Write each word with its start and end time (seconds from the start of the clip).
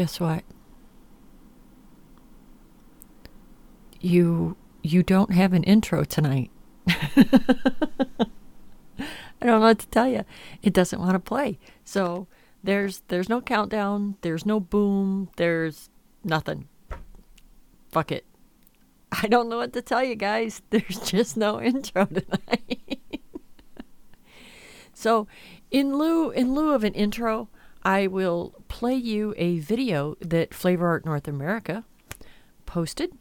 Guess 0.00 0.18
what? 0.18 0.44
You 4.00 4.56
you 4.82 5.02
don't 5.02 5.34
have 5.34 5.52
an 5.52 5.62
intro 5.64 6.04
tonight. 6.04 6.50
I 6.88 7.04
don't 9.42 9.60
know 9.60 9.60
what 9.60 9.80
to 9.80 9.88
tell 9.88 10.08
you. 10.08 10.24
It 10.62 10.72
doesn't 10.72 10.98
want 10.98 11.12
to 11.12 11.18
play. 11.18 11.58
So 11.84 12.28
there's 12.64 13.02
there's 13.08 13.28
no 13.28 13.42
countdown, 13.42 14.16
there's 14.22 14.46
no 14.46 14.58
boom, 14.58 15.28
there's 15.36 15.90
nothing. 16.24 16.66
Fuck 17.92 18.10
it. 18.10 18.24
I 19.12 19.28
don't 19.28 19.50
know 19.50 19.58
what 19.58 19.74
to 19.74 19.82
tell 19.82 20.02
you 20.02 20.14
guys. 20.14 20.62
There's 20.70 20.98
just 21.00 21.36
no 21.36 21.60
intro 21.60 22.06
tonight. 22.06 23.00
so, 24.94 25.26
in 25.70 25.94
lieu 25.98 26.30
in 26.30 26.54
lieu 26.54 26.72
of 26.72 26.84
an 26.84 26.94
intro, 26.94 27.50
I 27.82 28.08
will 28.08 28.62
play 28.68 28.94
you 28.94 29.32
a 29.38 29.58
video 29.58 30.14
that 30.20 30.52
Flavor 30.52 30.86
Art 30.86 31.06
North 31.06 31.26
America 31.26 31.84
posted. 32.66 33.12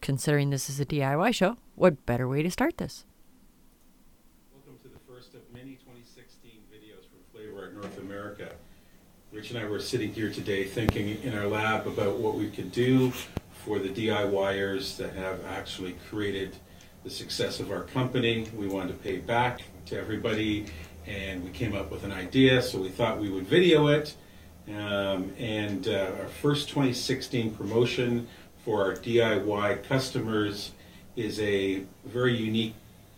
Considering 0.00 0.50
this 0.50 0.70
is 0.70 0.78
a 0.78 0.86
DIY 0.86 1.34
show, 1.34 1.56
what 1.74 2.06
better 2.06 2.28
way 2.28 2.42
to 2.42 2.50
start 2.50 2.78
this? 2.78 3.04
Welcome 4.54 4.78
to 4.82 4.88
the 4.88 5.00
first 5.12 5.34
of 5.34 5.40
many 5.52 5.74
2016 5.74 6.52
videos 6.72 7.02
from 7.10 7.18
Flavor 7.32 7.62
Art 7.62 7.74
North 7.74 7.98
America. 7.98 8.52
Rich 9.32 9.50
and 9.50 9.58
I 9.58 9.64
were 9.64 9.80
sitting 9.80 10.14
here 10.14 10.30
today 10.30 10.64
thinking 10.64 11.20
in 11.24 11.36
our 11.36 11.48
lab 11.48 11.88
about 11.88 12.18
what 12.18 12.36
we 12.36 12.48
could 12.48 12.70
do 12.70 13.12
for 13.64 13.80
the 13.80 13.88
DIYers 13.88 14.96
that 14.98 15.14
have 15.14 15.44
actually 15.46 15.96
created 16.08 16.56
the 17.02 17.10
success 17.10 17.60
of 17.60 17.72
our 17.72 17.82
company. 17.82 18.46
We 18.56 18.68
wanted 18.68 18.92
to 18.92 18.98
pay 19.02 19.18
back 19.18 19.62
to 19.86 19.98
everybody, 19.98 20.66
and 21.06 21.44
we 21.44 21.50
came 21.50 21.74
up 21.74 21.90
with 21.90 22.04
an 22.04 22.12
idea, 22.12 22.62
so 22.62 22.80
we 22.80 22.88
thought 22.88 23.20
we 23.20 23.30
would 23.30 23.46
video 23.46 23.88
it. 23.88 24.14
Um, 24.68 25.32
and 25.38 25.88
uh, 25.88 26.12
our 26.20 26.28
first 26.28 26.68
2016 26.68 27.54
promotion 27.54 28.28
for 28.64 28.84
our 28.84 28.94
DIY 28.94 29.84
customers 29.84 30.72
is 31.16 31.40
a 31.40 31.82
very 32.04 32.36
unique 32.36 32.74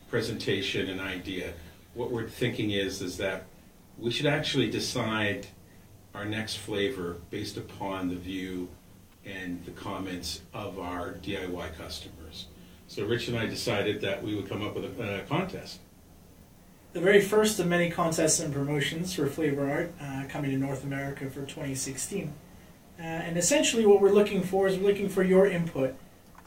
presentation 0.09 0.89
and 0.89 1.01
idea. 1.01 1.53
What 1.95 2.11
we're 2.11 2.29
thinking 2.29 2.71
is 2.71 3.03
is 3.03 3.17
that 3.19 3.45
we 3.99 4.11
should 4.11 4.27
actually 4.27 4.71
decide 4.71 5.47
our 6.15 6.25
next 6.25 6.57
flavor 6.57 7.17
based 7.31 7.57
upon 7.57 8.09
the 8.09 8.17
view 8.17 8.69
and 9.25 9.65
the 9.65 9.71
comments 9.73 10.41
of 10.53 10.79
our 10.79 11.13
DIY 11.15 11.77
customers. 11.77 12.47
So 12.89 13.05
Rich 13.07 13.29
and 13.29 13.39
I 13.39 13.47
decided 13.47 14.01
that 14.03 14.23
we 14.23 14.35
would 14.35 14.49
come 14.49 14.63
up 14.63 14.75
with 14.75 14.85
a, 14.99 15.21
a 15.21 15.23
contest. 15.23 15.81
The 16.93 17.01
very 17.01 17.23
first 17.23 17.59
of 17.59 17.67
many 17.67 17.89
contests 17.89 18.39
and 18.39 18.53
promotions 18.53 19.15
for 19.15 19.27
Flavor 19.27 19.71
Art 19.71 19.95
uh, 19.99 20.25
coming 20.29 20.51
to 20.51 20.59
North 20.59 20.85
America 20.85 21.25
for 21.31 21.41
2016. 21.41 22.35
Uh, 22.99 23.03
and 23.03 23.39
essentially, 23.39 23.87
what 23.87 24.03
we're 24.03 24.13
looking 24.13 24.43
for 24.43 24.69
is 24.69 24.77
we're 24.77 24.89
looking 24.89 25.09
for 25.09 25.23
your 25.23 25.47
input. 25.47 25.95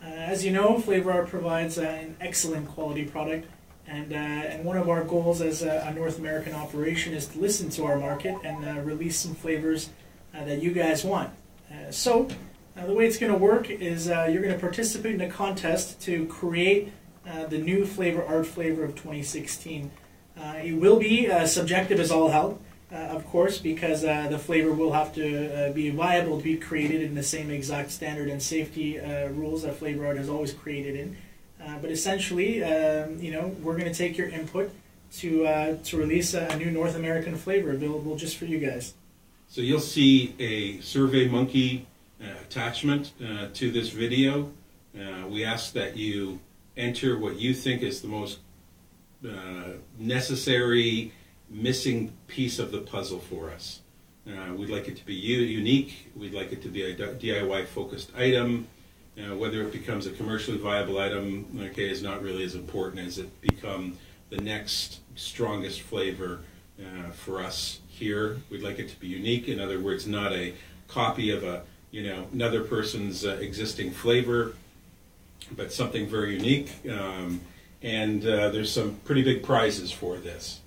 Uh, 0.04 0.06
as 0.06 0.46
you 0.46 0.52
know, 0.52 0.78
Flavor 0.78 1.12
Art 1.12 1.30
provides 1.30 1.80
uh, 1.80 1.82
an 1.82 2.16
excellent 2.22 2.68
quality 2.68 3.06
product, 3.06 3.48
and 3.88 4.14
uh, 4.14 4.18
and 4.18 4.64
one 4.64 4.78
of 4.78 4.88
our 4.88 5.04
goals 5.04 5.42
as 5.42 5.64
a, 5.64 5.84
a, 5.88 5.94
North 5.96 6.20
American 6.20 6.54
operation 6.54 7.16
is 7.16 7.26
to 7.30 7.40
listen 7.40 7.72
to 7.72 7.86
our 7.86 7.98
market 7.98 8.38
and 8.44 8.64
uh, 8.66 8.82
release 8.82 9.18
some 9.18 9.34
flavors 9.34 9.90
that 10.32 10.62
you 10.62 10.72
guys 10.74 11.04
want. 11.04 11.32
so 11.90 12.28
the 12.76 12.94
way 12.94 13.08
it's 13.08 13.18
going 13.18 13.32
to 13.32 13.38
work 13.38 13.70
is 13.70 14.08
you're 14.08 14.42
going 14.42 14.54
to 14.54 14.60
participate 14.60 15.16
in 15.16 15.22
a 15.22 15.30
contest 15.30 16.02
to 16.02 16.26
create 16.28 16.92
the 17.50 17.58
new 17.58 17.86
flavor 17.86 18.24
art 18.24 18.46
flavor 18.46 18.84
of 18.84 18.96
2016. 18.96 19.90
Uh, 20.40 20.60
it 20.64 20.74
will 20.74 21.00
be 21.00 21.30
uh, 21.30 21.46
subjective 21.46 22.00
as 22.00 22.12
all 22.12 22.30
hell, 22.30 22.60
uh, 22.92 22.96
of 22.96 23.26
course, 23.28 23.58
because 23.58 24.02
the 24.02 24.40
flavor 24.40 24.72
will 24.72 24.94
have 24.94 25.14
to 25.16 25.72
be 25.74 25.90
viable 25.90 26.38
to 26.38 26.44
be 26.44 26.58
created 26.58 27.02
in 27.02 27.16
the 27.16 27.24
same 27.24 27.50
exact 27.50 27.92
standard 27.92 28.30
and 28.30 28.42
safety 28.42 29.00
rules 29.32 29.64
that 29.64 29.76
flavor 29.76 30.06
art 30.06 30.18
has 30.18 30.30
always 30.30 30.54
created 30.54 30.96
in. 30.96 31.18
but 31.82 31.90
essentially, 31.90 32.64
um, 32.64 33.20
you 33.20 33.32
know, 33.32 33.56
we're 33.62 33.78
going 33.78 33.92
to 33.92 33.98
take 33.98 34.18
your 34.18 34.30
input 34.30 34.72
to 35.12 35.78
to 35.84 35.98
release 35.98 36.34
a, 36.34 36.58
new 36.58 36.72
North 36.72 36.96
American 36.96 37.36
flavor 37.36 37.72
available 37.72 38.16
just 38.16 38.38
for 38.38 38.46
you 38.46 38.60
guys. 38.60 38.94
So 39.48 39.62
you'll 39.62 39.80
see 39.80 40.36
a 40.40 40.82
Survey 40.82 41.28
Monkey 41.28 41.88
uh, 42.22 42.28
attachment 42.42 43.12
uh, 43.24 43.48
to 43.54 43.72
this 43.72 43.90
video. 43.90 44.52
Uh, 44.98 45.28
we 45.28 45.44
ask 45.44 45.74
that 45.74 45.98
you 45.98 46.40
enter 46.78 47.20
what 47.20 47.36
you 47.36 47.54
think 47.54 47.82
is 47.82 48.02
the 48.02 48.08
most 48.08 48.40
necessary 49.98 51.12
missing 51.50 52.12
piece 52.28 52.60
of 52.60 52.72
the 52.72 52.80
puzzle 52.80 53.20
for 53.20 53.52
us. 53.52 53.82
Uh, 54.28 54.54
we'd 54.54 54.70
like 54.70 54.88
it 54.88 54.98
to 54.98 55.06
be 55.06 55.14
unique. 55.14 56.12
We'd 56.16 56.34
like 56.34 56.52
it 56.52 56.62
to 56.64 56.70
be 56.70 56.84
a 56.84 56.96
DIY 56.96 57.68
focused 57.68 58.12
item. 58.16 58.68
Uh, 59.18 59.36
whether 59.36 59.62
it 59.62 59.72
becomes 59.72 60.08
a 60.08 60.12
commercially 60.12 60.58
viable 60.58 61.00
item, 61.00 61.46
okay, 61.70 61.90
is 61.90 62.04
not 62.04 62.22
really 62.22 62.44
as 62.44 62.56
important 62.56 63.08
as 63.08 63.18
it 63.18 63.42
become 63.42 63.98
the 64.30 64.38
next 64.38 65.00
strongest 65.16 65.82
flavor 65.82 66.40
uh, 66.80 67.12
for 67.12 67.42
us 67.42 67.80
here. 67.88 68.42
We'd 68.50 68.64
like 68.64 68.80
it 68.80 68.90
to 68.90 69.00
be 69.00 69.08
unique. 69.08 69.48
In 69.48 69.62
other 69.62 69.80
words, 69.80 70.06
not 70.06 70.34
a 70.34 70.54
copy 70.88 71.32
of 71.32 71.44
a 71.44 71.64
you 71.96 72.04
know, 72.04 72.28
another 72.34 72.62
person's 72.62 73.24
uh, 73.24 73.38
existing 73.40 73.90
flavor, 73.90 74.54
but 75.56 75.72
something 75.72 76.08
very 76.08 76.36
unique. 76.36 76.70
Um, 76.90 77.40
and 77.86 78.26
uh, 78.26 78.50
there's 78.50 78.72
some 78.72 78.96
pretty 79.06 79.22
big 79.22 79.44
prizes 79.44 79.92
for 79.92 80.18
this. 80.18 80.62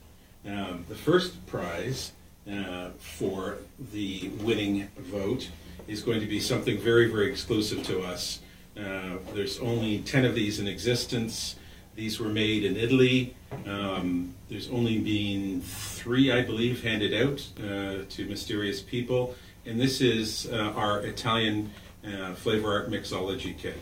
Um, 0.46 0.84
the 0.88 0.94
first 0.94 1.44
prize 1.46 2.12
uh, 2.50 2.90
for 3.00 3.58
the 3.92 4.30
winning 4.40 4.88
vote 4.96 5.50
is 5.88 6.00
going 6.00 6.20
to 6.20 6.26
be 6.26 6.38
something 6.38 6.78
very, 6.78 7.10
very 7.10 7.28
exclusive 7.28 7.82
to 7.86 8.02
us. 8.02 8.40
Uh, 8.78 9.16
there's 9.34 9.58
only 9.58 9.98
10 9.98 10.26
of 10.26 10.36
these 10.36 10.60
in 10.60 10.68
existence. 10.68 11.56
These 11.96 12.20
were 12.20 12.28
made 12.28 12.64
in 12.64 12.76
Italy. 12.76 13.34
Um, 13.66 14.32
there's 14.48 14.68
only 14.70 14.98
been 14.98 15.60
three, 15.60 16.30
I 16.30 16.42
believe, 16.42 16.84
handed 16.84 17.12
out 17.12 17.44
uh, 17.58 18.04
to 18.08 18.26
mysterious 18.28 18.80
people 18.80 19.34
and 19.66 19.78
this 19.78 20.00
is 20.00 20.48
uh, 20.50 20.72
our 20.76 21.00
Italian 21.00 21.70
uh, 22.06 22.32
flavor 22.34 22.72
art 22.72 22.90
mixology 22.90 23.58
kit. 23.58 23.76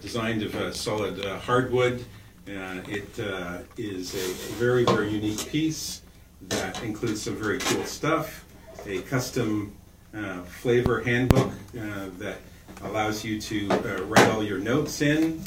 Designed 0.00 0.42
of 0.42 0.76
solid 0.76 1.22
hardwood. 1.24 2.04
Uh, 2.46 2.82
it 2.86 3.18
is 3.78 4.14
a 4.14 4.54
very, 4.54 4.84
very 4.84 5.08
unique 5.08 5.48
piece 5.48 6.02
that 6.42 6.82
includes 6.82 7.22
some 7.22 7.36
very 7.36 7.58
cool 7.58 7.84
stuff. 7.84 8.44
A 8.86 9.00
custom 9.02 9.74
flavor 10.46 11.00
handbook 11.00 11.52
that 11.72 12.36
allows 12.82 13.24
you 13.24 13.40
to 13.40 13.68
write 14.04 14.28
all 14.28 14.42
your 14.42 14.58
notes 14.58 15.00
in. 15.00 15.42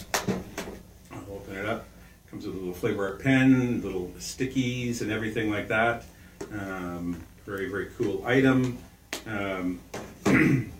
I'll 1.12 1.36
open 1.36 1.56
it 1.56 1.66
up. 1.66 1.86
Comes 2.32 2.48
with 2.48 2.56
a 2.56 2.58
little 2.58 2.74
flavor 2.74 3.08
art 3.08 3.22
pen, 3.22 3.82
little 3.84 4.12
stickies, 4.18 5.02
and 5.02 5.12
everything 5.12 5.52
like 5.52 5.68
that. 5.68 6.04
Um, 6.52 7.22
very, 7.46 7.70
very 7.70 7.90
cool 7.98 8.26
item. 8.26 8.80
Um, 9.28 9.80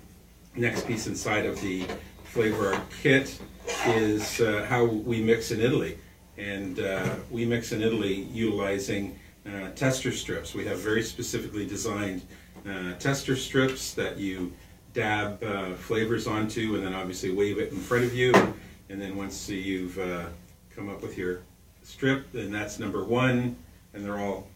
next 0.56 0.88
piece 0.88 1.08
inside 1.08 1.46
of 1.46 1.62
the 1.62 1.86
flavor 2.26 2.74
art 2.74 2.84
kit 3.04 3.40
is 3.86 4.42
uh, 4.42 4.66
how 4.68 4.86
we 4.86 5.22
mix 5.22 5.52
in 5.52 5.62
Italy. 5.62 5.98
And 6.38 6.80
uh, 6.80 7.16
we 7.32 7.46
mix 7.46 7.72
in 7.72 7.82
Italy 7.82 8.28
utilizing 8.32 9.20
uh, 9.46 9.70
tester 9.76 10.12
strips. 10.12 10.54
We 10.54 10.66
have 10.66 10.80
very 10.80 11.04
specifically 11.04 11.66
designed 11.66 12.22
uh, 12.68 12.94
tester 13.00 13.36
strips 13.36 13.94
that 13.94 14.18
you 14.18 14.54
dab 14.94 15.44
uh, 15.44 15.74
flavors 15.74 16.28
onto 16.28 16.76
and 16.76 16.86
then 16.86 16.94
obviously 16.94 17.32
wave 17.32 17.58
it 17.58 17.72
in 17.72 17.78
front 17.78 18.04
of 18.04 18.14
you. 18.14 18.34
And 18.90 19.02
then 19.02 19.16
once 19.16 19.50
you've 19.50 19.98
uh, 20.00 20.26
come 20.76 20.90
up 20.90 21.02
with 21.02 21.18
your 21.18 21.42
strip, 21.84 22.32
then 22.32 22.52
that's 22.52 22.80
number 22.80 23.04
one, 23.04 23.56
and 23.94 24.06
they're 24.06 24.20
all 24.20 24.48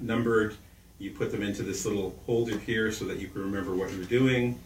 numbered 0.00 0.56
you 0.98 1.10
put 1.10 1.30
them 1.30 1.42
into 1.42 1.62
this 1.62 1.84
little 1.84 2.14
holder 2.26 2.58
here 2.58 2.92
so 2.92 3.04
that 3.04 3.18
you 3.18 3.28
can 3.28 3.42
remember 3.42 3.74
what 3.74 3.92
you're 3.92 4.04
doing. 4.04 4.58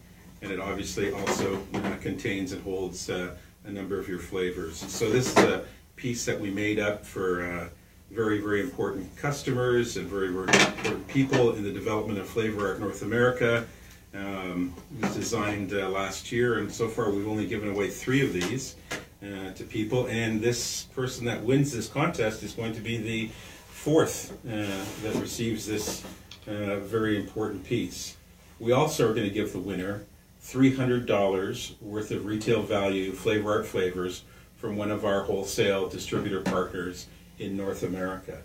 And 0.42 0.52
it 0.52 0.60
obviously 0.60 1.12
also 1.12 1.60
uh, 1.74 1.96
contains 2.00 2.52
and 2.52 2.62
holds 2.62 3.10
uh, 3.10 3.34
a 3.64 3.70
number 3.70 3.98
of 3.98 4.08
your 4.08 4.20
flavors. 4.20 4.76
So 4.76 5.10
this 5.10 5.30
is 5.30 5.38
a 5.38 5.64
piece 5.98 6.24
that 6.24 6.40
we 6.40 6.50
made 6.50 6.78
up 6.78 7.04
for 7.04 7.44
uh, 7.44 7.68
very, 8.10 8.40
very 8.40 8.60
important 8.60 9.14
customers 9.16 9.96
and 9.96 10.06
very, 10.06 10.28
very 10.28 10.44
important 10.44 11.06
people 11.08 11.54
in 11.54 11.62
the 11.62 11.72
development 11.72 12.18
of 12.18 12.26
Flavor 12.26 12.68
Art 12.68 12.80
North 12.80 13.02
America. 13.02 13.66
Um, 14.14 14.74
it 14.96 15.04
was 15.04 15.14
designed 15.14 15.74
uh, 15.74 15.88
last 15.90 16.32
year, 16.32 16.58
and 16.58 16.72
so 16.72 16.88
far 16.88 17.10
we've 17.10 17.28
only 17.28 17.46
given 17.46 17.68
away 17.68 17.90
three 17.90 18.24
of 18.24 18.32
these 18.32 18.76
uh, 19.22 19.52
to 19.52 19.64
people. 19.64 20.06
And 20.06 20.40
this 20.40 20.84
person 20.94 21.26
that 21.26 21.42
wins 21.42 21.72
this 21.72 21.88
contest 21.88 22.42
is 22.42 22.52
going 22.52 22.72
to 22.74 22.80
be 22.80 22.96
the 22.96 23.30
fourth 23.68 24.32
uh, 24.46 24.84
that 25.02 25.20
receives 25.20 25.66
this 25.66 26.04
uh, 26.46 26.76
very 26.76 27.18
important 27.18 27.64
piece. 27.64 28.16
We 28.58 28.72
also 28.72 29.10
are 29.10 29.14
going 29.14 29.28
to 29.28 29.34
give 29.34 29.52
the 29.52 29.58
winner 29.58 30.04
$300 30.42 31.82
worth 31.82 32.10
of 32.10 32.24
retail 32.24 32.62
value 32.62 33.12
Flavor 33.12 33.58
Art 33.58 33.66
flavors 33.66 34.22
from 34.58 34.76
one 34.76 34.90
of 34.90 35.04
our 35.04 35.22
wholesale 35.22 35.88
distributor 35.88 36.40
partners 36.40 37.06
in 37.38 37.56
North 37.56 37.82
America. 37.82 38.42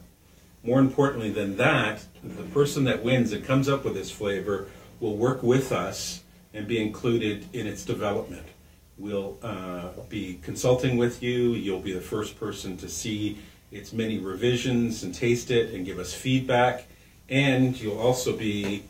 More 0.63 0.80
importantly 0.80 1.31
than 1.31 1.57
that, 1.57 2.06
the 2.24 2.44
person 2.44 2.86
that 2.86 3.04
wins 3.04 3.33
and 3.33 3.44
comes 3.44 3.68
up 3.68 3.83
with 3.83 3.95
this 3.95 4.12
flavor 4.12 4.68
will 5.00 5.18
work 5.18 5.44
with 5.44 5.71
us 5.71 6.21
and 6.54 6.68
be 6.68 6.81
included 6.81 7.48
in 7.51 7.68
its 7.68 7.83
development. 7.83 8.45
We'll 8.98 9.38
uh, 9.42 9.89
be 10.07 10.39
consulting 10.44 10.98
with 10.98 11.21
you. 11.24 11.54
You'll 11.54 11.81
be 11.81 11.94
the 11.94 12.00
first 12.00 12.39
person 12.39 12.77
to 12.77 12.88
see 12.88 13.39
its 13.71 13.92
many 13.92 14.19
revisions 14.19 15.04
and 15.04 15.13
taste 15.13 15.50
it 15.50 15.74
and 15.74 15.86
give 15.86 15.98
us 15.98 16.13
feedback. 16.13 16.86
And 17.27 17.80
you'll 17.80 18.00
also 18.00 18.38
be 18.38 18.83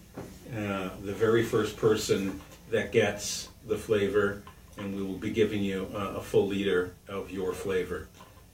uh, 0.56 0.90
the 1.02 1.14
very 1.14 1.42
first 1.42 1.78
person 1.78 2.42
that 2.70 2.92
gets 2.92 3.48
the 3.66 3.78
flavor, 3.78 4.44
and 4.78 4.96
we 4.96 5.04
will 5.04 5.18
be 5.18 5.32
giving 5.32 5.62
you 5.62 5.88
a, 5.94 6.16
a 6.16 6.22
full 6.22 6.48
liter 6.48 6.94
of 7.08 7.32
your 7.32 7.54
flavor. 7.54 8.08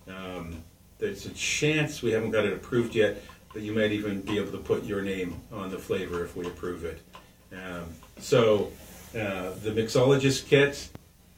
Um, 0.07 0.63
there's 0.97 1.25
a 1.25 1.31
chance 1.31 2.01
we 2.01 2.11
haven't 2.11 2.31
got 2.31 2.45
it 2.45 2.53
approved 2.53 2.93
yet, 2.93 3.23
but 3.53 3.61
you 3.61 3.73
might 3.73 3.91
even 3.91 4.21
be 4.21 4.37
able 4.37 4.51
to 4.51 4.57
put 4.57 4.83
your 4.83 5.01
name 5.01 5.41
on 5.51 5.71
the 5.71 5.77
flavor 5.77 6.23
if 6.23 6.35
we 6.35 6.45
approve 6.45 6.83
it. 6.85 7.01
Um, 7.53 7.85
so, 8.19 8.71
uh, 9.15 9.51
the 9.63 9.71
mixologist 9.71 10.47
kit, 10.47 10.89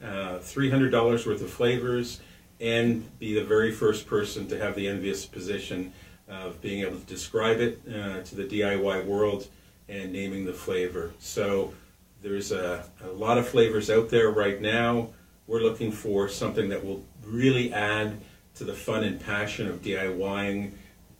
uh, 0.02 0.38
$300 0.38 1.26
worth 1.26 1.42
of 1.42 1.50
flavors, 1.50 2.20
and 2.60 3.18
be 3.18 3.34
the 3.34 3.44
very 3.44 3.72
first 3.72 4.06
person 4.06 4.46
to 4.48 4.58
have 4.58 4.74
the 4.74 4.88
envious 4.88 5.24
position 5.26 5.92
of 6.28 6.60
being 6.60 6.82
able 6.82 6.98
to 6.98 7.06
describe 7.06 7.60
it 7.60 7.80
uh, 7.88 8.22
to 8.22 8.34
the 8.34 8.44
DIY 8.44 9.06
world 9.06 9.48
and 9.88 10.12
naming 10.12 10.44
the 10.44 10.52
flavor. 10.52 11.12
So, 11.18 11.72
there's 12.22 12.52
a, 12.52 12.84
a 13.04 13.08
lot 13.08 13.36
of 13.36 13.48
flavors 13.48 13.90
out 13.90 14.08
there 14.08 14.30
right 14.30 14.60
now. 14.60 15.08
We're 15.46 15.60
looking 15.60 15.90
for 15.90 16.28
something 16.28 16.68
that 16.68 16.84
will 16.84 17.04
really 17.24 17.72
add 17.72 18.20
to 18.54 18.64
the 18.64 18.72
fun 18.72 19.04
and 19.04 19.20
passion 19.20 19.68
of 19.68 19.82
DIYing. 19.82 20.72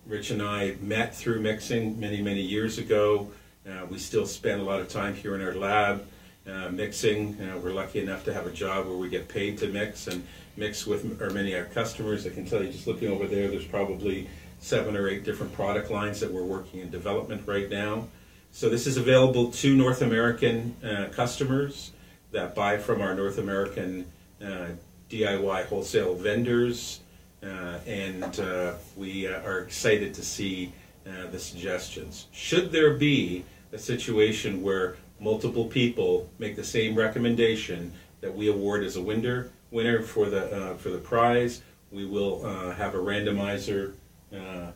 Rich 0.06 0.30
and 0.30 0.42
I 0.42 0.76
met 0.80 1.14
through 1.14 1.40
mixing 1.40 1.98
many, 1.98 2.22
many 2.22 2.40
years 2.40 2.78
ago. 2.78 3.30
Uh, 3.68 3.86
we 3.86 3.98
still 3.98 4.26
spend 4.26 4.60
a 4.60 4.64
lot 4.64 4.80
of 4.80 4.88
time 4.88 5.14
here 5.14 5.34
in 5.34 5.42
our 5.42 5.54
lab 5.54 6.06
uh, 6.46 6.68
mixing. 6.70 7.40
Uh, 7.40 7.58
we're 7.58 7.72
lucky 7.72 8.00
enough 8.00 8.24
to 8.24 8.32
have 8.32 8.46
a 8.46 8.52
job 8.52 8.86
where 8.86 8.96
we 8.96 9.08
get 9.08 9.28
paid 9.28 9.58
to 9.58 9.68
mix 9.68 10.06
and 10.06 10.26
mix 10.56 10.86
with 10.86 11.20
our 11.20 11.30
many 11.30 11.52
of 11.52 11.66
our 11.66 11.72
customers. 11.72 12.26
I 12.26 12.30
can 12.30 12.46
tell 12.46 12.62
you, 12.62 12.70
just 12.70 12.86
looking 12.86 13.08
over 13.08 13.26
there, 13.26 13.48
there's 13.48 13.66
probably 13.66 14.28
seven 14.58 14.96
or 14.96 15.08
eight 15.08 15.24
different 15.24 15.52
product 15.52 15.90
lines 15.90 16.20
that 16.20 16.32
we're 16.32 16.44
working 16.44 16.80
in 16.80 16.90
development 16.90 17.42
right 17.46 17.68
now. 17.68 18.08
So 18.54 18.68
this 18.68 18.86
is 18.86 18.98
available 18.98 19.50
to 19.50 19.74
North 19.74 20.02
American 20.02 20.76
uh, 20.84 21.06
customers 21.10 21.92
that 22.32 22.54
buy 22.54 22.76
from 22.76 23.00
our 23.00 23.14
North 23.14 23.38
American 23.38 24.04
uh, 24.44 24.66
DIY 25.08 25.64
wholesale 25.66 26.14
vendors, 26.14 27.00
uh, 27.42 27.78
and 27.86 28.38
uh, 28.38 28.74
we 28.94 29.26
uh, 29.26 29.40
are 29.40 29.60
excited 29.60 30.12
to 30.14 30.22
see 30.22 30.70
uh, 31.06 31.28
the 31.30 31.38
suggestions. 31.38 32.26
Should 32.30 32.72
there 32.72 32.92
be 32.92 33.42
a 33.72 33.78
situation 33.78 34.60
where 34.60 34.96
multiple 35.18 35.64
people 35.64 36.28
make 36.38 36.54
the 36.54 36.64
same 36.64 36.94
recommendation 36.94 37.90
that 38.20 38.34
we 38.34 38.48
award 38.48 38.84
as 38.84 38.96
a 38.96 39.02
winner 39.02 39.50
winner 39.70 40.02
for 40.02 40.28
the 40.28 40.76
for 40.78 40.90
the 40.90 40.98
prize, 40.98 41.62
we 41.90 42.04
will 42.04 42.44
have 42.74 42.94
a 42.94 42.98
randomizer 42.98 43.94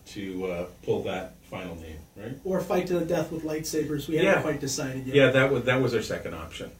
to 0.06 0.66
pull 0.82 1.02
that 1.02 1.34
final 1.50 1.74
name, 1.76 1.98
right? 2.16 2.38
Or 2.44 2.60
fight 2.60 2.86
to 2.88 2.98
the 2.98 3.04
death 3.04 3.30
with 3.30 3.44
lightsabers. 3.44 4.08
We 4.08 4.16
haven't 4.16 4.42
quite 4.42 4.60
decided 4.60 5.06
yet. 5.06 5.16
Yeah, 5.16 5.30
that 5.30 5.50
was 5.50 5.64
that 5.64 5.80
was 5.80 5.94
our 5.94 6.02
second 6.02 6.34
option. 6.34 6.70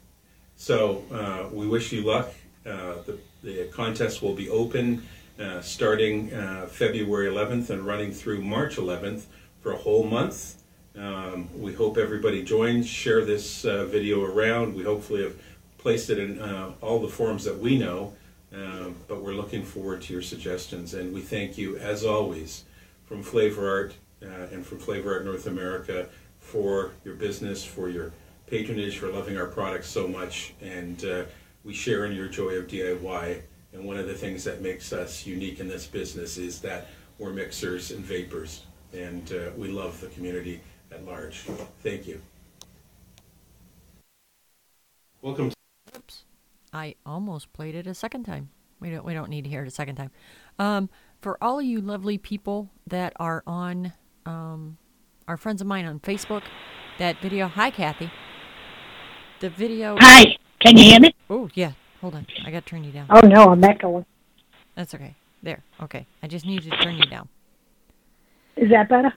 So 0.57 1.05
uh, 1.13 1.49
we 1.53 1.67
wish 1.67 1.93
you 1.93 2.03
luck. 2.03 2.33
Uh, 2.65 2.95
the 3.07 3.19
the 3.43 3.65
contest 3.73 4.23
will 4.23 4.35
be 4.35 4.49
open 4.49 5.07
uh, 5.39 5.61
starting 5.61 6.33
uh, 6.33 6.67
February 6.67 7.29
11th 7.29 7.71
and 7.71 7.87
running 7.87 8.11
through 8.11 8.41
March 8.41 8.77
11th 8.77 9.25
for 9.61 9.73
a 9.73 9.77
whole 9.77 10.05
month. 10.05 10.63
Um, 10.97 11.49
we 11.61 11.75
hope 11.75 11.99
everybody 11.99 12.43
joins. 12.43 12.89
Share 12.89 13.25
this 13.25 13.65
uh, 13.65 13.85
video 13.85 14.25
around. 14.25 14.75
We 14.75 14.85
hopefully 14.85 15.23
have 15.23 15.37
placed 15.77 16.09
it 16.09 16.19
in 16.19 16.41
uh, 16.41 16.73
all 16.81 17.01
the 17.01 17.09
forums 17.09 17.45
that 17.45 17.59
we 17.59 17.79
know. 17.79 18.15
Um, 18.55 18.97
but 19.07 19.23
we're 19.23 19.35
looking 19.35 19.63
forward 19.63 20.01
to 20.03 20.13
your 20.13 20.23
suggestions, 20.23 20.95
and 20.95 21.13
we 21.13 21.21
thank 21.21 21.59
you 21.59 21.77
as 21.77 22.05
always 22.05 22.65
from 23.05 23.23
Flavor 23.23 23.69
Art 23.69 23.95
and 24.53 24.65
from 24.65 24.79
Flavor 24.79 25.15
Art 25.15 25.25
North 25.25 25.47
America 25.47 26.09
for 26.39 26.93
your 27.05 27.15
business, 27.15 27.65
for 27.65 27.89
your 27.89 28.13
patronage, 28.47 28.99
for 28.99 29.09
loving 29.09 29.37
our 29.37 29.47
products 29.47 29.89
so 29.89 30.07
much. 30.07 30.55
And 30.61 31.05
uh, 31.05 31.25
we 31.65 31.75
share 31.75 32.05
in 32.05 32.13
your 32.13 32.29
joy 32.29 32.55
of 32.55 32.67
DIY. 32.67 33.43
And 33.73 33.85
one 33.85 33.97
of 33.97 34.07
the 34.07 34.15
things 34.15 34.45
that 34.45 34.63
makes 34.63 34.93
us 34.93 35.27
unique 35.27 35.61
in 35.61 35.69
this 35.69 35.87
business 35.87 36.39
is 36.39 36.61
that 36.61 36.89
we're 37.19 37.33
mixers 37.33 37.91
and 37.91 38.05
vapors. 38.05 38.63
And 38.93 39.31
uh, 39.33 39.51
we 39.57 39.69
love 39.69 40.01
the 40.01 40.07
community 40.09 40.61
at 40.93 41.05
large. 41.05 41.41
Thank 41.83 42.07
you. 42.07 42.21
Welcome. 45.21 45.51
To- 45.51 45.57
Oops. 45.97 46.25
I 46.73 46.95
almost 47.05 47.53
played 47.53 47.75
it 47.75 47.87
a 47.87 47.95
second 47.95 48.25
time. 48.25 48.51
We 48.79 48.91
don't 48.91 49.05
we 49.05 49.15
don't 49.15 49.31
need 49.31 49.45
to 49.45 49.51
hear 49.51 49.63
it 49.63 49.69
a 49.69 49.73
second 49.73 49.97
time. 49.97 50.11
Um, 50.59 50.89
for 51.21 51.43
all 51.43 51.61
you 51.61 51.81
lovely 51.81 52.19
people 52.19 52.71
that 52.87 53.15
are 53.17 53.43
on 53.47 53.93
um, 54.27 54.77
our 55.29 55.37
friends 55.37 55.61
of 55.61 55.67
mine 55.67 55.85
on 55.85 56.01
Facebook, 56.01 56.43
that 56.99 57.21
video. 57.21 57.49
Hi, 57.49 57.71
Kathy. 57.71 58.11
The 59.41 59.51
video. 59.51 59.97
Hi, 60.01 60.37
can 60.61 60.77
you 60.77 60.85
hear 60.85 61.01
me? 61.01 61.15
Oh 61.29 61.49
yeah. 61.55 61.73
Hold 62.01 62.15
on. 62.15 62.27
I 62.45 62.51
got 62.51 62.65
to 62.65 62.71
turn 62.71 62.85
you 62.85 62.93
down. 62.93 63.07
Oh 63.11 63.21
no, 63.21 63.51
I'm 63.51 63.63
echoing. 63.65 64.07
That's 64.75 64.95
okay. 64.95 65.15
There. 65.43 65.63
Okay. 65.83 66.07
I 66.23 66.27
just 66.27 66.47
need 66.47 66.63
to 66.63 66.71
turn 66.71 66.97
you 66.97 67.07
down. 67.07 67.29
Is 68.57 68.71
that 68.71 68.89
better? 68.89 69.13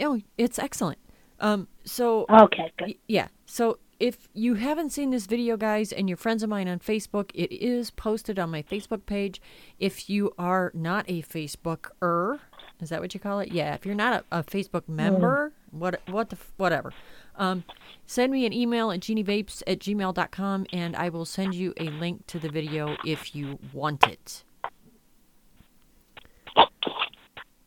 Oh, 0.00 0.20
it's 0.36 0.58
excellent. 0.58 0.98
Um, 1.38 1.68
so 1.84 2.26
Okay, 2.28 2.72
good. 2.78 2.94
Yeah. 3.08 3.28
So 3.46 3.78
if 3.98 4.28
you 4.32 4.54
haven't 4.54 4.90
seen 4.90 5.10
this 5.10 5.26
video, 5.26 5.56
guys, 5.56 5.92
and 5.92 6.08
you're 6.08 6.16
friends 6.16 6.42
of 6.42 6.48
mine 6.48 6.68
on 6.68 6.78
Facebook, 6.78 7.30
it 7.34 7.52
is 7.52 7.90
posted 7.90 8.38
on 8.38 8.50
my 8.50 8.62
Facebook 8.62 9.04
page. 9.06 9.40
If 9.78 10.08
you 10.08 10.32
are 10.38 10.72
not 10.74 11.04
a 11.08 11.22
Facebooker, 11.22 12.40
is 12.82 12.90
that 12.90 13.00
what 13.00 13.14
you 13.14 13.20
call 13.20 13.40
it? 13.40 13.52
Yeah. 13.52 13.74
If 13.74 13.86
you're 13.86 13.94
not 13.94 14.24
a, 14.30 14.38
a 14.38 14.42
Facebook 14.42 14.88
member, 14.88 15.52
what 15.70 16.00
what 16.08 16.30
the 16.30 16.36
whatever, 16.56 16.92
um, 17.36 17.64
send 18.06 18.32
me 18.32 18.46
an 18.46 18.52
email 18.52 18.90
at 18.90 19.00
genievapes 19.00 19.62
at 19.66 19.78
gmail.com 19.78 20.66
and 20.72 20.96
I 20.96 21.08
will 21.08 21.24
send 21.24 21.54
you 21.54 21.74
a 21.78 21.84
link 21.84 22.26
to 22.28 22.38
the 22.38 22.48
video 22.48 22.96
if 23.04 23.34
you 23.34 23.58
want 23.72 24.06
it. 24.06 24.44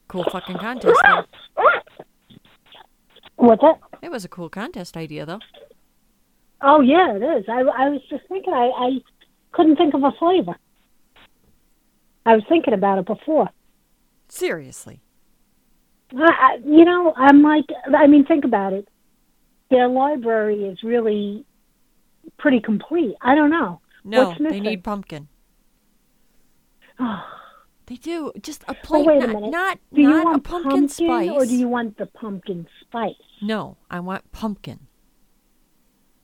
Cool 0.07 0.25
fucking 0.31 0.57
contest. 0.57 0.99
Though. 1.03 1.23
What's 3.35 3.61
that? 3.61 3.79
It 4.01 4.11
was 4.11 4.23
a 4.23 4.29
cool 4.29 4.49
contest 4.49 4.95
idea, 4.95 5.25
though. 5.25 5.39
Oh 6.61 6.81
yeah, 6.81 7.15
it 7.15 7.21
is. 7.21 7.45
I, 7.49 7.61
I 7.61 7.89
was 7.89 8.01
just 8.09 8.23
thinking. 8.29 8.53
I, 8.53 8.69
I 8.75 8.89
couldn't 9.51 9.75
think 9.75 9.93
of 9.93 10.03
a 10.03 10.11
flavor. 10.17 10.55
I 12.25 12.35
was 12.35 12.43
thinking 12.47 12.73
about 12.73 12.99
it 12.99 13.05
before. 13.05 13.49
Seriously. 14.29 15.01
I, 16.15 16.57
you 16.65 16.85
know, 16.85 17.13
I'm 17.17 17.41
like, 17.41 17.65
I 17.95 18.07
mean, 18.07 18.25
think 18.25 18.45
about 18.45 18.73
it. 18.73 18.87
Their 19.69 19.87
library 19.87 20.65
is 20.65 20.83
really 20.83 21.45
pretty 22.37 22.59
complete. 22.59 23.15
I 23.21 23.35
don't 23.35 23.49
know. 23.49 23.81
No, 24.03 24.35
they 24.39 24.59
need 24.59 24.83
pumpkin. 24.83 25.27
Oh, 26.99 27.23
They 27.85 27.95
do 27.95 28.31
just 28.41 28.63
a 28.69 28.73
plain, 28.73 29.05
wait 29.05 29.17
a 29.23 29.27
not, 29.27 29.35
minute. 29.35 29.51
not, 29.51 29.79
do 29.93 30.01
you 30.01 30.09
not 30.09 30.23
want 30.23 30.37
a 30.37 30.49
pumpkin, 30.49 30.87
spice. 30.87 31.29
or 31.31 31.45
do 31.45 31.53
you 31.53 31.67
want 31.67 31.97
the 31.97 32.05
pumpkin 32.05 32.65
spice? 32.79 33.15
No, 33.41 33.75
I 33.91 33.99
want 33.99 34.31
pumpkin. 34.31 34.87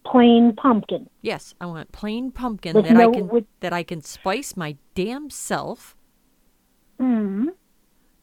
Plain 0.05 0.55
pumpkin. 0.55 1.09
Yes, 1.21 1.53
I 1.59 1.65
want 1.65 1.91
plain 1.91 2.31
pumpkin 2.31 2.75
With 2.75 2.85
that 2.87 2.95
I 2.95 3.11
can 3.11 3.27
with- 3.27 3.45
that 3.59 3.73
I 3.73 3.83
can 3.83 4.01
spice 4.01 4.55
my 4.55 4.77
damn 4.95 5.29
self. 5.29 5.97
Mm. 6.97 7.47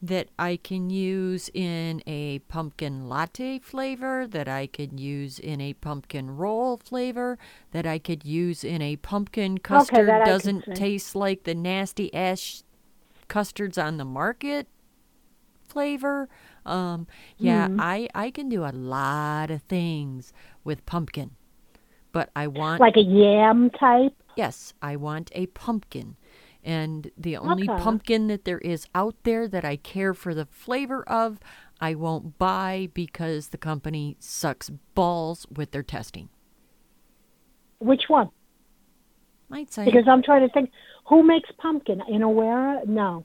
That 0.06 0.28
I 0.38 0.56
can 0.68 0.90
use 0.90 1.50
in 1.54 2.02
a 2.06 2.38
pumpkin 2.40 3.08
latte 3.08 3.58
flavor. 3.58 4.26
That 4.26 4.48
I 4.48 4.66
could 4.66 5.00
use 5.00 5.38
in 5.38 5.60
a 5.60 5.72
pumpkin 5.74 6.36
roll 6.36 6.76
flavor. 6.76 7.38
That 7.72 7.86
I 7.86 7.98
could 7.98 8.24
use 8.24 8.62
in 8.64 8.82
a 8.82 8.96
pumpkin 8.96 9.58
custard. 9.58 10.08
that 10.08 10.26
doesn't 10.26 10.64
taste 10.76 11.14
like 11.16 11.42
the 11.44 11.54
nasty 11.54 12.12
ash 12.14 12.62
custards 13.28 13.78
on 13.78 13.96
the 13.96 14.04
market 14.04 14.68
flavor. 15.68 16.28
Um, 16.64 17.06
yeah, 17.38 17.68
Mm-hmm. 17.68 17.80
I 17.80 18.08
I 18.14 18.30
can 18.30 18.48
do 18.48 18.64
a 18.64 18.72
lot 18.72 19.50
of 19.50 19.62
things 19.62 20.32
with 20.64 20.84
pumpkin, 20.86 21.30
but 22.12 22.30
I 22.36 22.46
want 22.48 22.80
Like 22.80 22.96
a 22.96 23.02
yam 23.02 23.70
type. 23.70 24.14
yes, 24.36 24.74
I 24.82 24.96
want 24.96 25.30
a 25.34 25.46
pumpkin. 25.46 26.16
And 26.66 27.12
the 27.16 27.36
only 27.36 27.70
Okay. 27.70 27.80
pumpkin 27.80 28.26
that 28.26 28.44
there 28.44 28.58
is 28.58 28.88
out 28.92 29.14
there 29.22 29.46
that 29.46 29.64
I 29.64 29.76
care 29.76 30.12
for 30.12 30.34
the 30.34 30.46
flavor 30.46 31.08
of, 31.08 31.38
I 31.80 31.94
won't 31.94 32.38
buy 32.38 32.88
because 32.92 33.48
the 33.50 33.56
company 33.56 34.16
sucks 34.18 34.68
balls 34.96 35.46
with 35.48 35.70
their 35.70 35.84
testing. 35.84 36.28
Which 37.78 38.02
one? 38.08 38.30
Might 39.48 39.72
say 39.72 39.84
Because 39.84 40.08
I'm 40.08 40.24
trying 40.24 40.44
to 40.46 40.52
think, 40.52 40.70
who 41.08 41.22
makes 41.22 41.48
pumpkin? 41.58 42.02
In 42.08 42.20
Inawera? 42.22 42.84
No. 42.84 43.24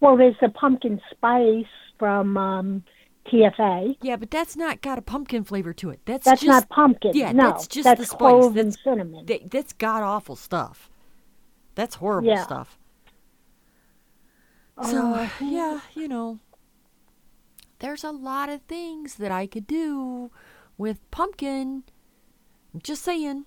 Well, 0.00 0.18
there's 0.18 0.36
the 0.42 0.50
pumpkin 0.50 1.00
spice 1.10 1.64
from 1.98 2.36
um, 2.36 2.84
TFA. 3.32 3.96
Yeah, 4.02 4.16
but 4.16 4.30
that's 4.30 4.56
not 4.56 4.82
got 4.82 4.98
a 4.98 5.02
pumpkin 5.02 5.42
flavor 5.42 5.72
to 5.72 5.88
it. 5.88 6.00
That's 6.04 6.26
That's 6.26 6.42
just, 6.42 6.48
not 6.50 6.68
pumpkin. 6.68 7.12
Yeah, 7.14 7.32
no, 7.32 7.44
that's 7.52 7.66
just 7.66 7.84
that's 7.84 8.00
the 8.00 8.04
spice. 8.06 8.18
clove 8.18 8.54
That's 8.54 8.64
and 8.66 8.78
cinnamon. 8.84 9.24
that- 9.24 9.50
that's 9.50 9.72
god 9.72 10.02
awful 10.02 10.36
stuff. 10.36 10.90
That's 11.76 11.94
horrible 11.96 12.28
Yeah. 12.30 12.42
stuff. 12.42 12.78
So 14.82 15.14
Uh, 15.14 15.28
yeah, 15.40 15.80
you 15.94 16.08
know, 16.08 16.40
there's 17.78 18.02
a 18.04 18.10
lot 18.10 18.48
of 18.48 18.62
things 18.62 19.14
that 19.16 19.30
I 19.30 19.46
could 19.46 19.66
do 19.66 20.30
with 20.76 21.08
pumpkin. 21.10 21.84
I'm 22.74 22.80
just 22.82 23.02
saying. 23.02 23.44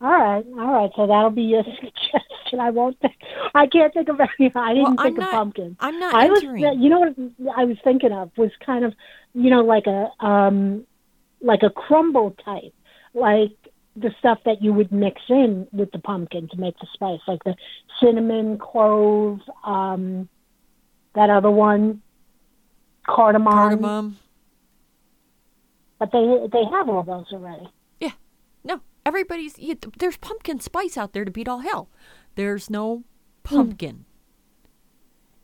All 0.00 0.10
right, 0.10 0.44
all 0.58 0.72
right. 0.72 0.90
So 0.96 1.06
that'll 1.06 1.30
be 1.30 1.42
your 1.42 1.62
suggestion. 1.80 2.58
I 2.60 2.70
won't. 2.70 2.98
Think, 3.00 3.14
I 3.54 3.66
can't 3.66 3.94
think 3.94 4.08
of 4.08 4.20
any. 4.20 4.50
I 4.54 4.74
didn't 4.74 4.82
Well, 4.82 4.96
think 5.02 5.18
I'm 5.18 5.22
of 5.24 5.30
pumpkin. 5.30 5.76
I'm 5.80 5.98
not 5.98 6.14
I 6.14 6.26
was, 6.28 6.42
entering. 6.42 6.82
you 6.82 6.88
know 6.90 7.00
what 7.00 7.14
I 7.56 7.64
was 7.64 7.76
thinking 7.84 8.12
of 8.12 8.30
was 8.36 8.50
kind 8.66 8.84
of, 8.84 8.94
you 9.34 9.48
know, 9.50 9.60
like 9.62 9.86
a, 9.86 10.08
um, 10.24 10.86
like 11.40 11.62
a 11.62 11.70
crumble 11.70 12.32
type, 12.44 12.74
like 13.14 13.52
the 13.96 14.10
stuff 14.18 14.38
that 14.44 14.62
you 14.62 14.72
would 14.72 14.90
mix 14.90 15.20
in 15.28 15.66
with 15.72 15.90
the 15.92 15.98
pumpkin 15.98 16.48
to 16.48 16.56
make 16.56 16.78
the 16.78 16.86
spice, 16.94 17.20
like 17.28 17.44
the 17.44 17.54
cinnamon, 18.00 18.58
clove, 18.58 19.40
um, 19.64 20.28
that 21.14 21.28
other 21.28 21.50
one, 21.50 22.00
cardamom. 23.06 23.52
Cardamom. 23.52 24.18
But 25.98 26.10
they 26.10 26.38
they 26.50 26.64
have 26.70 26.88
all 26.88 27.02
those 27.02 27.26
already. 27.32 27.68
Yeah. 28.00 28.12
No, 28.64 28.80
everybody's. 29.06 29.58
You, 29.58 29.76
there's 29.98 30.16
pumpkin 30.16 30.58
spice 30.58 30.96
out 30.96 31.12
there 31.12 31.24
to 31.24 31.30
beat 31.30 31.46
all 31.48 31.60
hell. 31.60 31.88
There's 32.34 32.70
no 32.70 33.04
pumpkin. 33.44 34.06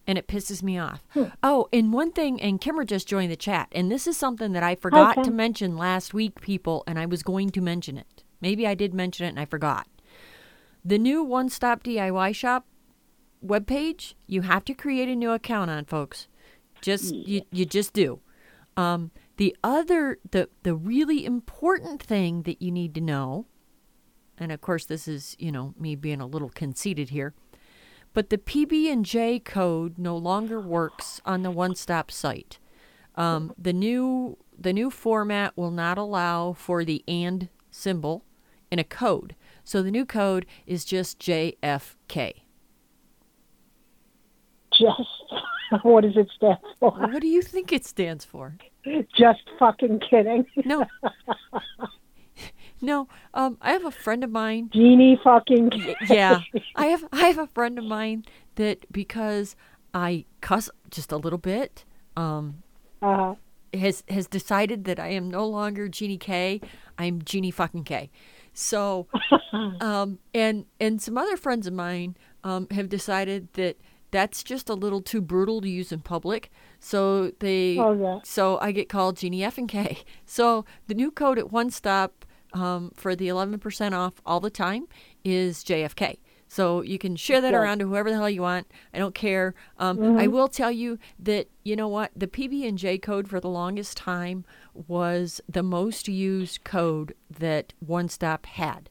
And 0.06 0.16
it 0.16 0.26
pisses 0.26 0.62
me 0.62 0.78
off. 0.78 1.04
Oh, 1.42 1.68
and 1.70 1.92
one 1.92 2.12
thing, 2.12 2.40
and 2.40 2.58
Kimmer 2.62 2.86
just 2.86 3.06
joined 3.06 3.30
the 3.30 3.36
chat, 3.36 3.68
and 3.72 3.92
this 3.92 4.06
is 4.06 4.16
something 4.16 4.52
that 4.52 4.62
I 4.62 4.74
forgot 4.74 5.18
Okay. 5.18 5.24
to 5.24 5.30
mention 5.30 5.76
last 5.76 6.14
week, 6.14 6.40
people, 6.40 6.82
and 6.86 6.98
I 6.98 7.04
was 7.04 7.22
going 7.22 7.50
to 7.50 7.60
mention 7.60 7.98
it. 7.98 8.24
Maybe 8.40 8.66
I 8.66 8.74
did 8.74 8.94
mention 8.94 9.26
it 9.26 9.30
and 9.30 9.40
I 9.40 9.44
forgot. 9.44 9.86
The 10.84 10.98
new 10.98 11.22
One 11.22 11.48
Stop 11.48 11.82
DIY 11.82 12.34
Shop 12.34 12.66
webpage, 13.44 14.14
you 14.26 14.42
have 14.42 14.64
to 14.66 14.74
create 14.74 15.08
a 15.08 15.16
new 15.16 15.30
account 15.32 15.70
on, 15.70 15.84
folks. 15.84 16.28
Just 16.80 17.14
you, 17.14 17.42
you 17.50 17.66
just 17.66 17.92
do. 17.92 18.20
Um, 18.76 19.10
the 19.36 19.56
other, 19.64 20.18
the 20.30 20.48
the 20.62 20.74
really 20.74 21.24
important 21.24 22.02
thing 22.02 22.42
that 22.42 22.62
you 22.62 22.70
need 22.70 22.94
to 22.94 23.00
know, 23.00 23.46
and 24.38 24.52
of 24.52 24.60
course 24.60 24.84
this 24.84 25.08
is 25.08 25.34
you 25.38 25.50
know 25.50 25.74
me 25.78 25.96
being 25.96 26.20
a 26.20 26.26
little 26.26 26.50
conceited 26.50 27.10
here, 27.10 27.34
but 28.14 28.30
the 28.30 28.38
PB 28.38 28.90
and 28.90 29.04
J 29.04 29.40
code 29.40 29.98
no 29.98 30.16
longer 30.16 30.60
works 30.60 31.20
on 31.24 31.42
the 31.42 31.50
One 31.50 31.74
Stop 31.74 32.10
site. 32.10 32.58
Um, 33.16 33.52
the 33.58 33.72
new 33.72 34.38
the 34.56 34.72
new 34.72 34.90
format 34.90 35.56
will 35.56 35.72
not 35.72 35.98
allow 35.98 36.52
for 36.52 36.84
the 36.84 37.02
and 37.08 37.48
symbol 37.70 38.24
in 38.70 38.78
a 38.78 38.84
code. 38.84 39.34
So 39.64 39.82
the 39.82 39.90
new 39.90 40.04
code 40.06 40.46
is 40.66 40.84
just 40.84 41.18
JFK. 41.18 42.32
Just 44.72 45.00
what 45.82 46.02
does 46.02 46.16
it 46.16 46.28
stand 46.36 46.58
for? 46.78 46.92
What 46.92 47.20
do 47.20 47.28
you 47.28 47.42
think 47.42 47.72
it 47.72 47.84
stands 47.84 48.24
for? 48.24 48.56
Just 49.16 49.42
fucking 49.58 50.00
kidding. 50.08 50.46
No. 50.64 50.86
no. 52.80 53.08
Um, 53.34 53.58
I 53.60 53.72
have 53.72 53.84
a 53.84 53.90
friend 53.90 54.24
of 54.24 54.30
mine. 54.30 54.70
Genie 54.72 55.18
fucking. 55.22 55.70
Yeah, 56.08 56.40
I 56.76 56.86
have. 56.86 57.04
I 57.12 57.26
have 57.26 57.38
a 57.38 57.46
friend 57.48 57.78
of 57.78 57.84
mine 57.84 58.24
that 58.54 58.90
because 58.92 59.56
I 59.92 60.24
cuss 60.40 60.70
just 60.90 61.12
a 61.12 61.16
little 61.16 61.38
bit, 61.38 61.84
um, 62.16 62.62
Uh, 63.02 63.34
has 63.74 64.04
has 64.08 64.26
decided 64.26 64.84
that 64.84 64.98
I 64.98 65.08
am 65.08 65.30
no 65.30 65.46
longer 65.46 65.88
Jeannie 65.88 66.18
K. 66.18 66.60
I'm 66.96 67.22
Jeannie 67.22 67.50
fucking 67.50 67.84
K. 67.84 68.10
So, 68.58 69.06
um, 69.80 70.18
and 70.34 70.66
and 70.80 71.00
some 71.00 71.16
other 71.16 71.36
friends 71.36 71.68
of 71.68 71.72
mine 71.72 72.16
um, 72.42 72.66
have 72.72 72.88
decided 72.88 73.52
that 73.52 73.76
that's 74.10 74.42
just 74.42 74.68
a 74.68 74.74
little 74.74 75.00
too 75.00 75.20
brutal 75.20 75.60
to 75.60 75.68
use 75.68 75.92
in 75.92 76.00
public. 76.00 76.50
So 76.80 77.30
they, 77.38 77.78
Oh, 77.78 77.92
yeah. 77.92 78.18
so 78.24 78.58
I 78.60 78.72
get 78.72 78.88
called 78.88 79.16
Jeannie 79.18 79.44
F 79.44 79.58
and 79.58 79.68
K. 79.68 79.98
So 80.26 80.64
the 80.88 80.94
new 80.94 81.10
code 81.12 81.38
at 81.38 81.52
One 81.52 81.70
Stop 81.70 82.24
um, 82.52 82.90
for 82.96 83.14
the 83.14 83.28
11% 83.28 83.92
off 83.92 84.14
all 84.26 84.40
the 84.40 84.50
time 84.50 84.88
is 85.24 85.62
JFK. 85.62 86.18
So 86.48 86.80
you 86.82 86.98
can 86.98 87.14
share 87.16 87.40
that 87.42 87.54
around 87.54 87.78
to 87.80 87.86
whoever 87.88 88.10
the 88.10 88.16
hell 88.16 88.30
you 88.30 88.42
want. 88.42 88.66
I 88.94 88.98
don't 88.98 89.14
care. 89.14 89.54
Um, 89.78 89.98
I 90.16 90.26
will 90.28 90.48
tell 90.48 90.72
you 90.72 90.98
that 91.18 91.48
you 91.62 91.76
know 91.76 91.88
what 91.88 92.10
the 92.16 92.26
PB 92.26 92.66
and 92.66 92.78
J 92.78 92.98
code 92.98 93.28
for 93.28 93.38
the 93.40 93.48
longest 93.50 93.96
time 93.96 94.44
was 94.74 95.40
the 95.48 95.62
most 95.62 96.08
used 96.08 96.64
code 96.64 97.14
that 97.30 97.74
One 97.80 98.08
Stop 98.08 98.46
had. 98.46 98.88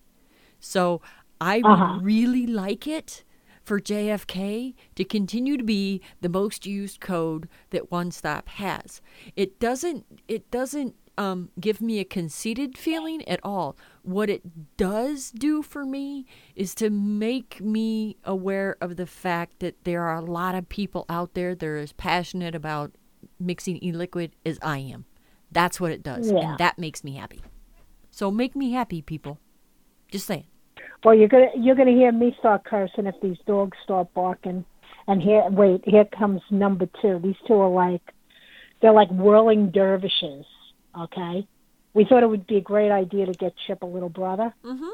So 0.59 1.01
I 1.41 1.61
Uh-huh. 1.63 1.85
would 1.95 2.03
really 2.03 2.45
like 2.47 2.87
it 2.87 3.23
for 3.63 3.79
JFK 3.81 4.75
to 4.95 5.03
continue 5.03 5.57
to 5.57 5.63
be 5.63 6.01
the 6.21 6.29
most 6.29 6.65
used 6.65 7.01
code 7.01 7.49
that 7.71 7.91
One 7.91 8.11
Stop 8.11 8.47
has. 8.49 9.01
It 9.35 9.59
doesn't 9.59 10.05
it 10.27 10.49
doesn't 10.51 10.95
um, 11.17 11.49
give 11.59 11.81
me 11.81 11.99
a 11.99 12.05
conceited 12.05 12.77
feeling 12.77 13.27
at 13.27 13.39
all. 13.43 13.75
What 14.03 14.29
it 14.29 14.77
does 14.77 15.31
do 15.31 15.61
for 15.61 15.85
me 15.85 16.25
is 16.55 16.75
to 16.75 16.89
make 16.89 17.59
me 17.61 18.17
aware 18.23 18.77
of 18.81 18.95
the 18.97 19.05
fact 19.07 19.59
that 19.59 19.83
there 19.83 20.03
are 20.03 20.15
a 20.15 20.21
lot 20.21 20.55
of 20.55 20.69
people 20.69 21.05
out 21.09 21.33
there 21.33 21.55
that 21.55 21.65
are 21.65 21.77
as 21.77 21.93
passionate 21.93 22.55
about 22.55 22.91
mixing 23.39 23.83
e-liquid 23.83 24.35
as 24.45 24.59
I 24.61 24.77
am. 24.79 25.05
That's 25.51 25.79
what 25.79 25.91
it 25.91 26.03
does, 26.03 26.31
Yeah. 26.31 26.39
and 26.51 26.57
that 26.59 26.77
makes 26.77 27.03
me 27.03 27.13
happy. 27.15 27.41
So 28.11 28.29
make 28.31 28.55
me 28.55 28.71
happy, 28.71 29.01
people. 29.01 29.39
Just 30.11 30.27
saying. 30.27 30.45
well, 31.03 31.13
you're 31.15 31.27
gonna 31.27 31.49
you're 31.55 31.75
gonna 31.75 31.91
hear 31.91 32.11
me 32.11 32.35
start 32.39 32.63
cursing 32.63 33.05
if 33.07 33.15
these 33.21 33.37
dogs 33.45 33.77
start 33.83 34.13
barking. 34.13 34.65
And 35.07 35.21
here, 35.21 35.43
wait, 35.49 35.81
here 35.85 36.05
comes 36.05 36.41
number 36.49 36.87
two. 37.01 37.19
These 37.23 37.35
two 37.47 37.53
are 37.53 37.69
like, 37.69 38.01
they're 38.81 38.91
like 38.93 39.09
whirling 39.09 39.69
dervishes. 39.71 40.45
Okay, 40.97 41.47
we 41.93 42.05
thought 42.05 42.23
it 42.23 42.27
would 42.29 42.47
be 42.47 42.57
a 42.57 42.61
great 42.61 42.91
idea 42.91 43.25
to 43.25 43.33
get 43.33 43.53
Chip 43.65 43.81
a 43.83 43.85
little 43.85 44.09
brother. 44.09 44.53
Mm-hmm. 44.63 44.89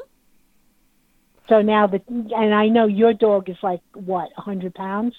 So 1.48 1.60
now 1.62 1.86
that, 1.86 2.02
and 2.08 2.54
I 2.54 2.68
know 2.68 2.86
your 2.86 3.12
dog 3.12 3.48
is 3.50 3.56
like 3.62 3.80
what, 3.94 4.30
a 4.36 4.40
hundred 4.40 4.74
pounds, 4.74 5.14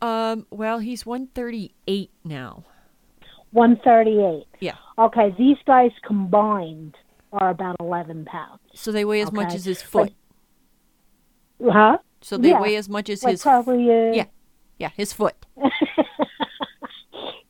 Um, 0.00 0.46
well, 0.50 0.78
he's 0.78 1.04
138 1.04 2.10
now. 2.24 2.64
one 3.50 3.76
thirty-eight. 3.84 4.46
Yeah. 4.60 4.76
Okay, 4.98 5.34
these 5.36 5.56
guys 5.66 5.90
combined 6.06 6.96
are 7.32 7.50
about 7.50 7.76
eleven 7.80 8.24
pounds. 8.24 8.60
So 8.74 8.92
they 8.92 9.04
weigh 9.04 9.20
as 9.22 9.32
much 9.32 9.54
as 9.54 9.64
his 9.64 9.82
foot. 9.82 10.12
Huh? 11.62 11.98
So 12.22 12.36
they 12.38 12.50
yeah. 12.50 12.60
weigh 12.60 12.76
as 12.76 12.88
much 12.88 13.08
as 13.10 13.22
Like 13.24 13.32
his 13.32 13.42
probably. 13.42 13.90
Uh, 13.90 14.12
Yeah. 14.12 14.24
yeah, 14.78 14.90
his 14.96 15.12
foot. 15.12 15.34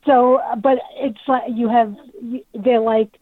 So, 0.05 0.41
but 0.61 0.79
it's 0.95 1.19
like 1.27 1.43
you 1.47 1.69
have 1.69 1.95
they're 2.53 2.79
like 2.79 3.17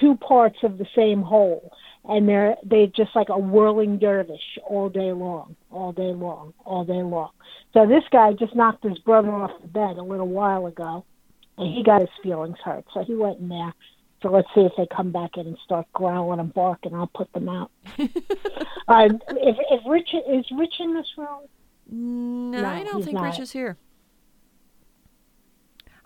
two 0.00 0.16
parts 0.16 0.58
of 0.62 0.78
the 0.78 0.86
same 0.94 1.22
whole, 1.22 1.72
and 2.04 2.28
they're 2.28 2.56
they're 2.64 2.88
just 2.88 3.14
like 3.14 3.28
a 3.28 3.38
whirling 3.38 3.98
dervish 3.98 4.58
all 4.68 4.88
day 4.88 5.12
long, 5.12 5.54
all 5.70 5.92
day 5.92 6.12
long, 6.12 6.52
all 6.64 6.84
day 6.84 7.02
long. 7.02 7.30
So 7.72 7.86
this 7.86 8.04
guy 8.10 8.32
just 8.32 8.54
knocked 8.54 8.84
his 8.84 8.98
brother 8.98 9.30
off 9.30 9.52
the 9.62 9.68
bed 9.68 9.96
a 9.96 10.02
little 10.02 10.28
while 10.28 10.66
ago, 10.66 11.04
and 11.56 11.72
he 11.72 11.82
got 11.84 12.00
his 12.00 12.10
feelings 12.22 12.58
hurt. 12.64 12.84
So 12.92 13.04
he 13.04 13.14
went 13.14 13.38
in 13.40 13.48
there. 13.48 13.72
So 14.22 14.30
let's 14.30 14.48
see 14.54 14.62
if 14.62 14.72
they 14.76 14.86
come 14.86 15.12
back 15.12 15.36
in 15.36 15.46
and 15.46 15.58
start 15.64 15.86
growling 15.92 16.40
and 16.40 16.52
barking. 16.54 16.94
I'll 16.94 17.06
put 17.08 17.30
them 17.32 17.48
out. 17.48 17.70
uh, 17.98 19.08
if 19.28 19.56
if 19.70 19.80
Rich 19.86 20.14
is 20.14 20.46
Rich 20.56 20.74
in 20.80 20.94
this 20.94 21.06
room, 21.16 21.42
No, 21.90 22.62
No, 22.62 22.68
I 22.68 22.82
don't 22.84 23.04
think 23.04 23.20
Rich 23.20 23.38
is 23.38 23.52
here. 23.52 23.76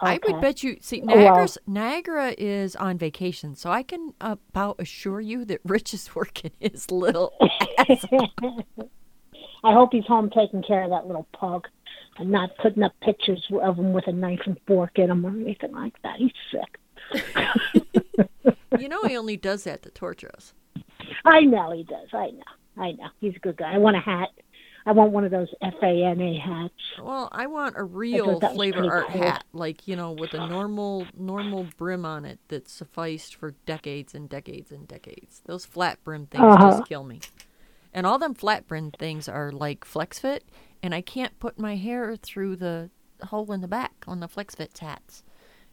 I 0.01 0.17
Okay. 0.17 0.33
would 0.33 0.41
bet 0.41 0.63
you. 0.63 0.77
See, 0.81 1.03
oh, 1.03 1.07
well. 1.07 1.17
Niagara's, 1.17 1.59
Niagara 1.67 2.35
is 2.39 2.77
on 2.77 2.99
vacation, 2.99 3.55
so 3.57 3.71
I 3.71 3.83
can 3.83 4.15
about 4.21 4.77
assure 4.79 5.21
you 5.21 5.45
that 5.47 5.61
Rich 5.65 5.93
is 5.95 6.11
working 6.15 6.53
his 6.61 6.91
little. 6.91 7.33
ass. 7.79 8.05
I 9.65 9.73
hope 9.73 9.91
he's 9.93 10.07
home 10.07 10.31
taking 10.31 10.63
care 10.63 10.85
of 10.85 10.91
that 10.91 11.07
little 11.07 11.27
pug 11.33 11.67
and 12.19 12.31
not 12.31 12.51
putting 12.63 12.83
up 12.85 12.93
pictures 13.03 13.45
of 13.61 13.77
him 13.77 13.93
with 13.93 14.07
a 14.07 14.13
knife 14.13 14.41
and 14.47 14.57
fork 14.67 14.99
in 14.99 15.11
him 15.11 15.27
or 15.27 15.31
anything 15.31 15.73
like 15.73 16.01
that. 16.03 16.17
He's 16.17 16.33
sick. 16.53 16.79
you 18.79 18.89
know, 18.89 19.03
he 19.05 19.17
only 19.17 19.37
does 19.37 19.65
that 19.65 19.83
to 19.83 19.91
torture 19.91 20.31
us. 20.37 20.53
I 21.25 21.41
know 21.41 21.73
he 21.73 21.83
does. 21.85 22.09
I 22.13 22.31
know. 22.31 22.83
I 22.83 22.93
know. 22.93 23.09
He's 23.21 23.35
a 23.35 23.39
good 23.41 23.57
guy. 23.57 23.75
I 23.75 23.79
want 23.79 23.97
a 23.97 24.01
hat. 24.01 24.29
I 24.87 24.93
want 24.93 25.13
one 25.13 25.25
of 25.25 25.31
those 25.31 25.49
FANA 25.61 26.39
hats. 26.41 26.75
Well, 26.97 27.29
I 27.33 27.47
want 27.47 27.77
a 27.79 27.85
real 27.85 28.41
flavor 28.41 28.87
art 28.87 29.11
cool. 29.11 29.11
hat, 29.11 29.45
like 29.53 29.87
you 29.87 29.95
know, 29.97 30.13
with 30.13 30.35
a 30.35 30.41
normal 30.41 31.11
normal 31.15 31.65
brim 31.65 32.05
on 32.05 32.25
it 32.25 32.41
that 32.49 32.69
sufficed 32.69 33.35
for 33.37 33.53
decades 33.67 34.15
and 34.15 34.29
decades 34.29 34.73
and 34.73 34.87
decades. 34.89 35.43
Those 35.47 35.65
flat 35.65 36.03
brim 36.05 36.27
things 36.27 36.57
Uh-huh. 36.57 36.57
just 36.57 36.85
kill 36.85 37.05
me. 37.05 37.25
And 37.93 38.07
all 38.07 38.19
them 38.19 38.35
flat 38.35 38.67
brim 38.69 38.93
things 38.93 39.29
are 39.29 39.53
like 39.53 39.85
flex 39.85 40.19
fit, 40.21 40.45
and 40.83 40.95
I 40.95 41.03
can't 41.03 41.39
put 41.41 41.59
my 41.59 41.77
hair 41.77 42.17
through 42.17 42.57
the 42.57 42.91
hole 43.29 43.53
in 43.53 43.61
the 43.63 43.69
back 43.69 44.05
on 44.09 44.21
the 44.21 44.29
flex 44.29 44.55
fit 44.57 44.79
hats. 44.79 45.25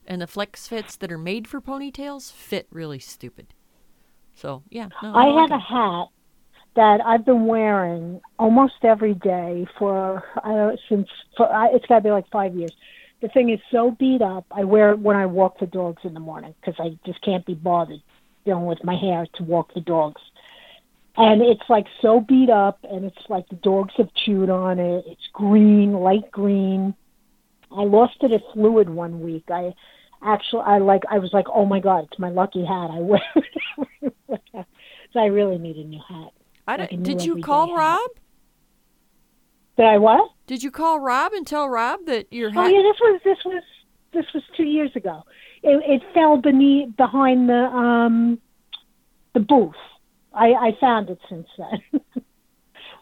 and 0.07 0.21
the 0.21 0.27
flex 0.27 0.67
fits 0.67 0.95
that 0.97 1.11
are 1.11 1.17
made 1.19 1.47
for 1.47 1.61
ponytails 1.61 2.31
fit 2.33 2.67
really 2.71 2.99
stupid. 2.99 3.53
So 4.35 4.63
yeah, 4.69 4.89
no, 5.01 5.13
I 5.13 5.25
like 5.27 5.35
have 5.41 5.51
a 5.51 5.57
it. 5.57 5.59
hat 5.59 6.07
that 6.75 6.99
I've 7.05 7.25
been 7.25 7.45
wearing 7.47 8.21
almost 8.37 8.75
every 8.83 9.13
day 9.15 9.65
for 9.79 10.23
I 10.43 10.51
don't 10.51 10.79
since 10.89 11.07
for 11.37 11.51
I, 11.51 11.69
it's 11.69 11.85
got 11.85 11.95
to 11.95 12.01
be 12.01 12.11
like 12.11 12.29
five 12.31 12.55
years. 12.55 12.73
The 13.21 13.29
thing 13.29 13.49
is 13.49 13.59
so 13.71 13.91
beat 13.91 14.21
up. 14.21 14.45
I 14.51 14.65
wear 14.65 14.91
it 14.91 14.99
when 14.99 15.15
I 15.15 15.25
walk 15.25 15.59
the 15.59 15.67
dogs 15.67 16.01
in 16.03 16.13
the 16.13 16.19
morning 16.19 16.53
because 16.59 16.75
I 16.79 16.97
just 17.05 17.21
can't 17.21 17.45
be 17.45 17.53
bothered 17.53 18.01
dealing 18.45 18.65
with 18.65 18.83
my 18.83 18.95
hair 18.95 19.25
to 19.35 19.43
walk 19.43 19.73
the 19.73 19.81
dogs. 19.81 20.21
And 21.17 21.41
it's 21.41 21.63
like 21.69 21.85
so 22.01 22.19
beat 22.19 22.49
up, 22.49 22.79
and 22.83 23.05
it's 23.05 23.29
like 23.29 23.47
the 23.47 23.55
dogs 23.55 23.93
have 23.97 24.13
chewed 24.13 24.49
on 24.49 24.79
it. 24.79 25.05
It's 25.07 25.27
green, 25.31 25.93
light 25.93 26.29
green. 26.29 26.93
I 27.71 27.83
lost 27.83 28.17
it 28.21 28.33
at 28.33 28.41
Fluid 28.53 28.89
one 28.89 29.21
week. 29.21 29.45
I 29.49 29.73
actually, 30.21 30.63
I 30.65 30.79
like, 30.79 31.03
I 31.09 31.19
was 31.19 31.31
like, 31.31 31.45
oh 31.53 31.65
my 31.65 31.79
god, 31.79 32.07
it's 32.11 32.19
my 32.19 32.29
lucky 32.29 32.65
hat. 32.65 32.89
I 32.91 32.99
wear 32.99 33.21
it. 34.01 34.13
So 35.13 35.19
I 35.21 35.27
really 35.27 35.57
need 35.57 35.77
a 35.77 35.83
new 35.85 36.01
hat. 36.05 36.33
I 36.67 36.77
don't, 36.77 36.91
a 36.91 36.97
did 36.97 37.23
you 37.23 37.41
call 37.41 37.67
hat. 37.67 37.77
Rob? 37.77 38.09
Did 39.77 39.85
I 39.85 39.97
what? 39.97 40.29
Did 40.47 40.63
you 40.63 40.71
call 40.71 40.99
Rob 40.99 41.33
and 41.33 41.45
tell 41.45 41.67
Rob 41.67 42.05
that 42.05 42.31
your 42.31 42.49
Oh 42.55 42.67
yeah, 42.67 42.81
this 42.81 42.99
was 42.99 43.21
this 43.23 43.37
was 43.45 43.63
this 44.13 44.25
was 44.33 44.43
two 44.55 44.63
years 44.63 44.91
ago. 44.95 45.23
It, 45.63 46.01
it 46.01 46.01
fell 46.13 46.37
beneath 46.37 46.95
behind 46.95 47.49
the 47.49 47.53
um 47.53 48.39
the 49.33 49.39
booth. 49.39 49.75
I 50.33 50.53
I 50.53 50.71
found 50.79 51.09
it 51.09 51.19
since 51.29 51.47
then. 51.57 52.01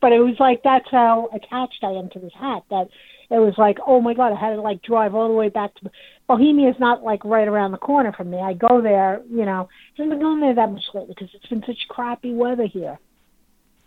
but 0.01 0.11
it 0.11 0.19
was 0.19 0.35
like 0.39 0.61
that's 0.63 0.89
how 0.89 1.29
attached 1.33 1.83
I 1.83 1.91
am 1.91 2.09
to 2.11 2.19
this 2.19 2.33
hat 2.39 2.63
that 2.69 2.89
it 3.29 3.37
was 3.39 3.53
like 3.57 3.77
oh 3.85 4.01
my 4.01 4.13
god 4.13 4.33
I 4.33 4.39
had 4.39 4.55
to 4.55 4.61
like 4.61 4.81
drive 4.81 5.13
all 5.15 5.27
the 5.27 5.33
way 5.33 5.49
back 5.49 5.75
to 5.75 5.91
Bohemia 6.27 6.69
is 6.69 6.79
not 6.79 7.03
like 7.03 7.23
right 7.23 7.47
around 7.47 7.71
the 7.71 7.77
corner 7.77 8.13
from 8.13 8.31
me. 8.31 8.39
I 8.39 8.53
go 8.53 8.81
there, 8.81 9.21
you 9.29 9.45
know. 9.45 9.67
I 9.69 10.01
haven't 10.01 10.17
been 10.17 10.19
going 10.19 10.39
there 10.39 10.55
that 10.55 10.71
much 10.71 10.83
lately 10.93 11.13
because 11.13 11.29
it's 11.33 11.47
been 11.47 11.63
such 11.67 11.87
crappy 11.89 12.33
weather 12.33 12.65
here. 12.65 12.97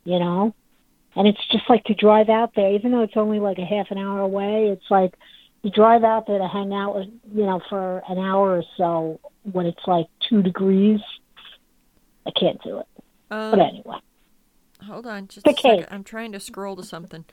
You 0.07 0.19
know, 0.19 0.55
and 1.17 1.27
it's 1.27 1.47
just 1.51 1.69
like 1.69 1.85
to 1.85 1.95
drive 1.95 2.29
out 2.29 2.55
there, 2.55 2.73
even 2.73 2.93
though 2.93 3.03
it's 3.03 3.17
only 3.17 3.41
like 3.41 3.59
a 3.59 3.65
half 3.65 3.91
an 3.91 3.99
hour 3.99 4.21
away. 4.21 4.69
It's 4.69 4.89
like 4.91 5.15
you 5.63 5.71
drive 5.71 6.05
out 6.05 6.27
there 6.27 6.39
to 6.39 6.47
hang 6.47 6.73
out 6.73 6.95
with, 6.95 7.09
you 7.35 7.45
know, 7.45 7.61
for 7.69 8.03
an 8.09 8.19
hour 8.19 8.57
or 8.59 8.63
so 8.77 9.21
when 9.51 9.67
it's 9.67 9.85
like 9.87 10.07
two 10.29 10.43
degrees. 10.43 11.01
I 12.27 12.31
can't 12.39 12.63
do 12.63 12.79
it. 12.79 12.87
Um, 13.31 13.51
But 13.51 13.61
anyway, 13.61 13.97
Hold 14.85 15.07
on, 15.07 15.27
just 15.29 15.47
a 15.47 15.55
second. 15.55 15.87
I'm 15.91 16.05
trying 16.05 16.33
to 16.33 16.41
scroll 16.41 16.77
to 16.77 16.85
something. 16.85 17.25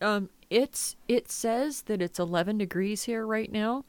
Um, 0.00 0.30
it's 0.50 0.96
it 1.08 1.30
says 1.30 1.82
that 1.82 2.02
it's 2.02 2.18
11 2.18 2.58
degrees 2.58 3.04
here 3.04 3.26
right 3.26 3.50
now, 3.50 3.84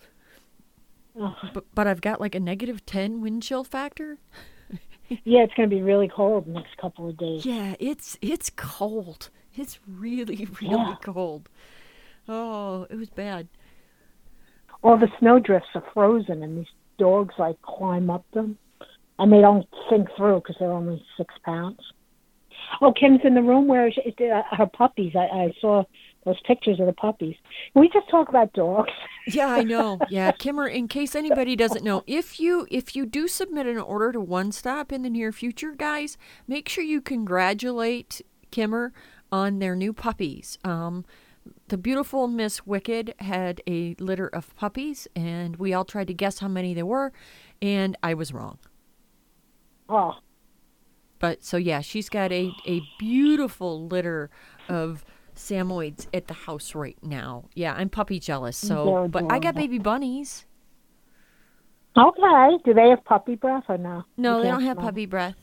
but 1.53 1.65
but 1.75 1.85
I've 1.87 2.01
got 2.01 2.21
like 2.21 2.33
a 2.35 2.39
negative 2.39 2.85
10 2.85 3.21
wind 3.21 3.43
chill 3.43 3.63
factor. 3.63 4.19
Yeah, 5.09 5.43
it's 5.43 5.53
going 5.53 5.69
to 5.69 5.75
be 5.75 5.81
really 5.81 6.07
cold 6.07 6.45
the 6.45 6.51
next 6.51 6.77
couple 6.77 7.07
of 7.09 7.17
days. 7.17 7.45
Yeah, 7.45 7.75
it's 7.79 8.17
it's 8.21 8.49
cold. 8.55 9.29
It's 9.55 9.79
really 9.87 10.47
really 10.61 10.71
Yeah. 10.71 10.95
cold. 11.01 11.49
Oh, 12.27 12.87
it 12.89 12.95
was 12.95 13.09
bad. 13.09 13.47
All 14.81 14.97
the 14.97 15.09
snowdrifts 15.19 15.69
are 15.75 15.83
frozen, 15.93 16.43
and 16.43 16.57
these 16.57 16.71
dogs 16.97 17.35
like 17.37 17.61
climb 17.61 18.09
up 18.09 18.25
them, 18.33 18.57
and 19.19 19.31
they 19.31 19.41
don't 19.41 19.67
sink 19.89 20.07
through 20.17 20.37
because 20.41 20.55
they're 20.59 20.71
only 20.71 21.03
six 21.17 21.33
pounds. 21.45 21.79
Oh, 22.81 22.91
Kim's 22.93 23.21
in 23.23 23.35
the 23.35 23.41
room 23.41 23.67
where 23.67 23.91
she, 23.91 24.01
uh, 24.29 24.41
her 24.51 24.65
puppies. 24.65 25.13
I, 25.15 25.25
I 25.25 25.53
saw 25.61 25.83
those 26.25 26.39
pictures 26.47 26.79
of 26.79 26.85
the 26.85 26.93
puppies. 26.93 27.35
We 27.75 27.89
just 27.89 28.09
talk 28.09 28.29
about 28.29 28.53
dogs? 28.53 28.91
Yeah, 29.25 29.47
I 29.47 29.63
know. 29.63 29.99
Yeah, 30.09 30.31
Kimmer. 30.37 30.67
In 30.67 30.89
case 30.89 31.15
anybody 31.15 31.55
doesn't 31.55 31.83
know, 31.83 32.03
if 32.05 32.41
you 32.41 32.67
if 32.69 32.93
you 32.93 33.05
do 33.05 33.29
submit 33.29 33.67
an 33.67 33.77
order 33.77 34.11
to 34.11 34.19
One 34.19 34.51
Stop 34.51 34.91
in 34.91 35.01
the 35.01 35.09
near 35.09 35.31
future, 35.31 35.71
guys, 35.71 36.17
make 36.45 36.67
sure 36.67 36.83
you 36.83 36.99
congratulate 36.99 38.21
Kimmer 38.51 38.91
on 39.31 39.59
their 39.59 39.75
new 39.77 39.93
puppies. 39.93 40.57
Um, 40.65 41.05
the 41.69 41.77
beautiful 41.77 42.27
Miss 42.27 42.65
Wicked 42.67 43.13
had 43.19 43.61
a 43.65 43.95
litter 43.97 44.27
of 44.27 44.53
puppies, 44.57 45.07
and 45.15 45.55
we 45.55 45.73
all 45.73 45.85
tried 45.85 46.07
to 46.07 46.13
guess 46.13 46.39
how 46.39 46.49
many 46.49 46.73
there 46.73 46.85
were, 46.85 47.13
and 47.61 47.97
I 48.03 48.13
was 48.13 48.33
wrong. 48.33 48.59
Oh, 49.89 50.15
But 51.19 51.43
so 51.43 51.57
yeah, 51.57 51.81
she's 51.81 52.09
got 52.09 52.31
a 52.31 52.51
a 52.67 52.81
beautiful 52.99 53.87
litter 53.87 54.29
of 54.67 55.05
Samoyeds 55.35 56.07
at 56.13 56.27
the 56.27 56.33
house 56.33 56.75
right 56.75 56.97
now. 57.01 57.45
Yeah, 57.55 57.73
I'm 57.73 57.89
puppy 57.89 58.19
jealous. 58.19 58.57
So, 58.57 59.07
but 59.09 59.31
I 59.31 59.39
got 59.39 59.55
baby 59.55 59.79
bunnies. 59.79 60.45
okay. 61.97 62.57
Do 62.65 62.73
they 62.73 62.89
have 62.89 63.03
puppy 63.05 63.35
breath 63.35 63.63
or 63.69 63.77
no? 63.77 64.03
No, 64.17 64.37
You 64.37 64.43
they 64.43 64.49
don't 64.51 64.61
have 64.63 64.75
smell. 64.75 64.85
puppy 64.87 65.05
breath. 65.05 65.35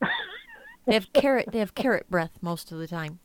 they 0.86 0.94
have 0.94 1.12
carrot. 1.12 1.48
They 1.52 1.58
have 1.60 1.74
carrot 1.74 2.08
breath 2.10 2.32
most 2.40 2.70
of 2.72 2.78
the 2.78 2.86
time. 2.86 3.18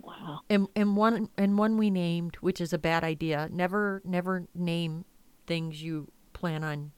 Wow. 0.00 0.40
And 0.50 0.66
and 0.74 0.96
one 0.96 1.28
and 1.38 1.56
one 1.58 1.76
we 1.78 1.90
named, 1.90 2.36
which 2.40 2.60
is 2.60 2.72
a 2.72 2.78
bad 2.78 3.04
idea. 3.04 3.48
Never 3.52 4.02
never 4.04 4.46
name 4.54 5.04
things 5.46 5.82
you 5.82 6.10
plan 6.32 6.64
on 6.64 6.92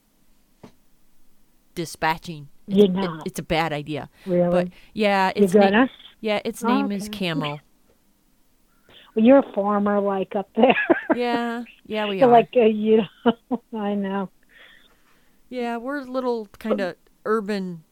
dispatching. 1.74 2.48
It's, 2.66 2.76
You're 2.76 2.86
it- 2.86 2.92
not. 2.92 3.26
it's 3.26 3.38
a 3.38 3.42
bad 3.42 3.72
idea. 3.72 4.08
Really? 4.26 4.50
But 4.50 4.68
yeah, 4.94 5.32
You're 5.36 5.44
its 5.44 5.54
na- 5.54 5.60
gonna? 5.70 5.90
Yeah, 6.24 6.40
its 6.44 6.62
name 6.62 6.90
is 6.90 7.04
Okay. 7.08 7.18
Camel. 7.18 7.60
Well, 9.14 9.24
you're 9.24 9.38
a 9.38 9.52
farmer, 9.54 10.00
like 10.00 10.34
up 10.34 10.48
there. 10.56 10.74
Yeah, 11.14 11.62
yeah, 11.86 12.08
we 12.08 12.18
So, 12.18 12.26
are. 12.28 12.32
like 12.32 12.48
uh, 12.56 12.62
you 12.62 13.02
know, 13.24 13.62
I 13.78 13.94
know. 13.94 14.28
Yeah, 15.48 15.76
we're 15.76 16.00
little 16.02 16.48
kind 16.58 16.80
of 16.80 16.96
urban 17.24 17.84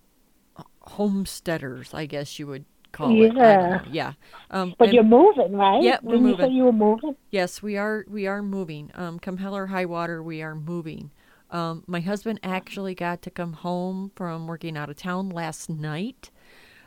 homesteaders, 0.80 1.94
I 1.94 2.06
guess 2.06 2.40
you 2.40 2.48
would 2.48 2.64
call 2.90 3.10
it. 3.22 3.34
Yeah. 3.36 3.82
Yeah. 3.88 4.12
Um, 4.50 4.74
But 4.76 4.86
and- 4.88 4.94
you're 4.94 5.04
moving, 5.04 5.52
right? 5.52 5.80
Yeah, 5.80 5.98
we're 6.02 6.14
Didn't 6.14 6.26
you 6.26 6.30
moving. 6.32 6.46
say 6.46 6.52
you 6.52 6.64
were 6.64 6.72
moving? 6.72 7.14
Yes, 7.30 7.62
we 7.62 7.76
are. 7.76 8.04
We 8.08 8.26
are 8.26 8.42
moving. 8.42 8.90
Um, 8.94 9.20
come 9.20 9.36
hell 9.36 9.54
or 9.56 9.66
high 9.68 9.84
water, 9.86 10.24
we 10.24 10.42
are 10.42 10.56
moving. 10.56 11.12
Um, 11.52 11.84
my 11.86 12.00
husband 12.00 12.40
actually 12.42 12.96
got 12.96 13.22
to 13.22 13.30
come 13.30 13.52
home 13.52 14.10
from 14.16 14.48
working 14.48 14.76
out 14.76 14.90
of 14.90 14.96
town 14.96 15.28
last 15.28 15.70
night, 15.70 16.31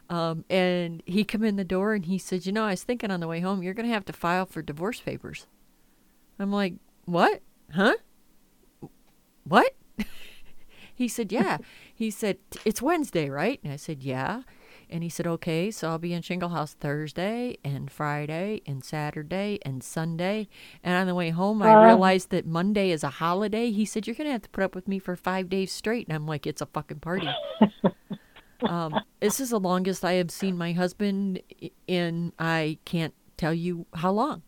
um, 0.09 0.45
and 0.49 1.01
he 1.05 1.23
come 1.23 1.43
in 1.43 1.55
the 1.55 1.63
door 1.63 1.93
and 1.93 2.05
he 2.05 2.17
said, 2.17 2.45
"You 2.45 2.51
know, 2.51 2.65
I 2.65 2.71
was 2.71 2.83
thinking 2.83 3.11
on 3.11 3.19
the 3.19 3.27
way 3.27 3.39
home, 3.39 3.63
you're 3.63 3.73
going 3.73 3.87
to 3.87 3.93
have 3.93 4.05
to 4.05 4.13
file 4.13 4.45
for 4.45 4.61
divorce 4.61 4.99
papers." 4.99 5.47
I'm 6.39 6.51
like, 6.51 6.75
"What? 7.05 7.41
Huh? 7.73 7.95
What?" 9.43 9.75
he 10.95 11.07
said, 11.07 11.31
"Yeah." 11.31 11.57
he 11.93 12.11
said, 12.11 12.37
"It's 12.65 12.81
Wednesday, 12.81 13.29
right?" 13.29 13.59
And 13.63 13.71
I 13.73 13.77
said, 13.77 14.03
"Yeah." 14.03 14.43
And 14.89 15.03
he 15.03 15.09
said, 15.09 15.25
okay, 15.25 15.71
so 15.71 15.89
I'll 15.89 15.97
be 15.97 16.13
in 16.13 16.21
Shinglehouse 16.21 16.73
Thursday 16.73 17.57
and 17.63 17.91
Friday 17.91 18.61
and 18.65 18.83
Saturday 18.83 19.59
and 19.63 19.83
Sunday. 19.83 20.47
And 20.83 20.95
on 20.95 21.07
the 21.07 21.15
way 21.15 21.31
home, 21.31 21.61
I 21.61 21.85
realized 21.85 22.29
that 22.29 22.45
Monday 22.45 22.91
is 22.91 23.03
a 23.03 23.09
holiday. 23.09 23.71
He 23.71 23.85
said, 23.85 24.05
you're 24.05 24.15
going 24.15 24.27
to 24.27 24.31
have 24.31 24.43
to 24.43 24.49
put 24.49 24.63
up 24.63 24.75
with 24.75 24.87
me 24.87 24.99
for 24.99 25.15
five 25.15 25.49
days 25.49 25.71
straight. 25.71 26.07
And 26.07 26.15
I'm 26.15 26.27
like, 26.27 26.45
it's 26.45 26.61
a 26.61 26.67
fucking 26.67 26.99
party. 26.99 27.29
um, 28.63 28.99
this 29.19 29.39
is 29.39 29.49
the 29.49 29.59
longest 29.59 30.03
I 30.05 30.13
have 30.13 30.31
seen 30.31 30.57
my 30.57 30.71
husband 30.73 31.41
in, 31.87 32.33
I 32.39 32.77
can't 32.85 33.13
tell 33.37 33.53
you 33.53 33.85
how 33.93 34.11
long. 34.11 34.43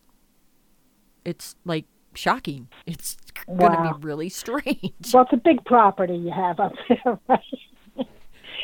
It's 1.26 1.56
like 1.66 1.86
shocking. 2.14 2.70
It's 2.86 3.18
going 3.46 3.72
to 3.72 3.82
be 3.82 4.06
really 4.06 4.30
strange. 4.30 5.14
Well, 5.14 5.24
it's 5.24 5.34
a 5.34 5.38
big 5.38 5.64
property 5.66 6.16
you 6.16 6.32
have 6.32 6.60
up 6.60 6.74
there, 6.90 7.20
right? 7.28 7.40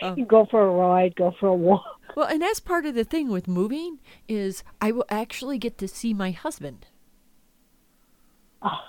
Oh. 0.01 0.15
you 0.15 0.25
go 0.25 0.45
for 0.49 0.61
a 0.61 0.69
ride, 0.69 1.15
go 1.15 1.33
for 1.39 1.47
a 1.47 1.55
walk. 1.55 1.83
Well, 2.15 2.27
and 2.27 2.41
that's 2.41 2.59
part 2.59 2.85
of 2.85 2.93
the 2.95 3.03
thing 3.03 3.29
with 3.29 3.47
moving 3.47 3.99
is 4.27 4.63
I 4.81 4.91
will 4.91 5.05
actually 5.09 5.57
get 5.57 5.77
to 5.77 5.87
see 5.87 6.13
my 6.13 6.31
husband, 6.31 6.87
Oh, 8.61 8.79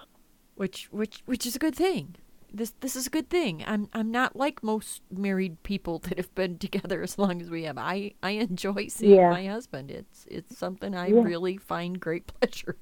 which 0.56 0.88
which 0.92 1.22
which 1.26 1.46
is 1.46 1.56
a 1.56 1.58
good 1.58 1.74
thing. 1.74 2.16
This 2.54 2.70
this 2.80 2.94
is 2.96 3.06
a 3.06 3.10
good 3.10 3.28
thing. 3.28 3.64
I'm 3.66 3.88
I'm 3.92 4.10
not 4.12 4.36
like 4.36 4.62
most 4.62 5.02
married 5.10 5.62
people 5.64 5.98
that 6.04 6.18
have 6.18 6.34
been 6.34 6.58
together 6.58 7.02
as 7.02 7.18
long 7.18 7.42
as 7.42 7.50
we 7.50 7.64
have. 7.64 7.76
I 7.78 8.12
I 8.22 8.30
enjoy 8.30 8.86
seeing 8.88 9.10
Yeah. 9.16 9.28
my 9.28 9.46
husband. 9.46 9.90
It's 9.90 10.24
it's 10.30 10.56
something 10.56 10.94
I 10.94 11.08
Yeah. 11.08 11.22
really 11.22 11.56
find 11.56 11.98
great 12.00 12.26
pleasure 12.40 12.76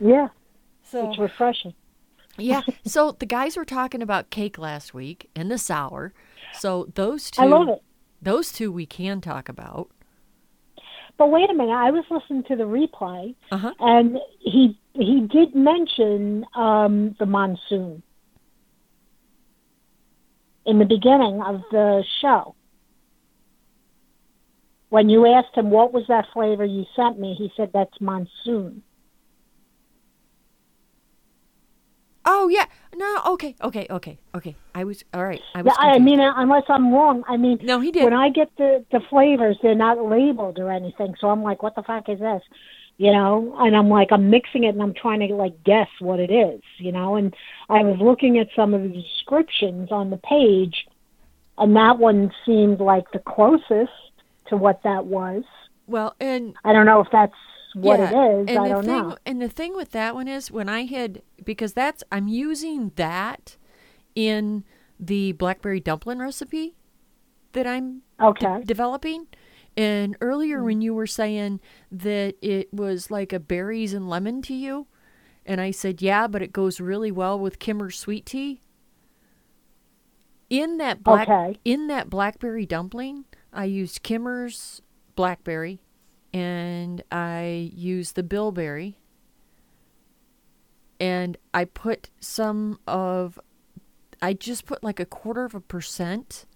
in. 0.00 0.08
yeah, 0.08 0.28
So 0.82 1.04
it's 1.10 1.18
refreshing. 1.18 1.74
yeah, 2.38 2.62
so 2.84 3.12
the 3.12 3.26
guys 3.26 3.56
were 3.56 3.64
talking 3.64 4.02
about 4.02 4.30
cake 4.30 4.58
last 4.58 4.94
week 4.94 5.28
and 5.36 5.50
the 5.50 5.58
sour. 5.58 6.12
So 6.50 6.88
those 6.94 7.30
two 7.30 7.42
I 7.42 7.46
love 7.46 7.68
it. 7.68 7.82
those 8.22 8.52
two 8.52 8.72
we 8.72 8.86
can 8.86 9.20
talk 9.20 9.48
about. 9.48 9.90
But 11.18 11.30
wait 11.30 11.50
a 11.50 11.54
minute, 11.54 11.72
I 11.74 11.90
was 11.90 12.04
listening 12.10 12.44
to 12.44 12.56
the 12.56 12.64
replay, 12.64 13.34
Uh-huh. 13.52 13.74
and 13.78 14.18
he 14.40 14.78
he 14.94 15.20
did 15.20 15.54
mention 15.54 16.46
um, 16.54 17.14
the 17.18 17.26
monsoon 17.26 18.02
in 20.66 20.78
the 20.78 20.84
beginning 20.84 21.42
of 21.42 21.62
the 21.70 22.04
show. 22.20 22.54
When 24.88 25.08
you 25.08 25.26
asked 25.26 25.56
him 25.56 25.70
what 25.70 25.92
was 25.92 26.04
that 26.08 26.26
flavor 26.32 26.64
you 26.64 26.84
sent 26.96 27.18
me, 27.18 27.34
he 27.38 27.50
said 27.56 27.70
that's 27.72 28.00
monsoon. 28.00 28.82
Oh 32.24 32.48
yeah. 32.48 32.66
No, 32.94 33.22
okay, 33.28 33.54
okay, 33.62 33.86
okay, 33.88 34.18
okay. 34.34 34.56
I 34.74 34.84
was 34.84 35.04
all 35.14 35.24
right. 35.24 35.40
I 35.54 35.62
Yeah. 35.62 35.72
I 35.78 35.98
mean, 35.98 36.20
unless 36.20 36.64
I'm 36.68 36.92
wrong, 36.92 37.22
I 37.28 37.36
mean, 37.36 37.58
No, 37.62 37.80
he 37.80 37.90
did. 37.92 38.04
when 38.04 38.12
I 38.14 38.28
get 38.30 38.50
the 38.56 38.84
the 38.90 39.00
flavors, 39.08 39.56
they're 39.62 39.74
not 39.74 39.98
labeled 40.04 40.58
or 40.58 40.70
anything. 40.70 41.14
So 41.20 41.28
I'm 41.30 41.42
like, 41.42 41.62
what 41.62 41.74
the 41.76 41.82
fuck 41.82 42.08
is 42.08 42.18
this? 42.18 42.42
You 43.02 43.12
know, 43.12 43.56
and 43.58 43.74
I'm 43.74 43.88
like, 43.88 44.08
I'm 44.12 44.28
mixing 44.28 44.64
it 44.64 44.74
and 44.74 44.82
I'm 44.82 44.92
trying 44.92 45.20
to 45.26 45.34
like 45.34 45.64
guess 45.64 45.88
what 46.00 46.20
it 46.20 46.30
is. 46.30 46.60
You 46.76 46.92
know, 46.92 47.16
and 47.16 47.34
I 47.70 47.80
was 47.82 47.98
looking 47.98 48.38
at 48.38 48.48
some 48.54 48.74
of 48.74 48.82
the 48.82 48.88
descriptions 48.90 49.90
on 49.90 50.10
the 50.10 50.18
page, 50.18 50.86
and 51.56 51.74
that 51.76 51.98
one 51.98 52.30
seemed 52.44 52.78
like 52.78 53.10
the 53.12 53.18
closest 53.20 53.90
to 54.48 54.56
what 54.58 54.82
that 54.84 55.06
was. 55.06 55.44
well, 55.86 56.14
and 56.20 56.54
I 56.62 56.74
don't 56.74 56.84
know 56.84 57.00
if 57.00 57.08
that's 57.10 57.32
what 57.74 58.00
yeah, 58.00 58.10
it 58.10 58.40
is. 58.42 58.48
And 58.48 58.58
I 58.58 58.68
the 58.68 58.74
don't 58.74 58.84
thing, 58.84 59.08
know. 59.08 59.16
And 59.24 59.40
the 59.40 59.48
thing 59.48 59.74
with 59.74 59.92
that 59.92 60.14
one 60.14 60.28
is 60.28 60.50
when 60.50 60.68
I 60.68 60.84
had 60.84 61.22
because 61.42 61.72
that's 61.72 62.04
I'm 62.12 62.28
using 62.28 62.92
that 62.96 63.56
in 64.14 64.64
the 64.98 65.32
blackberry 65.32 65.80
dumpling 65.80 66.18
recipe 66.18 66.74
that 67.52 67.66
I'm 67.66 68.02
de- 68.18 68.26
Okay. 68.26 68.62
developing. 68.64 69.26
And 69.76 70.16
earlier 70.20 70.62
Mm-hmm. 70.62 70.64
when 70.64 70.82
you 70.82 70.94
were 70.94 71.06
saying 71.06 71.60
that 71.90 72.36
it 72.42 72.72
was 72.72 73.10
like 73.10 73.32
a 73.32 73.40
berries 73.40 73.94
and 73.94 74.08
lemon 74.08 74.42
to 74.42 74.54
you, 74.54 74.86
and 75.46 75.60
I 75.60 75.70
said, 75.70 76.02
yeah, 76.02 76.26
but 76.26 76.42
it 76.42 76.52
goes 76.52 76.80
really 76.80 77.10
well 77.10 77.38
with 77.38 77.58
Kimmer's 77.58 77.98
sweet 77.98 78.26
tea. 78.26 78.60
In 80.50 80.78
that 80.78 81.04
black 81.04 81.30
Okay. 81.30 81.58
in 81.64 81.86
that 81.88 82.10
blackberry 82.10 82.66
dumpling, 82.66 83.24
I 83.52 83.64
used 83.66 84.02
Kimmer's 84.02 84.82
blackberry 85.14 85.80
and 86.32 87.02
I 87.12 87.70
used 87.74 88.16
the 88.16 88.22
bilberry 88.22 88.96
and 90.98 91.36
I 91.54 91.64
put 91.64 92.10
some 92.20 92.78
of 92.86 93.38
I 94.22 94.32
just 94.34 94.66
put 94.66 94.82
like 94.84 95.00
a 95.00 95.06
quarter 95.06 95.44
of 95.44 95.54
a 95.54 95.60
percent 95.60 96.46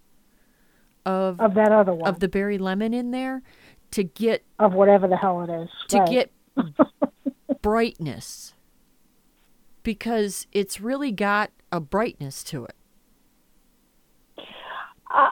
of 1.07 1.41
Of 1.41 1.55
that 1.55 1.73
other 1.73 1.93
one. 1.95 2.09
of 2.09 2.21
the 2.21 2.29
berry 2.29 2.59
lemon 2.59 2.95
in 2.95 3.11
there 3.11 3.43
to 3.93 4.03
get 4.05 4.45
of 4.59 4.73
whatever 4.75 5.07
the 5.09 5.17
hell 5.17 5.43
it 5.43 5.51
is. 5.51 5.69
to 5.89 5.99
Right. 5.99 6.09
get 6.09 6.33
brightness 7.63 8.55
because 9.83 10.47
it's 10.53 10.81
really 10.81 11.13
got 11.13 11.51
a 11.71 11.81
brightness 11.81 12.43
to 12.45 12.65
it. 12.65 12.75
Uh, 15.15 15.31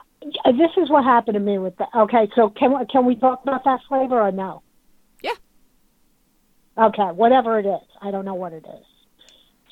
this 0.51 0.71
is 0.77 0.89
what 0.89 1.03
happened 1.03 1.33
to 1.35 1.39
me 1.39 1.57
with 1.57 1.75
the. 1.77 1.85
Okay, 1.95 2.29
so 2.35 2.49
can 2.49 2.77
we- 2.79 2.85
can 2.85 3.05
we 3.05 3.15
talk 3.15 3.43
about 3.43 3.63
that 3.65 3.81
flavor 3.89 4.21
or 4.21 4.31
no? 4.31 4.61
Yeah. 5.21 5.31
Okay, 6.77 7.03
whatever 7.11 7.59
it 7.59 7.65
is, 7.65 7.81
I 8.01 8.11
don't 8.11 8.23
know 8.25 8.33
what 8.35 8.53
it 8.53 8.65
is. 8.65 8.85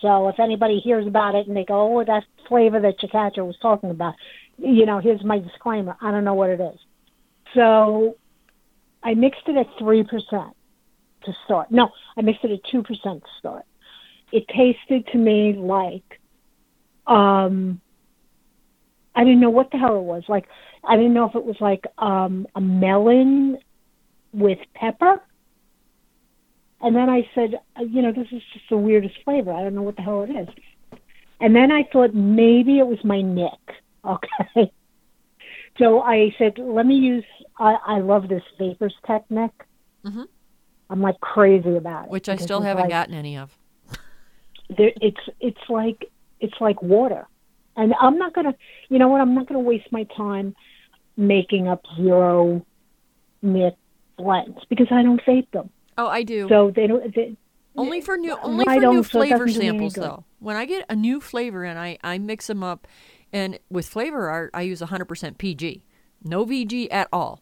So 0.01 0.27
if 0.27 0.39
anybody 0.39 0.79
hears 0.79 1.07
about 1.07 1.35
it 1.35 1.47
and 1.47 1.55
they 1.55 1.63
go, 1.63 1.99
"Oh, 1.99 2.03
that 2.03 2.25
flavor 2.47 2.79
that 2.81 2.99
Chikacha 2.99 3.45
was 3.45 3.57
talking 3.61 3.91
about," 3.91 4.15
you 4.62 4.86
know, 4.86 5.00
here's 5.00 5.24
my 5.24 5.39
disclaimer: 5.39 5.97
I 6.02 6.12
don't 6.12 6.24
know 6.24 6.34
what 6.34 6.50
it 6.50 6.62
is. 6.62 6.80
So 7.54 8.17
I 9.04 9.13
mixed 9.15 9.47
it 9.47 9.58
at 9.58 9.67
three 9.78 10.04
percent 10.04 10.56
to 11.26 11.34
start. 11.45 11.71
No, 11.71 11.91
I 12.17 12.21
mixed 12.21 12.43
it 12.43 12.52
at 12.52 12.63
two 12.63 12.84
percent 12.84 13.24
to 13.24 13.30
start. 13.39 13.65
It 14.32 14.47
tasted 14.47 15.08
to 15.08 15.17
me 15.17 15.54
like, 15.54 16.19
um, 17.06 17.82
I 19.13 19.24
didn't 19.24 19.41
know 19.41 19.50
what 19.50 19.71
the 19.71 19.78
hell 19.78 19.97
it 19.97 20.04
was. 20.04 20.24
Like, 20.30 20.47
I 20.84 20.95
didn't 20.95 21.13
know 21.13 21.26
if 21.26 21.36
it 21.36 21.43
was 21.43 21.58
like 21.60 21.86
um, 21.97 22.47
a 22.56 22.62
melon 22.62 23.58
with 24.32 24.60
pepper. 24.74 25.21
And 26.84 26.95
then 26.95 27.10
I 27.10 27.30
said, 27.36 27.60
uh, 27.78 27.84
you 27.84 28.02
know, 28.02 28.12
this 28.12 28.28
is 28.32 28.41
just 28.54 28.69
the 28.69 28.78
weirdest 28.78 29.15
flavor. 29.24 29.52
I 29.52 29.62
don't 29.63 29.76
know 29.76 29.82
what 29.82 29.97
the 29.97 30.02
hell 30.02 30.24
it 30.24 30.32
is. 30.32 30.47
And 31.39 31.56
then 31.56 31.71
I 31.71 31.84
thought 31.91 32.13
maybe 32.13 32.80
it 32.80 32.88
was 32.88 33.04
my 33.04 33.21
neck. 33.21 33.60
Okay. 34.05 34.71
So 35.77 36.01
I 36.01 36.35
said, 36.37 36.57
let 36.59 36.85
me 36.85 36.95
use. 36.95 37.23
I, 37.57 37.75
I 37.87 37.99
love 38.01 38.27
this 38.27 38.43
Vapors 38.59 38.93
Technic. 39.07 39.51
Mhm. 40.05 40.25
I'm 40.89 41.01
like 41.01 41.19
crazy 41.21 41.77
about 41.77 42.05
it. 42.05 42.11
Which 42.11 42.27
I 42.27 42.35
still 42.35 42.59
haven't 42.61 42.83
like- 42.83 42.89
gotten 42.89 43.13
any 43.15 43.37
of. 43.37 43.57
there, 44.77 44.91
it's 45.01 45.21
it's 45.39 45.69
like 45.69 46.11
it's 46.41 46.53
like 46.59 46.81
water 46.83 47.25
and 47.77 47.93
i'm 48.01 48.17
not 48.17 48.33
going 48.33 48.45
to 48.51 48.55
you 48.89 48.99
know 48.99 49.07
what 49.07 49.21
i'm 49.21 49.33
not 49.33 49.47
going 49.47 49.61
to 49.61 49.67
waste 49.67 49.87
my 49.91 50.03
time 50.15 50.53
making 51.17 51.67
up 51.67 51.81
zero 51.95 52.65
nic 53.41 53.73
blends 54.17 54.57
because 54.69 54.87
i 54.91 55.01
don't 55.03 55.21
vape 55.25 55.49
them 55.51 55.69
Oh, 55.97 56.07
I 56.07 56.23
do. 56.23 56.47
so 56.49 56.71
they 56.73 56.87
don't 56.87 57.13
they, 57.15 57.35
only 57.77 58.01
for 58.01 58.17
new 58.17 58.35
only 58.43 58.65
I 58.67 58.79
for 58.79 58.91
new 58.91 59.03
flavor 59.03 59.45
doesn't 59.45 59.53
do 59.53 59.59
me 59.61 59.67
any 59.77 59.89
samples 59.89 59.93
though. 59.93 60.25
When 60.39 60.55
I 60.55 60.65
get 60.65 60.85
a 60.89 60.95
new 60.95 61.19
flavor 61.21 61.63
and 61.63 61.77
I 61.79 61.97
I 62.03 62.17
mix 62.17 62.47
them 62.47 62.63
up 62.63 62.87
and 63.33 63.59
with 63.69 63.87
flavor 63.87 64.29
art 64.29 64.51
I 64.53 64.61
use 64.63 64.81
100% 64.81 65.37
PG. 65.37 65.83
No 66.23 66.45
VG 66.45 66.87
at 66.91 67.07
all. 67.11 67.41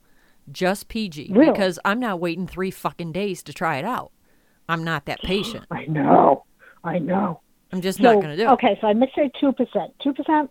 Just 0.52 0.88
PG 0.88 1.30
Really? 1.32 1.52
because 1.52 1.78
I'm 1.86 2.00
not 2.00 2.20
waiting 2.20 2.48
3 2.48 2.72
fucking 2.72 3.12
days 3.12 3.44
to 3.44 3.54
try 3.54 3.78
it 3.78 3.86
out. 3.86 4.12
I'm 4.68 4.84
not 4.84 5.06
that 5.06 5.20
patient. 5.22 5.66
i 5.72 5.86
know 5.86 6.46
i 6.84 6.98
know 7.00 7.42
I'm 7.74 7.82
just 7.82 7.98
so, 8.00 8.04
not 8.06 8.16
going 8.16 8.30
to 8.30 8.38
do 8.38 8.44
it. 8.44 8.52
okay 8.54 8.78
so 8.82 8.88
i 8.88 8.94
mixed 8.94 9.18
it 9.18 9.32
at 9.36 9.42
2% 9.42 9.92
2% 10.06 10.50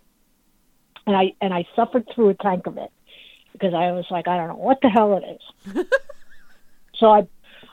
and 1.07 1.15
i 1.15 1.33
and 1.41 1.53
i 1.53 1.65
suffered 1.75 2.05
through 2.13 2.29
a 2.29 2.33
tank 2.35 2.67
of 2.67 2.77
it 2.77 2.91
because 3.53 3.73
i 3.73 3.91
was 3.91 4.05
like 4.11 4.27
i 4.27 4.37
don't 4.37 4.47
know 4.49 4.55
what 4.55 4.77
the 4.81 4.89
hell 4.89 5.17
it 5.17 5.23
is 5.75 5.85
so 6.95 7.07
i 7.07 7.27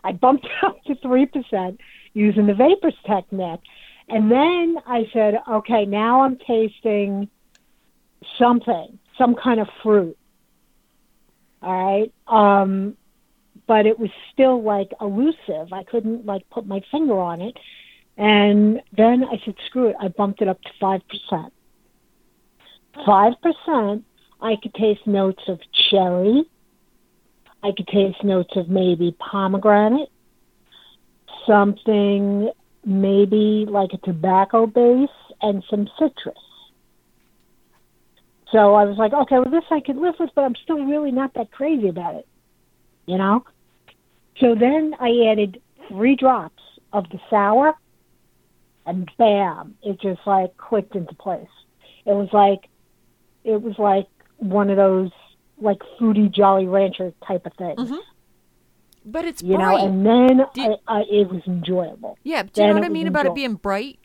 i 0.04 0.12
bumped 0.12 0.46
up 0.62 0.82
to 0.84 0.94
3% 0.96 1.78
using 2.14 2.46
the 2.46 2.54
vapors 2.54 2.94
technique 3.06 3.60
and 4.08 4.30
then 4.30 4.76
i 4.86 5.04
said 5.12 5.34
okay 5.50 5.84
now 5.84 6.22
i'm 6.22 6.38
tasting 6.38 7.28
something 8.38 8.98
some 9.18 9.34
kind 9.34 9.60
of 9.60 9.68
fruit 9.82 10.16
all 11.62 11.72
right 11.72 12.12
um 12.28 12.96
but 13.66 13.86
it 13.86 13.98
was 13.98 14.10
still 14.32 14.62
like 14.62 14.92
elusive 15.00 15.72
i 15.72 15.82
couldn't 15.84 16.26
like 16.26 16.48
put 16.50 16.66
my 16.66 16.80
finger 16.90 17.18
on 17.18 17.40
it 17.40 17.56
and 18.16 18.80
then 18.96 19.24
I 19.24 19.40
said, 19.44 19.54
screw 19.66 19.88
it. 19.88 19.96
I 20.00 20.08
bumped 20.08 20.40
it 20.40 20.48
up 20.48 20.60
to 20.62 20.70
5%. 20.80 21.50
5%, 23.06 24.02
I 24.40 24.56
could 24.62 24.74
taste 24.74 25.06
notes 25.06 25.42
of 25.48 25.60
cherry. 25.90 26.44
I 27.62 27.72
could 27.76 27.86
taste 27.88 28.24
notes 28.24 28.56
of 28.56 28.68
maybe 28.68 29.14
pomegranate. 29.18 30.08
Something 31.46 32.50
maybe 32.84 33.66
like 33.68 33.90
a 33.92 33.98
tobacco 33.98 34.66
base 34.66 35.08
and 35.42 35.62
some 35.68 35.88
citrus. 35.98 36.38
So 38.52 38.74
I 38.74 38.84
was 38.84 38.96
like, 38.96 39.12
okay, 39.12 39.38
well, 39.38 39.50
this 39.50 39.64
I 39.70 39.80
could 39.80 39.96
live 39.96 40.14
with, 40.20 40.30
but 40.34 40.42
I'm 40.44 40.54
still 40.62 40.84
really 40.84 41.10
not 41.10 41.34
that 41.34 41.50
crazy 41.50 41.88
about 41.88 42.14
it. 42.14 42.28
You 43.06 43.18
know? 43.18 43.44
So 44.40 44.54
then 44.54 44.94
I 45.00 45.30
added 45.32 45.60
three 45.88 46.14
drops 46.16 46.62
of 46.92 47.08
the 47.10 47.18
sour 47.30 47.74
and 48.86 49.10
bam, 49.18 49.74
it 49.82 50.00
just 50.00 50.20
like 50.26 50.56
clicked 50.56 50.94
into 50.94 51.14
place. 51.14 51.48
It 52.04 52.12
was 52.12 52.28
like, 52.32 52.68
it 53.42 53.60
was 53.60 53.74
like 53.78 54.06
one 54.36 54.70
of 54.70 54.76
those 54.76 55.10
like 55.60 55.78
fruity 55.98 56.28
Jolly 56.28 56.66
Rancher 56.68 57.12
type 57.26 57.46
of 57.46 57.52
things, 57.54 57.90
Mhm. 57.90 57.98
But 59.04 59.24
it's 59.24 59.42
you 59.42 59.56
bright. 59.56 59.78
know. 59.78 59.86
And 59.86 60.06
then 60.06 60.46
Did- 60.54 60.78
I, 60.86 60.98
I, 60.98 61.00
it 61.10 61.28
was 61.30 61.42
enjoyable. 61.46 62.18
yeah, 62.24 62.42
do 62.42 62.48
you 62.48 62.52
then 62.54 62.68
know 62.68 62.74
what 62.74 62.84
I 62.84 62.88
mean 62.90 63.06
about 63.08 63.26
it 63.26 63.34
being 63.34 63.54
bright? 63.54 63.98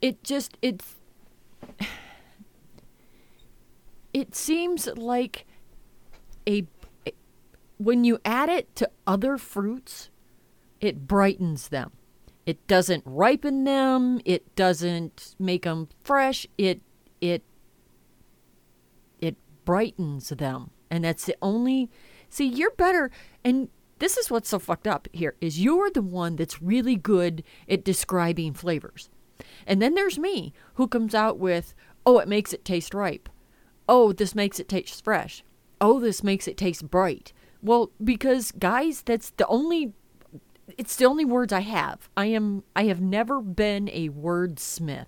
It 0.00 0.22
just 0.22 0.56
it's 0.62 0.96
it 4.12 4.34
seems 4.34 4.86
like 4.86 5.46
a 6.48 6.64
when 7.78 8.04
you 8.04 8.18
add 8.24 8.50
it 8.50 8.74
to 8.76 8.90
other 9.06 9.38
fruits, 9.38 10.10
it 10.80 11.06
brightens 11.06 11.68
them. 11.68 11.92
It 12.44 12.66
doesn't 12.66 13.02
ripen 13.06 13.64
them. 13.64 14.20
It 14.24 14.54
doesn't 14.54 15.34
make 15.38 15.62
them 15.62 15.88
fresh. 16.02 16.46
It 16.58 16.82
it 17.20 17.42
it 19.20 19.36
brightens 19.64 20.30
them, 20.30 20.70
and 20.90 21.04
that's 21.04 21.24
the 21.24 21.36
only. 21.40 21.90
See, 22.28 22.46
you're 22.46 22.72
better, 22.72 23.10
and 23.44 23.68
this 23.98 24.16
is 24.16 24.30
what's 24.30 24.48
so 24.48 24.58
fucked 24.58 24.86
up 24.86 25.08
here 25.12 25.34
is 25.40 25.60
you're 25.60 25.90
the 25.90 26.02
one 26.02 26.36
that's 26.36 26.62
really 26.62 26.96
good 26.96 27.42
at 27.68 27.84
describing 27.84 28.54
flavors, 28.54 29.10
and 29.66 29.80
then 29.80 29.94
there's 29.94 30.18
me 30.18 30.52
who 30.74 30.88
comes 30.88 31.14
out 31.14 31.38
with, 31.38 31.74
oh, 32.04 32.18
it 32.18 32.28
makes 32.28 32.52
it 32.52 32.64
taste 32.64 32.94
ripe. 32.94 33.28
Oh, 33.88 34.12
this 34.12 34.34
makes 34.34 34.60
it 34.60 34.68
taste 34.68 35.02
fresh. 35.04 35.42
Oh, 35.80 35.98
this 35.98 36.22
makes 36.22 36.46
it 36.46 36.56
taste 36.56 36.90
bright. 36.90 37.32
Well, 37.62 37.90
because 38.02 38.52
guys, 38.52 39.02
that's 39.02 39.30
the 39.30 39.46
only 39.46 39.92
it's 40.78 40.96
the 40.96 41.04
only 41.04 41.24
words 41.24 41.52
I 41.52 41.60
have. 41.60 42.08
I 42.16 42.26
am 42.26 42.62
I 42.76 42.84
have 42.84 43.00
never 43.00 43.40
been 43.40 43.88
a 43.90 44.08
wordsmith. 44.10 45.06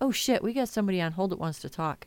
Oh 0.00 0.10
shit, 0.10 0.42
we 0.42 0.52
got 0.52 0.68
somebody 0.68 1.00
on 1.00 1.12
hold 1.12 1.30
that 1.30 1.38
wants 1.38 1.60
to 1.60 1.70
talk. 1.70 2.06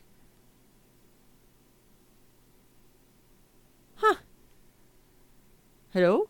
Huh. 3.96 4.16
Hello? 5.92 6.28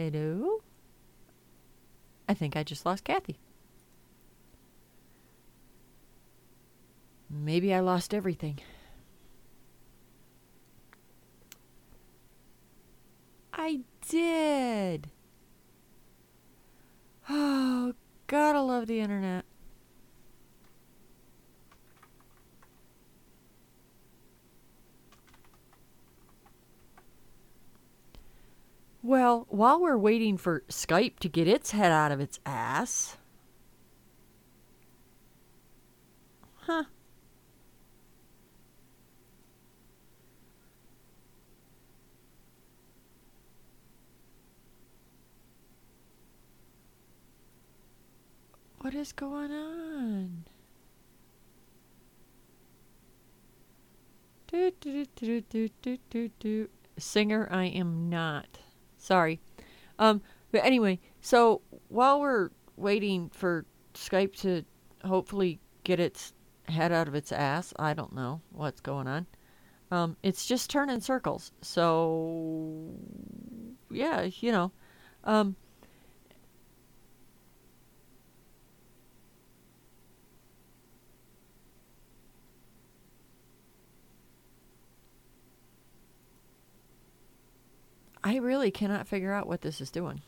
Hello? 0.00 0.62
I 2.26 2.32
think 2.32 2.56
I 2.56 2.62
just 2.62 2.86
lost 2.86 3.04
Kathy. 3.04 3.38
Maybe 7.28 7.74
I 7.74 7.80
lost 7.80 8.14
everything. 8.14 8.60
I 13.52 13.80
did. 14.08 15.10
Oh, 17.32 17.92
gotta 18.26 18.60
love 18.62 18.86
the 18.86 19.00
internet. 19.00 19.44
Well, 29.02 29.46
while 29.48 29.80
we're 29.80 29.96
waiting 29.96 30.36
for 30.36 30.62
Skype 30.68 31.18
to 31.20 31.28
get 31.28 31.48
its 31.48 31.70
head 31.70 31.90
out 31.90 32.12
of 32.12 32.20
its 32.20 32.38
ass. 32.44 33.16
Huh. 36.56 36.84
What 48.80 48.94
is 48.94 49.12
going 49.12 49.50
on? 49.50 50.44
Do, 54.46 54.72
do, 54.80 55.06
do, 55.16 55.40
do, 55.40 55.68
do, 55.80 55.98
do, 56.10 56.30
do. 56.38 56.68
Singer, 56.98 57.48
I 57.50 57.64
am 57.66 58.10
not. 58.10 58.58
Sorry. 59.00 59.40
Um, 59.98 60.22
but 60.52 60.64
anyway, 60.64 61.00
so 61.20 61.62
while 61.88 62.20
we're 62.20 62.50
waiting 62.76 63.30
for 63.30 63.64
Skype 63.94 64.36
to 64.40 64.64
hopefully 65.04 65.58
get 65.84 65.98
its 65.98 66.32
head 66.68 66.92
out 66.92 67.08
of 67.08 67.14
its 67.14 67.32
ass, 67.32 67.72
I 67.78 67.94
don't 67.94 68.14
know 68.14 68.40
what's 68.52 68.80
going 68.80 69.08
on. 69.08 69.26
Um, 69.90 70.16
it's 70.22 70.46
just 70.46 70.70
turning 70.70 71.00
circles. 71.00 71.50
So 71.62 72.94
yeah, 73.90 74.28
you 74.40 74.52
know. 74.52 74.70
Um, 75.24 75.56
I 88.22 88.36
really 88.36 88.70
cannot 88.70 89.06
figure 89.06 89.32
out 89.32 89.46
what 89.46 89.62
this 89.62 89.80
is 89.80 89.90
doing. 89.90 90.22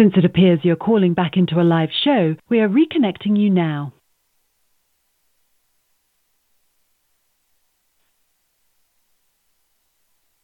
Since 0.00 0.14
it 0.16 0.24
appears 0.24 0.60
you're 0.62 0.76
calling 0.76 1.12
back 1.12 1.36
into 1.36 1.60
a 1.60 1.62
live 1.62 1.90
show, 1.92 2.34
we 2.48 2.58
are 2.60 2.70
reconnecting 2.70 3.38
you 3.38 3.50
now. 3.50 3.92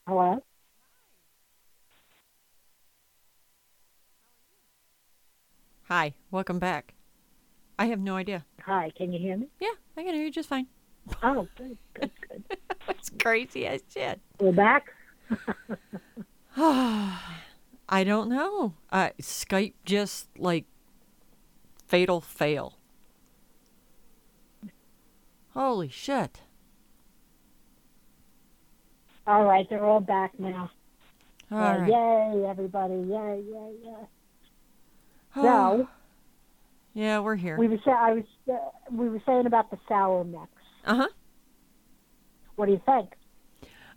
Hello? 0.06 0.42
Hi, 5.84 6.12
welcome 6.30 6.58
back. 6.58 6.92
I 7.78 7.86
have 7.86 7.98
no 7.98 8.16
idea. 8.16 8.44
Hi, 8.66 8.92
can 8.94 9.10
you 9.10 9.18
hear 9.18 9.38
me? 9.38 9.46
Yeah, 9.58 9.68
I 9.96 10.02
can 10.02 10.12
hear 10.12 10.24
you 10.24 10.30
just 10.30 10.50
fine. 10.50 10.66
Oh, 11.22 11.48
good, 11.56 11.78
good, 11.94 12.10
good. 12.28 12.44
It's 12.90 13.10
crazy 13.22 13.66
as 13.66 13.80
shit. 13.88 14.20
We're 14.38 14.52
back? 14.52 14.92
I 17.88 18.02
don't 18.04 18.28
know. 18.28 18.74
Uh, 18.90 19.10
Skype 19.20 19.74
just 19.84 20.28
like 20.38 20.64
fatal 21.86 22.20
fail. 22.20 22.78
Holy 25.54 25.88
shit. 25.88 26.40
All 29.26 29.44
right, 29.44 29.66
they're 29.68 29.84
all 29.84 30.00
back 30.00 30.38
now. 30.38 30.70
All 31.50 31.58
Uh, 31.58 31.78
right. 31.78 31.88
Yay, 31.88 32.44
everybody! 32.48 32.94
Yay, 32.94 33.42
yay, 33.48 33.74
yay! 33.84 34.06
Oh, 35.36 35.42
So 35.42 35.88
yeah, 36.94 37.20
we're 37.20 37.36
here. 37.36 37.56
we 37.58 37.68
were 37.68 37.78
say- 37.84 37.90
I 37.92 38.12
was 38.12 38.24
uh, 38.50 38.56
we 38.90 39.08
were 39.08 39.20
saying 39.26 39.46
about 39.46 39.70
the 39.70 39.78
sour 39.88 40.24
mix. 40.24 40.48
Uh 40.84 40.94
huh. 40.96 41.08
What 42.56 42.66
do 42.66 42.72
you 42.72 42.80
think? 42.86 43.10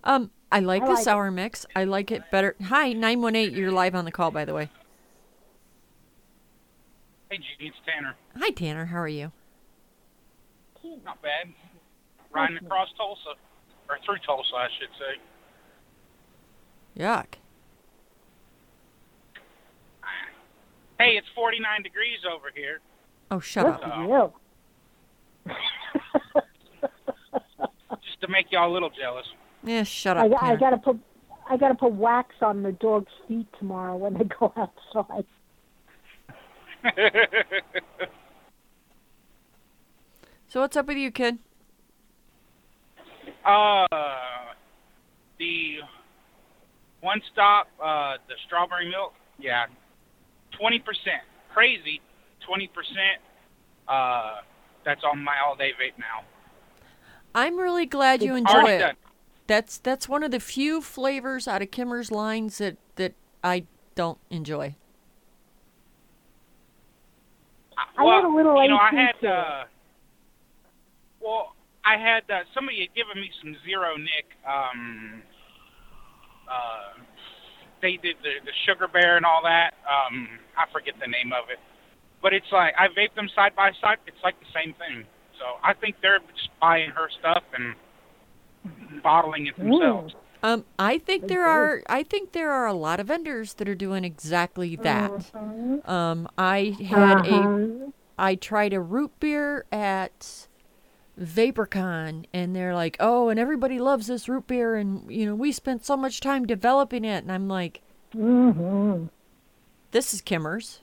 Um, 0.04 0.32
I 0.52 0.60
like 0.62 0.82
I 0.84 0.86
the 0.86 0.92
like 0.94 1.02
it. 1.02 1.04
sour 1.04 1.32
mix. 1.32 1.66
I 1.76 1.84
like 1.84 2.12
it 2.12 2.24
better. 2.32 2.56
Hi, 2.66 2.92
nine 2.94 3.22
one 3.22 3.36
eight. 3.36 3.54
You're 3.54 3.72
live 3.72 3.94
on 3.96 4.06
the 4.06 4.12
call, 4.12 4.32
by 4.32 4.46
the 4.46 4.54
way. 4.54 4.70
Hey, 7.30 7.38
Judy, 7.38 7.68
it's 7.68 7.78
Tanner. 7.86 8.16
Hi, 8.38 8.50
Tanner. 8.50 8.86
How 8.86 8.98
are 9.00 9.08
you? 9.08 9.32
Not 11.06 11.22
bad. 11.22 11.54
Riding 12.32 12.58
across 12.58 12.90
Tulsa, 12.98 13.36
or 13.90 13.98
through 14.06 14.18
Tulsa, 14.26 14.56
I 14.56 14.68
should 14.80 14.90
say. 14.98 15.20
Yuck. 17.04 17.26
Hey, 21.00 21.16
it's 21.16 21.28
49 21.36 21.84
degrees 21.84 22.20
over 22.30 22.48
here. 22.54 22.80
Oh, 23.32 23.40
shut 23.40 23.66
Good 23.66 23.74
up. 23.76 23.94
For 23.94 24.34
you. 25.48 25.54
Just 28.04 28.20
to 28.22 28.28
make 28.28 28.52
y'all 28.52 28.70
a 28.72 28.74
little 28.74 28.90
jealous. 28.90 29.26
Yeah, 29.63 29.84
shut 29.84 30.17
I, 30.17 30.26
up, 30.28 30.34
I 30.41 30.45
Tanner. 30.48 30.58
gotta 30.58 30.78
put 30.78 31.00
I 31.50 31.58
gotta 31.58 31.76
put 31.76 31.93
wax 31.93 32.36
on 32.41 32.63
the 32.63 32.72
dog's 32.72 33.12
feet 33.28 33.48
tomorrow 33.58 33.95
when 33.98 34.13
they 34.13 34.24
go 34.39 34.54
outside. 34.56 35.26
So 40.48 40.62
what's 40.62 40.76
up 40.76 40.88
with 40.88 40.98
you, 40.98 41.12
kid? 41.12 41.38
uh, 43.45 43.86
the 45.38 45.78
one 47.02 47.22
stop, 47.32 47.67
uh, 47.82 48.17
the 48.28 48.36
strawberry 48.45 48.89
milk, 48.89 49.13
yeah, 49.38 49.65
20%. 50.60 50.82
Crazy, 51.54 52.02
20%. 52.50 52.67
Uh, 53.88 54.41
that's 54.84 55.02
on 55.04 55.24
my 55.24 55.36
all 55.45 55.56
day 55.56 55.72
vape 55.80 55.98
now. 56.00 56.26
I'm 57.36 57.58
really 57.58 57.86
glad 57.86 58.24
you 58.24 58.36
enjoy 58.36 58.69
it. 58.72 58.80
done. 58.80 58.95
That's 59.50 59.80
that's 59.80 60.08
one 60.08 60.22
of 60.22 60.30
the 60.30 60.40
few 60.40 60.80
flavors 60.80 61.48
out 61.48 61.64
of 61.64 61.72
Kimmer's 61.72 62.12
lines 62.12 62.60
that 62.60 62.78
that 62.98 63.16
I 63.44 63.64
don't 63.96 64.20
enjoy. 64.30 64.76
I 67.98 68.04
well, 68.04 68.16
had 68.18 68.26
a 68.26 68.30
little 68.30 68.62
you 68.62 68.70
know, 68.70 68.78
I 68.78 68.92
had, 68.94 69.28
uh, 69.28 69.64
well, 71.20 71.56
I 71.84 71.98
had, 71.98 72.30
uh, 72.30 72.44
somebody 72.54 72.82
had 72.82 72.94
given 72.94 73.20
me 73.20 73.32
some 73.42 73.58
Zero 73.66 73.98
Nic, 73.98 74.26
um, 74.48 75.24
uh, 76.48 77.02
they 77.82 77.98
did 77.98 78.18
the, 78.22 78.46
the 78.46 78.52
Sugar 78.68 78.88
Bear 78.88 79.18
and 79.18 79.26
all 79.26 79.42
that. 79.44 79.74
Um, 79.90 80.30
I 80.58 80.72
forget 80.72 80.94
the 81.00 81.08
name 81.08 81.34
of 81.34 81.50
it. 81.50 81.58
But 82.22 82.34
it's 82.34 82.52
like, 82.52 82.76
I 82.78 82.90
vape 82.90 83.16
them 83.16 83.30
side 83.34 83.56
by 83.56 83.72
side. 83.82 83.98
It's 84.06 84.22
like 84.24 84.40
the 84.40 84.52
same 84.54 84.76
thing. 84.76 85.06
So 85.40 85.46
I 85.64 85.74
think 85.74 85.96
they're 86.04 86.20
just 86.20 86.50
buying 86.62 86.92
her 86.92 87.10
stuff 87.20 87.44
and 87.56 87.74
bottling 89.04 89.47
it 89.47 89.58
themselves. 89.58 90.13
Um, 90.41 90.63
I 90.78 90.97
think 90.99 91.28
there 91.28 91.45
are 91.45 91.84
I 91.89 92.04
think 92.04 92.32
there 92.32 92.52
are 92.52 92.65
a 92.67 92.73
lot 92.73 92.99
of 92.99 93.08
vendors 93.08 93.56
that 93.56 93.67
are 93.67 93.75
doing 93.75 94.04
exactly 94.06 94.75
that. 94.78 95.12
Mhm. 95.34 95.88
Um, 95.89 96.30
I 96.38 96.75
had 96.86 97.25
a 97.25 97.43
Uh-huh. 97.43 97.91
I 98.17 98.36
tried 98.36 98.73
a 98.73 98.80
root 98.82 99.12
beer 99.19 99.65
at 99.71 100.47
VaporCon, 101.19 102.25
and 102.34 102.56
they're 102.56 102.73
like, 102.75 102.95
"Oh, 103.02 103.28
and 103.30 103.38
everybody 103.39 103.80
loves 103.80 104.08
this 104.08 104.30
root 104.30 104.47
beer, 104.47 104.75
and 104.75 105.10
you 105.12 105.25
know 105.25 105.36
we 105.36 105.52
spent 105.52 105.86
so 105.86 105.97
much 105.97 106.21
time 106.21 106.45
developing 106.45 107.04
it." 107.04 107.23
And 107.23 107.32
I'm 107.32 107.49
like, 107.49 107.82
Mhm. 108.15 109.10
"This 109.91 110.13
is 110.13 110.21
Kimmer's." 110.21 110.80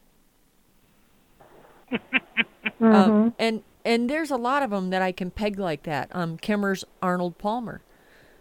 Mhm. 2.80 2.94
Um, 2.94 3.34
and 3.38 3.62
and 3.84 4.10
there's 4.10 4.30
a 4.30 4.36
lot 4.36 4.62
of 4.62 4.70
them 4.70 4.90
that 4.90 5.00
I 5.00 5.12
can 5.12 5.30
peg 5.30 5.58
like 5.58 5.84
that. 5.84 6.08
Um, 6.12 6.36
Kimmer's 6.36 6.84
Arnold 7.00 7.38
Palmer. 7.38 7.80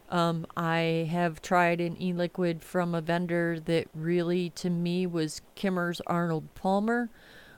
Um, 0.10 0.46
I 0.56 1.08
have 1.12 1.41
tried 1.41 1.82
an 1.82 2.00
e-liquid 2.02 2.62
from 2.62 2.94
a 2.94 3.02
vendor 3.02 3.60
that 3.65 3.88
really, 3.94 4.52
to 4.52 4.70
me, 4.70 5.08
was 5.08 5.41
Kimmer's 5.56 6.02
Arnold 6.06 6.54
Palmer 6.56 7.10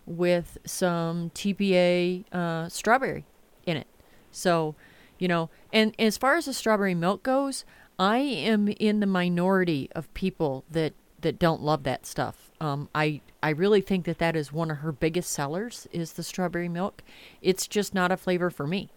with 0.05 0.57
some 0.65 1.29
TPA 1.31 2.23
uh, 2.33 2.69
strawberry 2.69 3.25
in 3.65 3.77
it. 3.77 3.87
So, 4.31 4.75
you 5.19 5.27
know, 5.27 5.49
and 5.73 5.93
as 5.99 6.17
far 6.17 6.37
as 6.37 6.45
the 6.45 6.53
strawberry 6.53 6.95
milk 6.95 7.23
goes, 7.23 7.65
I 7.99 8.19
am 8.19 8.69
in 8.69 8.99
the 8.99 9.07
minority 9.07 9.89
of 9.93 10.13
people 10.13 10.63
that 10.71 10.93
that 11.21 11.39
don't 11.39 11.63
love 11.63 11.83
that 11.83 12.05
stuff. 12.05 12.51
Um, 12.61 12.89
I 12.93 13.21
I 13.41 13.49
really 13.49 13.81
think 13.81 14.05
that 14.05 14.19
that 14.19 14.35
is 14.35 14.53
one 14.53 14.71
of 14.71 14.77
her 14.77 14.91
biggest 14.91 15.31
sellers 15.31 15.87
is 15.91 16.13
the 16.13 16.23
strawberry 16.23 16.69
milk. 16.69 17.03
It's 17.41 17.67
just 17.67 17.93
not 17.93 18.11
a 18.11 18.17
flavor 18.17 18.49
for 18.49 18.67
me. 18.67 18.89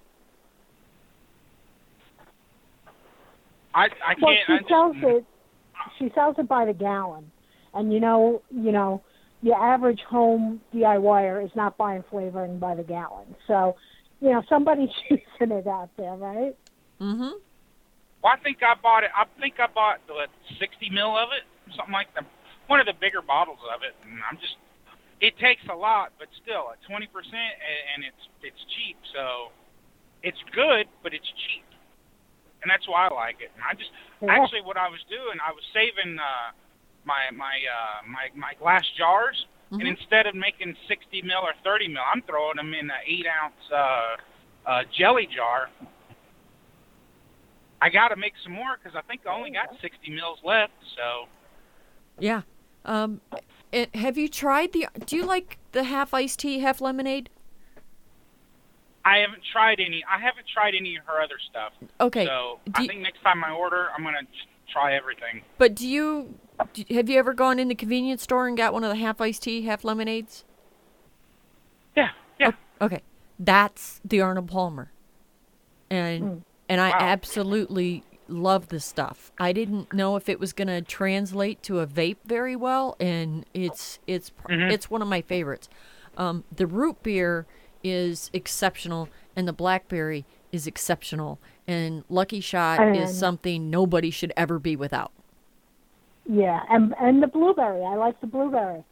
I, 3.74 3.84
I 3.84 4.14
Well, 4.20 4.34
can't. 4.34 4.46
she 4.46 4.52
I 4.52 4.58
just, 4.58 4.68
sells 4.68 4.96
it. 5.02 5.24
She 5.98 6.10
sells 6.14 6.36
it 6.38 6.48
by 6.48 6.64
the 6.66 6.74
gallon, 6.74 7.30
and 7.74 7.92
you 7.92 8.00
know, 8.00 8.42
you 8.50 8.72
know, 8.72 9.02
your 9.42 9.56
average 9.56 10.00
home 10.08 10.60
DIYer 10.74 11.44
is 11.44 11.50
not 11.54 11.76
buying 11.78 12.04
flavoring 12.10 12.58
by 12.58 12.74
the 12.74 12.82
gallon. 12.82 13.34
So, 13.46 13.76
you 14.20 14.30
know, 14.30 14.42
somebody's 14.48 14.90
using 15.10 15.56
it 15.56 15.66
out 15.66 15.90
there, 15.96 16.14
right? 16.14 16.54
Mm-hmm. 17.00 17.40
Well, 18.22 18.32
I 18.32 18.36
think 18.42 18.58
I 18.62 18.74
bought 18.80 19.04
it. 19.04 19.10
I 19.16 19.24
think 19.40 19.54
I 19.58 19.66
bought 19.72 20.00
the 20.06 20.26
60 20.58 20.90
mil 20.90 21.16
of 21.16 21.30
it, 21.32 21.44
something 21.76 21.92
like 21.92 22.12
that. 22.14 22.24
One 22.66 22.78
of 22.80 22.86
the 22.86 22.92
bigger 23.00 23.22
bottles 23.22 23.58
of 23.74 23.80
it, 23.82 23.94
and 24.04 24.20
I'm 24.30 24.36
just. 24.36 24.56
It 25.20 25.36
takes 25.36 25.60
a 25.68 25.76
lot, 25.76 26.12
but 26.18 26.28
still, 26.42 26.72
at 26.72 26.80
20 26.88 27.06
percent, 27.08 27.52
and 27.92 28.04
it's 28.04 28.24
it's 28.40 28.60
cheap, 28.72 28.96
so 29.12 29.52
it's 30.22 30.40
good, 30.52 30.88
but 31.02 31.12
it's 31.12 31.28
cheap, 31.48 31.64
and 32.62 32.70
that's 32.70 32.86
why 32.88 33.08
I 33.08 33.14
like 33.14 33.40
it. 33.40 33.50
And 33.54 33.64
I 33.64 33.74
just 33.74 33.90
Yeah. 34.20 34.36
actually 34.36 34.62
what 34.62 34.76
I 34.76 34.88
was 34.88 35.00
doing, 35.08 35.38
I 35.40 35.52
was 35.52 35.64
saving 35.72 36.18
uh, 36.18 36.52
my 37.04 37.30
my 37.32 37.56
uh, 37.64 38.06
my 38.06 38.28
my 38.34 38.54
glass 38.54 38.86
jars, 38.96 39.46
and 39.72 39.82
Mhm. 39.82 39.96
instead 39.98 40.26
of 40.26 40.34
making 40.34 40.76
60 40.88 41.22
mil 41.22 41.40
or 41.42 41.54
30 41.64 41.88
mil, 41.88 42.02
I'm 42.02 42.22
throwing 42.22 42.56
them 42.56 42.74
in 42.74 42.90
an 42.90 43.00
eight 43.06 43.26
ounce 43.26 43.70
uh, 43.72 44.16
uh, 44.66 44.84
jelly 44.92 45.26
jar 45.26 45.70
I 47.82 47.88
got 47.88 48.08
to 48.08 48.16
make 48.16 48.34
some 48.44 48.52
more 48.52 48.76
because 48.76 48.94
I 48.96 49.00
think 49.02 49.22
I 49.26 49.34
only 49.34 49.50
got 49.50 49.70
60 49.80 50.10
mils 50.10 50.38
left. 50.44 50.72
So 50.96 51.28
Yeah. 52.18 52.42
Um, 52.84 53.20
it, 53.72 53.94
have 53.94 54.18
you 54.18 54.28
tried 54.28 54.72
the? 54.72 54.86
Do 55.06 55.16
you 55.16 55.24
like 55.24 55.58
the 55.72 55.84
half 55.84 56.12
iced 56.14 56.40
tea, 56.40 56.58
half 56.60 56.80
lemonade? 56.80 57.30
I 59.04 59.18
haven't 59.18 59.42
tried 59.52 59.80
any. 59.80 60.04
I 60.04 60.18
haven't 60.20 60.46
tried 60.52 60.74
any 60.74 60.96
of 60.96 61.04
her 61.06 61.20
other 61.22 61.38
stuff. 61.50 61.72
Okay. 62.00 62.26
So 62.26 62.60
do 62.66 62.72
I 62.74 62.80
you- 62.82 62.88
think 62.88 63.00
next 63.00 63.22
time 63.22 63.42
I 63.42 63.50
order, 63.50 63.88
I'm 63.96 64.04
gonna 64.04 64.18
try 64.72 64.94
everything. 64.94 65.42
But 65.58 65.74
do 65.74 65.88
you? 65.88 66.34
Do, 66.74 66.84
have 66.90 67.08
you 67.08 67.18
ever 67.18 67.32
gone 67.32 67.58
in 67.58 67.68
the 67.68 67.74
convenience 67.74 68.22
store 68.22 68.46
and 68.46 68.56
got 68.56 68.74
one 68.74 68.84
of 68.84 68.90
the 68.90 68.96
half 68.96 69.20
iced 69.20 69.42
tea, 69.44 69.62
half 69.62 69.82
lemonades? 69.84 70.44
Yeah, 71.96 72.10
yeah. 72.38 72.50
Okay, 72.80 73.00
that's 73.38 74.00
the 74.04 74.20
Arnold 74.20 74.48
Palmer, 74.48 74.92
and 75.90 76.44
and 76.68 76.80
I 76.80 76.90
Wow. 76.90 76.96
absolutely 77.00 78.04
love 78.28 78.68
this 78.68 78.84
stuff. 78.84 79.32
I 79.38 79.52
didn't 79.52 79.92
know 79.92 80.16
if 80.16 80.28
it 80.28 80.38
was 80.38 80.52
going 80.52 80.68
to 80.68 80.80
translate 80.82 81.62
to 81.64 81.80
a 81.80 81.86
vape 81.86 82.18
very 82.24 82.54
well, 82.54 82.96
and 83.00 83.44
it's 83.54 83.98
it's 84.06 84.30
pr 84.30 84.52
Mhm. 84.52 84.70
it's 84.72 84.90
one 84.90 85.02
of 85.02 85.08
my 85.08 85.20
favorites. 85.22 85.68
Um, 86.16 86.44
the 86.54 86.66
root 86.66 87.02
beer 87.02 87.46
is 87.82 88.30
exceptional, 88.32 89.08
and 89.36 89.46
the 89.48 89.52
blackberry 89.52 90.24
is 90.52 90.66
exceptional, 90.66 91.38
and 91.66 92.04
Lucky 92.08 92.40
Shot 92.40 92.96
is 92.96 93.16
something 93.16 93.70
nobody 93.70 94.10
should 94.10 94.32
ever 94.36 94.58
be 94.58 94.76
without. 94.76 95.12
Yeah, 96.26 96.60
and 96.68 96.94
and 97.00 97.22
the 97.22 97.26
blueberry. 97.26 97.82
I 97.84 97.96
like 97.96 98.20
the 98.20 98.26
blueberry. 98.26 98.84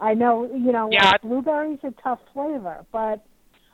I 0.00 0.14
know, 0.14 0.44
you 0.46 0.72
know, 0.72 0.90
Yeah, 0.90 1.12
I- 1.14 1.18
blueberry's 1.18 1.78
a 1.84 1.92
tough 2.02 2.20
flavor, 2.32 2.84
but 2.92 3.24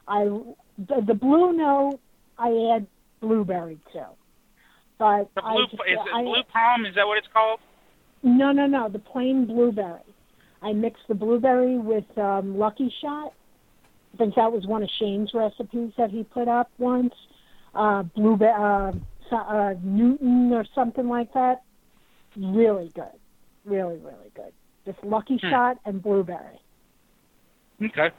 I 0.07 0.25
the, 0.25 1.01
the 1.07 1.15
blue 1.15 1.53
note 1.53 1.99
I 2.39 2.75
add 2.77 2.87
blueberry 3.21 3.79
to. 3.93 4.07
But 4.99 5.31
The 5.35 5.45
I 5.45 5.53
blue 5.55 5.65
just, 5.65 5.75
is 5.75 5.81
it 5.89 6.15
I, 6.15 6.23
blue 6.23 6.43
palm? 6.53 6.85
Is 6.87 6.95
that 6.95 7.07
what 7.07 7.19
it's 7.19 7.27
called? 7.33 7.61
No, 8.23 8.53
no, 8.53 8.67
no. 8.67 8.89
The 8.89 8.99
plain 8.99 9.47
blueberry. 9.47 10.01
I 10.63 10.73
mixed 10.73 11.03
the 11.09 11.15
blueberry 11.15 11.79
with 11.79 12.05
um, 12.19 12.59
Lucky 12.59 12.93
Shot. 13.03 13.33
I 14.15 14.17
think 14.19 14.35
that 14.35 14.53
was 14.53 14.67
one 14.67 14.83
of 14.83 14.91
Shane's 14.99 15.33
recipes 15.33 15.93
that 15.97 16.11
he 16.11 16.25
put 16.25 16.49
up 16.49 16.71
once. 16.79 17.15
Uh, 17.75 18.03
blueberry, 18.03 18.53
uh, 18.53 18.93
so- 19.31 19.37
uh, 19.37 19.75
Newton 19.83 20.53
or 20.53 20.65
something 20.75 21.09
like 21.09 21.33
that. 21.35 21.63
really 22.37 22.89
good, 22.95 23.19
really 23.65 23.97
really 23.99 24.31
good. 24.37 24.53
Just 24.87 25.03
Lucky 25.03 25.37
Hmm. 25.43 25.51
Shot 25.51 25.79
and 25.85 26.01
Blueberry. 26.01 26.61
Okay. 27.83 28.11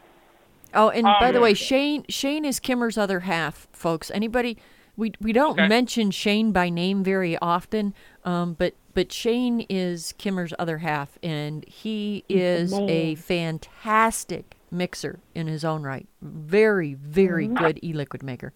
Oh, 0.74 0.90
and 0.90 1.04
by 1.04 1.32
the 1.32 1.38
Um, 1.38 1.44
way, 1.44 1.54
Shane 1.54 2.06
Shane 2.10 2.44
is 2.46 2.60
Kimmer's 2.60 2.98
other 2.98 3.22
half, 3.22 3.68
folks. 3.72 4.12
Anybody 4.12 4.58
we 4.98 5.14
we 5.22 5.34
don't 5.34 5.60
Okay. 5.60 5.68
mention 5.68 6.12
Shane 6.12 6.52
by 6.52 6.70
name 6.70 7.04
very 7.04 7.38
often, 7.40 7.94
um, 8.26 8.54
but 8.54 8.74
but 8.94 9.12
Shane 9.12 9.62
is 9.70 10.14
Kimmer's 10.18 10.54
other 10.60 10.80
half, 10.80 11.18
and 11.24 11.66
he 11.68 12.24
is 12.30 12.74
a 12.88 13.16
fantastic 13.16 14.58
mixer 14.70 15.20
in 15.36 15.48
his 15.48 15.64
own 15.66 15.84
right. 15.84 16.08
Very 16.22 16.94
very 16.94 17.48
Mm-hmm. 17.48 17.58
good 17.58 17.80
e-liquid 17.84 18.24
maker. 18.24 18.54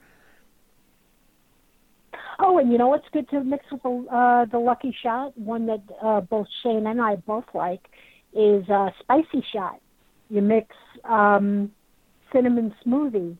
Oh, 2.39 2.57
and 2.57 2.71
you 2.71 2.77
know 2.77 2.89
what's 2.89 3.07
good 3.13 3.29
to 3.29 3.43
mix 3.43 3.65
with 3.71 3.81
the 3.83 4.05
uh, 4.11 4.45
the 4.45 4.59
Lucky 4.59 4.95
Shot? 5.01 5.37
One 5.37 5.67
that 5.67 5.81
uh, 6.01 6.21
both 6.21 6.47
Shane 6.63 6.85
and 6.85 7.01
I 7.01 7.15
both 7.15 7.45
like 7.53 7.81
is 8.33 8.67
uh, 8.69 8.89
Spicy 8.99 9.43
Shot. 9.53 9.79
You 10.29 10.41
mix 10.41 10.75
um, 11.05 11.71
cinnamon 12.33 12.73
smoothie, 12.85 13.37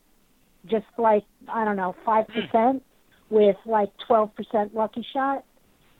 just 0.66 0.86
like 0.96 1.24
I 1.48 1.64
don't 1.66 1.76
know 1.76 1.94
five 2.06 2.26
percent 2.28 2.82
with 3.30 3.56
like 3.66 3.90
twelve 4.06 4.34
percent 4.34 4.74
Lucky 4.74 5.04
Shot. 5.12 5.44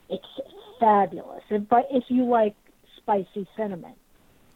It's 0.09 0.25
fabulous. 0.79 1.43
If- 1.49 1.67
But 1.67 1.87
if 1.91 2.03
you 2.07 2.25
like 2.25 2.55
spicy 2.97 3.47
cinnamon, 3.55 3.93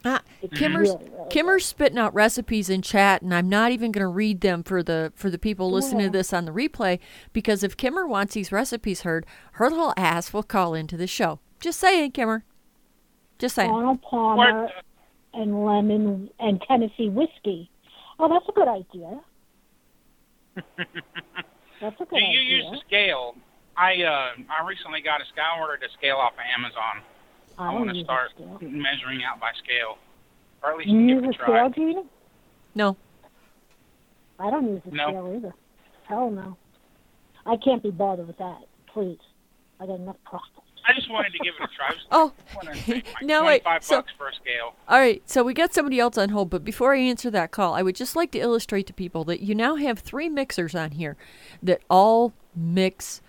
Ah, 0.04 0.22
it's 0.42 0.58
Kimmer's 0.58 0.90
really, 0.90 1.10
really 1.12 1.30
Kimmer's 1.30 1.66
spitting 1.66 2.00
out 2.00 2.14
recipes 2.16 2.70
in 2.72 2.82
chat, 2.82 3.22
and 3.22 3.34
I'm 3.36 3.48
not 3.50 3.72
even 3.72 3.92
going 3.92 4.02
to 4.04 4.08
read 4.08 4.42
them 4.42 4.64
for 4.64 4.82
the 4.82 5.14
for 5.16 5.30
the 5.30 5.38
people 5.38 5.70
listening 5.70 6.02
Yeah. 6.02 6.08
to 6.08 6.12
this 6.14 6.34
on 6.34 6.46
the 6.46 6.52
replay 6.52 7.00
because 7.34 7.64
if 7.64 7.78
Kimmer 7.78 8.08
wants 8.08 8.34
these 8.34 8.52
recipes 8.52 9.02
heard, 9.02 9.26
her 9.54 9.70
little 9.70 9.94
ass 9.98 10.34
will 10.34 10.42
call 10.44 10.74
into 10.74 10.98
the 10.98 11.06
show. 11.08 11.40
Just 11.60 11.80
saying, 11.80 12.12
Kimmer. 12.14 12.44
Just 13.38 13.56
good. 13.56 13.62
saying. 13.62 13.72
Arnold 13.72 14.02
Palmer 14.02 14.70
and 15.34 15.64
lemon 15.66 16.30
and 16.40 16.60
Tennessee 16.68 17.10
whiskey. 17.10 17.70
Oh, 18.18 18.28
that's 18.28 18.48
a 18.50 18.54
good 18.54 18.68
idea. 18.68 19.20
That's 21.82 21.96
a 22.00 22.06
good 22.06 22.20
Do 22.20 22.22
you 22.22 22.40
idea. 22.40 22.58
use 22.72 22.78
a 22.80 22.88
scale? 22.88 23.36
I 23.76 24.04
uh 24.04 24.32
I 24.50 24.66
recently 24.68 25.02
got 25.02 25.22
a 25.22 25.26
scale. 25.26 25.46
I 25.56 25.60
ordered 25.60 25.84
a 25.84 25.92
scale 25.98 26.18
off 26.18 26.34
of 26.34 26.40
Amazon. 26.56 27.02
I, 27.58 27.72
don't 27.74 27.86
want 27.86 27.98
to 27.98 28.04
start 28.04 28.30
measuring 28.62 29.24
out 29.24 29.40
by 29.40 29.52
scale, 29.64 29.98
or 30.64 30.72
at 30.72 30.78
least 30.78 30.90
You 30.90 31.08
give 31.16 31.24
use 31.26 31.36
it 31.36 31.42
a 31.42 31.44
a 31.44 31.46
try. 31.46 31.70
scale, 31.70 31.70
Gina? 31.86 32.04
No. 32.76 32.98
I 34.40 34.50
don't 34.50 34.68
use 34.68 34.82
a 34.86 34.96
No. 34.96 35.08
scale 35.10 35.34
either. 35.38 35.54
Hell 36.08 36.32
no. 36.32 36.58
I 37.46 37.58
can't 37.58 37.84
be 37.84 37.92
bothered 37.92 38.28
with 38.28 38.38
that. 38.38 38.62
Please. 38.94 39.20
I 39.80 39.86
got 39.86 39.96
enough 40.00 40.16
problems. 40.26 40.61
I 40.88 40.94
just 40.94 41.10
wanted 41.10 41.32
to 41.34 41.40
give 41.40 41.54
it 41.60 41.64
a 41.64 41.68
try. 41.76 41.96
Oh, 42.12 42.34
wanted 42.56 42.76
to 42.86 43.04
no, 43.26 43.46
wait, 43.46 43.64
25 43.64 43.84
so- 43.84 43.96
bucks 43.98 44.12
for 44.18 44.28
a 44.28 44.34
scale. 44.36 44.76
All 44.88 45.00
right, 45.00 45.22
so 45.30 45.44
we 45.44 45.54
got 45.54 45.74
somebody 45.74 46.00
else 46.00 46.18
on 46.18 46.30
hold, 46.30 46.50
but 46.50 46.64
before 46.64 46.94
I 46.94 47.00
answer 47.00 47.30
that 47.32 47.52
call, 47.52 47.74
I 47.74 47.82
would 47.82 47.96
just 47.96 48.16
like 48.16 48.32
to 48.32 48.40
illustrate 48.40 48.88
to 48.88 48.94
people 48.94 49.24
that 49.26 49.42
you 49.42 49.56
now 49.56 49.76
have 49.76 50.00
three 50.00 50.30
mixers 50.30 50.76
on 50.76 50.92
here 50.92 51.16
that 51.64 51.82
all 51.90 52.34
mix 52.56 53.22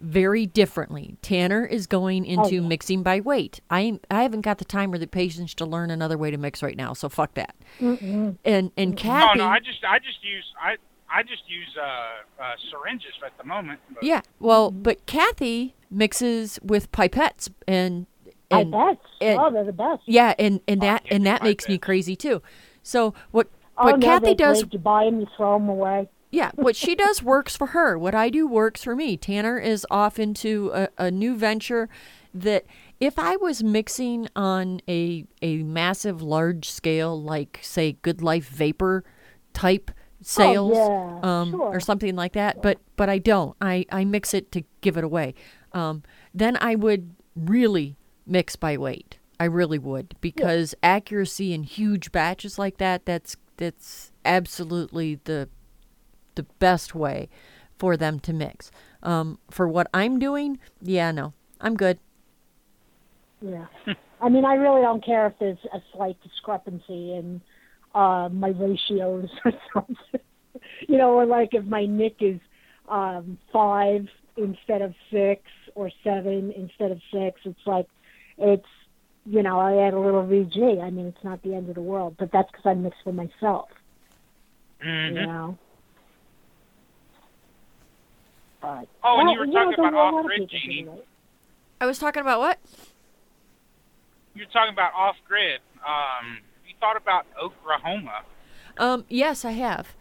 very 0.00 0.46
differently. 0.46 1.16
Tanner 1.22 1.64
is 1.64 1.86
going 1.86 2.24
into 2.24 2.56
yeah. 2.56 2.60
mixing 2.60 3.02
by 3.02 3.20
weight. 3.20 3.60
I 3.70 3.98
I 4.10 4.22
haven't 4.22 4.42
got 4.42 4.58
the 4.58 4.64
time 4.64 4.92
or 4.92 4.98
the 4.98 5.06
patience 5.06 5.54
to 5.54 5.64
learn 5.64 5.90
another 5.90 6.18
way 6.18 6.30
to 6.30 6.36
mix 6.36 6.62
right 6.62 6.76
now, 6.76 6.92
so 6.92 7.08
fuck 7.08 7.34
that. 7.34 7.54
And 7.80 8.72
and 8.76 8.96
Kathy, 8.96 9.38
No, 9.38 9.46
no, 9.46 9.50
I 9.50 9.58
just 9.60 9.84
I 9.84 9.98
just 9.98 10.22
use 10.22 10.44
I 10.60 10.76
I 11.10 11.22
just 11.22 11.48
use 11.48 11.74
uh, 11.80 12.42
uh 12.42 12.52
syringes 12.70 13.12
at 13.24 13.36
the 13.38 13.44
moment. 13.44 13.80
But 13.94 14.02
yeah, 14.02 14.22
well, 14.38 14.70
but 14.70 15.06
Kathy 15.06 15.74
mixes 15.90 16.58
with 16.62 16.90
pipettes 16.92 17.48
and 17.66 18.06
and 18.50 18.70
bet. 18.70 18.98
and- 19.20 19.40
oh, 19.40 19.50
they're 19.50 19.64
the 19.64 19.72
best. 19.72 20.02
yeah, 20.06 20.34
and 20.38 20.60
and 20.68 20.82
Oh, 20.82 20.86
that 20.86 21.04
and 21.10 21.26
that 21.26 21.42
makes 21.42 21.68
me 21.68 21.78
crazy 21.78 22.16
too. 22.16 22.42
So 22.82 23.14
what 23.30 23.48
Oh, 23.78 23.84
what 23.84 23.98
no, 23.98 24.06
Kathy 24.06 24.34
does. 24.34 24.64
You 24.70 24.78
buy 24.78 25.04
them, 25.04 25.20
you 25.20 25.26
throw 25.36 25.58
them 25.58 25.68
away. 25.68 26.08
Yeah, 26.30 26.50
what 26.54 26.76
she 26.76 26.94
does 26.94 27.22
works 27.22 27.56
for 27.56 27.68
her. 27.68 27.98
What 27.98 28.14
I 28.14 28.30
do 28.30 28.46
works 28.46 28.82
for 28.82 28.96
me. 28.96 29.16
Tanner 29.16 29.58
is 29.58 29.86
off 29.90 30.18
into 30.18 30.70
a, 30.74 30.88
a 30.98 31.10
new 31.10 31.36
venture 31.36 31.88
that 32.34 32.64
if 33.00 33.18
I 33.18 33.36
was 33.36 33.62
mixing 33.62 34.28
on 34.34 34.80
a 34.88 35.24
a 35.42 35.58
massive 35.58 36.22
large 36.22 36.70
scale 36.70 37.20
like 37.20 37.58
say 37.62 37.96
Good 38.02 38.22
Life 38.22 38.48
Vapor 38.48 39.04
type 39.52 39.90
sales 40.22 40.72
Oh, 40.76 41.20
yeah, 41.22 41.40
um, 41.40 41.54
or 41.60 41.78
something 41.80 42.16
like 42.16 42.32
that, 42.32 42.62
but 42.62 42.78
but 42.96 43.08
I 43.08 43.18
don't. 43.18 43.54
I, 43.60 43.84
I 43.92 44.04
mix 44.04 44.32
it 44.34 44.50
to 44.52 44.62
give 44.80 44.96
it 44.96 45.04
away. 45.04 45.34
Um, 45.76 46.02
then 46.32 46.56
I 46.58 46.74
would 46.74 47.14
really 47.36 47.96
mix 48.26 48.56
by 48.56 48.78
weight. 48.78 49.18
I 49.38 49.44
really 49.44 49.78
would 49.78 50.16
because 50.22 50.74
accuracy 50.82 51.52
in 51.52 51.64
huge 51.64 52.10
batches 52.10 52.58
like 52.58 52.78
that 52.78 53.04
that's 53.04 53.36
that's 53.58 54.10
absolutely 54.24 55.20
the 55.24 55.50
the 56.34 56.44
best 56.58 56.94
way 56.94 57.28
for 57.76 57.98
them 57.98 58.18
to 58.20 58.32
mix. 58.32 58.70
Um, 59.02 59.38
for 59.50 59.68
what 59.68 59.88
I'm 59.92 60.18
doing, 60.18 60.58
yeah, 60.80 61.10
no, 61.10 61.34
I'm 61.60 61.76
good. 61.76 61.98
Yeah. 63.42 63.66
I 64.22 64.30
mean, 64.30 64.46
I 64.46 64.54
really 64.54 64.80
don't 64.80 65.04
care 65.04 65.26
if 65.26 65.34
there's 65.38 65.58
a 65.74 65.82
slight 65.92 66.16
discrepancy 66.22 67.12
in 67.12 67.42
uh, 67.94 68.30
my 68.32 68.48
ratios 68.48 69.28
or 69.44 69.52
something. 69.74 70.20
you 70.88 70.96
know, 70.96 71.10
or 71.10 71.26
like 71.26 71.50
if 71.52 71.66
my 71.66 71.84
nick 71.84 72.16
is 72.20 72.40
um, 72.88 73.36
five 73.52 74.08
instead 74.36 74.82
of 74.82 74.94
six 75.10 75.42
or 75.76 75.90
seven 76.02 76.50
instead 76.56 76.90
of 76.90 77.00
six, 77.12 77.40
it's 77.44 77.66
like, 77.66 77.86
it's, 78.38 78.66
you 79.26 79.42
know, 79.42 79.60
I 79.60 79.86
add 79.86 79.94
a 79.94 80.00
little 80.00 80.24
VG. 80.26 80.82
I 80.82 80.90
mean, 80.90 81.06
it's 81.06 81.22
not 81.22 81.42
the 81.42 81.54
end 81.54 81.68
of 81.68 81.74
the 81.76 81.82
world, 81.82 82.16
but 82.18 82.30
that's 82.32 82.50
because 82.50 82.66
I 82.66 82.74
mix 82.74 82.96
for 83.04 83.12
myself, 83.12 83.68
Mhm. 84.82 85.08
you 85.08 85.14
know. 85.26 85.58
But, 88.60 88.88
Oh, 89.04 89.18
and 89.18 89.26
well, 89.26 89.32
you 89.32 89.38
were 89.38 89.46
know, 89.46 89.52
talking 89.52 89.68
there's 89.76 89.78
about 89.78 89.92
a 89.92 89.96
lot 89.96 90.08
of 90.08 90.14
off-grid, 90.20 90.48
people 90.48 90.58
Jeannie. 90.58 91.02
I 91.80 91.86
was 91.86 91.98
talking 91.98 92.22
about 92.22 92.40
what? 92.40 92.58
You're 94.34 94.46
talking 94.46 94.72
about 94.72 94.92
off 94.94 95.16
grid. 95.28 95.60
Um, 95.86 96.38
you 96.66 96.74
thought 96.80 96.96
about 96.96 97.26
Oklahoma. 97.40 98.22
Um, 98.78 99.04
yes, 99.08 99.44
I 99.44 99.52
have. 99.52 99.94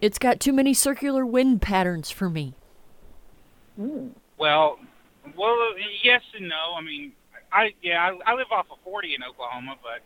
It's 0.00 0.18
got 0.18 0.38
too 0.38 0.52
many 0.52 0.72
circular 0.74 1.26
wind 1.26 1.60
patterns 1.60 2.10
for 2.10 2.30
me. 2.30 2.54
Mm. 3.78 4.10
Well, 4.38 4.78
well, 5.36 5.56
yes 6.02 6.22
and 6.36 6.48
no. 6.48 6.74
I 6.76 6.80
mean, 6.80 7.12
I 7.52 7.74
yeah, 7.82 8.02
I, 8.02 8.32
I 8.32 8.34
live 8.34 8.48
off 8.50 8.66
of 8.70 8.78
40 8.84 9.14
in 9.14 9.22
Oklahoma, 9.22 9.76
but 9.82 10.00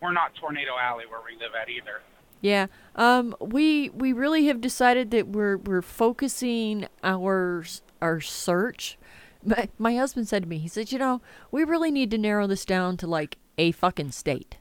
we're 0.00 0.12
not 0.12 0.34
Tornado 0.34 0.72
Alley 0.80 1.04
where 1.08 1.20
we 1.24 1.32
live 1.42 1.52
at 1.60 1.68
either. 1.68 2.02
Yeah. 2.40 2.66
Um 2.94 3.34
we 3.40 3.90
we 3.90 4.12
really 4.12 4.46
have 4.46 4.60
decided 4.60 5.10
that 5.12 5.28
we're 5.28 5.56
we're 5.56 5.82
focusing 5.82 6.86
our 7.02 7.64
our 8.02 8.20
search. 8.20 8.98
My, 9.44 9.68
my 9.78 9.94
husband 9.96 10.28
said 10.28 10.42
to 10.42 10.48
me, 10.48 10.58
he 10.58 10.68
said, 10.68 10.90
"You 10.90 10.98
know, 10.98 11.22
we 11.52 11.62
really 11.62 11.90
need 11.90 12.10
to 12.10 12.18
narrow 12.18 12.46
this 12.46 12.64
down 12.64 12.96
to 12.98 13.06
like 13.06 13.38
a 13.56 13.72
fucking 13.72 14.10
state." 14.10 14.56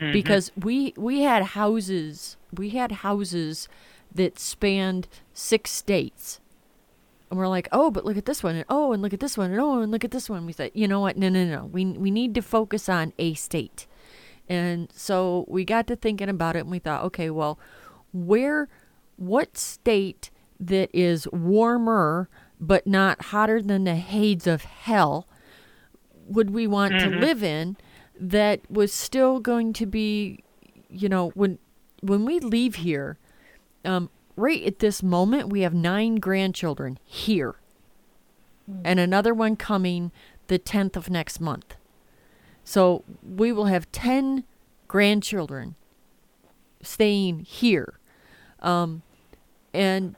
Mm-hmm. 0.00 0.12
Because 0.12 0.52
we 0.56 0.94
we 0.96 1.22
had 1.22 1.42
houses, 1.42 2.36
we 2.52 2.70
had 2.70 2.92
houses 2.92 3.68
that 4.14 4.38
spanned 4.38 5.08
six 5.32 5.70
states. 5.70 6.40
And 7.30 7.38
we're 7.38 7.48
like, 7.48 7.68
"Oh, 7.70 7.90
but 7.90 8.04
look 8.04 8.16
at 8.16 8.26
this 8.26 8.42
one. 8.42 8.56
And 8.56 8.64
oh, 8.68 8.92
and 8.92 9.02
look 9.02 9.12
at 9.12 9.20
this 9.20 9.38
one. 9.38 9.50
And 9.52 9.60
oh, 9.60 9.80
and 9.80 9.92
look 9.92 10.04
at 10.04 10.10
this 10.10 10.28
one." 10.28 10.46
We 10.46 10.52
said, 10.52 10.72
"You 10.74 10.88
know 10.88 11.00
what? 11.00 11.16
No, 11.16 11.28
no, 11.28 11.44
no. 11.44 11.66
We 11.66 11.84
we 11.84 12.10
need 12.10 12.34
to 12.34 12.42
focus 12.42 12.88
on 12.88 13.12
a 13.18 13.34
state." 13.34 13.86
And 14.50 14.90
so 14.92 15.44
we 15.46 15.64
got 15.64 15.86
to 15.86 15.96
thinking 15.96 16.28
about 16.28 16.56
it 16.56 16.60
and 16.60 16.72
we 16.72 16.80
thought, 16.80 17.04
okay, 17.04 17.30
well, 17.30 17.56
where, 18.12 18.68
what 19.14 19.56
state 19.56 20.30
that 20.58 20.90
is 20.92 21.28
warmer 21.28 22.28
but 22.58 22.84
not 22.84 23.26
hotter 23.26 23.62
than 23.62 23.84
the 23.84 23.94
hades 23.94 24.48
of 24.48 24.64
hell 24.64 25.28
would 26.26 26.50
we 26.50 26.66
want 26.66 26.92
to 26.94 27.06
mm-hmm. 27.06 27.20
live 27.20 27.44
in 27.44 27.76
that 28.18 28.68
was 28.68 28.92
still 28.92 29.38
going 29.38 29.72
to 29.72 29.86
be, 29.86 30.42
you 30.90 31.08
know, 31.08 31.30
when 31.30 31.58
when 32.02 32.24
we 32.24 32.40
leave 32.40 32.76
here, 32.76 33.18
um, 33.84 34.10
right 34.36 34.62
at 34.64 34.78
this 34.78 35.02
moment, 35.02 35.48
we 35.48 35.60
have 35.62 35.74
nine 35.74 36.16
grandchildren 36.16 36.98
here, 37.04 37.56
and 38.84 39.00
another 39.00 39.34
one 39.34 39.56
coming 39.56 40.12
the 40.46 40.58
10th 40.58 40.96
of 40.96 41.08
next 41.10 41.40
month. 41.40 41.76
So 42.64 43.04
we 43.22 43.52
will 43.52 43.66
have 43.66 43.90
10 43.92 44.44
grandchildren 44.88 45.76
staying 46.82 47.40
here. 47.40 47.98
Um, 48.60 49.02
and, 49.72 50.16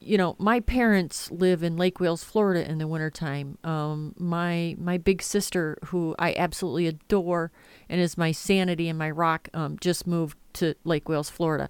you 0.00 0.16
know, 0.16 0.36
my 0.38 0.60
parents 0.60 1.30
live 1.30 1.62
in 1.62 1.76
Lake 1.76 2.00
Wales, 2.00 2.24
Florida 2.24 2.68
in 2.68 2.78
the 2.78 2.86
wintertime. 2.86 3.58
Um, 3.64 4.14
my, 4.16 4.76
my 4.78 4.98
big 4.98 5.22
sister, 5.22 5.78
who 5.86 6.14
I 6.18 6.34
absolutely 6.36 6.86
adore 6.86 7.50
and 7.88 8.00
is 8.00 8.16
my 8.16 8.32
sanity 8.32 8.88
and 8.88 8.98
my 8.98 9.10
rock, 9.10 9.48
um, 9.52 9.78
just 9.80 10.06
moved 10.06 10.36
to 10.54 10.74
Lake 10.84 11.08
Wales, 11.08 11.30
Florida. 11.30 11.68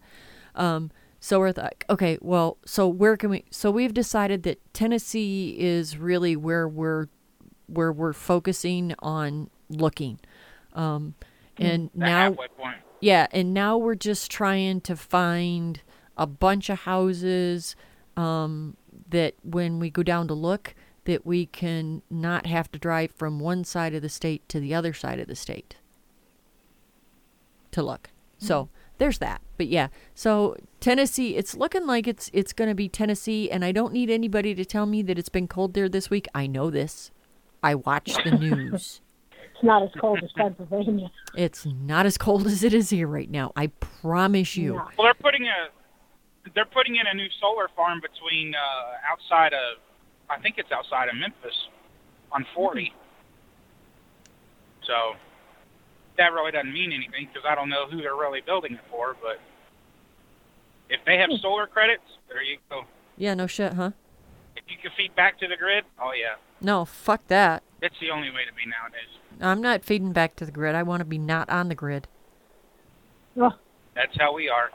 Um, 0.54 0.90
So 1.24 1.38
we're 1.38 1.52
like, 1.56 1.84
okay, 1.88 2.18
well, 2.20 2.58
so 2.64 2.88
where 2.88 3.16
can 3.16 3.30
we? 3.30 3.44
So 3.52 3.70
we've 3.70 3.94
decided 3.94 4.42
that 4.42 4.60
Tennessee 4.74 5.54
is 5.56 5.96
really 5.96 6.34
where 6.34 6.66
we're 6.66 7.06
where 7.68 7.92
we're 7.92 8.12
focusing 8.12 8.92
on 8.98 9.48
looking, 9.70 10.18
um, 10.72 11.14
and 11.56 11.90
The 11.94 11.98
now 12.00 12.32
point. 12.32 12.76
yeah, 13.00 13.28
and 13.30 13.54
now 13.54 13.78
we're 13.78 13.94
just 13.94 14.32
trying 14.32 14.80
to 14.80 14.96
find 14.96 15.80
a 16.16 16.26
bunch 16.26 16.68
of 16.68 16.80
houses 16.80 17.76
um, 18.16 18.76
that 19.10 19.34
when 19.44 19.78
we 19.78 19.90
go 19.90 20.02
down 20.02 20.26
to 20.26 20.34
look, 20.34 20.74
that 21.04 21.24
we 21.24 21.46
can 21.46 22.02
not 22.10 22.46
have 22.46 22.68
to 22.72 22.80
drive 22.80 23.12
from 23.12 23.38
one 23.38 23.62
side 23.62 23.94
of 23.94 24.02
the 24.02 24.08
state 24.08 24.48
to 24.48 24.58
the 24.58 24.74
other 24.74 24.92
side 24.92 25.20
of 25.20 25.28
the 25.28 25.36
state 25.36 25.76
to 27.70 27.80
look. 27.80 28.10
So 28.38 28.70
there's 28.98 29.18
that. 29.18 29.40
But 29.56 29.68
yeah, 29.68 29.88
so 30.14 30.56
Tennessee, 30.80 31.36
it's 31.36 31.56
looking 31.56 31.86
like 31.86 32.06
it's 32.06 32.30
it's 32.32 32.52
going 32.52 32.68
to 32.68 32.74
be 32.74 32.88
Tennessee, 32.88 33.50
and 33.50 33.64
I 33.64 33.72
don't 33.72 33.92
need 33.92 34.10
anybody 34.10 34.54
to 34.54 34.64
tell 34.64 34.86
me 34.86 35.02
that 35.02 35.18
it's 35.18 35.28
been 35.28 35.48
cold 35.48 35.74
there 35.74 35.88
this 35.88 36.10
week. 36.10 36.28
I 36.34 36.46
know 36.46 36.70
this. 36.70 37.10
I 37.62 37.74
watch 37.74 38.12
the 38.24 38.32
news. 38.32 39.00
It's 39.54 39.68
not 39.68 39.84
as 39.84 39.90
cold 40.00 40.18
as 40.24 40.30
Pennsylvania. 40.32 41.08
It's 41.36 41.64
not 41.64 42.04
as 42.04 42.18
cold 42.18 42.48
as 42.48 42.64
it 42.64 42.74
is 42.74 42.90
here 42.90 43.06
right 43.06 43.30
now. 43.30 43.52
I 43.54 43.68
promise 43.68 44.56
you. 44.56 44.72
No. 44.72 44.88
Well, 44.98 45.04
they're 45.04 45.14
putting 45.14 45.44
a 45.46 46.50
they're 46.52 46.64
putting 46.64 46.96
in 46.96 47.06
a 47.06 47.14
new 47.14 47.28
solar 47.40 47.68
farm 47.76 48.00
between 48.00 48.56
uh, 48.56 49.12
outside 49.12 49.52
of 49.52 49.78
I 50.28 50.40
think 50.40 50.56
it's 50.58 50.72
outside 50.72 51.08
of 51.08 51.14
Memphis 51.14 51.54
on 52.32 52.44
40. 52.56 52.92
So 54.84 55.14
that 56.22 56.32
really 56.32 56.52
doesn't 56.52 56.72
mean 56.72 56.92
anything 56.92 57.26
because 57.32 57.42
I 57.48 57.54
don't 57.54 57.68
know 57.68 57.86
who 57.90 57.98
they're 57.98 58.14
really 58.14 58.40
building 58.40 58.74
it 58.74 58.80
for. 58.90 59.16
But 59.20 59.40
if 60.88 61.00
they 61.04 61.18
have 61.18 61.30
solar 61.40 61.66
credits, 61.66 62.02
there 62.28 62.42
you 62.42 62.58
go. 62.70 62.82
Yeah, 63.16 63.34
no 63.34 63.46
shit, 63.46 63.72
huh? 63.74 63.90
If 64.56 64.64
you 64.68 64.76
can 64.80 64.92
feed 64.96 65.14
back 65.16 65.38
to 65.40 65.48
the 65.48 65.56
grid, 65.56 65.84
oh 66.00 66.12
yeah, 66.12 66.34
No, 66.60 66.84
fuck 66.84 67.26
that. 67.28 67.62
it's 67.80 67.94
the 68.00 68.10
only 68.10 68.30
way 68.30 68.44
to 68.48 68.52
be 68.54 68.62
nowadays. 68.66 69.08
I'm 69.40 69.60
not 69.60 69.84
feeding 69.84 70.12
back 70.12 70.36
to 70.36 70.44
the 70.46 70.52
grid. 70.52 70.74
I 70.74 70.82
want 70.84 71.00
to 71.00 71.04
be 71.04 71.18
not 71.18 71.48
on 71.50 71.68
the 71.68 71.74
grid. 71.74 72.06
Ugh. 73.40 73.52
That's 73.94 74.16
how 74.18 74.34
we 74.34 74.48
are. 74.48 74.70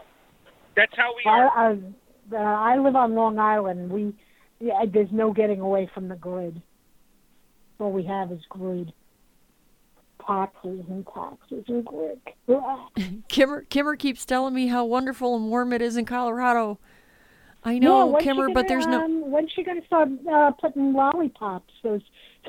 That's 0.75 0.95
how 0.95 1.15
we 1.15 1.23
I, 1.25 1.39
are. 1.39 1.49
I, 1.71 2.35
uh, 2.35 2.37
I 2.37 2.77
live 2.77 2.95
on 2.95 3.15
Long 3.15 3.39
Island. 3.39 3.89
We, 3.91 4.13
yeah, 4.59 4.83
there's 4.91 5.11
no 5.11 5.31
getting 5.31 5.61
away 5.61 5.89
from 5.93 6.07
the 6.09 6.15
grid. 6.15 6.61
All 7.79 7.91
we 7.91 8.03
have 8.03 8.31
is 8.31 8.41
grid. 8.49 8.91
Taxes 10.27 10.83
and 10.89 11.07
taxes 11.13 11.63
and. 11.67 11.87
Ugh. 12.49 13.13
Kimmer 13.29 13.61
Kimmer 13.69 13.95
keeps 13.95 14.25
telling 14.25 14.53
me 14.53 14.67
how 14.67 14.83
wonderful 14.83 15.35
and 15.35 15.49
warm 15.49 15.71
it 15.73 15.81
is 15.81 15.95
in 15.95 16.05
Colorado. 16.05 16.79
I 17.63 17.79
know, 17.79 18.17
she 18.19 18.25
Kimmer, 18.25 18.47
but 18.47 18.53
gonna, 18.53 18.67
there's 18.67 18.87
no 18.87 19.03
Um, 19.05 19.31
when's 19.31 19.51
she 19.51 19.63
going 19.63 19.81
to 19.81 19.87
start 19.87 20.09
uh, 20.31 20.51
putting 20.51 20.93
lollipops, 20.93 21.73
those 21.83 22.01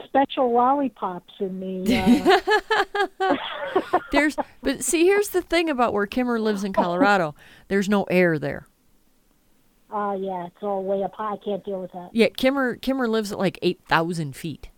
special 0.04 0.52
lollipops 0.52 1.32
in 1.40 1.58
the? 1.60 2.38
Uh, 3.20 3.36
there's 4.12 4.36
but 4.62 4.84
see 4.84 5.06
here's 5.06 5.30
the 5.30 5.42
thing 5.42 5.70
about 5.70 5.92
where 5.92 6.06
Kimmer 6.06 6.38
lives 6.38 6.62
in 6.64 6.72
Colorado. 6.72 7.34
There's 7.68 7.88
no 7.88 8.04
air 8.04 8.38
there. 8.38 8.66
uh, 9.92 10.16
yeah, 10.18 10.46
it's 10.46 10.62
all 10.62 10.84
way 10.84 11.02
up 11.02 11.14
high. 11.14 11.32
I 11.32 11.36
can't 11.44 11.64
deal 11.64 11.80
with 11.80 11.92
that. 11.92 12.10
Yeah, 12.12 12.28
Kimmer 12.36 12.76
Kimmer 12.76 13.08
lives 13.08 13.32
at 13.32 13.38
like 13.38 13.58
8,000 13.62 14.36
feet. 14.36 14.68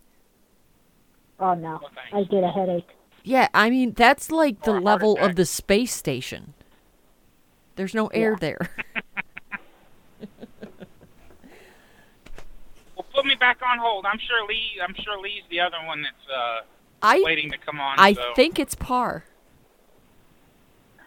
Oh 1.41 1.53
no, 1.55 1.79
Well. 1.81 1.91
I 2.13 2.23
get 2.23 2.43
a 2.43 2.49
headache. 2.49 2.87
Yeah, 3.23 3.49
I 3.53 3.69
mean 3.69 3.93
that's 3.93 4.31
like 4.31 4.63
the 4.63 4.73
Or 4.73 4.77
a 4.77 4.81
level 4.81 5.13
attack. 5.17 5.31
of 5.31 5.35
the 5.35 5.45
space 5.45 5.93
station. 5.93 6.53
There's 7.75 7.93
no 7.95 8.07
air 8.07 8.31
Yeah. 8.31 8.37
there. 8.39 8.69
Well, 12.95 13.05
put 13.13 13.25
me 13.25 13.35
back 13.35 13.57
on 13.67 13.79
hold. 13.79 14.05
I'm 14.05 14.19
sure 14.19 14.45
Lee. 14.47 14.79
I'm 14.83 14.93
sure 14.95 15.19
Lee's 15.19 15.43
the 15.49 15.59
other 15.59 15.77
one 15.85 16.03
that's 16.03 16.29
uh, 16.29 16.61
I 17.01 17.21
waiting 17.25 17.49
to 17.51 17.57
come 17.57 17.79
on. 17.79 17.97
I 17.99 18.13
so. 18.13 18.33
think 18.35 18.59
it's 18.59 18.75
par. 18.75 19.23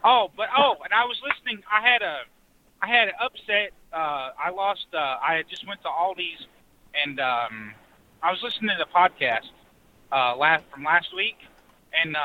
Oh, 0.02 0.30
but 0.36 0.48
oh, 0.56 0.76
and 0.84 0.92
I 0.92 1.04
was 1.04 1.20
listening. 1.26 1.62
I 1.70 1.86
had 1.86 2.02
a, 2.02 2.20
I 2.82 2.88
had 2.88 3.08
an 3.08 3.14
upset. 3.20 3.70
Uh, 3.92 4.30
I 4.38 4.50
lost. 4.50 4.86
Uh, 4.92 4.96
I 4.98 5.44
just 5.48 5.66
went 5.66 5.80
to 5.82 5.88
Aldi's, 5.88 6.46
and 7.00 7.20
um, 7.20 7.72
I 8.22 8.30
was 8.30 8.42
listening 8.42 8.70
to 8.76 8.84
the 8.84 8.90
podcast 8.92 9.50
uh, 10.14 10.36
last 10.36 10.64
from 10.72 10.84
last 10.84 11.08
week, 11.14 11.36
and 11.92 12.14
uh, 12.16 12.20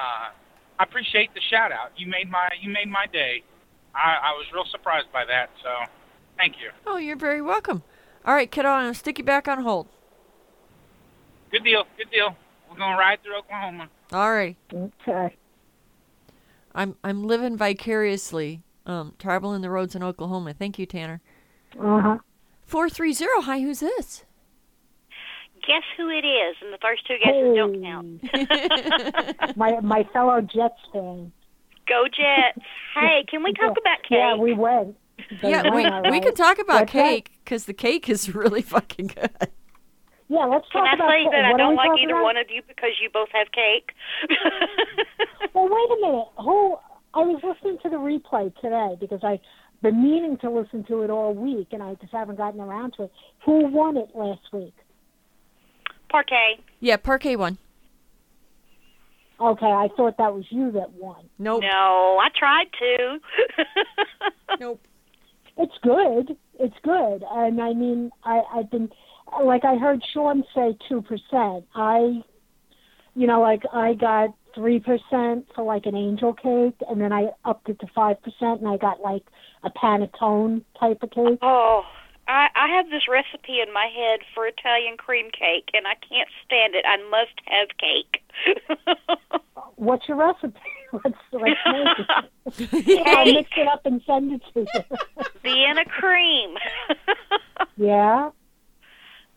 I 0.79 0.83
appreciate 0.83 1.33
the 1.33 1.41
shout 1.49 1.71
out. 1.71 1.91
You 1.97 2.07
made 2.07 2.29
my 2.29 2.47
you 2.61 2.69
made 2.69 2.87
my 2.87 3.05
day. 3.11 3.43
I, 3.95 4.29
I 4.29 4.31
was 4.33 4.45
real 4.53 4.65
surprised 4.71 5.11
by 5.11 5.25
that. 5.25 5.49
So, 5.63 5.69
thank 6.37 6.55
you. 6.61 6.69
Oh, 6.85 6.97
you're 6.97 7.17
very 7.17 7.41
welcome. 7.41 7.81
All 8.23 8.35
right, 8.35 8.49
kiddo, 8.49 8.69
I'm 8.69 8.83
gonna 8.83 8.93
stick 8.93 9.17
you 9.17 9.23
back 9.23 9.47
on 9.47 9.63
hold. 9.63 9.87
Good 11.51 11.63
deal. 11.63 11.85
Good 11.97 12.11
deal. 12.11 12.35
We're 12.69 12.77
gonna 12.77 12.97
ride 12.97 13.23
through 13.23 13.39
Oklahoma. 13.39 13.89
All 14.13 14.31
right. 14.31 14.55
Okay. 14.73 15.35
I'm 16.75 16.95
I'm 17.03 17.23
living 17.23 17.57
vicariously, 17.57 18.61
um, 18.85 19.15
traveling 19.17 19.61
the 19.61 19.71
roads 19.71 19.95
in 19.95 20.03
Oklahoma. 20.03 20.53
Thank 20.53 20.77
you, 20.77 20.85
Tanner. 20.85 21.21
Uh 21.79 22.01
huh. 22.01 22.17
Four 22.65 22.89
three 22.89 23.13
zero. 23.13 23.41
Hi, 23.41 23.61
who's 23.61 23.79
this? 23.79 24.23
Guess 25.69 25.83
who 25.97 26.09
it 26.09 26.25
is? 26.25 26.55
And 26.63 26.73
the 26.73 26.79
first 26.81 27.05
two 27.05 27.17
guesses 27.23 27.53
don't 27.55 27.79
count. 27.83 28.23
my 29.57 29.79
my 29.81 30.03
fellow 30.11 30.41
Jets 30.41 30.81
fan. 30.91 31.31
Go 31.87 32.05
Jets! 32.05 32.65
Hey, 32.95 33.23
can 33.29 33.43
we 33.43 33.53
talk 33.53 33.77
about 33.77 34.01
cake? 34.01 34.17
Yeah, 34.17 34.35
we 34.35 34.53
went. 34.53 34.97
They 35.41 35.49
yeah, 35.51 35.63
we 35.63 35.83
won, 35.83 36.03
we 36.03 36.09
right. 36.09 36.23
could 36.23 36.35
talk 36.35 36.57
about 36.57 36.81
What's 36.81 36.91
cake 36.91 37.31
because 37.43 37.65
the 37.65 37.73
cake 37.73 38.09
is 38.09 38.33
really 38.41 38.63
fucking 38.63 39.07
good. 39.07 39.29
Yeah, 40.27 40.45
let's 40.45 40.65
Can 40.71 40.81
talk 40.83 40.89
I 40.91 40.95
about 40.95 41.09
say 41.09 41.23
cake. 41.23 41.31
that 41.33 41.45
I 41.45 41.51
What 41.51 41.61
are 41.61 41.65
don't 41.65 41.75
like 41.75 41.99
either 41.99 42.13
about? 42.13 42.23
one 42.23 42.37
of 42.37 42.47
you 42.49 42.61
because 42.67 42.91
you 43.01 43.09
both 43.13 43.29
have 43.33 43.51
cake? 43.51 43.91
Well, 45.53 45.67
wait 45.69 45.97
a 45.97 46.01
minute. 46.01 46.27
Who? 46.37 46.77
I 47.13 47.19
was 47.21 47.41
listening 47.43 47.77
to 47.83 47.89
the 47.89 47.97
replay 47.97 48.53
today 48.61 48.95
because 48.99 49.21
I've 49.23 49.39
been 49.81 50.01
meaning 50.03 50.37
to 50.41 50.49
listen 50.51 50.83
to 50.85 51.01
it 51.01 51.09
all 51.09 51.33
week, 51.33 51.69
and 51.71 51.81
I 51.81 51.95
just 51.95 52.13
haven't 52.13 52.37
gotten 52.37 52.59
around 52.61 52.93
to 52.97 53.03
it. 53.03 53.11
Who 53.45 53.65
won 53.67 53.97
it 53.97 54.09
last 54.13 54.41
week? 54.53 54.75
Parquet. 56.09 56.59
Yeah, 56.79 56.97
parquet 56.97 57.35
one. 57.35 57.57
Okay, 59.39 59.65
I 59.65 59.87
thought 59.95 60.17
that 60.17 60.33
was 60.33 60.43
you 60.49 60.71
that 60.71 60.91
won. 60.93 61.29
Nope. 61.37 61.61
No, 61.61 62.19
I 62.21 62.27
tried 62.37 62.67
to. 62.79 63.19
Nope. 64.59 64.81
It's 65.57 65.77
good. 65.83 66.35
It's 66.59 66.75
good, 66.83 67.23
and 67.31 67.61
I 67.61 67.73
mean, 67.73 68.11
I 68.23 68.41
I've 68.53 68.69
been 68.71 68.89
like 69.43 69.63
I 69.63 69.75
heard 69.75 70.01
Sean 70.13 70.43
say 70.55 70.75
two 70.89 71.01
percent. 71.01 71.65
I, 71.75 72.21
you 73.13 73.27
know, 73.27 73.41
like 73.41 73.63
I 73.71 73.93
got 73.93 74.33
three 74.55 74.79
percent 74.79 75.47
for 75.55 75.63
like 75.63 75.85
an 75.85 75.95
angel 75.95 76.33
cake, 76.33 76.75
and 76.89 76.99
then 76.99 77.13
I 77.13 77.29
upped 77.45 77.69
it 77.69 77.79
to 77.79 77.87
five 77.93 78.21
percent, 78.23 78.59
and 78.61 78.67
I 78.67 78.77
got 78.77 78.99
like 79.01 79.23
a 79.63 79.69
panettone 79.69 80.63
type 80.79 81.03
of 81.03 81.11
cake. 81.11 81.39
oh, 81.41 81.83
I, 82.29 82.47
I 82.55 82.67
have 82.67 82.91
this 82.91 83.07
recipe 83.09 83.59
in 83.59 83.73
my 83.73 83.87
head 83.87 84.19
for 84.35 84.45
Italian 84.45 84.97
cream 84.97 85.31
cake, 85.31 85.71
and 85.73 85.87
I 85.87 85.95
can't 85.95 86.29
stand 86.45 86.75
it. 86.75 86.85
I 86.87 86.97
must 87.09 87.33
have 87.45 87.69
cake. 87.79 88.21
What's 89.75 90.07
your 90.07 90.17
recipe? 90.17 90.59
let's 90.93 91.17
let's 91.31 91.43
make 91.65 92.77
it. 92.87 93.07
I'll 93.07 93.25
mix 93.25 93.49
it 93.57 93.67
up 93.67 93.83
and 93.85 94.01
send 94.05 94.31
it 94.31 94.41
to 94.53 94.59
you. 94.59 94.97
Vienna 95.43 95.85
cream. 95.85 96.55
yeah. 97.77 98.29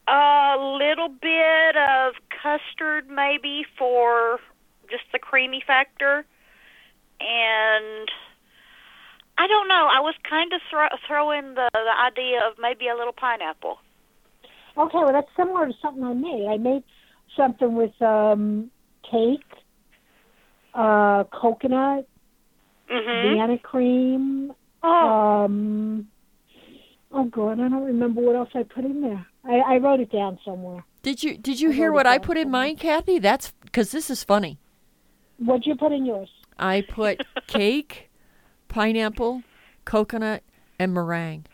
A 0.06 0.56
little 0.58 1.08
bit 1.08 1.76
of 1.76 2.14
custard, 2.42 3.08
maybe 3.08 3.64
for 3.78 4.38
just 4.90 5.04
the 5.12 5.18
creamy 5.18 5.62
factor, 5.66 6.26
and 7.20 8.08
I 9.38 9.46
don't 9.46 9.68
know. 9.68 9.88
I 9.90 10.00
was 10.00 10.14
kind 10.28 10.52
of 10.52 10.60
throw, 10.70 10.86
throwing 11.06 11.54
the 11.54 11.68
the 11.72 11.94
idea 12.06 12.40
of 12.46 12.54
maybe 12.60 12.88
a 12.88 12.96
little 12.96 13.12
pineapple. 13.12 13.78
Okay, 14.76 14.98
well 14.98 15.12
that's 15.12 15.28
similar 15.36 15.66
to 15.66 15.72
something 15.82 16.04
I 16.04 16.14
made. 16.14 16.46
I 16.48 16.56
made 16.58 16.84
something 17.36 17.74
with 17.74 18.00
um 18.00 18.70
cake, 19.10 19.40
uh 20.74 21.24
coconut, 21.24 22.06
hmm 22.88 23.22
Vienna 23.34 23.58
cream, 23.58 24.52
Oh, 24.82 25.44
um 25.44 26.08
oh 27.12 27.24
god, 27.24 27.60
I 27.60 27.68
don't 27.68 27.84
remember 27.84 28.20
what 28.20 28.36
else 28.36 28.50
I 28.54 28.62
put 28.62 28.84
in 28.84 29.00
there. 29.02 29.26
I, 29.44 29.74
I 29.74 29.76
wrote 29.78 30.00
it 30.00 30.10
down 30.12 30.38
somewhere. 30.44 30.84
Did 31.02 31.22
you 31.22 31.36
did 31.36 31.60
you 31.60 31.70
I 31.70 31.74
hear 31.74 31.92
what 31.92 32.06
I 32.06 32.18
put 32.18 32.36
in 32.36 32.44
somewhere. 32.44 32.62
mine, 32.62 32.76
Kathy? 32.76 33.18
That's 33.18 33.52
because 33.64 33.90
this 33.90 34.08
is 34.10 34.22
funny. 34.22 34.58
What'd 35.38 35.66
you 35.66 35.74
put 35.74 35.92
in 35.92 36.06
yours? 36.06 36.30
I 36.58 36.82
put 36.82 37.20
cake, 37.48 38.08
pineapple, 38.72 39.42
coconut, 39.84 40.42
and 40.78 40.94
meringue. 40.94 41.44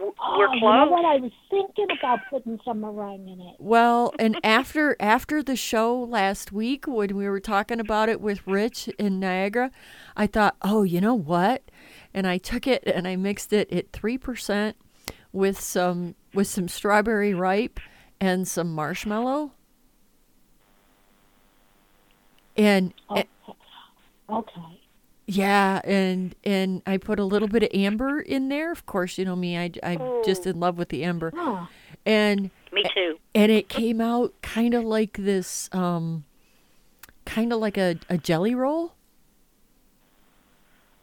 We're 0.00 0.10
Oh, 0.20 0.52
You 0.52 0.60
know 0.60 0.86
what? 0.90 1.04
I 1.04 1.16
was 1.16 1.32
thinking 1.50 1.86
about 1.98 2.20
putting 2.30 2.60
some 2.64 2.80
meringue 2.80 3.28
in 3.28 3.40
it. 3.40 3.56
Well, 3.58 4.12
and 4.18 4.38
after 4.44 4.96
after 5.00 5.42
the 5.42 5.56
show 5.56 5.98
last 6.00 6.52
week 6.52 6.86
when 6.86 7.16
we 7.16 7.28
were 7.28 7.40
talking 7.40 7.80
about 7.80 8.08
it 8.08 8.20
with 8.20 8.46
Rich 8.46 8.88
in 8.98 9.20
Niagara, 9.20 9.70
I 10.16 10.26
thought, 10.26 10.56
"Oh, 10.62 10.82
you 10.82 11.00
know 11.00 11.14
what?" 11.14 11.62
And 12.12 12.26
I 12.26 12.38
took 12.38 12.66
it 12.66 12.82
and 12.86 13.06
I 13.06 13.16
mixed 13.16 13.52
it 13.52 13.72
at 13.72 13.92
3% 13.92 14.74
with 15.32 15.60
some 15.60 16.14
with 16.34 16.46
some 16.48 16.68
strawberry 16.68 17.34
ripe 17.34 17.80
and 18.20 18.46
some 18.48 18.72
marshmallow. 18.74 19.52
And 22.56 22.92
Oh, 23.08 23.22
okay. 24.28 24.77
Yeah, 25.30 25.80
and 25.84 26.34
and 26.42 26.82
I 26.86 26.96
put 26.96 27.20
a 27.20 27.24
little 27.24 27.48
bit 27.48 27.62
of 27.62 27.68
amber 27.74 28.18
in 28.18 28.48
there. 28.48 28.72
Of 28.72 28.86
course, 28.86 29.18
you 29.18 29.24
know 29.26 29.36
me, 29.36 29.56
I 29.58 29.70
I'm 29.82 30.00
just 30.24 30.46
in 30.46 30.58
love 30.58 30.78
with 30.78 30.88
the 30.88 31.04
amber. 31.04 31.32
Huh. 31.36 31.66
And 32.06 32.50
Me 32.72 32.82
too. 32.94 33.18
and 33.34 33.52
it 33.52 33.68
came 33.68 34.00
out 34.00 34.32
kind 34.42 34.72
of 34.74 34.84
like 34.84 35.18
this 35.18 35.68
um 35.72 36.24
kind 37.26 37.52
of 37.52 37.60
like 37.60 37.76
a, 37.76 37.96
a 38.08 38.16
jelly 38.16 38.54
roll 38.54 38.94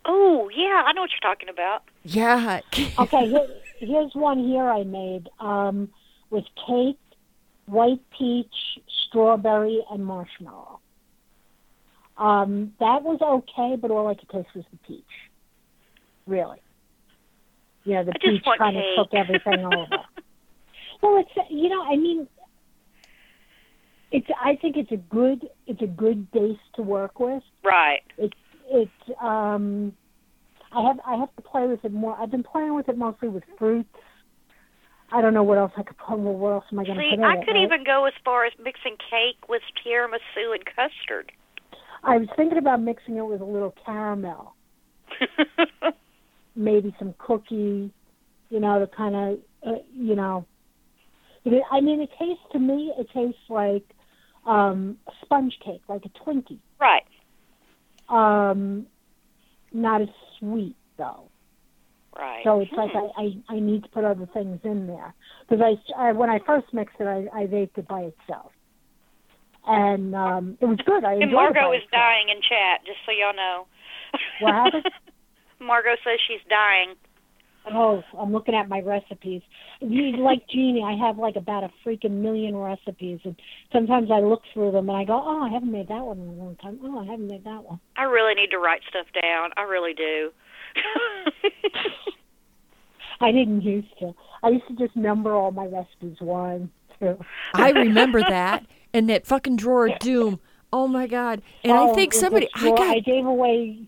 Oh, 0.07 0.49
yeah, 0.55 0.83
I 0.85 0.93
know 0.93 1.01
what 1.01 1.09
you're 1.11 1.31
talking 1.31 1.49
about. 1.49 1.83
yeah 2.03 2.59
Okay, 2.99 3.27
here, 3.27 3.47
here's 3.79 4.13
one 4.13 4.39
here 4.47 4.67
I 4.67 4.83
made 4.83 5.29
um, 5.39 5.89
with 6.29 6.45
cake, 6.67 6.97
white 7.65 8.01
peach, 8.15 8.53
strawberry, 9.07 9.83
and 9.91 10.05
marshmallow. 10.05 10.79
Um, 12.17 12.73
that 12.79 13.03
was 13.03 13.19
okay, 13.21 13.75
but 13.79 13.91
all 13.91 14.07
I 14.07 14.13
could 14.15 14.29
taste 14.29 14.47
was 14.55 14.63
the 14.71 14.77
peach. 14.87 15.03
Really. 16.27 16.61
You 17.83 17.95
know, 17.95 18.03
the 18.05 18.11
I 18.15 18.17
peach 18.19 18.43
kind 18.57 18.77
of 18.77 18.83
cake. 18.83 18.95
took 18.97 19.13
everything 19.13 19.65
over. 19.65 19.85
Well, 21.01 21.17
it's 21.19 21.49
you 21.51 21.69
know, 21.69 21.83
I 21.83 21.97
mean, 21.97 22.27
it's. 24.11 24.25
I 24.43 24.55
think 24.55 24.75
it's 24.77 24.91
a 24.91 24.97
good. 24.97 25.47
It's 25.67 25.81
a 25.81 25.87
good 25.87 26.31
base 26.31 26.57
to 26.75 26.81
work 26.81 27.19
with. 27.19 27.43
Right. 27.63 28.01
It's. 28.17 28.33
It's. 28.71 29.17
Um, 29.21 29.93
I 30.71 30.81
have. 30.87 30.99
I 31.05 31.15
have 31.17 31.35
to 31.35 31.41
play 31.43 31.67
with 31.67 31.83
it 31.85 31.91
more. 31.91 32.17
I've 32.19 32.31
been 32.31 32.43
playing 32.43 32.73
with 32.75 32.89
it 32.89 32.97
mostly 32.97 33.27
with 33.27 33.43
fruits. 33.59 33.89
I 35.11 35.21
don't 35.21 35.33
know 35.35 35.43
what 35.43 35.57
else 35.59 35.73
I 35.77 35.83
could 35.83 35.97
put. 35.97 36.17
Well, 36.17 36.33
what 36.33 36.53
else 36.53 36.65
am 36.71 36.79
I 36.79 36.85
going 36.85 36.97
to 36.97 37.03
See, 37.03 37.09
put 37.11 37.19
in 37.19 37.25
I 37.25 37.33
it? 37.35 37.45
could 37.45 37.51
right? 37.53 37.63
even 37.63 37.83
go 37.83 38.05
as 38.05 38.13
far 38.23 38.45
as 38.45 38.53
mixing 38.57 38.95
cake 38.97 39.47
with 39.47 39.61
tiramisu 39.85 40.53
and 40.55 40.63
custard. 40.65 41.31
I 42.05 42.17
was 42.17 42.27
thinking 42.35 42.57
about 42.57 42.81
mixing 42.81 43.17
it 43.17 43.25
with 43.25 43.41
a 43.41 43.45
little 43.45 43.73
caramel, 43.85 44.55
maybe 46.55 46.95
some 46.99 47.15
cookie. 47.17 47.91
You 48.49 48.59
know, 48.59 48.79
to 48.79 48.87
kind 48.87 49.15
of. 49.15 49.39
Uh, 49.67 49.79
you 49.93 50.15
know. 50.15 50.45
It, 51.43 51.63
I 51.71 51.81
mean, 51.81 51.99
it 52.01 52.09
tastes 52.17 52.43
to 52.53 52.59
me. 52.59 52.93
It 52.97 53.07
tastes 53.13 53.41
like 53.49 53.83
um, 54.45 54.97
a 55.07 55.11
sponge 55.23 55.57
cake, 55.63 55.81
like 55.87 56.03
a 56.05 56.09
Twinkie. 56.09 56.59
right. 56.79 57.03
Um, 58.07 58.85
not 59.73 60.01
as 60.01 60.09
sweet 60.39 60.75
though. 60.97 61.29
Right. 62.15 62.43
So 62.43 62.61
it's 62.61 62.71
like 62.71 62.91
I, 62.95 63.21
I 63.21 63.55
I 63.55 63.59
need 63.59 63.83
to 63.83 63.89
put 63.89 64.05
other 64.05 64.27
things 64.33 64.59
in 64.63 64.87
there 64.87 65.13
because 65.49 65.63
I, 65.63 66.01
I 66.01 66.11
when 66.13 66.29
I 66.29 66.39
first 66.45 66.67
mixed 66.71 66.95
it 66.99 67.07
I 67.07 67.27
I 67.37 67.45
baked 67.47 67.77
it 67.77 67.87
by 67.87 68.01
itself, 68.01 68.51
and 69.67 70.15
um 70.15 70.57
it 70.61 70.65
was 70.65 70.79
good. 70.85 71.03
I 71.03 71.13
and 71.13 71.23
enjoyed 71.23 71.33
it 71.33 71.53
Margot 71.53 71.69
by 71.69 71.75
is 71.75 71.83
dying 71.91 72.29
in 72.29 72.41
chat, 72.41 72.85
just 72.85 72.99
so 73.05 73.11
y'all 73.11 73.35
know. 73.35 73.67
What 74.39 74.53
happened? 74.53 74.85
Margot 75.59 75.97
says 76.03 76.19
she's 76.27 76.41
dying. 76.49 76.95
Oh, 77.73 78.03
I'm 78.17 78.31
looking 78.31 78.53
at 78.53 78.69
my 78.69 78.79
recipes. 78.81 79.41
You 79.79 80.17
like 80.17 80.47
Jeannie, 80.47 80.83
I 80.83 80.95
have 81.05 81.17
like 81.17 81.35
about 81.35 81.63
a 81.63 81.71
freaking 81.83 82.21
million 82.21 82.55
recipes, 82.55 83.19
and 83.23 83.35
sometimes 83.73 84.11
I 84.11 84.19
look 84.19 84.43
through 84.53 84.71
them 84.71 84.87
and 84.87 84.97
I 84.97 85.03
go, 85.03 85.21
oh, 85.25 85.41
I 85.41 85.49
haven't 85.49 85.71
made 85.71 85.87
that 85.87 86.03
one 86.03 86.19
in 86.19 86.27
a 86.27 86.33
long 86.33 86.55
time. 86.57 86.79
Oh, 86.83 86.99
I 86.99 87.05
haven't 87.05 87.27
made 87.27 87.43
that 87.43 87.63
one. 87.63 87.79
I 87.97 88.03
really 88.03 88.35
need 88.35 88.51
to 88.51 88.59
write 88.59 88.81
stuff 88.87 89.07
down. 89.19 89.49
I 89.57 89.63
really 89.63 89.93
do. 89.93 90.31
I 93.19 93.31
didn't 93.31 93.61
used 93.61 93.97
to. 93.99 94.13
I 94.43 94.49
used 94.49 94.67
to 94.67 94.75
just 94.75 94.95
number 94.95 95.33
all 95.33 95.51
my 95.51 95.65
recipes 95.65 96.17
one, 96.19 96.69
two. 96.99 97.17
i 97.53 97.71
remember 97.71 98.21
that 98.21 98.63
and 98.95 99.09
that 99.09 99.25
fucking 99.27 99.55
drawer 99.55 99.87
of 99.87 99.99
doom 99.99 100.39
oh 100.73 100.87
my 100.87 101.05
god 101.07 101.41
and 101.63 101.73
i 101.73 101.83
Oh, 101.83 101.93
think 101.93 102.13
somebody 102.13 102.47
i 102.55 102.69
got 102.69 102.81
I 102.81 102.99
gave 102.99 103.25
away. 103.25 103.87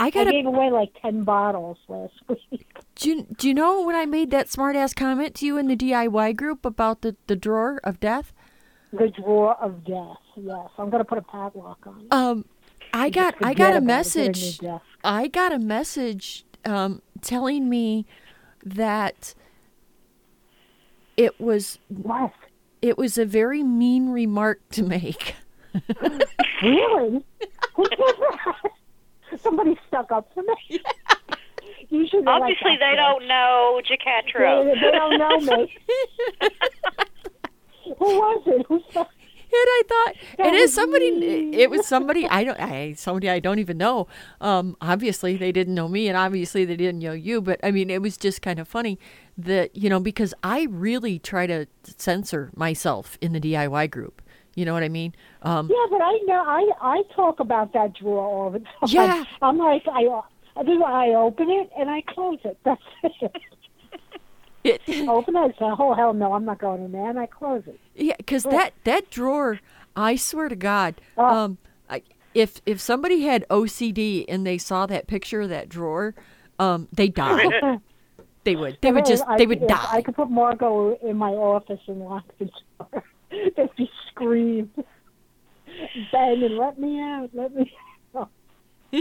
i 0.00 0.06
I 0.06 0.10
got 0.10 0.26
a 0.28 0.30
gave 0.30 0.46
away 0.46 0.70
like 0.70 0.90
ten 1.00 1.24
bottles 1.24 1.78
last 1.88 2.14
week. 2.28 2.66
do 2.96 3.08
you, 3.10 3.26
do 3.36 3.48
you 3.48 3.54
know 3.54 3.82
when 3.82 3.94
i 3.96 4.06
made 4.06 4.30
that 4.30 4.48
smart 4.50 4.76
ass 4.76 4.92
comment 4.94 5.34
to 5.36 5.46
you 5.46 5.56
in 5.58 5.66
the 5.68 5.76
diy 5.76 6.34
group 6.36 6.64
about 6.64 7.02
the 7.02 7.16
the 7.26 7.36
drawer 7.36 7.80
of 7.84 8.00
death 8.00 8.32
The 8.92 9.08
drawer 9.08 9.54
of 9.60 9.84
death. 9.84 10.18
Yes, 10.36 10.68
I'm 10.78 10.88
gonna 10.90 11.04
put 11.04 11.18
a 11.18 11.22
padlock 11.22 11.78
on 11.86 12.00
it. 12.00 12.12
um 12.12 12.44
i 12.92 13.10
got 13.10 13.34
i 13.42 13.54
got 13.54 13.74
a 13.74 13.78
about 13.78 13.78
it, 13.78 13.80
get 13.80 13.82
message. 13.86 14.60
I 15.04 15.26
got 15.28 15.52
a 15.52 15.58
message 15.58 16.44
um, 16.64 17.02
telling 17.20 17.68
me 17.68 18.06
that 18.64 19.34
it 21.16 21.38
was 21.40 21.78
What? 21.88 22.32
It 22.88 22.98
was 22.98 23.16
a 23.18 23.24
very 23.24 23.62
mean 23.62 24.10
remark 24.10 24.60
to 24.70 24.82
make. 24.82 25.34
Really? 26.62 27.22
Who 27.74 27.82
did 27.88 27.98
that? 27.98 29.40
Somebody 29.40 29.76
stuck 29.88 30.10
up 30.12 30.30
for 30.32 30.42
me. 30.42 30.80
Usually, 31.90 32.22
they're 32.22 32.32
like 32.32 32.42
Obviously, 32.42 32.76
they 32.80 32.94
don't 32.96 33.26
know 33.28 33.80
They, 33.82 33.96
Jacatro. 33.96 34.64
they 34.64 34.90
don't 34.92 35.18
know 35.18 35.56
me. 35.56 35.76
Who 37.98 38.04
was 38.18 38.42
it? 38.46 38.66
Who 38.68 38.80
stuck? 38.90 39.08
And 39.08 39.68
I 39.68 39.82
thought 39.88 40.14
That 40.38 40.46
it 40.48 40.54
is 40.54 40.74
somebody. 40.74 41.10
mean. 41.10 41.54
It 41.54 41.70
was 41.70 41.86
somebody 41.86 42.26
I 42.26 42.44
don't. 42.44 42.58
I 42.58 42.94
somebody 42.94 43.28
I 43.30 43.38
don't 43.40 43.58
even 43.58 43.76
know. 43.78 44.08
Um, 44.40 44.76
obviously 44.80 45.36
they 45.36 45.52
didn't 45.52 45.74
know 45.74 45.86
me, 45.88 46.08
and 46.08 46.16
obviously 46.16 46.64
they 46.64 46.76
didn't 46.76 47.00
know 47.00 47.12
you. 47.12 47.40
But 47.42 47.60
I 47.62 47.70
mean, 47.70 47.90
it 47.90 48.00
was 48.00 48.16
just 48.16 48.42
kind 48.42 48.58
of 48.58 48.66
funny 48.66 48.98
that 49.36 49.76
you 49.76 49.88
know 49.90 50.00
because 50.00 50.32
I 50.42 50.66
really 50.70 51.18
try 51.18 51.46
to 51.46 51.66
censor 51.84 52.50
myself 52.54 53.18
in 53.20 53.32
the 53.32 53.40
DIY 53.40 53.90
group. 53.90 54.22
You 54.56 54.64
know 54.64 54.72
what 54.72 54.84
I 54.84 54.88
mean? 54.88 55.14
Um, 55.42 55.68
Yeah, 55.68 55.86
but 55.90 56.00
I 56.00 56.18
know 56.26 56.42
I 56.46 56.70
I 56.80 57.02
talk 57.16 57.40
about 57.40 57.72
that 57.72 57.94
drawer 57.94 58.24
all 58.24 58.50
the 58.50 58.58
time. 58.80 58.88
Yeah. 58.88 59.24
I'm 59.42 59.58
like 59.58 59.82
I 59.88 60.04
I 60.56 60.62
I 60.62 61.08
open 61.14 61.50
it 61.50 61.70
and 61.76 61.90
I 61.90 62.02
close 62.02 62.38
it. 62.44 62.56
That's 62.64 62.80
it. 63.02 63.32
it, 64.62 64.80
open 65.08 65.34
it 65.36 65.50
say, 65.58 65.64
oh 65.78 65.94
hell 65.94 66.14
no, 66.14 66.32
I'm 66.32 66.44
not 66.44 66.58
going 66.58 66.84
in 66.84 66.92
there, 66.92 67.10
and 67.10 67.18
I 67.18 67.26
close 67.26 67.64
it. 67.66 67.78
Yeah, 67.96 68.14
because 68.16 68.44
that 68.44 68.74
that 68.84 69.10
drawer, 69.10 69.58
I 69.96 70.16
swear 70.16 70.48
to 70.48 70.56
God, 70.56 70.94
Oh. 71.16 71.24
um, 71.24 71.58
I, 71.90 72.02
if 72.34 72.60
if 72.64 72.80
somebody 72.80 73.22
had 73.22 73.44
OCD 73.50 74.24
and 74.28 74.46
they 74.46 74.58
saw 74.58 74.86
that 74.86 75.06
picture 75.08 75.40
of 75.42 75.48
that 75.50 75.68
drawer, 75.68 76.14
um, 76.60 76.86
they 76.92 77.08
die. 77.08 77.78
They 78.44 78.56
would. 78.56 78.78
They 78.80 78.92
would 78.92 79.04
just. 79.06 79.24
I- 79.26 79.38
They 79.38 79.46
would 79.46 79.62
if 79.62 79.68
die. 79.68 79.86
I 79.90 80.02
could 80.02 80.14
put 80.16 80.30
Margot 80.30 80.96
in 81.02 81.16
my 81.16 81.30
office 81.30 81.80
and 81.86 82.00
lock 82.00 82.24
the 82.38 82.44
door. 82.78 83.04
If 83.30 83.70
she 83.76 83.90
screamed, 84.10 84.70
Ben, 86.12 86.42
and 86.42 86.56
let 86.56 86.78
me 86.78 87.00
out, 87.00 87.30
let 87.32 87.54
me 87.54 87.72
out. 88.16 88.30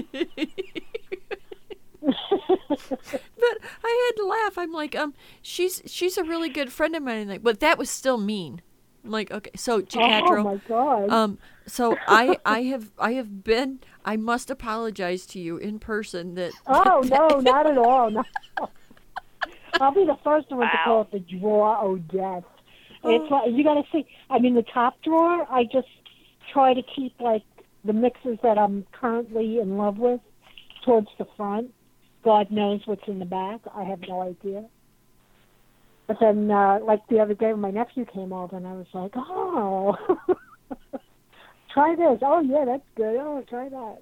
But 2.02 3.58
I 3.84 4.12
had 4.12 4.22
to 4.22 4.26
laugh. 4.28 4.58
I'm 4.58 4.72
like, 4.74 4.96
um, 4.96 5.14
she's 5.42 5.82
she's 5.86 6.18
a 6.18 6.24
really 6.24 6.50
good 6.50 6.72
friend 6.72 6.96
of 6.96 7.04
mine. 7.04 7.28
Like, 7.30 7.44
but 7.44 7.60
that 7.62 7.78
was 7.78 7.90
still 7.90 8.18
mean. 8.18 8.62
I'm 9.06 9.12
like, 9.12 9.32
okay, 9.32 9.52
so 9.56 9.84
oh 9.98 10.44
my 10.44 10.56
god. 10.68 11.10
um, 11.10 11.38
so 11.68 11.98
I 12.08 12.38
I 12.46 12.64
have 12.64 12.92
I 12.98 13.14
have 13.14 13.44
been. 13.44 13.80
I 14.06 14.18
must 14.18 14.50
apologize 14.50 15.26
to 15.28 15.40
you 15.40 15.58
in 15.58 15.80
person 15.80 16.36
that. 16.36 16.52
oh 16.68 17.02
no, 17.06 17.40
not 17.40 17.68
at 17.70 17.78
all. 17.78 18.10
No. 18.12 18.24
I'll 19.80 19.94
be 19.94 20.06
the 20.06 20.18
first 20.24 20.50
one 20.52 20.62
to 20.62 20.78
call 20.84 21.02
it 21.02 21.12
the 21.12 21.40
drawer 21.40 21.78
of 21.78 22.08
death. 22.10 22.44
Oh. 23.04 23.10
It's 23.10 23.32
like 23.32 23.52
you 23.52 23.64
got 23.64 23.76
to 23.76 23.84
see. 23.92 24.06
I 24.30 24.40
mean, 24.40 24.56
the 24.56 24.66
top 24.74 24.96
drawer. 25.04 25.46
I 25.50 25.64
just 25.64 25.88
try 26.52 26.74
to 26.74 26.82
keep 26.96 27.20
like 27.20 27.44
the 27.86 27.94
mixes 27.94 28.38
that 28.44 28.58
I'm 28.58 28.86
currently 28.92 29.60
in 29.60 29.78
love 29.78 29.98
with 29.98 30.22
towards 30.86 31.08
the 31.18 31.26
front. 31.36 31.72
God 32.24 32.50
knows 32.52 32.82
what's 32.86 33.08
in 33.08 33.20
the 33.20 33.26
back. 33.26 33.60
I 33.76 33.84
have 33.84 34.00
no 34.08 34.22
idea. 34.22 34.66
But 36.08 36.18
then, 36.20 36.50
uh, 36.52 36.80
like 36.84 37.02
the 37.10 37.20
other 37.20 37.34
day, 37.34 37.52
when 37.52 37.62
my 37.62 37.72
nephew 37.72 38.06
came 38.06 38.34
over, 38.34 38.58
and 38.58 38.68
I 38.68 38.74
was 38.74 38.88
like, 38.94 39.12
"Oh, 39.16 39.96
try 41.74 41.96
this. 41.96 42.20
Oh 42.22 42.42
yeah, 42.42 42.66
that's 42.66 42.84
good. 42.96 43.18
Oh, 43.18 43.44
try 43.50 43.70
that." 43.70 43.98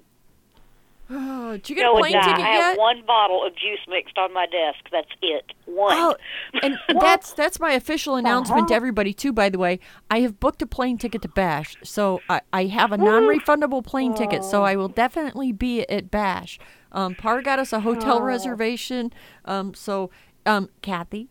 Oh, 1.14 1.52
did 1.52 1.68
you 1.70 1.76
get 1.76 1.84
No, 1.84 1.96
a 1.96 1.98
plane 1.98 2.12
not. 2.12 2.24
ticket 2.24 2.44
I 2.44 2.48
have 2.56 2.76
one 2.78 3.04
bottle 3.06 3.44
of 3.46 3.54
juice 3.54 3.80
mixed 3.88 4.16
on 4.18 4.32
my 4.32 4.46
desk. 4.46 4.88
That's 4.90 5.10
it. 5.20 5.52
One. 5.66 5.94
Oh, 5.94 6.16
and 6.62 6.78
that's 6.88 7.32
that's 7.34 7.60
my 7.60 7.72
official 7.72 8.16
announcement 8.16 8.68
to 8.68 8.74
Uh-huh. 8.74 8.76
everybody 8.76 9.12
too. 9.12 9.32
By 9.32 9.48
the 9.50 9.58
way, 9.58 9.78
I 10.10 10.20
have 10.20 10.40
booked 10.40 10.62
a 10.62 10.66
plane 10.66 10.96
ticket 10.98 11.22
to 11.22 11.28
Bash, 11.28 11.76
so 11.82 12.24
I, 12.28 12.40
I 12.52 12.64
have 12.66 12.92
a 12.92 12.98
non-refundable 12.98 13.84
plane 13.84 14.14
ticket. 14.14 14.44
So 14.44 14.62
I 14.64 14.76
will 14.76 14.88
definitely 14.88 15.52
be 15.52 15.82
at 15.90 16.10
Bash. 16.10 16.58
Um, 16.92 17.14
Par 17.14 17.42
got 17.42 17.58
us 17.58 17.72
a 17.72 17.80
hotel 17.80 18.20
Oh. 18.20 18.22
reservation. 18.22 19.12
Um, 19.44 19.74
so 19.74 20.10
um, 20.46 20.70
Kathy, 20.82 21.28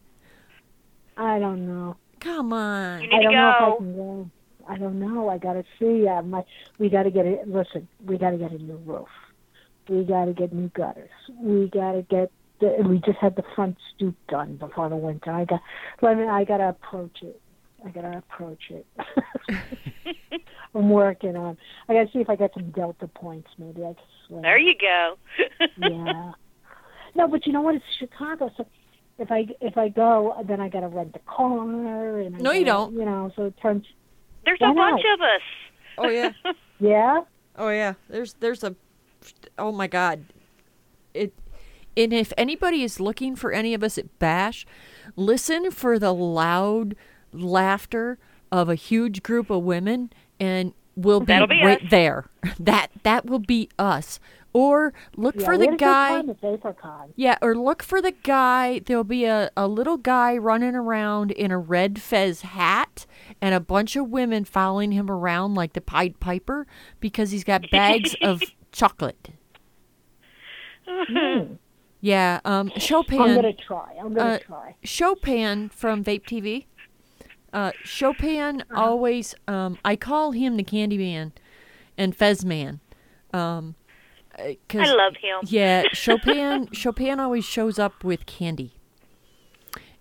I 1.17 1.39
don't 1.39 1.65
know. 1.65 1.97
Come 2.19 2.53
on. 2.53 3.11
You 3.11 3.17
I 3.17 3.21
don't 3.21 3.33
to 3.33 3.37
know 3.37 3.49
if 3.49 3.61
I 3.61 3.71
can 3.71 3.95
go. 3.95 4.29
I 4.67 4.77
don't 4.77 4.99
know. 4.99 5.29
I 5.29 5.37
gotta 5.37 5.63
see. 5.79 6.07
Uh, 6.07 6.21
my, 6.21 6.43
we 6.79 6.89
gotta 6.89 7.11
get 7.11 7.25
it. 7.25 7.47
Listen, 7.47 7.87
we 8.05 8.17
gotta 8.17 8.37
get 8.37 8.51
a 8.51 8.57
new 8.57 8.77
roof. 8.85 9.07
We 9.89 10.03
gotta 10.03 10.33
get 10.33 10.53
new 10.53 10.69
gutters. 10.69 11.09
We 11.39 11.69
gotta 11.69 12.03
get. 12.03 12.31
The, 12.59 12.75
we 12.87 12.99
just 12.99 13.17
had 13.17 13.35
the 13.35 13.43
front 13.55 13.75
stoop 13.95 14.15
done 14.29 14.57
before 14.57 14.87
the 14.89 14.95
winter. 14.95 15.31
I 15.31 15.45
got. 15.45 15.61
Let 16.01 16.17
me. 16.17 16.27
I 16.27 16.43
gotta 16.43 16.69
approach 16.69 17.17
it. 17.23 17.41
I 17.85 17.89
gotta 17.89 18.17
approach 18.19 18.69
it. 18.69 18.85
I'm 20.75 20.89
working 20.89 21.35
on. 21.35 21.57
I 21.89 21.93
gotta 21.93 22.09
see 22.13 22.19
if 22.19 22.29
I 22.29 22.35
get 22.35 22.51
some 22.53 22.69
Delta 22.71 23.07
points. 23.07 23.49
Maybe 23.57 23.81
I 23.81 23.93
can 23.93 23.95
swing. 24.27 24.41
There 24.43 24.57
you 24.57 24.73
go. 24.79 25.17
yeah. 25.77 26.31
No, 27.15 27.27
but 27.27 27.45
you 27.45 27.51
know 27.53 27.61
what? 27.61 27.75
It's 27.75 27.83
Chicago, 27.99 28.49
so 28.55 28.65
if 29.19 29.31
I 29.31 29.47
if 29.59 29.77
I 29.77 29.89
go, 29.89 30.35
then 30.47 30.61
I 30.61 30.69
gotta 30.69 30.87
rent 30.87 31.15
a 31.15 31.19
car. 31.31 32.19
And 32.19 32.35
I 32.37 32.39
No, 32.39 32.51
you 32.51 32.63
gotta- 32.63 32.85
don't. 32.91 32.93
You 32.99 33.05
know, 33.05 33.31
so 33.35 33.45
it 33.45 33.55
turns. 33.61 33.85
There's 34.45 34.59
a 34.61 34.73
bunch 34.73 34.77
not? 35.03 35.13
of 35.15 35.21
us. 35.21 35.41
Oh 35.97 36.09
yeah. 36.09 36.31
Yeah. 36.79 37.21
Oh 37.57 37.69
yeah. 37.69 37.93
There's 38.09 38.33
there's 38.39 38.63
a 38.63 38.75
Oh 39.57 39.71
my 39.71 39.87
god. 39.87 40.25
It 41.13 41.33
and 41.97 42.13
if 42.13 42.31
anybody 42.37 42.83
is 42.83 42.99
looking 42.99 43.35
for 43.35 43.51
any 43.51 43.73
of 43.73 43.83
us 43.83 43.97
at 43.97 44.17
Bash, 44.19 44.65
listen 45.15 45.71
for 45.71 45.99
the 45.99 46.13
loud 46.13 46.95
laughter 47.33 48.17
of 48.51 48.69
a 48.69 48.75
huge 48.75 49.23
group 49.23 49.49
of 49.49 49.63
women 49.63 50.11
and 50.39 50.73
we'll 50.95 51.19
be, 51.19 51.25
be 51.25 51.63
right 51.63 51.81
us. 51.83 51.89
there. 51.89 52.25
That 52.59 52.87
that 53.03 53.25
will 53.25 53.39
be 53.39 53.69
us. 53.77 54.19
Or 54.53 54.93
look 55.15 55.35
yeah 55.37 55.45
for 55.45 55.57
the 55.57 55.65
had 55.65 55.73
a 55.75 55.77
good 55.77 55.79
guy 55.79 56.73
time. 56.73 57.13
Yeah, 57.15 57.37
or 57.41 57.55
look 57.55 57.81
for 57.81 58.01
the 58.01 58.11
guy. 58.11 58.79
There'll 58.79 59.05
be 59.05 59.23
a, 59.23 59.49
a 59.55 59.65
little 59.67 59.95
guy 59.95 60.37
running 60.37 60.75
around 60.75 61.31
in 61.31 61.51
a 61.51 61.57
red 61.57 62.01
fez 62.01 62.41
hat 62.41 63.05
and 63.41 63.55
a 63.55 63.61
bunch 63.61 63.95
of 63.95 64.09
women 64.09 64.43
following 64.43 64.91
him 64.91 65.09
around 65.09 65.55
like 65.55 65.71
the 65.71 65.79
Pied 65.79 66.19
Piper 66.19 66.67
because 66.99 67.31
he's 67.31 67.45
got 67.45 67.69
bags 67.71 68.13
of 68.21 68.41
chocolate. 68.71 69.29
Mm. 70.87 71.57
Yeah, 71.99 72.39
um, 72.45 72.71
Chopin. 72.77 73.21
I'm 73.21 73.35
gonna 73.35 73.53
try. 73.53 73.95
I'm 73.99 74.13
gonna 74.13 74.33
uh, 74.35 74.39
try. 74.39 74.75
Chopin 74.83 75.69
from 75.69 76.03
Vape 76.03 76.23
TV. 76.25 76.65
Uh, 77.53 77.71
Chopin 77.83 78.63
always, 78.73 79.35
um, 79.47 79.77
I 79.83 79.95
call 79.95 80.31
him 80.31 80.57
the 80.57 80.63
Candy 80.63 80.97
Man 80.97 81.33
and 81.97 82.15
Fez 82.15 82.43
Man. 82.45 82.79
Um, 83.33 83.75
uh, 84.39 84.53
'cause- 84.67 84.89
I 84.89 84.93
love 84.93 85.17
him. 85.17 85.39
Yeah, 85.45 85.83
Chopin. 85.93 86.69
Chopin 86.71 87.19
always 87.19 87.45
shows 87.45 87.77
up 87.77 88.03
with 88.03 88.25
candy, 88.25 88.73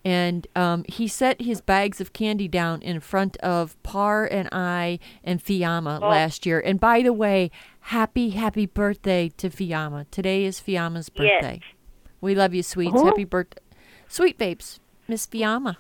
and 0.04 0.46
um, 0.56 0.84
he 0.88 1.06
set 1.06 1.42
his 1.42 1.60
bags 1.60 2.00
of 2.00 2.12
candy 2.14 2.48
down 2.48 2.80
in 2.82 3.00
front 3.00 3.36
of 3.38 3.80
Par 3.82 4.24
and 4.26 4.48
I 4.52 4.98
and 5.22 5.44
Fiamma 5.44 5.98
Oh. 6.00 6.08
last 6.08 6.46
year. 6.46 6.60
And 6.60 6.80
by 6.80 7.02
the 7.02 7.12
way, 7.12 7.50
happy 7.80 8.30
happy 8.30 8.66
birthday 8.66 9.28
to 9.36 9.50
Fiamma. 9.50 10.06
Today 10.10 10.44
is 10.44 10.60
Fiamma's 10.60 11.08
birthday. 11.08 11.60
Yes. 11.62 11.74
We 12.20 12.34
love 12.34 12.54
you, 12.54 12.62
sweets. 12.62 13.00
Happy 13.02 13.24
birthday, 13.24 13.62
sweet 14.08 14.38
babes, 14.38 14.80
Miss 15.08 15.26
Fiamma. 15.26 15.76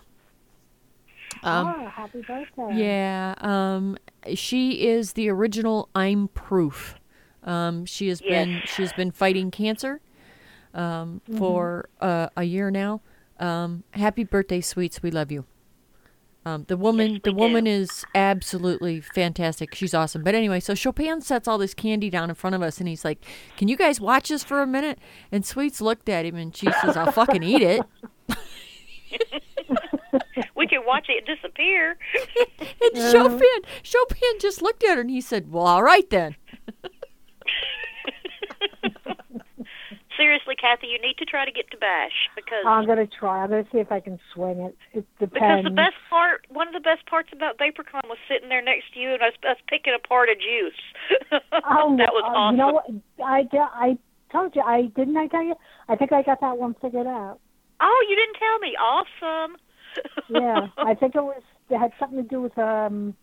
Um, 1.42 1.66
oh, 1.66 1.86
happy 1.88 2.22
birthday. 2.22 2.74
yeah, 2.74 3.34
um, 3.38 3.96
she 4.34 4.86
is 4.88 5.12
the 5.12 5.28
original 5.28 5.88
I'm 5.94 6.28
proof. 6.28 6.96
Um, 7.44 7.86
she 7.86 8.08
has 8.08 8.20
been 8.20 8.62
she 8.66 8.82
has 8.82 8.92
been 8.92 9.10
fighting 9.10 9.50
cancer 9.50 10.00
um, 10.74 11.20
for 11.38 11.88
uh, 12.00 12.28
a 12.36 12.44
year 12.44 12.70
now. 12.70 13.00
Um, 13.38 13.84
happy 13.92 14.24
birthday, 14.24 14.60
sweets. 14.60 15.02
We 15.02 15.10
love 15.10 15.30
you. 15.32 15.44
Um, 16.46 16.64
the 16.68 16.76
woman, 16.76 17.12
Yes, 17.12 17.20
the 17.24 17.32
we 17.32 17.40
woman 17.40 17.64
do. 17.64 17.70
is 17.70 18.04
absolutely 18.14 19.00
fantastic. 19.02 19.74
She's 19.74 19.92
awesome. 19.92 20.22
But 20.24 20.34
anyway, 20.34 20.58
so 20.60 20.74
Chopin 20.74 21.20
sets 21.20 21.46
all 21.46 21.58
this 21.58 21.74
candy 21.74 22.08
down 22.08 22.30
in 22.30 22.34
front 22.34 22.56
of 22.56 22.62
us, 22.62 22.78
and 22.78 22.88
he's 22.88 23.04
like, 23.04 23.22
"Can 23.58 23.68
you 23.68 23.76
guys 23.76 24.00
watch 24.00 24.30
this 24.30 24.42
for 24.42 24.62
a 24.62 24.66
minute?" 24.66 24.98
And 25.30 25.44
Sweets 25.44 25.80
looked 25.82 26.08
at 26.08 26.24
him, 26.24 26.36
and 26.36 26.56
she 26.56 26.66
says, 26.80 26.96
"I'll 26.96 27.12
fucking 27.12 27.42
eat 27.42 27.62
it." 27.62 27.82
We 30.56 30.66
can 30.66 30.84
watch 30.86 31.06
it 31.08 31.24
disappear. 31.26 31.96
And 32.82 33.12
Chopin, 33.12 33.46
Chopin 33.82 34.38
just 34.40 34.60
looked 34.62 34.84
at 34.84 34.94
her, 34.96 35.00
and 35.00 35.10
he 35.10 35.20
said, 35.20 35.50
"Well, 35.52 35.66
all 35.66 35.82
right 35.82 36.08
then." 36.10 36.36
Seriously, 40.20 40.52
Kathy, 40.54 40.92
you 40.92 41.00
need 41.00 41.16
to 41.16 41.24
try 41.24 41.48
to 41.48 41.50
get 41.50 41.70
to 41.72 41.78
Bash 41.80 42.28
because 42.36 42.68
I'm 42.68 42.84
gonna 42.84 43.08
try. 43.08 43.40
I'm 43.40 43.48
gonna 43.48 43.64
see 43.72 43.78
if 43.80 43.90
I 43.90 44.00
can 44.00 44.20
swing 44.34 44.60
it. 44.60 44.76
It 44.92 45.06
depends. 45.18 45.32
because 45.32 45.64
the 45.64 45.72
best 45.72 45.96
part, 46.12 46.44
one 46.52 46.68
of 46.68 46.74
the 46.76 46.84
best 46.84 47.08
parts 47.08 47.30
about 47.32 47.56
VaporCon 47.56 48.04
was 48.04 48.20
sitting 48.28 48.50
there 48.52 48.60
next 48.60 48.92
to 48.92 49.00
you 49.00 49.16
and 49.16 49.22
us, 49.22 49.32
us 49.48 49.56
picking 49.66 49.96
apart 49.96 50.28
a 50.28 50.36
juice. 50.36 50.82
Oh, 51.52 51.96
that 51.96 52.12
was 52.12 52.24
uh, 52.24 52.36
awesome. 52.36 52.56
You 52.56 52.60
know 52.60 52.72
what? 52.72 52.86
I, 53.24 53.48
I 53.74 53.98
told 54.32 54.54
you. 54.56 54.62
I 54.62 54.92
didn't. 54.94 55.16
I 55.16 55.26
tell 55.28 55.42
you. 55.44 55.54
I 55.88 55.96
think 55.96 56.12
I 56.12 56.22
got 56.22 56.40
that 56.40 56.58
one 56.58 56.74
figured 56.80 57.06
out. 57.06 57.38
Oh, 57.80 58.06
you 58.08 58.16
didn't 58.16 58.36
tell 58.36 58.58
me. 58.58 58.76
Awesome. 58.76 59.56
Yeah, 60.28 60.68
I 60.78 60.94
think 60.94 61.14
it 61.14 61.22
was. 61.22 61.42
It 61.70 61.78
had 61.78 61.92
something 61.98 62.22
to 62.22 62.28
do 62.28 62.42
with 62.42 62.56
um. 62.58 63.14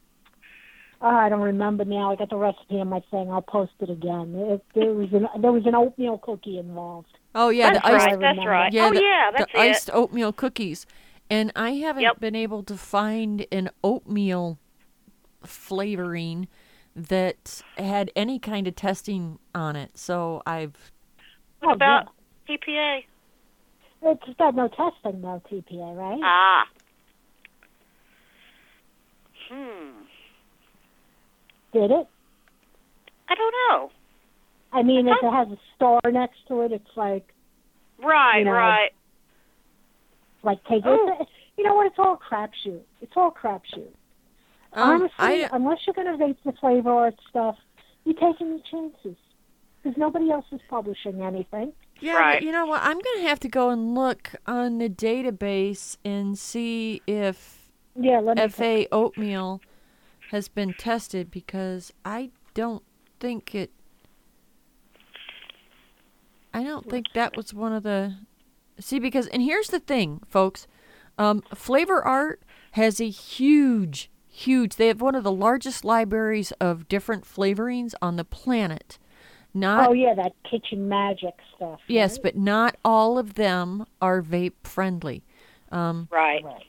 Oh, 1.00 1.08
I 1.08 1.30
don't 1.30 1.42
remember 1.42 1.86
now. 1.86 2.12
I 2.12 2.16
got 2.16 2.30
the 2.30 2.38
recipe 2.38 2.80
on 2.80 2.90
my 2.90 3.02
thing. 3.12 3.30
I'll 3.32 3.42
post 3.42 3.74
it 3.80 3.90
again. 3.90 4.34
It, 4.36 4.66
there 4.74 4.94
was 4.94 5.10
an 5.14 5.28
there 5.42 5.52
was 5.52 5.66
an 5.66 5.76
oatmeal 5.76 6.18
cookie 6.18 6.58
involved. 6.58 7.18
Oh 7.36 7.50
yeah, 7.50 7.72
that's 7.74 7.86
the 7.86 7.94
iced, 7.94 8.06
right. 8.08 8.20
That's 8.20 8.46
right. 8.48 8.74
Yeah, 8.74 8.88
oh 8.88 8.94
the- 8.94 9.02
yeah, 9.02 9.32
that's 9.32 9.52
the 9.52 9.60
it. 9.60 9.62
iced 9.70 9.90
oatmeal 9.94 10.34
cookies, 10.34 10.88
and 11.30 11.52
I 11.56 11.72
haven't 11.72 12.02
Yep. 12.02 12.20
been 12.20 12.36
able 12.36 12.64
to 12.64 12.76
find 12.78 13.46
an 13.52 13.70
oatmeal 13.84 14.58
flavoring 15.44 16.48
that 16.96 17.62
had 17.78 18.10
any 18.16 18.40
kind 18.40 18.68
of 18.68 18.76
testing 18.76 19.38
on 19.54 19.76
it. 19.76 19.96
So 20.00 20.42
I've 20.48 20.92
What 21.60 21.70
Oh, 21.72 21.74
about 21.74 22.08
TPA? 22.50 23.06
It's 24.02 24.24
got 24.40 24.56
no 24.56 24.68
testing 24.68 25.22
though. 25.22 25.42
TPA, 25.50 25.96
right? 25.96 26.20
Ah. 26.24 26.66
Hmm. 29.50 29.97
Did 31.80 31.92
it? 31.92 32.08
I 33.30 33.36
don't 33.36 33.54
know. 33.70 33.92
I 34.74 34.82
mean, 34.84 35.08
if 35.08 35.18
it 35.22 35.32
has 35.32 35.48
a 35.50 35.58
star 35.76 36.00
next 36.12 36.38
to 36.48 36.62
it, 36.62 36.72
it's 36.72 36.90
like 36.96 37.28
Right, 38.00 38.40
You 38.40 38.46
know, 38.46 38.52
right. 38.52 38.90
like 40.44 40.64
take 40.66 40.84
it. 40.86 41.28
You 41.58 41.64
know 41.64 41.74
what? 41.76 41.88
It's 41.88 41.98
all 42.00 42.18
crapshoot. 42.18 42.82
It's 43.02 43.14
all 43.16 43.32
crapshoot. 43.32 43.90
um, 44.74 44.90
Honestly, 45.02 45.14
I 45.18 45.50
unless 45.52 45.80
you're 45.86 45.94
going 45.96 46.08
to 46.18 46.24
vape 46.24 46.38
the 46.46 46.52
flavor 46.54 46.92
art 46.92 47.16
stuff, 47.30 47.56
you're 48.06 48.14
taking 48.16 48.48
your 48.50 48.60
chances. 48.72 49.18
Because 49.84 49.98
nobody 49.98 50.30
else 50.32 50.46
is 50.52 50.60
publishing 50.70 51.22
anything. 51.22 51.74
yeah, 52.00 52.14
Right. 52.18 52.42
you 52.44 52.52
know 52.52 52.66
what? 52.66 52.82
I'm 52.84 53.00
gonna 53.00 53.28
have 53.28 53.40
to 53.42 53.48
go 53.50 53.70
and 53.70 53.94
look 53.96 54.32
on 54.48 54.78
the 54.80 54.90
database 54.90 55.98
and 56.04 56.38
see 56.38 57.02
if 57.08 57.70
Yeah, 57.96 58.20
let 58.20 58.38
me. 58.38 58.48
FA 58.50 58.88
oatmeal 58.92 59.62
has 60.32 60.48
been 60.48 60.74
tested 60.74 61.32
because 61.32 61.92
I 62.04 62.32
don't 62.54 62.84
think 63.20 63.54
it. 63.56 63.72
I 66.54 66.64
don't 66.64 66.90
think 66.90 67.08
that 67.14 67.36
was 67.38 67.54
one 67.54 67.74
of 67.74 67.84
the. 67.84 68.16
See, 68.80 69.00
because 69.00 69.28
and 69.28 69.42
here's 69.42 69.68
the 69.70 69.80
thing, 69.80 70.22
folks. 70.28 70.68
Um, 71.18 71.44
Flavor 71.54 72.04
Art 72.04 72.42
has 72.72 73.00
a 73.00 73.10
huge, 73.10 74.10
huge. 74.30 74.76
They 74.76 74.88
have 74.88 75.02
one 75.02 75.16
of 75.16 75.24
the 75.24 75.32
largest 75.32 75.84
libraries 75.84 76.52
of 76.60 76.88
different 76.88 77.26
flavorings 77.26 77.94
on 78.02 78.16
the 78.18 78.26
planet. 78.26 79.00
Not 79.54 79.90
oh 79.90 79.94
yeah, 79.94 80.14
that 80.14 80.34
kitchen 80.50 80.88
magic 80.88 81.34
stuff. 81.56 81.80
yes, 81.88 82.14
right? 82.14 82.24
but 82.24 82.36
not 82.38 82.76
all 82.86 83.18
of 83.18 83.34
them 83.36 83.86
are 84.02 84.22
vape 84.22 84.54
friendly. 84.64 85.24
Um, 85.72 86.08
Right. 86.12 86.44
Right. 86.44 86.66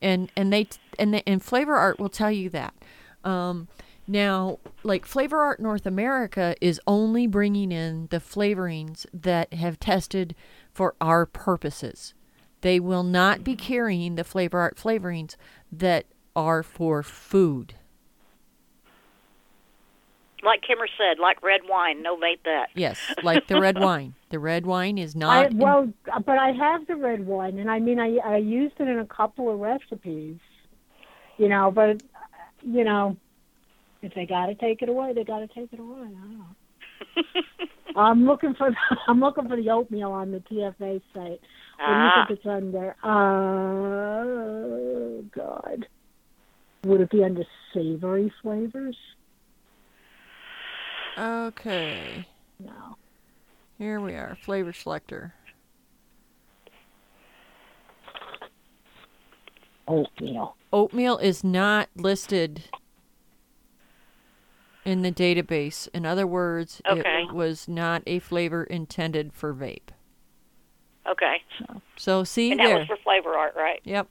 and 0.00 0.32
and 0.36 0.52
they 0.52 0.68
and 0.98 1.14
they, 1.14 1.22
and 1.26 1.42
flavor 1.42 1.74
art 1.76 1.98
will 2.00 2.08
tell 2.08 2.30
you 2.30 2.48
that 2.50 2.74
um 3.24 3.68
now 4.06 4.58
like 4.82 5.04
flavor 5.06 5.38
art 5.40 5.60
north 5.60 5.86
america 5.86 6.54
is 6.60 6.80
only 6.86 7.26
bringing 7.26 7.70
in 7.72 8.06
the 8.10 8.18
flavorings 8.18 9.06
that 9.12 9.52
have 9.54 9.78
tested 9.78 10.34
for 10.72 10.94
our 11.00 11.26
purposes 11.26 12.14
they 12.62 12.78
will 12.80 13.02
not 13.02 13.42
be 13.44 13.54
carrying 13.56 14.14
the 14.16 14.24
flavor 14.24 14.58
art 14.60 14.76
flavorings 14.76 15.36
that 15.70 16.06
are 16.34 16.62
for 16.62 17.02
food 17.02 17.74
Like 20.42 20.62
Kimmer 20.62 20.86
said, 20.96 21.18
like 21.20 21.42
red 21.42 21.60
wine, 21.68 22.02
no 22.02 22.16
vape 22.16 22.42
that. 22.44 22.68
yes 22.74 22.98
like 23.22 23.46
the 23.46 23.60
red 23.60 23.78
wine 23.82 24.14
the 24.30 24.38
red 24.38 24.64
wine 24.64 24.96
is 24.96 25.14
I, 25.14 25.18
not 25.18 25.50
in- 25.50 25.58
well, 25.58 25.92
but 26.24 26.38
I 26.38 26.52
have 26.52 26.86
the 26.86 26.96
red 26.96 27.26
wine, 27.26 27.58
and 27.58 27.70
I 27.70 27.78
mean, 27.78 27.98
I 28.00 28.16
I 28.24 28.36
used 28.38 28.74
it 28.78 28.88
in 28.88 28.98
a 29.00 29.04
couple 29.06 29.52
of 29.52 29.58
recipes, 29.58 30.38
you 31.36 31.48
know. 31.48 31.70
But 31.70 32.02
you 32.62 32.84
know, 32.84 33.16
if 34.02 34.14
they 34.14 34.26
got 34.26 34.46
to 34.46 34.54
take 34.54 34.82
it 34.82 34.88
away, 34.88 35.12
they 35.12 35.24
got 35.24 35.40
to 35.40 35.46
take 35.48 35.72
it 35.72 35.80
away. 35.80 36.00
I 36.00 36.10
don't 36.10 36.38
know. 36.38 36.46
I'm 37.96 38.24
looking 38.26 38.54
for 38.54 38.70
I'm 39.08 39.20
looking 39.20 39.48
for 39.48 39.56
the 39.56 39.70
oatmeal 39.70 40.12
on 40.12 40.30
the 40.32 40.38
TFA 40.40 41.00
site. 41.14 41.22
What 41.22 41.24
do 41.24 41.24
you 41.24 41.38
Ah. 41.82 42.26
think 42.28 42.38
it's 42.38 42.46
under? 42.46 42.94
Uh, 43.02 44.24
God. 45.34 45.86
Would 46.84 47.00
it 47.02 47.10
be 47.10 47.24
under 47.24 47.44
savory 47.74 48.32
flavors? 48.42 48.96
Okay. 51.18 52.26
No. 52.58 52.96
Here 53.78 54.00
we 54.00 54.14
are. 54.14 54.36
Flavor 54.42 54.72
selector. 54.72 55.34
Oatmeal. 59.90 60.56
Oatmeal 60.72 61.18
is 61.18 61.42
not 61.42 61.88
listed 61.96 62.64
in 64.84 65.02
the 65.02 65.10
database. 65.12 65.88
In 65.92 66.06
other 66.06 66.26
words, 66.26 66.80
Okay. 66.88 67.24
it 67.28 67.34
was 67.34 67.66
not 67.68 68.02
a 68.06 68.18
flavor 68.20 68.64
intended 68.64 69.32
for 69.32 69.52
vape. 69.52 69.90
Okay. 71.08 71.42
So 71.96 72.22
see 72.24 72.52
And 72.52 72.60
that 72.60 72.66
there. 72.66 72.78
was 72.78 72.86
for 72.86 72.96
flavor 72.98 73.30
art, 73.36 73.54
right? 73.56 73.80
Yep. 73.84 74.06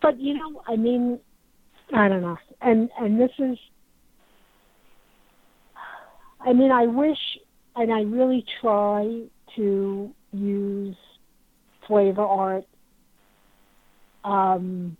But 0.00 0.18
you 0.20 0.34
know, 0.34 0.62
I 0.66 0.76
mean, 0.76 1.20
I 1.92 2.08
don't 2.08 2.22
know. 2.22 2.38
And 2.60 2.90
and 2.98 3.20
this 3.20 3.30
is 3.38 3.58
I 6.40 6.52
mean, 6.52 6.70
I 6.70 6.86
wish 6.86 7.18
and 7.76 7.92
I 7.92 8.02
really 8.02 8.44
try 8.60 9.22
to 9.56 10.14
use 10.32 10.96
flavor 11.88 12.22
art 12.22 12.64
um 14.24 14.96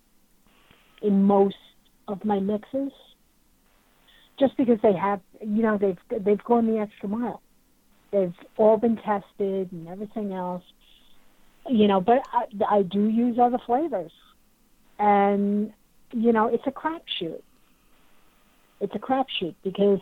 in 1.03 1.23
most 1.23 1.55
of 2.09 2.25
my 2.25 2.41
mixes 2.41 2.91
just 4.39 4.57
because 4.57 4.79
they 4.83 4.93
have 4.93 5.21
you 5.41 5.63
know 5.63 5.79
they've 5.79 6.25
they've 6.25 6.43
gone 6.45 6.67
the 6.67 6.79
extra 6.79 7.09
mile. 7.09 7.43
They've 8.11 8.35
all 8.57 8.79
been 8.79 8.97
tested 8.97 9.71
and 9.71 9.89
everything 9.89 10.33
else 10.33 10.63
you 11.69 11.87
know 11.87 12.01
but 12.01 12.23
i, 12.33 12.77
I 12.77 12.83
do 12.83 13.09
use 13.09 13.39
other 13.41 13.59
flavors. 13.67 14.13
And 14.99 15.73
you 16.13 16.33
know 16.33 16.49
it's 16.49 16.65
a 16.67 16.71
crapshoot. 16.71 17.43
It's 18.81 18.95
a 18.95 18.99
crapshoot 18.99 19.55
because 19.63 20.01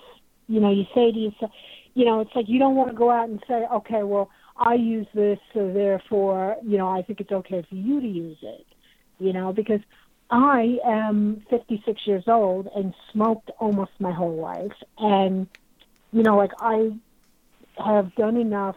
you 0.48 0.60
know 0.60 0.70
you 0.70 0.84
say 0.94 1.10
to 1.12 1.18
yourself 1.18 1.50
you 1.94 2.04
know 2.04 2.20
it's 2.20 2.30
like 2.34 2.48
you 2.48 2.58
don't 2.58 2.76
want 2.76 2.90
to 2.90 2.96
go 2.96 3.10
out 3.10 3.28
and 3.28 3.42
say 3.48 3.64
okay 3.72 4.02
well 4.02 4.30
i 4.58 4.74
use 4.74 5.06
this 5.14 5.38
so 5.52 5.72
therefore 5.72 6.56
you 6.62 6.78
know 6.78 6.88
i 6.88 7.02
think 7.02 7.20
it's 7.20 7.32
okay 7.32 7.64
for 7.68 7.74
you 7.74 8.00
to 8.00 8.06
use 8.06 8.38
it 8.42 8.66
you 9.18 9.32
know 9.32 9.52
because 9.52 9.80
i 10.30 10.78
am 10.84 11.42
56 11.50 12.06
years 12.06 12.24
old 12.26 12.68
and 12.74 12.94
smoked 13.12 13.50
almost 13.58 13.92
my 14.00 14.12
whole 14.12 14.36
life. 14.36 14.72
And 14.98 15.46
you 16.12 16.22
know 16.22 16.36
like 16.36 16.52
i 16.60 16.92
have 17.84 18.14
done 18.14 18.36
enough 18.36 18.76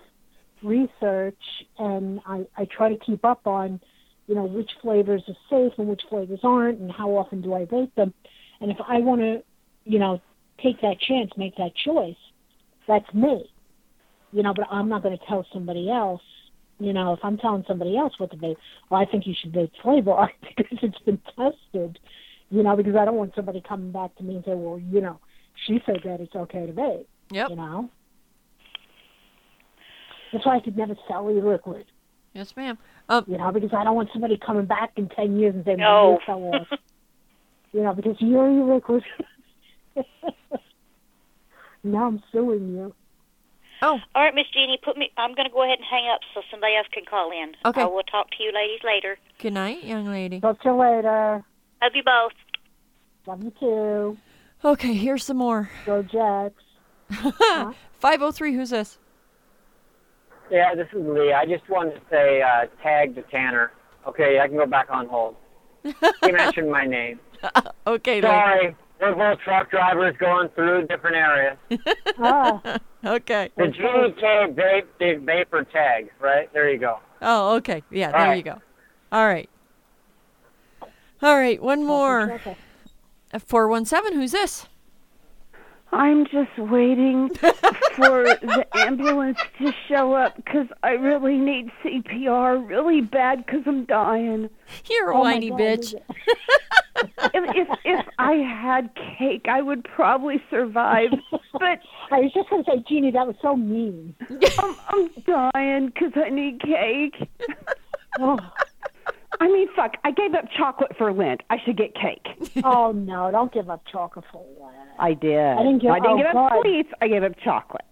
research 0.62 1.40
and 1.78 2.20
i 2.26 2.46
i 2.58 2.66
try 2.66 2.90
to 2.90 2.98
keep 2.98 3.24
up 3.24 3.48
on 3.48 3.80
you 4.28 4.36
know 4.36 4.44
which 4.44 4.72
flavors 4.82 5.24
are 5.28 5.38
safe 5.50 5.74
and 5.78 5.88
which 5.88 6.02
flavors 6.10 6.40
aren't 6.44 6.80
and 6.80 6.92
how 6.92 7.10
often 7.12 7.42
do 7.42 7.54
i 7.54 7.66
vape 7.66 7.94
them. 7.96 8.14
And 8.62 8.72
if 8.72 8.78
i 8.88 9.00
want 9.00 9.22
to 9.22 9.44
you 9.86 10.00
know 10.00 10.22
take 10.62 10.82
that 10.82 11.00
chance 11.00 11.32
make 11.38 11.56
that 11.56 11.74
choice 11.76 12.18
that's 12.88 13.12
me 13.14 13.50
you 14.32 14.44
know 14.44 14.54
but 14.54 14.66
i'm 14.72 14.90
not 14.90 15.02
going 15.04 15.18
to 15.18 15.26
tell 15.26 15.46
somebody 15.54 15.90
else 15.90 16.22
you 16.80 16.94
know 16.94 17.14
if 17.14 17.20
i'm 17.24 17.38
telling 17.38 17.64
somebody 17.68 17.98
else 17.98 18.14
what 18.20 18.32
to 18.32 18.38
vape 18.38 18.56
well 18.90 19.02
i 19.02 19.06
think 19.06 19.26
you 19.28 19.34
should 19.40 19.52
vape 19.52 19.72
flavor 19.82 20.12
art 20.12 20.32
because 20.58 20.78
it's 20.82 21.00
been 21.00 21.20
tested 21.36 22.00
you 22.50 22.64
know 22.64 22.76
because 22.76 22.96
i 22.96 23.06
don't 23.06 23.16
want 23.16 23.34
somebody 23.36 23.62
coming 23.68 23.92
back 23.92 24.16
to 24.16 24.24
me 24.24 24.36
and 24.36 24.46
say 24.46 24.54
well 24.54 24.80
you 24.80 25.02
know 25.02 25.20
she 25.68 25.82
said 25.86 26.00
that 26.04 26.20
it's 26.22 26.36
okay 26.36 26.66
to 26.66 26.74
vape 26.74 27.06
Yep. 27.32 27.50
you 27.52 27.56
know 27.56 27.90
that's 30.32 30.46
why 30.46 30.58
i 30.58 30.60
could 30.60 30.78
never 30.78 30.96
sell 31.08 31.30
e-liquid 31.32 31.86
Yes, 32.34 32.56
ma'am. 32.56 32.78
Um, 33.10 33.26
you 33.28 33.40
know, 33.40 33.52
because 33.52 33.72
I 33.74 33.84
don't 33.84 33.96
want 33.96 34.10
somebody 34.14 34.38
coming 34.38 34.66
back 34.66 34.92
in 34.98 35.10
ten 35.10 35.40
years 35.40 35.56
and 35.56 35.66
saying, 35.66 35.80
No. 35.80 36.12
"Well, 36.12 36.12
you 36.14 36.20
fell 36.28 36.44
off." 36.62 36.80
you 37.74 37.82
know, 37.82 37.94
because 37.94 38.16
you're 38.20 38.52
liquid. 38.76 39.04
now 41.84 42.06
I'm 42.06 42.22
suing 42.32 42.70
you. 42.76 42.94
Oh, 43.82 44.00
All 44.16 44.24
right, 44.24 44.34
Miss 44.36 44.46
Jeannie, 44.54 44.80
put 44.84 44.98
me. 44.98 45.12
I'm 45.18 45.34
going 45.36 45.48
to 45.48 45.54
go 45.54 45.64
ahead 45.64 45.78
and 45.80 45.88
hang 45.90 46.10
up 46.14 46.22
so 46.34 46.42
somebody 46.52 46.76
else 46.76 46.88
can 46.92 47.06
call 47.06 47.32
in. 47.32 47.54
Okay. 47.66 47.82
I 47.82 47.86
will 47.86 48.04
talk 48.04 48.30
to 48.32 48.44
you 48.44 48.52
ladies 48.54 48.80
later. 48.84 49.18
good 49.40 49.54
night, 49.54 49.84
young 49.84 50.08
lady. 50.08 50.40
Talk 50.40 50.62
to 50.64 50.70
you 50.70 50.76
later. 50.76 51.44
Love 51.82 51.92
you 51.96 52.04
both. 52.04 52.32
Love 53.26 53.44
you 53.44 53.52
too. 53.60 54.18
Okay, 54.64 54.94
here's 54.94 55.24
some 55.24 55.38
more. 55.38 55.70
Go 55.86 56.04
Jacks. 56.04 56.64
503, 58.00 58.54
who's 58.54 58.70
this? 58.72 58.98
Yeah, 60.52 60.74
this 60.76 60.88
is 60.94 61.06
Lee. 61.06 61.32
I 61.34 61.46
just 61.46 61.68
wanted 61.70 61.96
to 61.96 62.02
say 62.10 62.42
uh, 62.42 62.66
tag 62.82 63.16
to 63.16 63.22
Tanner. 63.24 63.72
Okay, 64.08 64.40
I 64.40 64.48
can 64.48 64.58
go 64.58 64.66
back 64.66 64.88
on 64.90 65.08
hold. 65.08 65.36
He 66.24 66.32
mentioned 66.32 66.72
my 66.72 66.86
name. 66.86 67.20
Okay, 67.88 68.16
Lee. 68.16 68.28
Sorry, 68.28 68.76
we're 69.00 69.16
both 69.16 69.40
truck 69.40 69.70
drivers 69.72 70.16
going 70.20 70.50
through 70.50 70.88
different 70.88 71.16
areas. 71.16 71.58
Ah, 72.22 72.62
Okay. 73.06 73.50
The 73.56 73.64
GK 73.64 74.54
vape, 74.56 74.88
the 75.00 75.16
vapor 75.24 75.64
tag, 75.64 76.10
right? 76.20 76.52
There 76.54 76.70
you 76.70 76.78
go. 76.80 77.00
Oh, 77.22 77.56
okay. 77.58 77.82
Yeah, 77.90 78.12
there 78.12 78.20
All 78.20 78.28
right. 78.28 78.36
you 78.38 78.44
go. 78.44 78.62
All 79.12 79.26
right. 79.26 79.50
All 81.22 81.36
right, 81.38 81.62
one 81.62 81.86
more. 81.86 82.32
okay. 82.34 82.56
Uh, 83.34 83.40
417, 83.40 84.20
who's 84.20 84.32
this? 84.32 84.68
I'm 85.92 86.26
just 86.26 86.56
waiting 86.58 87.30
for 87.96 88.24
the 88.24 88.66
ambulance 88.76 89.40
to 89.60 89.74
show 89.88 90.14
up 90.14 90.36
because 90.36 90.68
I 90.84 90.92
really 90.92 91.36
need 91.38 91.72
CPR 91.84 92.68
really 92.68 93.02
bad 93.02 93.44
because 93.46 93.62
I'm 93.66 93.86
dying. 93.86 94.50
You're 94.90 95.12
a 95.12 95.18
Oh 95.18 95.22
whiny 95.22 95.50
God, 95.50 95.60
bitch. 95.60 95.96
If, 97.56 97.68
if 97.86 98.06
I 98.18 98.34
had 98.34 98.90
cake, 99.18 99.46
I 99.50 99.62
would 99.62 99.84
probably 99.84 100.42
survive. 100.50 101.10
But 101.54 101.62
I 102.12 102.20
was 102.20 102.32
just 102.34 102.50
going 102.50 102.64
to 102.64 102.72
say, 102.72 102.84
Jeannie, 102.88 103.12
that 103.12 103.28
was 103.28 103.36
so 103.42 103.56
mean. 103.56 104.16
I'm, 104.60 104.76
I'm 104.88 105.10
dying 105.26 105.88
because 105.88 106.12
I 106.16 106.30
need 106.30 106.62
cake. 106.62 107.30
Oh, 108.20 108.38
I 109.40 109.48
mean, 109.48 109.68
fuck! 109.76 109.94
I 110.04 110.12
gave 110.12 110.34
up 110.34 110.46
chocolate 110.58 110.92
for 110.98 111.14
Lent. 111.14 111.42
I 111.52 111.58
should 111.64 111.78
get 111.78 111.94
cake. 111.94 112.26
oh 112.66 112.92
no, 112.92 113.30
don't 113.32 113.54
give 113.54 113.70
up 113.70 113.84
chocolate 113.90 114.26
for 114.32 114.44
that. 114.60 114.96
I 115.00 115.14
did. 115.14 115.38
I 115.38 115.58
didn't 115.58 115.80
give- 115.82 115.92
I 115.92 116.00
didn't 116.00 116.14
oh, 116.14 116.18
give 116.18 116.26
up 116.26 116.34
God. 116.34 116.52
sweets. 116.62 116.90
I 117.02 117.08
gave 117.08 117.24
up 117.24 117.34
chocolate. 117.44 117.86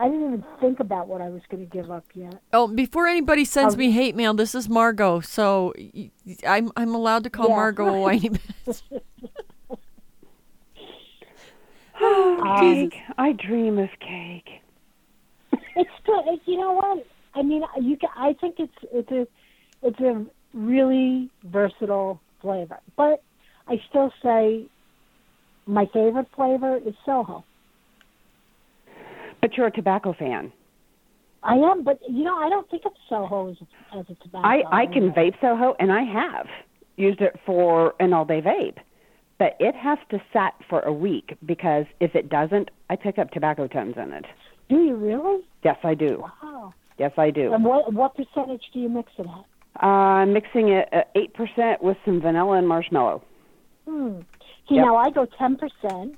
I 0.00 0.04
didn't 0.08 0.26
even 0.28 0.44
think 0.60 0.80
about 0.80 1.08
what 1.08 1.20
I 1.20 1.28
was 1.28 1.42
going 1.50 1.62
to 1.68 1.70
give 1.70 1.90
up 1.90 2.04
yet. 2.14 2.40
Oh, 2.54 2.66
before 2.66 3.06
anybody 3.06 3.44
sends 3.44 3.74
Um, 3.74 3.78
me 3.78 3.90
hate 3.90 4.16
mail, 4.16 4.32
this 4.32 4.54
is 4.54 4.66
Margot. 4.68 5.20
So 5.20 5.74
y- 5.76 6.10
y- 6.26 6.36
I'm 6.48 6.72
I'm 6.74 6.94
allowed 6.94 7.24
to 7.24 7.30
call 7.30 7.48
Yeah. 7.50 7.56
Margot 7.56 7.86
a 7.86 8.00
whiny 8.00 8.30
bitch. 8.66 8.82
cake. 12.60 12.94
I 13.18 13.32
dream 13.32 13.78
of 13.78 13.90
cake. 14.00 14.48
It's 15.76 15.90
good. 16.06 16.26
It- 16.28 16.40
You 16.46 16.56
know 16.58 16.72
what? 16.72 17.06
I 17.34 17.42
mean, 17.42 17.62
you. 17.80 17.96
Can, 17.96 18.10
I 18.16 18.32
think 18.40 18.56
it's 18.58 18.72
it's 18.92 19.10
a 19.12 19.26
it's 19.82 20.00
a 20.00 20.24
really 20.54 21.28
versatile 21.44 22.20
flavor, 22.40 22.78
but 22.96 23.22
I 23.68 23.80
still 23.88 24.12
say 24.22 24.64
my 25.66 25.86
favorite 25.92 26.26
flavor 26.34 26.78
is 26.78 26.94
Soho. 27.04 27.44
But 29.40 29.56
you're 29.56 29.66
a 29.66 29.70
tobacco 29.70 30.14
fan. 30.18 30.52
I 31.42 31.54
am, 31.54 31.84
but 31.84 31.98
you 32.08 32.24
know, 32.24 32.36
I 32.36 32.50
don't 32.50 32.68
think 32.70 32.82
of 32.84 32.92
Soho 33.08 33.50
as 33.50 33.56
a, 33.60 33.98
as 33.98 34.04
a 34.10 34.14
tobacco. 34.22 34.46
I 34.46 34.82
I 34.82 34.86
can 34.86 35.10
vape 35.12 35.40
Soho, 35.40 35.74
and 35.78 35.90
I 35.90 36.02
have 36.02 36.46
used 36.96 37.20
it 37.22 37.38
for 37.46 37.94
an 37.98 38.12
all 38.12 38.24
day 38.26 38.42
vape. 38.42 38.76
But 39.38 39.56
it 39.58 39.74
has 39.74 39.96
to 40.10 40.20
sat 40.34 40.52
for 40.68 40.80
a 40.80 40.92
week 40.92 41.38
because 41.46 41.86
if 41.98 42.14
it 42.14 42.28
doesn't, 42.28 42.70
I 42.90 42.96
pick 42.96 43.18
up 43.18 43.30
tobacco 43.30 43.66
tones 43.68 43.94
in 43.96 44.12
it. 44.12 44.26
Do 44.68 44.76
you 44.76 44.96
really? 44.96 45.40
Yes, 45.64 45.78
I 45.82 45.94
do. 45.94 46.22
Wow. 46.42 46.74
Yes, 46.98 47.12
I 47.16 47.30
do. 47.30 47.54
And 47.54 47.64
what 47.64 47.90
what 47.94 48.14
percentage 48.14 48.64
do 48.74 48.80
you 48.80 48.90
mix 48.90 49.10
it 49.18 49.22
at? 49.26 49.82
Uh, 49.82 49.86
I'm 49.86 50.34
mixing 50.34 50.68
it 50.68 50.88
at 50.92 51.10
eight 51.14 51.32
percent 51.32 51.82
with 51.82 51.96
some 52.04 52.20
vanilla 52.20 52.58
and 52.58 52.68
marshmallow. 52.68 53.22
Hmm. 53.88 54.20
See, 54.68 54.74
Yep. 54.74 54.84
now 54.84 54.96
I 54.96 55.10
go 55.10 55.26
ten 55.38 55.56
percent, 55.56 56.16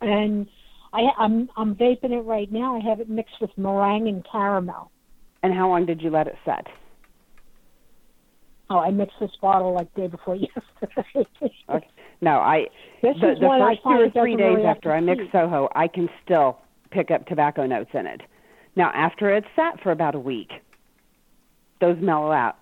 and 0.00 0.46
I 0.94 1.10
I'm 1.18 1.50
I'm 1.56 1.74
vaping 1.74 2.12
it 2.12 2.24
right 2.24 2.50
now. 2.50 2.76
I 2.76 2.88
have 2.88 3.00
it 3.00 3.10
mixed 3.10 3.34
with 3.40 3.50
meringue 3.56 4.08
and 4.08 4.24
caramel. 4.30 4.90
And 5.42 5.52
how 5.52 5.68
long 5.68 5.84
did 5.84 6.00
you 6.00 6.10
let 6.10 6.26
it 6.26 6.36
set? 6.44 6.66
Oh, 8.70 8.78
I 8.78 8.90
mixed 8.90 9.16
this 9.20 9.30
bottle 9.42 9.74
like 9.74 9.92
day 9.94 10.06
before 10.06 10.36
yesterday. 10.84 11.28
Okay. 11.68 11.88
No, 12.20 12.38
I 12.38 12.66
This 13.02 13.16
the, 13.20 13.32
is 13.32 13.40
the 13.40 13.48
first 13.48 13.82
two 13.82 13.90
or 13.90 14.10
three 14.10 14.36
days 14.36 14.56
really 14.56 14.64
after 14.64 14.92
I 14.92 15.00
mix 15.00 15.22
heat. 15.22 15.32
Soho, 15.32 15.68
I 15.74 15.88
can 15.88 16.08
still 16.24 16.58
pick 16.90 17.10
up 17.10 17.26
tobacco 17.26 17.66
notes 17.66 17.90
in 17.92 18.06
it. 18.06 18.22
Now, 18.76 18.90
after 18.94 19.34
it's 19.34 19.46
sat 19.54 19.80
for 19.82 19.92
about 19.92 20.14
a 20.14 20.18
week, 20.18 20.50
those 21.80 21.96
mellow 22.00 22.32
out. 22.32 22.56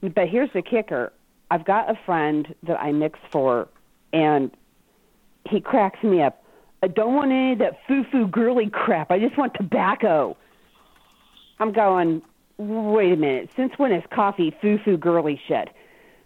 But 0.00 0.28
here's 0.28 0.50
the 0.54 0.62
kicker: 0.62 1.12
I've 1.50 1.64
got 1.64 1.90
a 1.90 1.98
friend 2.06 2.54
that 2.66 2.78
I 2.78 2.92
mix 2.92 3.18
for, 3.32 3.68
and 4.12 4.50
he 5.50 5.60
cracks 5.60 6.02
me 6.04 6.22
up. 6.22 6.42
I 6.82 6.88
don't 6.88 7.14
want 7.14 7.32
any 7.32 7.52
of 7.52 7.58
that 7.58 7.78
foo 7.86 8.04
foo 8.10 8.26
girly 8.26 8.70
crap. 8.70 9.10
I 9.10 9.18
just 9.18 9.36
want 9.36 9.54
tobacco. 9.54 10.36
I'm 11.58 11.72
going, 11.72 12.22
wait 12.56 13.12
a 13.12 13.16
minute. 13.16 13.50
Since 13.56 13.72
when 13.78 13.92
is 13.92 14.04
coffee 14.12 14.54
foo 14.60 14.78
foo 14.84 14.96
girly 14.96 15.40
shit? 15.48 15.70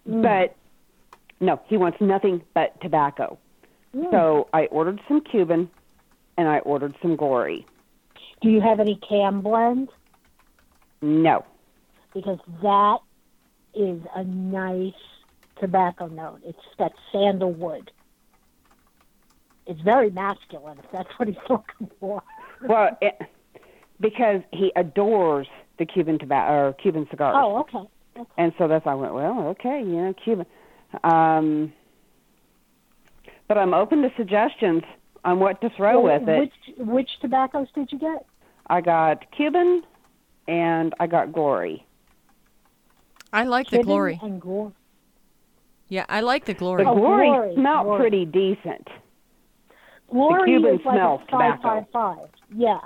Hmm. 0.06 0.22
But 0.22 0.56
no, 1.40 1.60
he 1.66 1.76
wants 1.76 2.00
nothing 2.00 2.42
but 2.54 2.78
tobacco. 2.80 3.38
Hmm. 3.94 4.04
So 4.10 4.48
I 4.52 4.66
ordered 4.66 5.00
some 5.08 5.22
Cuban 5.22 5.70
and 6.36 6.48
I 6.48 6.58
ordered 6.60 6.94
some 7.00 7.16
Glory. 7.16 7.66
Do 8.42 8.50
you 8.50 8.60
have 8.60 8.80
any 8.80 8.98
cam 9.08 9.40
blend? 9.40 9.88
No. 11.00 11.44
Because 12.12 12.38
that 12.62 12.98
is 13.74 14.00
a 14.14 14.24
nice 14.24 14.92
tobacco 15.58 16.08
note. 16.08 16.40
It's 16.44 16.58
got 16.78 16.92
sandalwood. 17.12 17.90
It's 19.66 19.80
very 19.80 20.10
masculine, 20.10 20.78
if 20.78 20.90
that's 20.92 21.08
what 21.18 21.28
he's 21.28 21.36
looking 21.48 21.90
for. 22.00 22.22
Well, 22.66 22.96
it, 23.00 23.18
because 24.00 24.42
he 24.52 24.72
adores 24.76 25.46
the 25.78 25.86
Cuban 25.86 26.18
tobacco 26.18 26.52
or 26.68 26.72
Cuban 26.74 27.06
cigars. 27.10 27.34
Oh, 27.38 27.58
okay. 27.60 27.78
okay. 28.18 28.30
And 28.38 28.52
so 28.58 28.68
that's 28.68 28.84
why 28.84 28.92
I 28.92 28.94
went, 28.96 29.14
well, 29.14 29.48
okay, 29.48 29.78
you 29.80 29.96
know, 29.96 30.14
Cuban. 30.24 30.46
Um, 31.04 31.72
but 33.48 33.56
I'm 33.58 33.74
open 33.74 34.02
to 34.02 34.10
suggestions 34.16 34.82
on 35.24 35.38
what 35.38 35.60
to 35.60 35.70
throw 35.76 36.00
Well, 36.00 36.18
with 36.20 36.28
it. 36.28 36.38
Which 36.38 36.76
which 36.78 37.10
tobaccos 37.20 37.68
did 37.74 37.90
you 37.92 37.98
get? 37.98 38.26
I 38.66 38.80
got 38.80 39.30
Cuban 39.32 39.82
and 40.48 40.94
I 41.00 41.06
got 41.06 41.32
Glory. 41.32 41.86
I 43.32 43.44
like 43.44 43.66
the 43.70 43.78
Cuban 43.78 43.86
glory. 43.86 44.20
and 44.22 44.40
Glory. 44.40 44.72
Yeah, 45.88 46.06
I 46.08 46.20
like 46.20 46.44
the 46.46 46.54
glory. 46.54 46.84
The 46.84 46.90
Oh, 46.90 46.94
Glory, 46.96 47.28
Glory, 47.28 47.54
smelled 47.54 47.84
Glory. 47.84 48.00
pretty 48.00 48.24
decent. 48.24 48.88
Glory 50.12 50.50
Cuban 50.50 50.74
is 50.74 50.80
like 50.84 50.94
smells 50.96 51.20
a 51.26 51.30
five 51.30 51.56
tobacco. 51.60 51.62
five 51.62 51.84
five. 51.92 52.28
Yeah, 52.54 52.78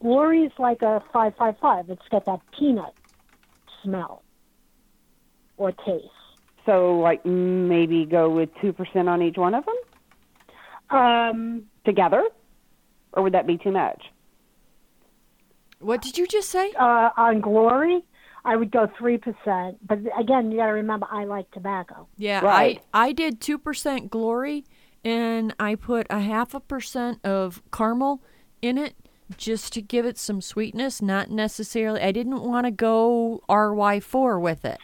Glory 0.00 0.42
is 0.42 0.52
like 0.58 0.82
a 0.82 1.02
five 1.12 1.34
five 1.38 1.54
five. 1.60 1.90
It's 1.90 2.02
got 2.10 2.24
that 2.26 2.40
peanut 2.58 2.94
smell 3.82 4.22
or 5.56 5.72
taste. 5.72 6.04
So, 6.64 6.98
like, 6.98 7.24
maybe 7.24 8.04
go 8.04 8.28
with 8.28 8.48
2% 8.60 9.08
on 9.08 9.22
each 9.22 9.36
one 9.36 9.54
of 9.54 9.64
them 9.64 10.98
Um, 10.98 11.62
together? 11.84 12.24
Or 13.12 13.22
would 13.22 13.34
that 13.34 13.46
be 13.46 13.56
too 13.56 13.70
much? 13.70 14.02
What 15.78 16.02
did 16.02 16.18
you 16.18 16.26
just 16.26 16.48
say? 16.50 16.72
uh, 16.78 17.10
on 17.16 17.40
Glory, 17.40 18.02
I 18.44 18.56
would 18.56 18.70
go 18.72 18.88
three 18.98 19.18
percent. 19.18 19.78
But 19.86 19.98
again, 20.18 20.50
you 20.50 20.56
got 20.58 20.66
to 20.66 20.72
remember, 20.72 21.06
I 21.10 21.24
like 21.24 21.50
tobacco. 21.52 22.08
Yeah, 22.16 22.40
Right. 22.44 22.80
I 22.92 23.08
I 23.08 23.12
did 23.12 23.40
two 23.40 23.58
percent 23.58 24.10
glory, 24.10 24.64
and 25.06 25.54
I 25.60 25.76
put 25.76 26.08
a 26.10 26.18
half 26.18 26.52
a 26.52 26.58
percent 26.58 27.24
of 27.24 27.62
caramel 27.72 28.20
in 28.60 28.76
it 28.76 28.96
just 29.36 29.72
to 29.74 29.80
give 29.80 30.04
it 30.04 30.18
some 30.18 30.40
sweetness. 30.40 31.00
Not 31.00 31.30
necessarily. 31.30 32.00
I 32.00 32.10
didn't 32.10 32.42
want 32.42 32.66
to 32.66 32.72
go 32.72 33.40
RY 33.48 34.00
four 34.00 34.40
with 34.40 34.64
it. 34.64 34.78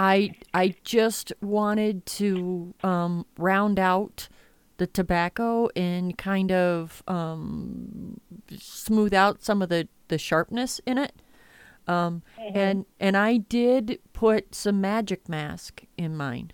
I 0.00 0.32
I 0.52 0.74
just 0.82 1.32
wanted 1.40 2.04
to 2.06 2.74
um, 2.82 3.26
round 3.38 3.78
out 3.78 4.28
the 4.78 4.88
tobacco 4.88 5.68
and 5.76 6.18
kind 6.18 6.50
of 6.50 7.04
um, 7.06 8.20
smooth 8.58 9.14
out 9.14 9.44
some 9.44 9.62
of 9.62 9.68
the 9.68 9.86
the 10.08 10.18
sharpness 10.18 10.80
in 10.84 10.98
it. 10.98 11.12
Um, 11.86 12.24
and 12.38 12.86
and 12.98 13.16
I 13.16 13.36
did 13.36 14.00
put 14.12 14.52
some 14.52 14.80
magic 14.80 15.28
mask 15.28 15.84
in 15.96 16.16
mine. 16.16 16.50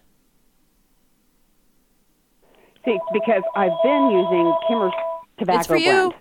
See, 2.85 2.99
because 3.12 3.43
I've 3.55 3.72
been 3.83 4.11
using 4.11 4.55
Kimmer's 4.68 4.93
tobacco 5.39 5.59
It's 5.59 5.66
for 5.68 5.76
you. 5.76 5.93
blend. 5.93 6.14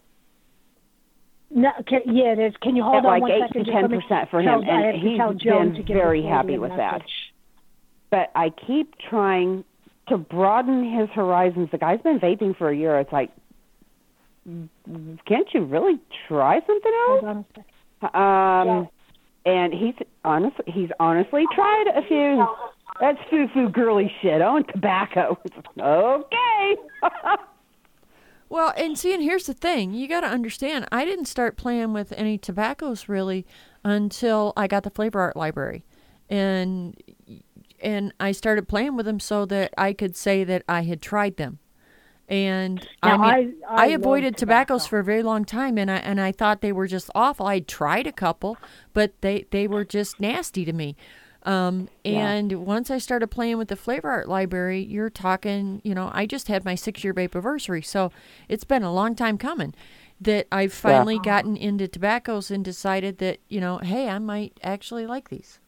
No, 1.52 1.72
can, 1.88 2.02
yeah, 2.16 2.34
it 2.34 2.40
is. 2.40 2.54
Can 2.62 2.76
you 2.76 2.84
hold 2.84 2.98
At 2.98 3.06
on 3.06 3.12
like 3.12 3.22
one 3.24 3.32
8 3.32 3.42
second? 3.48 3.66
to 3.66 3.72
Just 3.72 3.82
let 3.82 3.92
me 3.92 3.98
10% 4.10 4.30
for 4.30 4.44
tell- 4.44 4.62
him, 4.62 4.70
I 4.70 4.74
and 4.74 4.86
have 4.86 4.94
to 4.94 5.00
he's 5.00 5.78
been 5.78 5.86
very 5.98 6.22
happy 6.24 6.58
Claudia 6.58 6.60
with 6.60 6.78
that. 6.78 7.02
But 8.12 8.32
I 8.36 8.50
keep 8.68 8.94
trying 9.10 9.64
to 10.10 10.18
broaden 10.18 10.84
his 11.00 11.10
horizons. 11.12 11.70
The 11.72 11.78
guy's 11.78 12.02
been 12.02 12.20
vaping 12.20 12.56
for 12.58 12.70
a 12.70 12.76
year. 12.76 13.00
It's 13.00 13.12
like, 13.12 13.32
can't 15.26 15.48
you 15.54 15.64
really 15.66 16.00
try 16.28 16.60
something 16.66 16.92
else? 17.10 17.24
on 17.24 17.38
a 17.38 17.46
second. 17.56 18.16
Um, 18.16 18.90
and 19.46 19.74
he's 19.74 19.96
honestly, 20.24 20.66
he's 20.68 20.90
honestly 21.00 21.46
tried 21.54 21.86
a 21.96 22.02
few. 22.08 22.46
That's 23.00 23.20
foo 23.30 23.48
foo 23.54 23.70
girly 23.70 24.12
shit. 24.22 24.42
I 24.42 24.52
want 24.52 24.68
tobacco. 24.74 25.38
okay. 25.80 26.76
Well, 28.52 28.74
and 28.76 28.98
see, 28.98 29.14
and 29.14 29.22
here's 29.22 29.46
the 29.46 29.54
thing: 29.54 29.94
you 29.94 30.08
got 30.08 30.22
to 30.22 30.28
understand. 30.28 30.88
I 30.92 31.06
didn't 31.06 31.26
start 31.26 31.56
playing 31.56 31.94
with 31.94 32.12
any 32.14 32.40
tobaccos 32.40 33.08
really 33.08 33.46
until 33.84 34.54
I 34.58 34.66
got 34.66 34.82
the 34.82 34.90
flavor 34.90 35.20
art 35.20 35.38
library, 35.38 35.86
and 36.32 37.00
and 37.80 38.12
I 38.20 38.32
started 38.32 38.68
playing 38.68 38.96
with 38.96 39.06
them 39.06 39.20
so 39.20 39.46
that 39.46 39.72
I 39.78 39.94
could 39.94 40.16
say 40.16 40.44
that 40.46 40.64
I 40.68 40.82
had 40.82 41.00
tried 41.00 41.38
them. 41.38 41.60
And 42.28 42.88
I 43.04 43.12
mean, 43.18 43.56
I- 43.68 43.84
I 43.84 43.88
love 43.90 44.00
avoided 44.02 44.36
tobaccos 44.36 44.82
tobacco. 44.86 44.90
for 44.90 45.00
a 45.00 45.04
very 45.04 45.22
long 45.22 45.46
time, 45.46 45.78
and 45.78 45.92
I 45.92 45.98
and 45.98 46.20
I 46.20 46.32
thought 46.32 46.62
they 46.62 46.72
were 46.72 46.88
just 46.88 47.12
awful. 47.14 47.46
I 47.46 47.60
tried 47.60 48.08
a 48.08 48.12
couple, 48.12 48.58
but 48.96 49.14
they 49.22 49.46
they 49.52 49.68
were 49.68 49.86
just 49.86 50.20
nasty 50.20 50.66
to 50.66 50.74
me. 50.74 50.96
Um, 51.44 51.88
and 52.04 52.66
once 52.66 52.92
I 52.92 52.98
started 52.98 53.28
playing 53.28 53.58
with 53.58 53.70
the 53.70 53.76
flavor 53.76 54.10
art 54.10 54.28
library, 54.28 54.82
you're 54.82 55.10
talking, 55.10 55.82
you 55.84 55.96
know, 55.96 56.12
I 56.14 56.26
just 56.26 56.48
had 56.48 56.66
my 56.66 56.76
six 56.76 57.04
year 57.04 57.14
vape 57.14 57.34
anniversary, 57.34 57.82
so 57.82 58.12
it's 58.50 58.66
been 58.66 58.84
a 58.84 58.94
long 58.94 59.16
time 59.16 59.38
coming 59.38 59.74
that 60.22 60.48
I've 60.52 60.74
finally 60.74 61.18
gotten 61.18 61.56
into 61.56 61.88
tobaccos 61.88 62.52
and 62.52 62.64
decided 62.64 63.20
that, 63.20 63.40
you 63.48 63.62
know, 63.62 63.78
hey, 63.78 64.10
I 64.10 64.20
might 64.20 64.60
actually 64.62 65.08
like 65.08 65.30
these. 65.30 65.60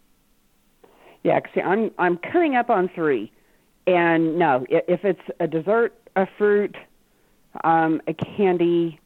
Yeah, 1.24 1.39
'cause 1.39 1.51
see, 1.53 1.61
I'm 1.61 1.91
I'm 1.97 2.17
coming 2.17 2.55
up 2.55 2.69
on 2.69 2.89
three, 2.89 3.32
and 3.88 4.38
no, 4.38 4.65
if 4.69 5.05
it's 5.05 5.22
a 5.39 5.47
dessert, 5.47 5.93
a 6.15 6.26
fruit, 6.38 6.76
um, 7.63 8.01
a 8.07 8.13
candy, 8.13 8.99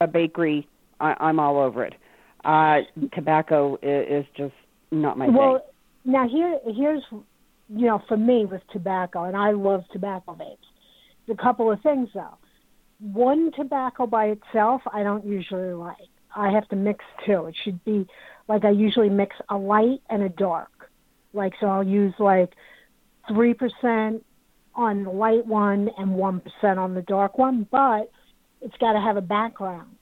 a 0.00 0.06
bakery, 0.06 0.66
I, 1.00 1.14
I'm 1.20 1.38
all 1.38 1.58
over 1.58 1.84
it. 1.84 1.94
Uh, 2.44 2.80
tobacco 3.12 3.76
is, 3.82 4.24
is 4.24 4.26
just 4.36 4.54
not 4.90 5.18
my 5.18 5.28
Well, 5.28 5.58
thing. 5.58 5.73
Now 6.04 6.28
here, 6.28 6.58
here's, 6.66 7.02
you 7.10 7.86
know, 7.86 8.02
for 8.08 8.16
me 8.16 8.44
with 8.44 8.62
tobacco, 8.72 9.24
and 9.24 9.36
I 9.36 9.52
love 9.52 9.84
tobacco 9.92 10.34
vapes. 10.34 11.30
A 11.30 11.34
couple 11.34 11.70
of 11.70 11.80
things 11.80 12.10
though. 12.12 12.36
One 13.00 13.50
tobacco 13.52 14.06
by 14.06 14.26
itself, 14.26 14.82
I 14.92 15.02
don't 15.02 15.24
usually 15.24 15.72
like. 15.72 15.96
I 16.36 16.50
have 16.50 16.68
to 16.68 16.76
mix 16.76 17.04
two. 17.24 17.46
It 17.46 17.56
should 17.64 17.82
be 17.84 18.06
like 18.48 18.64
I 18.64 18.70
usually 18.70 19.08
mix 19.08 19.36
a 19.48 19.56
light 19.56 20.02
and 20.10 20.22
a 20.22 20.28
dark. 20.28 20.90
Like 21.32 21.54
so, 21.60 21.66
I'll 21.66 21.86
use 21.86 22.14
like 22.18 22.52
three 23.28 23.54
percent 23.54 24.24
on 24.74 25.04
the 25.04 25.10
light 25.10 25.46
one 25.46 25.88
and 25.96 26.14
one 26.14 26.40
percent 26.40 26.78
on 26.78 26.94
the 26.94 27.02
dark 27.02 27.38
one, 27.38 27.66
but 27.70 28.10
it's 28.60 28.76
got 28.78 28.92
to 28.92 29.00
have 29.00 29.16
a 29.16 29.22
background. 29.22 29.96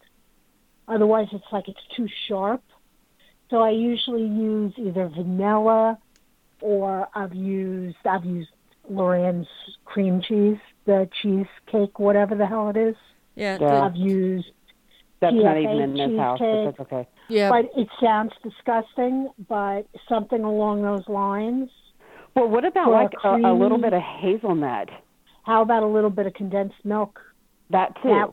Otherwise, 0.89 1.29
it's 1.33 1.45
like 1.53 1.69
it's 1.69 1.81
too 1.97 2.09
sharp. 2.29 2.63
So 3.53 3.61
I 3.61 3.69
usually 3.69 4.23
use 4.23 4.73
either 4.79 5.09
vanilla 5.09 5.99
or 6.63 7.07
I've 7.15 7.35
used 7.35 7.99
I've 8.07 8.25
used 8.25 8.49
LorAnn's 8.91 9.47
cream 9.85 10.23
cheese, 10.27 10.57
the 10.87 11.07
cheesecake, 11.21 11.99
whatever 11.99 12.35
the 12.35 12.47
hell 12.47 12.71
it 12.71 12.79
is. 12.79 12.97
Yeah. 13.35 13.59
Yeah. 13.61 13.85
I've 13.85 13.95
used 13.95 14.51
That's 15.21 15.37
not 15.37 15.59
even 15.59 15.81
in 15.81 15.93
this 15.93 16.19
house, 16.19 16.39
but 16.41 16.65
that's 16.65 16.81
okay. 16.81 17.09
yeah. 17.29 17.51
but 17.51 17.67
it 17.77 17.89
sounds 18.03 18.33
disgusting, 18.43 19.29
but 19.51 19.87
something 20.09 20.43
along 20.43 20.81
those 20.81 21.07
lines. 21.07 21.69
Well, 22.35 22.49
what 22.49 22.65
about 22.65 22.89
Or 22.89 23.03
like 23.03 23.13
a, 23.23 23.53
a 23.53 23.53
little 23.53 23.77
bit 23.77 23.93
of 23.93 24.01
hazelnut? 24.01 24.89
How 25.43 25.61
about 25.61 25.83
a 25.83 25.87
little 25.87 26.09
bit 26.09 26.27
of 26.27 26.33
condensed 26.33 26.83
milk? 26.85 27.21
That 27.69 27.95
too. 28.03 28.09
That 28.09 28.33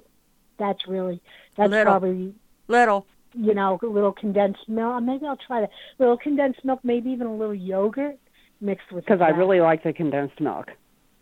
that's 0.58 0.88
really 0.88 1.22
that's 1.58 1.70
Little. 1.70 1.92
probably 1.92 2.34
Little. 2.70 3.06
You 3.34 3.54
know, 3.54 3.80
a 3.82 3.86
little 3.86 4.12
condensed 4.12 4.68
milk. 4.68 5.04
Maybe 5.04 5.26
I'll 5.26 5.38
try 5.38 5.62
that. 5.62 5.70
A 5.70 6.02
little 6.02 6.18
condensed 6.18 6.64
milk, 6.64 6.80
maybe 6.84 7.10
even 7.12 7.28
a 7.28 7.36
little 7.36 7.56
yogurt 7.56 8.18
mixed 8.62 8.92
with 8.92 9.06
Because 9.06 9.22
I 9.22 9.30
really 9.30 9.62
like 9.62 9.84
the 9.84 9.94
condensed 9.94 10.40
milk. 10.40 10.70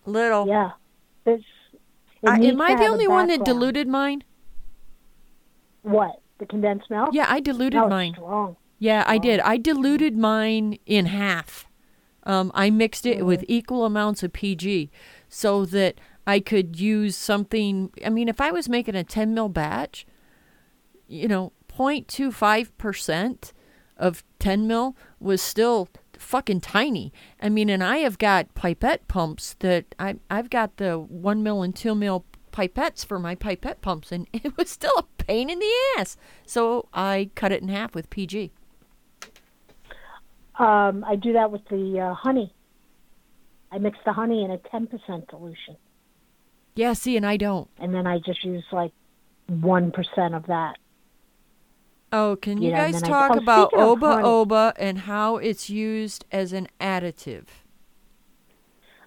Little. 0.06 0.48
Yeah. 0.48 0.72
It's, 1.26 1.44
it 2.22 2.30
I, 2.30 2.38
am 2.38 2.62
I 2.62 2.76
the 2.76 2.86
only 2.86 3.08
one 3.08 3.28
that 3.28 3.44
diluted 3.44 3.88
mine? 3.88 4.24
What? 5.84 6.22
The 6.40 6.46
condensed 6.46 6.90
milk? 6.90 7.10
Yeah, 7.14 7.26
I 7.28 7.40
diluted 7.40 7.82
no, 7.82 7.88
mine. 7.88 8.14
strong. 8.14 8.56
Yeah, 8.80 9.04
I 9.08 9.18
did. 9.18 9.40
I 9.42 9.58
diluted 9.58 10.18
mine 10.18 10.78
in 10.86 11.08
half. 11.08 11.68
Um, 12.24 12.52
I 12.54 12.70
mixed 12.70 13.06
it 13.06 13.26
with 13.26 13.44
equal 13.48 13.86
amounts 13.86 14.22
of 14.22 14.34
PG 14.34 14.92
so 15.30 15.66
that 15.66 16.00
I 16.28 16.40
could 16.40 16.80
use 16.80 17.16
something. 17.16 17.92
I 18.06 18.10
mean, 18.10 18.28
if 18.28 18.42
I 18.42 18.52
was 18.52 18.68
making 18.68 18.96
a 18.96 19.04
10 19.04 19.34
mil 19.34 19.50
batch, 19.50 20.06
you 21.08 21.28
know, 21.28 21.54
0.25% 21.78 23.52
of 23.98 24.24
10 24.40 24.68
mil 24.68 24.96
was 25.20 25.42
still 25.42 25.90
fucking 26.18 26.62
tiny. 26.62 27.12
I 27.42 27.50
mean, 27.50 27.70
and 27.70 27.84
I 27.84 27.98
have 27.98 28.18
got 28.18 28.54
pipette 28.56 29.08
pumps 29.08 29.56
that 29.60 29.86
I, 30.00 30.16
I've 30.30 30.50
got 30.50 30.78
the 30.78 30.98
1 31.00 31.44
mil 31.44 31.62
and 31.64 31.76
2 31.76 31.96
mil 31.96 32.26
pipettes 32.52 33.06
for 33.06 33.20
my 33.20 33.36
pipette 33.36 33.82
pumps, 33.82 34.12
and 34.12 34.28
it 34.34 34.58
was 34.58 34.70
still 34.70 34.94
a 34.98 35.04
pain 35.24 35.50
in 35.50 35.60
the 35.60 35.72
ass. 35.98 36.18
So 36.46 36.88
I 36.94 37.30
cut 37.36 37.52
it 37.52 37.62
in 37.62 37.70
half 37.70 37.94
with 37.96 38.10
PG. 38.10 38.52
Um, 40.60 41.04
I 41.08 41.16
do 41.16 41.34
that 41.34 41.52
with 41.52 41.68
the 41.70 42.00
uh, 42.00 42.14
honey. 42.16 42.52
I 43.72 43.78
mix 43.78 43.98
the 44.06 44.14
honey 44.14 44.44
in 44.44 44.50
a 44.50 44.58
10% 44.58 45.30
solution, 45.30 45.76
Yeah, 46.76 46.94
see, 46.94 47.18
and 47.18 47.26
I 47.26 47.36
don't. 47.38 47.70
and 47.78 47.94
then 47.94 48.08
I 48.08 48.18
just 48.20 48.44
use 48.44 48.64
like 48.72 48.92
1% 49.52 50.36
of 50.36 50.46
that. 50.48 50.78
Oh, 52.12 52.38
can 52.42 52.62
you 52.62 52.70
Yeah, 52.70 52.86
and 52.86 52.94
guys 52.94 53.02
then 53.02 53.12
I- 53.12 53.28
talk 53.28 53.32
oh, 53.36 53.40
about 53.40 53.74
oba 53.74 54.08
honey- 54.14 54.24
oba 54.28 54.74
and 54.78 55.00
how 55.00 55.38
it's 55.38 55.70
used 55.70 56.26
as 56.32 56.54
an 56.54 56.68
additive? 56.80 57.46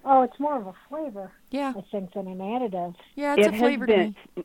Oh, 0.04 0.22
it's 0.22 0.38
more 0.40 0.56
of 0.58 0.66
a 0.66 0.74
flavor, 0.88 1.30
Yeah, 1.50 1.74
I 1.76 1.82
think, 1.90 2.12
than 2.14 2.26
an 2.26 2.38
additive. 2.38 2.94
yeah, 3.16 3.34
it's 3.36 3.46
it 3.46 3.50
a 3.50 3.52
has 3.52 3.60
flavor 3.60 3.86
to 3.86 3.92
been. 3.92 4.14
me. 4.36 4.44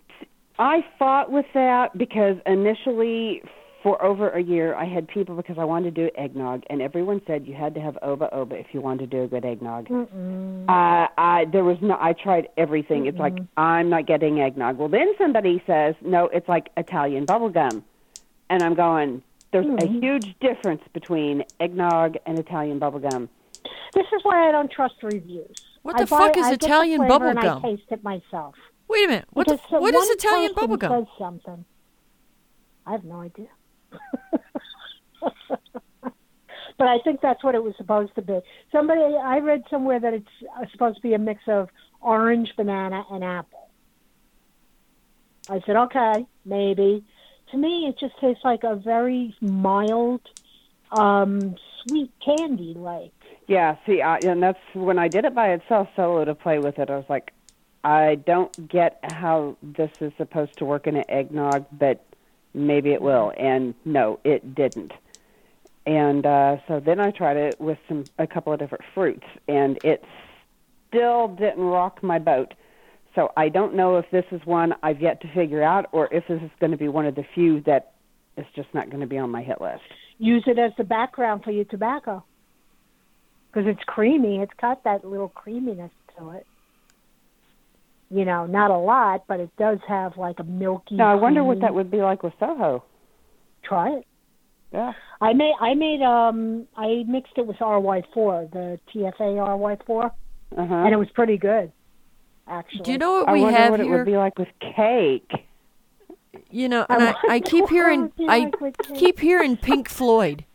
I 0.59 0.85
fought 0.99 1.31
with 1.31 1.45
that 1.53 1.97
because 1.97 2.37
initially, 2.45 3.41
for 3.83 4.01
over 4.03 4.29
a 4.31 4.41
year, 4.41 4.73
I 4.75 4.85
had 4.85 5.07
people 5.07 5.35
because 5.35 5.57
I 5.57 5.63
wanted 5.63 5.95
to 5.95 6.09
do 6.09 6.11
eggnog, 6.17 6.63
and 6.69 6.81
everyone 6.81 7.21
said 7.27 7.45
you 7.45 7.53
had 7.53 7.73
to 7.75 7.81
have 7.81 7.97
oba 8.01 8.33
oba 8.33 8.55
if 8.57 8.67
you 8.73 8.81
wanted 8.81 9.11
to 9.11 9.17
do 9.17 9.23
a 9.23 9.27
good 9.27 9.45
eggnog. 9.45 9.87
Mm-mm. 9.87 10.63
Uh, 10.67 11.07
I 11.17 11.45
there 11.51 11.63
was 11.63 11.77
no. 11.81 11.97
I 11.99 12.13
tried 12.13 12.49
everything. 12.57 13.05
It's 13.05 13.17
like 13.19 13.37
I'm 13.57 13.89
not 13.89 14.07
getting 14.07 14.41
eggnog. 14.41 14.77
Well, 14.77 14.89
then 14.89 15.13
somebody 15.17 15.61
says 15.67 15.95
no. 16.01 16.25
It's 16.33 16.47
like 16.49 16.69
Italian 16.77 17.25
bubble 17.25 17.49
gum, 17.49 17.83
and 18.49 18.61
I'm 18.63 18.75
going. 18.75 19.21
There's 19.51 19.67
a 19.81 19.87
huge 19.87 20.35
difference 20.41 20.81
between 20.93 21.43
eggnog 21.59 22.17
and 22.25 22.37
Italian 22.37 22.77
bubble 22.79 22.99
gum. 22.99 23.29
This 23.93 24.05
is 24.13 24.21
why 24.23 24.49
I 24.49 24.51
don't 24.51 24.69
trust 24.69 24.95
reviews. 25.01 25.55
What 25.83 25.95
I 25.95 26.03
the 26.03 26.09
buy- 26.09 26.17
fuck 26.17 26.37
is 26.37 26.45
I 26.47 26.53
Italian 26.53 26.99
flavor 26.99 27.09
bubble 27.13 27.27
and 27.27 27.41
gum? 27.41 27.57
I 27.63 27.69
taste 27.69 27.83
it 27.89 28.03
myself. 28.03 28.55
Wait 28.87 29.05
a 29.05 29.07
minute. 29.07 29.25
What 29.31 29.47
the, 29.47 29.59
so 29.69 29.79
what 29.79 29.95
is 29.95 30.09
Italian 30.09 30.53
person 30.53 30.67
bubble 30.67 30.77
gum? 30.77 30.91
Says 31.05 31.07
something. 31.17 31.65
I 32.85 32.91
have 32.91 33.03
no 33.03 33.21
idea. 33.21 33.47
but 36.77 36.87
I 36.87 36.99
think 36.99 37.21
that's 37.21 37.43
what 37.43 37.55
it 37.55 37.63
was 37.63 37.73
supposed 37.77 38.13
to 38.15 38.21
be. 38.21 38.39
Somebody 38.71 39.01
I 39.01 39.39
read 39.39 39.63
somewhere 39.69 39.99
that 39.99 40.13
it's 40.13 40.27
uh, 40.59 40.65
supposed 40.71 40.97
to 40.97 41.01
be 41.01 41.13
a 41.13 41.17
mix 41.17 41.41
of 41.47 41.69
orange, 42.01 42.53
banana, 42.57 43.03
and 43.09 43.23
apple. 43.23 43.69
I 45.49 45.61
said, 45.65 45.75
okay, 45.75 46.25
maybe. 46.43 47.03
To 47.51 47.57
me, 47.57 47.87
it 47.87 47.99
just 47.99 48.17
tastes 48.19 48.43
like 48.43 48.63
a 48.63 48.75
very 48.75 49.35
mild, 49.39 50.21
um, 50.91 51.55
sweet 51.83 52.11
candy, 52.23 52.73
like. 52.75 53.11
Yeah, 53.47 53.75
see, 53.85 54.01
I, 54.01 54.17
and 54.17 54.41
that's 54.41 54.59
when 54.73 54.97
I 54.97 55.07
did 55.07 55.25
it 55.25 55.35
by 55.35 55.53
itself 55.53 55.87
solo 55.95 56.25
to 56.25 56.33
play 56.33 56.57
with 56.57 56.79
it. 56.79 56.89
I 56.89 56.95
was 56.95 57.05
like, 57.07 57.31
I 57.83 58.15
don't 58.15 58.67
get 58.67 58.99
how 59.03 59.57
this 59.61 59.91
is 60.01 60.11
supposed 60.17 60.57
to 60.57 60.65
work 60.65 60.87
in 60.87 60.95
an 60.95 61.05
eggnog, 61.07 61.67
but 61.71 62.03
maybe 62.55 62.91
it 62.93 63.01
will. 63.01 63.31
And 63.37 63.75
no, 63.85 64.19
it 64.23 64.55
didn't. 64.55 64.91
And 65.85 66.25
uh, 66.25 66.57
so 66.67 66.79
then 66.79 66.99
I 66.99 67.11
tried 67.11 67.37
it 67.37 67.61
with 67.61 67.77
some 67.87 68.05
a 68.17 68.25
couple 68.25 68.51
of 68.51 68.57
different 68.57 68.85
fruits, 68.95 69.27
and 69.47 69.77
it 69.83 70.03
still 70.87 71.27
didn't 71.27 71.63
rock 71.63 72.01
my 72.01 72.17
boat. 72.17 72.55
So 73.15 73.31
I 73.37 73.49
don't 73.49 73.75
know 73.75 73.97
if 73.97 74.05
this 74.11 74.25
is 74.31 74.41
one 74.45 74.73
I've 74.83 75.01
yet 75.01 75.21
to 75.21 75.33
figure 75.33 75.63
out, 75.63 75.85
or 75.93 76.13
if 76.13 76.25
this 76.27 76.41
is 76.41 76.51
going 76.59 76.71
to 76.71 76.77
be 76.77 76.89
one 76.89 77.05
of 77.05 77.15
the 77.15 77.23
few 77.33 77.61
that 77.61 77.93
is 78.37 78.45
just 78.55 78.67
not 78.73 78.89
going 78.89 78.99
to 79.01 79.07
be 79.07 79.17
on 79.17 79.29
my 79.29 79.41
hit 79.41 79.61
list. 79.61 79.81
use 80.17 80.43
it 80.47 80.59
as 80.59 80.71
the 80.77 80.83
background 80.83 81.43
for 81.43 81.51
your 81.51 81.63
tobacco 81.65 82.23
because 83.47 83.67
it's 83.67 83.79
creamy. 83.87 84.39
It's 84.39 84.51
got 84.61 84.83
that 84.83 85.05
little 85.05 85.29
creaminess 85.29 85.91
to 86.17 86.31
it. 86.31 86.45
You 88.09 88.25
know, 88.25 88.45
not 88.45 88.69
a 88.69 88.77
lot, 88.77 89.23
but 89.27 89.39
it 89.39 89.49
does 89.57 89.79
have 89.87 90.17
like 90.17 90.39
a 90.39 90.43
milky. 90.43 90.95
Now 90.95 91.11
I 91.11 91.15
wonder 91.15 91.43
what 91.43 91.61
that 91.61 91.73
would 91.73 91.89
be 91.89 92.01
like 92.01 92.21
with 92.21 92.33
Soho. 92.39 92.83
Try 93.63 93.89
it. 93.97 94.05
Yeah. 94.71 94.91
I 95.21 95.33
made. 95.33 95.53
I 95.59 95.73
made. 95.73 96.01
Um. 96.03 96.67
I 96.77 97.03
mixed 97.07 97.33
it 97.37 97.47
with 97.47 97.55
RY4, 97.57 98.51
the 98.51 98.79
TFA 98.93 99.19
RY4, 99.19 100.05
Uh 100.05 100.09
huh. 100.55 100.75
and 100.75 100.93
it 100.93 100.97
was 100.97 101.07
pretty 101.15 101.37
good. 101.37 101.71
Actually. 102.47 102.81
Do 102.81 102.91
you 102.91 102.97
know 102.97 103.13
what 103.13 103.29
I 103.29 103.33
we 103.33 103.41
wonder 103.41 103.57
have 103.57 103.71
what 103.71 103.79
it 103.79 103.89
would 103.89 104.05
be 104.05 104.17
like 104.17 104.37
with 104.37 104.49
cake. 104.59 105.31
You 106.51 106.69
know, 106.69 106.85
I 106.89 106.95
and 106.95 107.03
I, 107.03 107.15
I 107.35 107.39
keep 107.41 107.69
hearing 107.69 108.01
it 108.01 108.03
would 108.03 108.17
be 108.17 108.27
I 108.27 108.51
like 108.61 108.77
keep 108.95 109.19
hearing 109.19 109.57
Pink 109.61 109.89
Floyd. 109.89 110.45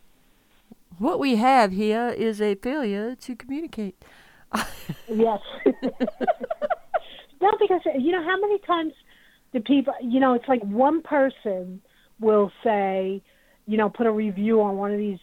What 0.97 1.19
we 1.19 1.37
have 1.37 1.71
here 1.71 2.09
is 2.09 2.41
a 2.41 2.55
failure 2.55 3.15
to 3.15 3.35
communicate. 3.35 3.95
Yes. 5.07 5.39
no, 7.41 7.51
because 7.59 7.81
you 7.97 8.11
know 8.11 8.23
how 8.23 8.39
many 8.39 8.59
times 8.59 8.93
the 9.51 9.61
people? 9.61 9.93
You 10.01 10.19
know, 10.19 10.33
it's 10.33 10.47
like 10.47 10.61
one 10.63 11.01
person 11.01 11.81
will 12.19 12.51
say, 12.63 13.21
you 13.65 13.77
know, 13.77 13.89
put 13.89 14.05
a 14.05 14.11
review 14.11 14.61
on 14.61 14.77
one 14.77 14.91
of 14.91 14.99
these, 14.99 15.19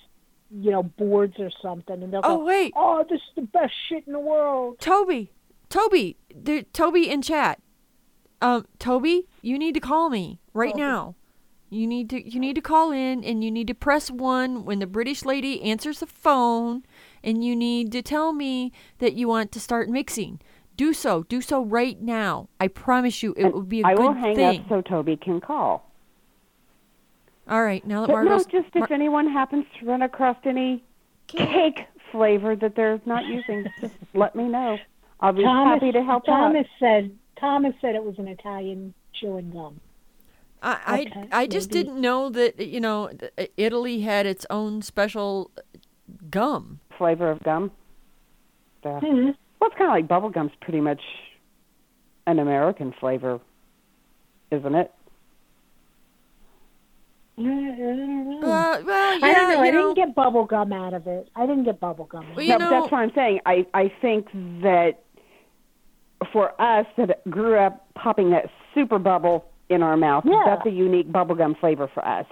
you 0.50 0.70
know, 0.70 0.82
boards 0.82 1.36
or 1.38 1.50
something, 1.62 2.02
and 2.02 2.12
they'll 2.12 2.22
Oh 2.24 2.38
go, 2.38 2.44
wait, 2.44 2.72
"Oh, 2.76 3.04
this 3.08 3.20
is 3.20 3.34
the 3.36 3.42
best 3.42 3.72
shit 3.88 4.04
in 4.06 4.12
the 4.12 4.18
world." 4.18 4.78
Toby, 4.80 5.30
Toby, 5.68 6.16
there, 6.34 6.62
Toby 6.62 7.08
in 7.10 7.22
chat. 7.22 7.60
Um, 8.40 8.66
Toby, 8.78 9.26
you 9.42 9.58
need 9.58 9.74
to 9.74 9.80
call 9.80 10.08
me 10.10 10.38
right 10.54 10.76
now. 10.76 11.14
You 11.70 11.86
need 11.86 12.08
to 12.10 12.26
you 12.26 12.40
need 12.40 12.54
to 12.54 12.62
call 12.62 12.92
in 12.92 13.22
and 13.24 13.44
you 13.44 13.50
need 13.50 13.66
to 13.66 13.74
press 13.74 14.10
one 14.10 14.64
when 14.64 14.78
the 14.78 14.86
British 14.86 15.24
lady 15.24 15.60
answers 15.62 16.00
the 16.00 16.06
phone, 16.06 16.84
and 17.22 17.44
you 17.44 17.54
need 17.54 17.92
to 17.92 18.00
tell 18.00 18.32
me 18.32 18.72
that 18.98 19.14
you 19.14 19.28
want 19.28 19.52
to 19.52 19.60
start 19.60 19.88
mixing. 19.90 20.40
Do 20.76 20.92
so. 20.94 21.24
Do 21.24 21.40
so 21.40 21.62
right 21.62 22.00
now. 22.00 22.48
I 22.60 22.68
promise 22.68 23.22
you, 23.22 23.34
it 23.36 23.44
And 23.44 23.52
will 23.52 23.62
be 23.62 23.82
a 23.82 23.86
I 23.86 23.94
good 23.94 23.98
thing. 23.98 24.06
I 24.06 24.08
will 24.08 24.14
hang 24.14 24.36
thing. 24.36 24.60
up 24.60 24.68
so 24.68 24.80
Toby 24.80 25.16
can 25.16 25.40
call. 25.40 25.90
All 27.48 27.62
right, 27.62 27.84
now 27.86 28.06
that 28.06 28.12
But 28.12 28.22
no, 28.24 28.38
just 28.44 28.68
if 28.74 28.74
Mar- 28.76 28.88
anyone 28.92 29.26
happens 29.28 29.64
to 29.80 29.86
run 29.86 30.02
across 30.02 30.36
any 30.44 30.84
cake 31.26 31.80
flavor 32.12 32.54
that 32.56 32.76
they're 32.76 33.00
not 33.06 33.24
using, 33.26 33.66
just 33.80 33.94
let 34.14 34.36
me 34.36 34.44
know. 34.44 34.78
I'll 35.20 35.32
be 35.32 35.42
Thomas, 35.42 35.80
happy 35.80 35.92
to 35.92 36.02
help 36.02 36.24
Thomas 36.26 36.60
out. 36.66 36.78
said. 36.78 37.10
Thomas 37.40 37.74
said 37.80 37.94
it 37.94 38.02
was 38.04 38.18
an 38.18 38.28
Italian 38.28 38.94
chewing 39.14 39.50
gum. 39.50 39.80
I 40.62 40.78
I, 40.86 41.00
Okay, 41.00 41.28
I 41.32 41.46
just 41.46 41.70
maybe. 41.72 41.84
didn't 41.84 42.00
know 42.00 42.28
that 42.30 42.58
you 42.58 42.80
know 42.80 43.10
Italy 43.56 44.00
had 44.00 44.26
its 44.26 44.44
own 44.50 44.82
special 44.82 45.50
gum. 46.30 46.80
Flavor 46.96 47.30
of 47.30 47.42
gum. 47.42 47.70
Yeah. 48.84 49.00
Hmm. 49.00 49.30
Well, 49.60 49.70
it's 49.70 49.76
kind 49.78 49.90
of 49.90 49.94
like 49.94 50.08
bubble 50.08 50.30
gum's 50.30 50.52
pretty 50.60 50.80
much 50.80 51.00
an 52.26 52.38
American 52.38 52.92
flavor, 53.00 53.40
isn't 54.50 54.74
it? 54.74 54.92
I. 57.38 57.42
Uh, 57.42 58.82
well, 58.84 59.18
yeah, 59.20 59.26
I 59.26 59.32
don't 59.34 59.48
know. 59.52 59.60
I 59.60 59.70
didn't 59.70 59.94
get 59.94 60.14
bubble 60.14 60.44
gum 60.44 60.72
out 60.72 60.92
of 60.94 61.06
it. 61.06 61.28
I 61.36 61.46
didn't 61.46 61.64
get 61.64 61.78
bubble 61.78 62.04
gum. 62.06 62.24
out 62.26 62.36
Well, 62.36 62.42
of 62.44 62.48
no, 62.48 62.58
know- 62.58 62.70
but 62.70 62.80
that's 62.80 62.92
what 62.92 62.98
I'm 62.98 63.12
saying. 63.14 63.40
I 63.46 63.66
I 63.74 63.92
think 64.00 64.26
that 64.62 65.02
for 66.32 66.60
us 66.60 66.86
that 66.96 67.28
grew 67.30 67.58
up 67.58 67.86
popping 67.94 68.30
that 68.30 68.46
super 68.74 68.98
bubble 68.98 69.44
in 69.68 69.82
our 69.82 69.96
mouth, 69.96 70.24
Yeah. 70.26 70.42
that's 70.46 70.66
a 70.66 70.70
unique 70.70 71.08
bubblegum 71.10 71.58
flavor 71.58 71.88
for 71.92 72.06
us. 72.06 72.26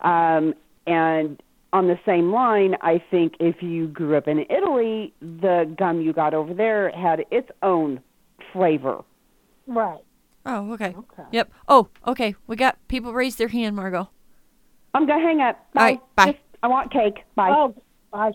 Um, 0.00 0.54
and 0.86 1.42
on 1.72 1.86
the 1.86 1.98
same 2.04 2.32
line, 2.32 2.76
I 2.82 2.98
think 3.10 3.34
if 3.40 3.62
you 3.62 3.86
grew 3.88 4.16
up 4.16 4.28
in 4.28 4.40
Italy, 4.50 5.12
the 5.20 5.72
gum 5.78 6.00
you 6.00 6.12
got 6.12 6.34
over 6.34 6.52
there 6.54 6.90
had 6.90 7.24
its 7.30 7.48
own 7.62 8.00
flavor. 8.52 9.02
Right. 9.66 10.00
Oh, 10.46 10.72
okay. 10.72 10.94
Okay. 10.96 11.22
Yep. 11.32 11.50
Oh, 11.68 11.88
okay. 12.06 12.34
We 12.46 12.56
got 12.56 12.76
people 12.88 13.12
raise 13.14 13.36
their 13.36 13.48
hand, 13.48 13.76
Margot. 13.76 14.10
I'm 14.92 15.06
gonna 15.06 15.22
hang 15.22 15.40
up. 15.40 15.56
Bye. 15.72 15.80
All 15.80 15.86
right, 15.86 16.00
bye. 16.16 16.26
Just- 16.32 16.38
I 16.62 16.66
want 16.68 16.92
cake. 16.92 17.24
Bye. 17.34 17.50
Oh, 17.50 17.74
I 18.12 18.32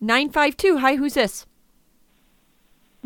Nine 0.00 0.28
five 0.30 0.56
two. 0.56 0.78
Hi, 0.78 0.96
who's 0.96 1.14
this? 1.14 1.46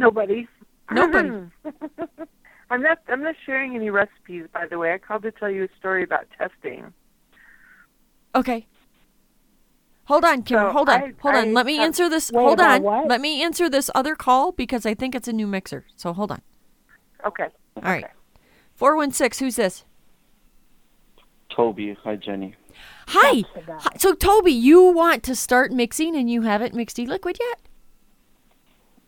Nobody. 0.01 0.48
Nobody. 0.90 1.28
I'm 2.70 2.82
not. 2.82 2.98
I'm 3.09 3.22
not 3.22 3.35
sharing 3.47 3.74
any 3.77 3.90
recipes. 3.90 4.47
By 4.52 4.66
the 4.66 4.78
way, 4.78 4.93
I 4.93 4.98
called 4.98 5.22
to 5.22 5.32
tell 5.32 5.51
you 5.51 5.64
a 5.64 5.68
story 5.78 6.02
about 6.02 6.27
testing. 6.39 6.93
Okay. 8.35 8.66
Hold 10.05 10.24
on, 10.24 10.43
Kim. 10.43 10.59
So 10.59 10.70
hold 10.70 10.89
on. 10.89 11.02
I- 11.02 11.12
hold 11.20 11.35
on. 11.35 11.48
I 11.48 11.52
Let 11.52 11.66
me 11.66 11.77
have- 11.77 11.85
answer 11.86 12.09
this. 12.09 12.32
Wait, 12.32 12.43
hold 12.43 12.60
on. 12.60 12.82
what? 12.82 13.06
Let 13.09 13.20
me 13.20 13.43
answer 13.43 13.68
this 13.68 13.90
other 13.94 14.14
call 14.16 14.51
because 14.52 14.85
I 14.86 14.94
think 14.94 15.14
it's 15.14 15.28
a 15.28 15.32
new 15.32 15.47
mixer. 15.47 15.85
So 15.97 16.12
hold 16.12 16.32
on. 16.32 16.43
Okay. 17.27 17.47
All 17.77 17.82
right. 17.82 18.06
Four 18.74 18.97
one 18.97 19.12
six. 19.12 19.39
Who's 19.39 19.56
this? 19.56 19.85
Toby. 21.55 21.97
Hi, 22.05 22.16
Jenny. 22.16 22.55
Hi. 23.09 23.43
That's 23.43 23.55
the 23.55 23.72
guy. 23.72 23.78
Hi. 23.81 23.90
So 23.98 24.14
Toby, 24.14 24.52
you 24.52 24.82
want 24.82 25.22
to 25.24 25.35
start 25.35 25.72
mixing 25.72 26.16
and 26.16 26.31
you 26.31 26.43
haven't 26.43 26.74
mixed 26.74 26.98
e-liquid 26.98 27.36
yet? 27.40 27.59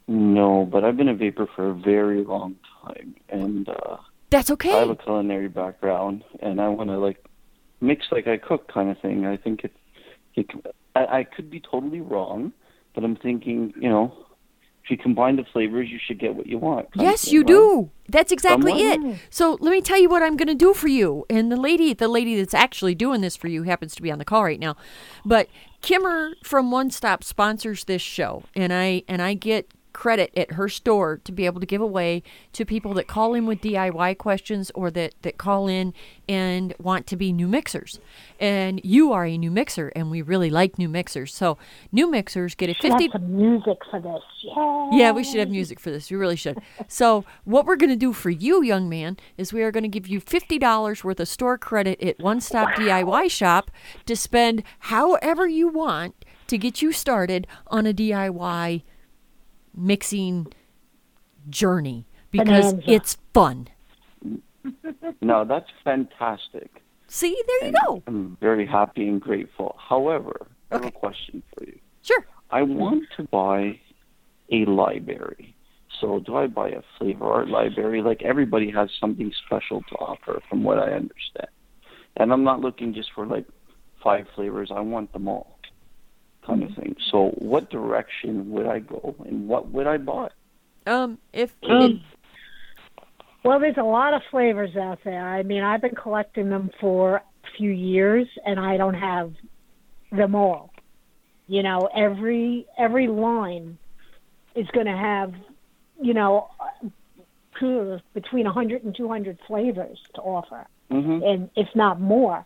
No, 0.09 0.69
but 0.71 0.85
I've 0.85 0.97
been 0.97 1.09
a 1.09 1.15
vapor 1.15 1.49
for 1.55 1.71
a 1.71 1.75
very 1.75 2.25
long 2.25 2.57
time, 2.85 3.15
and 3.29 3.69
uh, 3.69 3.97
That's 4.31 4.51
okay. 4.51 4.73
I 4.73 4.81
have 4.81 4.91
a 4.91 4.97
culinary 4.97 5.49
background, 5.49 6.25
and 6.41 6.61
I 6.61 6.69
want 6.69 6.91
to 6.91 6.99
like 6.99 7.25
mix 7.81 8.07
like 8.11 8.27
I 8.27 8.37
cook 8.37 8.73
kind 8.73 8.91
of 8.91 8.99
thing. 9.01 9.27
I 9.27 9.37
think 9.37 9.65
it, 9.65 9.73
it 10.35 10.47
I, 10.95 11.19
I 11.19 11.25
could 11.25 11.51
be 11.51 11.61
totally 11.61 12.01
wrong, 12.01 12.53
but 12.95 13.05
I'm 13.05 13.17
thinking, 13.17 13.73
you 13.77 13.89
know, 13.89 14.13
if 14.85 14.91
you 14.91 14.97
combine 14.97 15.37
the 15.37 15.45
flavors, 15.53 15.89
you 15.89 16.01
should 16.05 16.19
get 16.19 16.35
what 16.35 16.47
you 16.47 16.59
want. 16.59 16.89
Yes, 16.95 17.31
you 17.31 17.41
right? 17.41 17.47
do. 17.47 17.91
That's 18.09 18.33
exactly 18.33 18.73
Somewhat. 18.73 19.15
it. 19.15 19.21
So 19.31 19.57
let 19.61 19.71
me 19.71 19.81
tell 19.81 20.01
you 20.01 20.09
what 20.09 20.23
I'm 20.23 20.37
going 20.37 20.49
to 20.49 20.55
do 20.55 20.75
for 20.75 20.89
you. 20.89 21.25
And 21.31 21.53
the 21.53 21.57
lady, 21.57 21.95
the 21.95 22.09
lady 22.09 22.37
that's 22.37 22.55
actually 22.55 22.97
doing 22.97 23.21
this 23.21 23.37
for 23.37 23.47
you, 23.47 23.63
happens 23.63 23.95
to 23.95 24.03
be 24.03 24.11
on 24.11 24.19
the 24.19 24.25
call 24.25 24.43
right 24.43 24.59
now. 24.59 24.77
But 25.25 25.49
Kimmer 25.83 26.33
from 26.43 26.73
One 26.73 26.91
Stop 26.91 27.23
sponsors 27.23 27.85
this 27.85 28.03
show, 28.03 28.43
and 28.57 28.73
I 28.73 29.05
and 29.07 29.23
I 29.23 29.35
get 29.35 29.71
credit 29.93 30.31
at 30.37 30.53
her 30.53 30.69
store 30.69 31.21
to 31.25 31.33
be 31.33 31.47
able 31.47 31.61
to 31.61 31.67
give 31.67 31.81
away 31.81 32.23
to 32.53 32.65
people 32.65 32.95
that 32.95 33.07
call 33.07 33.35
in 33.35 33.47
with 33.47 33.61
DIY 33.61 34.19
questions 34.19 34.71
or 34.75 34.91
that 34.91 35.15
that 35.23 35.39
call 35.39 35.69
in 35.69 35.93
and 36.29 36.75
want 36.79 37.07
to 37.09 37.17
be 37.17 37.33
new 37.33 37.49
mixers. 37.49 37.99
And 38.41 38.81
you 38.85 39.13
are 39.13 39.25
a 39.25 39.37
new 39.39 39.51
mixer, 39.51 39.89
and 39.95 40.11
we 40.11 40.23
really 40.23 40.51
like 40.51 40.79
new 40.79 40.89
mixers. 40.89 41.35
So 41.35 41.59
new 41.91 42.11
mixers 42.11 42.55
get 42.55 42.71
a 42.71 42.75
Should 42.75 42.93
have 42.93 43.01
fifty. 43.01 43.19
music 43.19 43.79
for 43.91 44.01
this. 44.01 44.23
Yeah. 44.43 44.91
Yeah, 44.93 45.11
we 45.13 45.25
should 45.25 45.39
have 45.39 45.51
music 45.51 45.79
for 45.79 45.91
this. 45.91 46.11
We 46.11 46.17
really 46.17 46.37
should. 46.37 46.59
So, 46.89 47.25
what 47.45 47.65
we're 47.65 47.77
going 47.77 47.91
to 47.91 47.97
do 47.97 48.13
for 48.13 48.31
you, 48.31 48.63
young 48.63 48.89
man, 48.89 49.17
is 49.37 49.53
we 49.53 49.63
are 49.63 49.71
going 49.71 49.85
to 49.85 49.89
give 49.89 50.09
you 50.09 50.21
$50 50.21 51.05
worth 51.05 51.21
of 51.21 51.29
store 51.29 51.57
credit 51.59 52.03
at 52.03 52.19
One 52.19 52.41
Stop 52.41 52.71
DIY 52.71 53.31
Shop 53.31 53.71
to 54.07 54.17
spend 54.17 54.63
however 54.81 55.47
you 55.47 55.69
want 55.69 56.25
to 56.49 56.59
get 56.59 56.83
you 56.83 56.93
started 56.93 57.47
on 57.69 57.87
a 57.87 57.95
DIY 57.95 58.83
mixing 59.75 60.53
journey 61.49 62.07
because 62.31 62.73
Bonanza. 62.73 62.91
it's 62.91 63.17
fun. 63.35 63.69
No, 65.21 65.45
that's 65.45 65.69
fantastic. 65.85 66.83
See, 67.09 67.37
there 67.47 67.69
you 67.69 67.75
go. 67.85 68.03
I'm 68.07 68.37
very 68.41 68.67
happy 68.67 69.09
and 69.09 69.21
grateful. 69.21 69.77
However, 69.79 70.47
I 70.71 70.77
have 70.77 70.85
a 70.85 70.91
question 70.91 71.43
for 71.55 71.65
you. 71.65 71.79
Sure. 72.03 72.25
I 72.51 72.63
want 72.63 73.05
to 73.17 73.25
buy 73.25 73.79
a 74.51 74.65
library. 74.65 75.55
So, 76.01 76.21
do 76.21 76.37
I 76.37 76.47
buy 76.47 76.71
a 76.71 76.83
flavor 76.99 77.25
art 77.25 77.49
library? 77.49 78.03
Like 78.03 78.23
everybody 78.23 78.71
has 78.71 78.89
something 79.01 79.33
special 79.47 79.83
to 79.83 79.95
offer, 79.97 80.41
from 80.49 80.65
what 80.65 80.79
I 80.79 80.93
understand. 80.93 81.49
And 82.17 82.33
I'm 82.33 82.45
not 82.45 82.61
looking 82.61 82.95
just 82.95 83.11
for 83.15 83.27
like 83.27 83.47
five 84.03 84.27
flavors. 84.35 84.71
I 84.75 84.81
want 84.81 85.13
them 85.13 85.29
all, 85.29 85.52
kind 86.47 86.63
of 86.63 86.75
thing. 86.75 86.97
So, 87.11 87.31
what 87.39 87.71
direction 87.71 88.51
would 88.51 88.67
I 88.67 88.81
go, 88.81 89.15
and 89.27 89.49
what 89.49 89.71
would 89.71 89.87
I 89.87 89.97
buy? 89.99 90.29
Um, 90.87 91.19
if 91.33 91.55
Um, 91.71 92.01
well, 93.45 93.59
there's 93.59 93.77
a 93.77 93.83
lot 93.83 94.15
of 94.15 94.23
flavors 94.31 94.77
out 94.77 95.01
there. 95.05 95.29
I 95.29 95.43
mean, 95.43 95.65
I've 95.65 95.81
been 95.81 95.97
collecting 95.97 96.49
them 96.49 96.71
for 96.81 97.17
a 97.17 97.23
few 97.57 97.71
years, 97.71 98.29
and 98.47 98.61
I 98.61 98.77
don't 98.77 98.95
have 98.95 99.33
them 100.13 100.35
all. 100.35 100.71
You 101.49 101.63
know, 101.63 101.89
every 101.95 102.67
every 102.79 103.09
line 103.09 103.79
is 104.55 104.67
going 104.69 104.87
to 104.87 104.97
have, 104.97 105.35
you 106.01 106.15
know, 106.15 106.51
uh, 106.61 106.89
between 108.15 108.45
100 108.45 108.85
and 108.85 108.95
200 108.97 109.39
flavors 109.47 109.99
to 110.15 110.21
offer, 110.21 110.67
Mm-hmm. 110.91 111.23
and 111.25 111.51
if 111.57 111.69
not 111.75 112.01
more. 112.01 112.45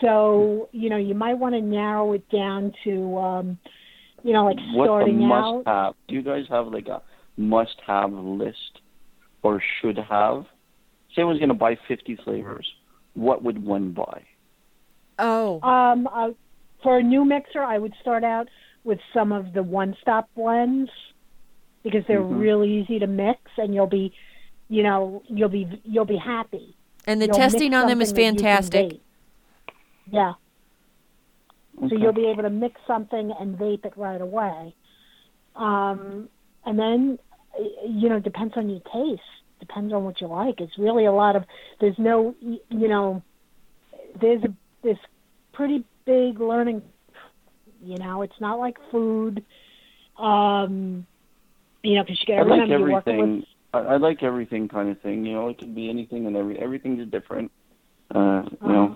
So, 0.00 0.68
you 0.72 0.88
know, 0.90 0.96
you 0.96 1.14
might 1.14 1.34
want 1.34 1.54
to 1.54 1.60
narrow 1.60 2.12
it 2.12 2.28
down 2.30 2.72
to, 2.84 3.18
um, 3.18 3.58
you 4.22 4.32
know, 4.32 4.44
like 4.44 4.58
What's 4.72 4.88
a 4.88 4.92
starting 4.92 5.18
must 5.20 5.46
out. 5.46 5.62
have? 5.66 5.94
Do 6.08 6.14
you 6.14 6.22
guys 6.22 6.44
have 6.48 6.68
like 6.68 6.88
a 6.88 7.02
must 7.36 7.76
have 7.86 8.12
list 8.12 8.80
or 9.42 9.62
should 9.80 9.98
have? 9.98 10.46
Say 11.14 11.22
I 11.22 11.24
was 11.24 11.38
going 11.38 11.48
to 11.48 11.54
buy 11.54 11.76
50 11.88 12.16
flavors. 12.24 12.66
What 13.14 13.42
would 13.42 13.62
one 13.64 13.92
buy? 13.92 14.22
Oh. 15.18 15.60
Um, 15.62 16.06
uh, 16.06 16.30
for 16.82 16.98
a 16.98 17.02
new 17.02 17.24
mixer, 17.24 17.62
I 17.62 17.78
would 17.78 17.92
start 18.00 18.24
out 18.24 18.48
with 18.84 19.00
some 19.12 19.32
of 19.32 19.52
the 19.52 19.62
one-stop 19.62 20.30
blends 20.34 20.90
because 21.82 22.04
they're 22.06 22.22
Mhm. 22.22 22.40
really 22.40 22.72
easy 22.80 22.98
to 22.98 23.06
mix, 23.06 23.40
and 23.58 23.74
you'll 23.74 23.86
be, 23.86 24.12
you 24.68 24.82
know, 24.82 25.22
you'll 25.26 25.48
be 25.50 25.66
you'll 25.84 26.04
be 26.06 26.16
happy. 26.16 26.74
And 27.06 27.20
the 27.20 27.26
You'll 27.26 27.36
testing 27.36 27.74
on 27.74 27.86
them 27.88 28.00
is 28.00 28.08
something 28.10 28.24
that 28.24 28.32
you 28.32 28.42
can 28.42 28.52
fantastic. 28.52 29.00
Yeah. 30.10 30.32
So 31.88 31.96
you'll 31.96 32.12
be 32.12 32.26
able 32.26 32.42
to 32.42 32.50
mix 32.50 32.80
something 32.86 33.32
and 33.40 33.56
vape 33.56 33.86
it 33.86 33.94
right 33.96 34.20
away. 34.20 34.74
Um, 35.56 36.28
and 36.66 36.78
then, 36.78 37.18
you 37.88 38.08
know, 38.08 38.20
depends 38.20 38.54
on 38.56 38.68
your 38.68 38.80
taste. 38.92 39.22
Depends 39.60 39.92
on 39.92 40.04
what 40.04 40.20
you 40.20 40.26
like. 40.26 40.60
It's 40.60 40.76
really 40.78 41.06
a 41.06 41.12
lot 41.12 41.36
of. 41.36 41.44
There's 41.80 41.98
no, 41.98 42.34
you 42.40 42.88
know, 42.88 43.22
there's 44.20 44.42
a 44.44 44.54
this 44.82 44.98
pretty 45.52 45.84
big 46.04 46.40
learning. 46.40 46.82
You 47.82 47.98
know, 47.98 48.22
it's 48.22 48.40
not 48.40 48.58
like 48.58 48.76
food. 48.90 49.44
Um, 50.18 51.06
you 51.82 51.94
know, 51.94 52.02
because 52.02 52.20
you 52.20 52.26
got 52.26 52.40
I 52.40 52.44
to 52.44 52.50
like 52.50 52.60
remember 52.62 52.78
you're 52.78 52.92
working 52.92 53.16
with 53.16 53.28
everything. 53.28 53.46
I, 53.72 53.78
I 53.78 53.96
like 53.96 54.22
everything 54.22 54.68
kind 54.68 54.90
of 54.90 55.00
thing. 55.00 55.24
You 55.24 55.34
know, 55.34 55.48
it 55.48 55.58
could 55.58 55.74
be 55.74 55.88
anything 55.88 56.26
and 56.26 56.36
every 56.36 56.58
everything's 56.58 57.10
different. 57.10 57.50
Uh, 58.14 58.42
you 58.62 58.68
know, 58.68 58.84
Uh-huh. 58.84 58.94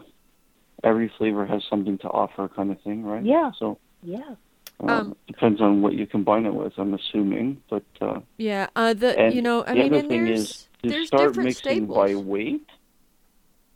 Every 0.82 1.10
flavor 1.16 1.46
has 1.46 1.62
something 1.70 1.98
to 1.98 2.08
offer, 2.08 2.48
kind 2.48 2.70
of 2.70 2.80
thing, 2.82 3.04
right? 3.04 3.24
Yeah. 3.24 3.52
So 3.58 3.78
yeah. 4.02 4.34
uh, 4.82 4.86
Um, 4.86 5.16
depends 5.26 5.60
on 5.60 5.82
what 5.82 5.94
you 5.94 6.06
combine 6.06 6.46
it 6.46 6.54
with. 6.54 6.72
I'm 6.78 6.94
assuming, 6.94 7.62
but 7.70 7.84
uh, 8.00 8.20
Yeah, 8.38 8.66
uh, 8.76 8.94
the 8.94 9.18
and 9.18 9.34
you 9.34 9.42
know, 9.42 9.62
I 9.64 9.68
the 9.68 9.74
mean, 9.74 9.86
other 9.92 9.96
and 10.00 10.08
thing 10.08 10.24
there's 10.24 10.40
is 10.50 10.68
to 10.82 10.88
there's 10.90 11.06
start 11.08 11.28
different 11.30 11.46
mixing 11.48 11.76
staples. 11.86 11.96
by 11.96 12.14
weight 12.14 12.66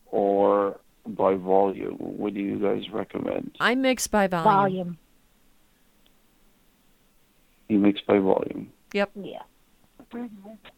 or 0.06 0.80
by 1.06 1.34
volume. 1.34 1.94
What 1.98 2.34
do 2.34 2.40
you 2.40 2.58
guys 2.58 2.82
recommend? 2.92 3.56
I 3.60 3.74
mix 3.74 4.06
by 4.06 4.26
volume. 4.26 4.44
Volume. 4.54 4.98
You 7.68 7.78
mix 7.78 8.00
by 8.02 8.18
volume. 8.18 8.72
Yep. 8.92 9.10
Yeah. 9.14 9.42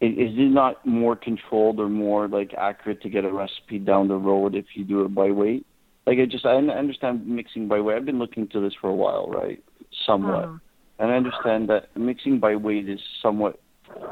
Is, 0.01 0.11
is 0.17 0.37
it 0.37 0.51
not 0.51 0.85
more 0.85 1.15
controlled 1.15 1.79
or 1.79 1.87
more 1.87 2.27
like 2.27 2.53
accurate 2.53 3.01
to 3.03 3.09
get 3.09 3.23
a 3.23 3.31
recipe 3.31 3.79
down 3.79 4.09
the 4.09 4.15
road 4.17 4.55
if 4.55 4.65
you 4.73 4.83
do 4.83 5.03
it 5.05 5.15
by 5.15 5.31
weight? 5.31 5.65
Like 6.07 6.19
I 6.19 6.25
just 6.25 6.45
I 6.45 6.55
understand 6.55 7.27
mixing 7.27 7.67
by 7.67 7.79
weight. 7.79 7.95
I've 7.97 8.05
been 8.05 8.19
looking 8.19 8.47
to 8.49 8.59
this 8.59 8.73
for 8.81 8.89
a 8.89 8.95
while, 8.95 9.27
right? 9.27 9.63
Somewhat, 10.05 10.45
Uh-huh. 10.45 10.57
and 10.99 11.11
I 11.11 11.15
understand 11.15 11.69
that 11.69 11.95
mixing 11.95 12.39
by 12.39 12.55
weight 12.55 12.89
is 12.89 12.99
somewhat 13.21 13.59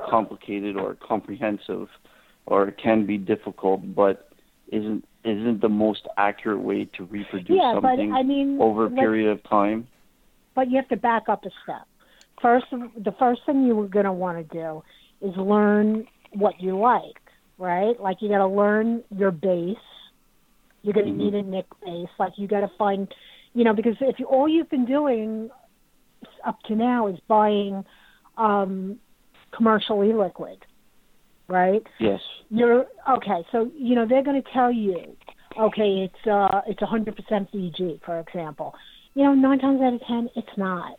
complicated 0.09 0.75
or 0.75 0.95
comprehensive, 0.95 1.87
or 2.45 2.67
it 2.67 2.77
can 2.77 3.05
be 3.05 3.17
difficult, 3.17 3.81
but 3.95 4.29
isn't 4.71 5.03
isn't 5.23 5.61
the 5.61 5.69
most 5.69 6.07
accurate 6.17 6.59
way 6.61 6.85
to 6.95 7.03
reproduce 7.05 7.57
Yeah, 7.57 7.73
but 7.81 7.89
something 7.89 8.13
I 8.13 8.23
mean, 8.23 8.57
over 8.61 8.85
a 8.85 8.89
period 8.91 9.29
of 9.31 9.43
time? 9.43 9.87
but 10.55 10.69
you 10.69 10.75
have 10.77 10.89
to 10.89 10.97
back 10.97 11.29
up 11.29 11.45
a 11.45 11.49
step. 11.63 11.87
First, 12.41 12.65
the 12.71 13.13
first 13.17 13.41
thing 13.45 13.63
you 13.65 13.75
were 13.75 13.87
going 13.87 14.05
to 14.05 14.11
want 14.13 14.37
to 14.37 14.43
do 14.57 14.83
is 15.21 15.35
learn 15.37 16.05
what 16.33 16.59
you 16.61 16.77
like, 16.77 17.19
right? 17.57 17.99
Like 17.99 18.17
you 18.21 18.29
got 18.29 18.39
to 18.39 18.47
learn 18.47 19.03
your 19.15 19.31
base. 19.31 19.77
You're 20.83 20.93
going 20.93 21.07
to 21.07 21.11
Mhm. 21.11 21.17
need 21.17 21.35
a 21.35 21.41
nic 21.43 21.65
base. 21.85 22.09
Like 22.17 22.37
you 22.37 22.47
got 22.47 22.61
to 22.61 22.69
find, 22.77 23.07
you 23.53 23.63
know, 23.63 23.73
because 23.73 23.95
if 24.01 24.19
you, 24.19 24.25
all 24.25 24.47
you've 24.47 24.69
been 24.69 24.85
doing 24.85 25.49
up 26.45 26.61
to 26.63 26.75
now 26.75 27.07
is 27.07 27.19
buying 27.27 27.83
um, 28.37 28.99
commercial 29.51 30.03
e-liquid, 30.03 30.65
right? 31.47 31.83
Yes. 31.99 32.21
You're 32.49 32.87
okay. 33.09 33.45
So 33.51 33.71
you 33.75 33.95
know 33.95 34.05
they're 34.07 34.23
going 34.23 34.41
to 34.41 34.51
tell 34.51 34.71
you, 34.71 35.15
okay, 35.59 36.09
it's 36.09 36.27
uh, 36.27 36.61
it's 36.67 36.81
100% 36.81 37.15
VG, 37.51 38.01
for 38.03 38.19
example. 38.19 38.73
You 39.13 39.23
know, 39.25 39.33
nine 39.33 39.59
times 39.59 39.81
out 39.81 39.93
of 39.93 40.01
ten, 40.07 40.29
it's 40.35 40.57
not. 40.57 40.97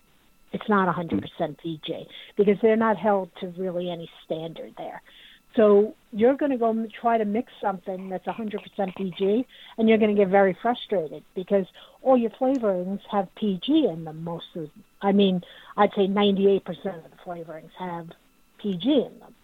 It's 0.52 0.68
not 0.68 0.92
100% 0.94 1.22
VG 1.64 2.06
because 2.36 2.56
they're 2.60 2.76
not 2.76 2.96
held 2.96 3.30
to 3.40 3.48
really 3.56 3.88
any 3.90 4.10
standard 4.24 4.74
there. 4.76 5.00
So 5.56 5.94
you're 6.12 6.36
going 6.36 6.52
to 6.52 6.58
go 6.58 6.70
m- 6.70 6.88
try 7.00 7.18
to 7.18 7.24
mix 7.24 7.52
something 7.60 8.08
that's 8.08 8.26
100% 8.26 8.60
VG, 8.78 9.44
and 9.78 9.88
you're 9.88 9.98
going 9.98 10.14
to 10.14 10.20
get 10.20 10.28
very 10.28 10.56
frustrated 10.62 11.24
because 11.34 11.66
all 12.02 12.16
your 12.16 12.30
flavorings 12.30 13.00
have 13.10 13.28
PG 13.34 13.86
in 13.86 14.04
them. 14.04 14.22
Most 14.22 14.46
of, 14.54 14.70
I 15.02 15.12
mean, 15.12 15.42
I'd 15.76 15.90
say 15.94 16.06
98% 16.06 16.60
of 16.68 17.10
the 17.10 17.16
flavorings 17.24 17.70
have 17.78 18.08
PG 18.58 18.88
in 18.88 19.18
them. 19.18 19.34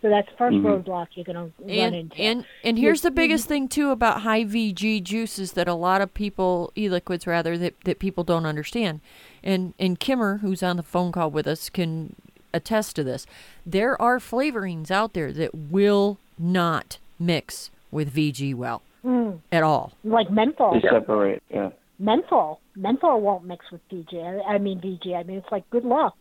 So 0.00 0.08
that's 0.08 0.28
the 0.30 0.36
1st 0.36 0.58
Mhm. 0.58 0.84
roadblock 0.84 1.08
you're 1.14 1.24
going 1.24 1.34
to 1.34 1.52
run 1.60 1.70
And 1.70 1.94
into. 1.96 2.16
and 2.22 2.44
and 2.62 2.78
here's 2.78 3.00
the 3.00 3.10
biggest 3.10 3.48
thing 3.48 3.66
too 3.66 3.90
about 3.90 4.20
high 4.20 4.44
VG 4.44 5.00
juices 5.00 5.54
that 5.54 5.66
a 5.66 5.74
lot 5.74 6.00
of 6.00 6.14
people 6.14 6.72
e-liquids 6.78 7.26
rather 7.26 7.58
that, 7.58 7.74
that 7.84 7.98
people 7.98 8.22
don't 8.22 8.46
understand. 8.46 9.00
And 9.42 9.74
and 9.76 9.98
Kimmer, 9.98 10.38
who's 10.38 10.62
on 10.62 10.76
the 10.76 10.84
phone 10.84 11.10
call 11.10 11.32
with 11.32 11.48
us, 11.48 11.68
can 11.68 12.14
attest 12.54 12.96
to 12.96 13.04
this. 13.04 13.26
There 13.66 14.00
are 14.00 14.18
flavorings 14.18 14.90
out 14.90 15.12
there 15.14 15.32
that 15.32 15.54
will 15.54 16.18
not 16.38 16.98
mix 17.18 17.70
with 17.90 18.12
VG 18.14 18.54
well 18.54 18.82
Mm. 19.04 19.40
at 19.52 19.62
all. 19.62 19.92
like 20.04 20.30
menthol. 20.30 20.74
They 20.74 20.88
separate. 20.88 21.42
Yeah. 21.50 21.70
Menthol. 22.00 22.60
Menthol 22.76 23.20
won't 23.20 23.44
mix 23.44 23.70
with 23.72 23.80
VG. 23.88 24.20
I, 24.46 24.54
I 24.54 24.58
mean 24.58 24.80
VG. 24.80 25.14
I 25.14 25.22
mean 25.22 25.38
it's 25.38 25.50
like 25.52 25.68
good 25.70 25.84
luck. 25.84 26.16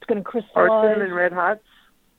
It's 0.00 0.06
going 0.08 0.22
to 0.22 0.28
Or 0.28 0.30
crystallize. 0.32 0.94
cinnamon 0.94 1.14
red 1.14 1.32
hots. 1.32 1.60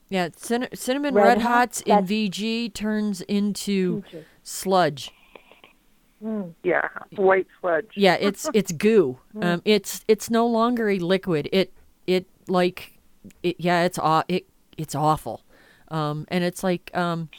Yeah, 0.09 0.29
cin- 0.35 0.67
cinnamon 0.75 1.15
Red 1.15 1.23
red, 1.25 1.41
Hot, 1.41 1.49
hots 1.51 1.81
in 1.81 1.89
that's- 1.89 2.09
VG 2.09 2.71
turns 2.73 3.21
into 3.21 4.01
VG. 4.03 4.23
sludge. 4.43 5.11
Mm. 6.23 6.53
Yeah, 6.63 6.87
white 7.15 7.47
sludge. 7.59 7.87
Yeah, 7.95 8.15
it's 8.19 8.49
it's 8.53 8.71
goo. 8.71 9.17
Mm. 9.35 9.43
Um, 9.45 9.61
it's 9.65 10.05
it's 10.07 10.29
no 10.29 10.45
longer 10.47 10.89
a 10.89 10.99
liquid. 10.99 11.49
It 11.51 11.73
it 12.07 12.25
like 12.47 12.93
it, 13.41 13.55
yeah, 13.59 13.83
it's 13.83 13.99
aw- 13.99 14.23
it 14.27 14.47
it's 14.77 14.95
awful. 14.95 15.43
Um, 15.89 16.25
and 16.29 16.43
it's 16.43 16.63
like 16.63 16.89
um, 16.95 17.29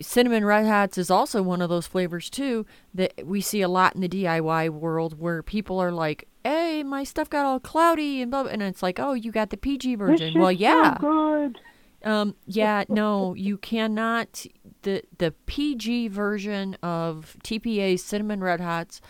cinnamon 0.00 0.44
red 0.44 0.66
hots 0.66 0.98
is 0.98 1.10
also 1.10 1.42
one 1.42 1.62
of 1.62 1.68
those 1.68 1.86
flavors 1.86 2.28
too 2.28 2.66
that 2.94 3.12
we 3.24 3.40
see 3.40 3.62
a 3.62 3.68
lot 3.68 3.94
in 3.94 4.00
the 4.00 4.08
DIY 4.08 4.70
world 4.70 5.18
where 5.18 5.42
people 5.42 5.78
are 5.80 5.92
like, 5.92 6.28
"Hey, 6.44 6.82
my 6.82 7.04
stuff 7.04 7.30
got 7.30 7.46
all 7.46 7.60
cloudy 7.60 8.20
and 8.20 8.30
blah," 8.30 8.44
blah," 8.44 8.52
and 8.52 8.62
it's 8.62 8.82
like, 8.82 8.98
"Oh, 8.98 9.14
you 9.14 9.30
got 9.30 9.50
the 9.50 9.56
PG 9.56 9.96
version." 9.96 10.34
Well, 10.34 10.48
so 10.48 10.50
yeah. 10.50 10.96
good. 11.00 11.58
Um, 12.04 12.36
yeah, 12.46 12.84
no, 12.88 13.34
you 13.34 13.58
cannot. 13.58 14.46
The 14.82 15.02
the 15.18 15.32
PG 15.46 16.08
version 16.08 16.76
of 16.82 17.36
TPA 17.42 17.98
cinnamon 17.98 18.40
red 18.42 18.60
hots 18.60 19.00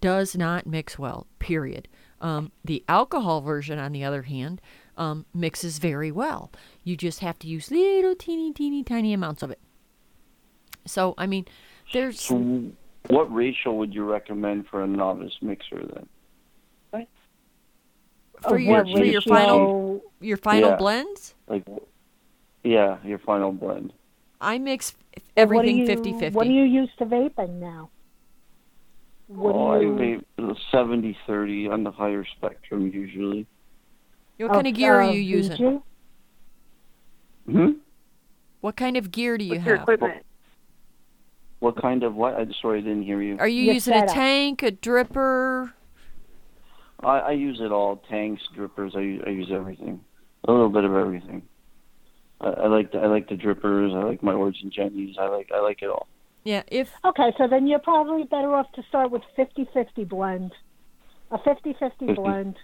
does 0.00 0.36
not 0.36 0.66
mix 0.66 0.98
well. 0.98 1.26
Period. 1.38 1.88
Um, 2.20 2.52
the 2.64 2.84
alcohol 2.88 3.40
version, 3.40 3.78
on 3.78 3.92
the 3.92 4.04
other 4.04 4.22
hand, 4.22 4.60
um, 4.96 5.26
mixes 5.34 5.78
very 5.78 6.10
well. 6.12 6.50
You 6.84 6.96
just 6.96 7.20
have 7.20 7.38
to 7.40 7.46
use 7.46 7.70
little 7.70 8.14
teeny, 8.14 8.52
teeny, 8.52 8.82
tiny 8.84 9.12
amounts 9.12 9.42
of 9.42 9.50
it. 9.50 9.60
So, 10.86 11.14
I 11.16 11.26
mean, 11.26 11.46
there's 11.92 12.20
So, 12.20 12.72
what 13.08 13.32
ratio 13.32 13.72
would 13.74 13.94
you 13.94 14.04
recommend 14.04 14.66
for 14.68 14.82
a 14.82 14.86
novice 14.86 15.36
mixer 15.40 15.84
then? 15.94 16.08
for 18.42 18.56
Of 18.56 18.60
your 18.62 18.84
what 18.84 18.98
for 18.98 19.04
your 19.04 19.20
final 19.20 20.02
your 20.20 20.36
final 20.36 20.70
Yeah. 20.70 20.76
blends. 20.76 21.34
Like, 21.46 21.64
yeah, 22.64 22.98
your 23.04 23.18
final 23.18 23.52
blend. 23.52 23.92
I 24.40 24.58
mix 24.58 24.94
What 24.94 25.14
do 25.14 25.22
everything 25.36 25.76
you- 25.78 25.86
50-50. 25.86 26.34
What 26.34 26.44
do 26.44 26.52
you 26.52 26.64
use 26.64 26.90
to 26.98 27.06
vaping 27.06 27.60
now? 27.60 27.90
What 29.28 29.54
oh, 29.54 29.78
do 29.78 29.86
you? 29.86 30.24
I 30.38 30.42
vape 30.42 30.56
70 30.72 31.16
30 31.26 31.68
on 31.68 31.84
the 31.84 31.92
higher 31.92 32.24
spectrum 32.24 32.90
usually. 32.92 33.46
What 34.38 34.52
kind 34.52 34.66
of 34.66 34.74
gear 34.74 34.94
are 35.00 35.10
you 35.12 35.20
using? 35.20 35.82
Hmm? 37.46 37.70
What 38.60 38.76
kind 38.76 38.96
of 38.96 39.10
gear 39.10 39.36
do 39.38 39.44
you 39.44 39.54
What's 39.54 39.66
your 39.66 39.76
have? 39.76 39.82
equipment? 39.84 40.24
What 41.60 41.80
kind 41.80 42.02
of 42.02 42.14
what? 42.14 42.34
I'm 42.34 42.52
sorry, 42.60 42.78
I 42.78 42.82
didn't 42.82 43.04
hear 43.04 43.22
you. 43.22 43.36
Are 43.38 43.46
you 43.48 43.62
Your 43.62 43.74
using 43.74 43.94
a 43.94 43.98
setup. 44.00 44.14
tank, 44.14 44.62
a 44.62 44.72
dripper? 44.72 45.72
I, 47.00 47.18
I 47.18 47.30
use 47.32 47.60
it 47.60 47.70
all. 47.72 47.96
Tanks, 48.08 48.42
drippers. 48.56 48.96
I, 48.96 49.00
use- 49.00 49.22
I 49.26 49.30
use 49.30 49.48
everything. 49.52 50.00
A 50.46 50.52
little 50.52 50.68
bit 50.70 50.84
of 50.84 50.94
everything. 50.94 51.42
I, 52.40 52.48
I 52.48 52.66
like 52.66 52.90
the, 52.92 52.98
I 52.98 53.06
like 53.06 53.28
the 53.28 53.36
drippers. 53.36 53.94
I 53.94 54.04
like 54.04 54.22
my 54.22 54.32
Origin 54.32 54.70
Jennies. 54.74 55.16
I 55.20 55.28
like 55.28 55.50
I 55.54 55.60
like 55.60 55.82
it 55.82 55.88
all. 55.88 56.08
Yeah, 56.44 56.62
if 56.66 56.90
Okay, 57.04 57.32
so 57.38 57.46
then 57.46 57.68
you're 57.68 57.78
probably 57.78 58.24
better 58.24 58.52
off 58.56 58.66
to 58.72 58.82
start 58.88 59.12
with 59.12 59.22
50-50 59.38 60.08
blend, 60.08 60.52
a 61.30 61.38
50-50 61.38 61.78
50. 61.78 62.14
blend. 62.14 62.56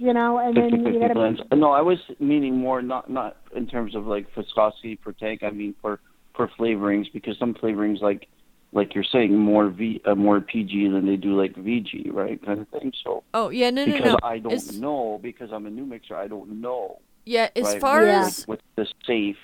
You 0.00 0.14
know, 0.14 0.38
and 0.38 0.54
50 0.54 0.70
then 0.70 0.78
you 0.80 0.84
50 0.84 0.98
gotta 1.00 1.14
blends. 1.14 1.40
No, 1.54 1.72
I 1.72 1.82
was 1.82 1.98
meaning 2.18 2.56
more 2.56 2.80
not 2.80 3.10
not 3.10 3.36
in 3.54 3.66
terms 3.66 3.94
of 3.94 4.06
like 4.06 4.26
viscosity 4.34 4.96
per 4.96 5.12
tank. 5.12 5.42
I 5.42 5.50
mean 5.50 5.74
for 5.82 6.00
for 6.34 6.48
flavorings 6.58 7.12
because 7.12 7.38
some 7.38 7.52
flavorings 7.54 8.00
like 8.00 8.26
like 8.72 8.94
you're 8.94 9.04
saying 9.04 9.36
more 9.36 9.68
V 9.68 10.00
uh, 10.06 10.14
more 10.14 10.40
PG 10.40 10.88
than 10.88 11.04
they 11.06 11.16
do 11.16 11.38
like 11.38 11.54
VG, 11.54 12.10
right? 12.12 12.42
Kind 12.44 12.60
of 12.60 12.68
thing. 12.68 12.92
So 13.04 13.24
oh 13.34 13.50
yeah, 13.50 13.68
no 13.68 13.84
no 13.84 13.92
because 13.92 14.12
no. 14.12 14.18
I 14.22 14.38
don't 14.38 14.52
It's- 14.52 14.72
know 14.72 15.20
because 15.22 15.52
I'm 15.52 15.66
a 15.66 15.70
new 15.70 15.84
mixer, 15.84 16.16
I 16.16 16.28
don't 16.28 16.60
know. 16.62 17.00
Yeah, 17.26 17.50
as 17.54 17.64
right? 17.64 17.80
far 17.80 18.06
Yeah. 18.06 18.18
Like, 18.20 18.26
as 18.28 18.48
what's 18.48 18.62
the 18.76 18.86
safe? 19.06 19.36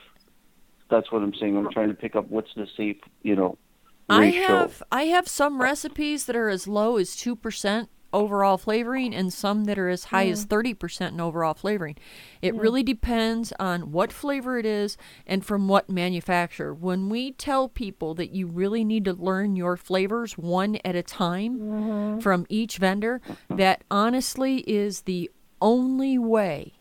That's 0.88 1.12
what 1.12 1.20
I'm 1.22 1.34
saying. 1.34 1.56
I'm 1.56 1.70
trying 1.70 1.88
to 1.88 1.94
pick 1.94 2.16
up 2.16 2.30
what's 2.30 2.54
the 2.54 2.66
safe, 2.76 2.96
you 3.22 3.36
know, 3.36 3.58
I 4.08 4.26
have 4.26 4.82
I 4.90 5.02
have 5.04 5.28
some 5.28 5.60
recipes 5.60 6.24
that 6.26 6.36
are 6.36 6.48
as 6.48 6.66
low 6.66 6.96
as 6.96 7.14
two 7.16 7.36
percent 7.36 7.90
overall 8.16 8.58
flavoring 8.58 9.14
and 9.14 9.32
some 9.32 9.64
that 9.64 9.78
are 9.78 9.88
as 9.88 10.04
high 10.04 10.28
as 10.28 10.44
thirty 10.44 10.74
percent 10.74 11.14
in 11.14 11.20
overall 11.20 11.54
flavoring. 11.54 11.96
It 12.40 12.54
really 12.54 12.82
depends 12.82 13.52
on 13.60 13.92
what 13.92 14.12
flavor 14.12 14.58
it 14.58 14.66
is 14.66 14.96
and 15.26 15.44
from 15.44 15.68
what 15.68 15.90
manufacturer. 15.90 16.72
When 16.74 17.08
we 17.08 17.32
tell 17.32 17.68
people 17.68 18.14
that 18.14 18.30
you 18.30 18.46
really 18.46 18.84
need 18.84 19.04
to 19.04 19.12
learn 19.12 19.56
your 19.56 19.76
flavors 19.76 20.38
one 20.38 20.78
at 20.84 20.96
a 20.96 21.02
time 21.02 22.20
from 22.20 22.46
each 22.48 22.78
vendor, 22.78 23.20
that 23.48 23.84
honestly 23.90 24.58
is 24.60 25.02
the 25.02 25.30
only 25.60 26.18
way 26.18 26.72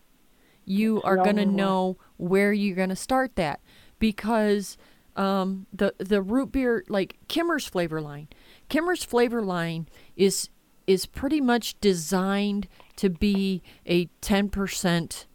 you 0.64 1.00
are 1.02 1.16
going 1.16 1.36
to 1.36 1.46
know 1.46 1.96
where 2.16 2.52
you're 2.52 2.76
going 2.76 2.88
to 2.88 2.96
start 2.96 3.36
that. 3.36 3.60
Because 3.98 4.76
um, 5.16 5.66
the 5.72 5.94
the 5.98 6.20
root 6.20 6.52
beer 6.52 6.84
like 6.88 7.16
Kimmer's 7.28 7.66
flavor 7.66 8.00
line, 8.00 8.28
Kimmer's 8.68 9.04
flavor 9.04 9.42
line 9.42 9.88
is 10.16 10.50
is 10.86 11.06
pretty 11.06 11.40
much 11.40 11.78
designed 11.80 12.68
to 12.96 13.10
be 13.10 13.62
a 13.84 14.06
10% 14.22 15.26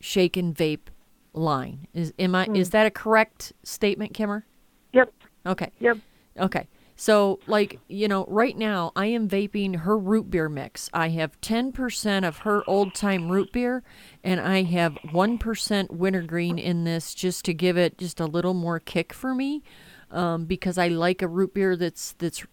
shake 0.00 0.36
and 0.36 0.54
vape 0.54 0.88
line. 1.32 1.86
Is 1.94 2.12
am 2.18 2.34
I 2.34 2.46
is 2.46 2.70
that 2.70 2.86
a 2.86 2.90
correct 2.90 3.52
statement, 3.62 4.14
Kimmer? 4.14 4.46
Yep. 4.92 5.12
Okay. 5.46 5.70
Yep. 5.80 5.98
Okay. 6.38 6.68
So, 7.00 7.38
like, 7.46 7.78
you 7.86 8.08
know, 8.08 8.24
right 8.26 8.58
now 8.58 8.90
I 8.96 9.06
am 9.06 9.28
vaping 9.28 9.76
her 9.76 9.96
root 9.96 10.30
beer 10.30 10.48
mix. 10.48 10.90
I 10.92 11.10
have 11.10 11.40
10% 11.40 12.26
of 12.26 12.38
her 12.38 12.68
old 12.68 12.92
time 12.92 13.30
root 13.30 13.52
beer, 13.52 13.84
and 14.24 14.40
I 14.40 14.64
have 14.64 14.94
1% 15.12 15.90
wintergreen 15.92 16.58
in 16.58 16.82
this 16.82 17.14
just 17.14 17.44
to 17.44 17.54
give 17.54 17.78
it 17.78 17.98
just 17.98 18.18
a 18.18 18.26
little 18.26 18.52
more 18.52 18.80
kick 18.80 19.12
for 19.12 19.32
me 19.32 19.62
um, 20.10 20.46
because 20.46 20.76
I 20.76 20.88
like 20.88 21.22
a 21.22 21.28
root 21.28 21.54
beer 21.54 21.76
that's, 21.76 22.14
that's 22.18 22.44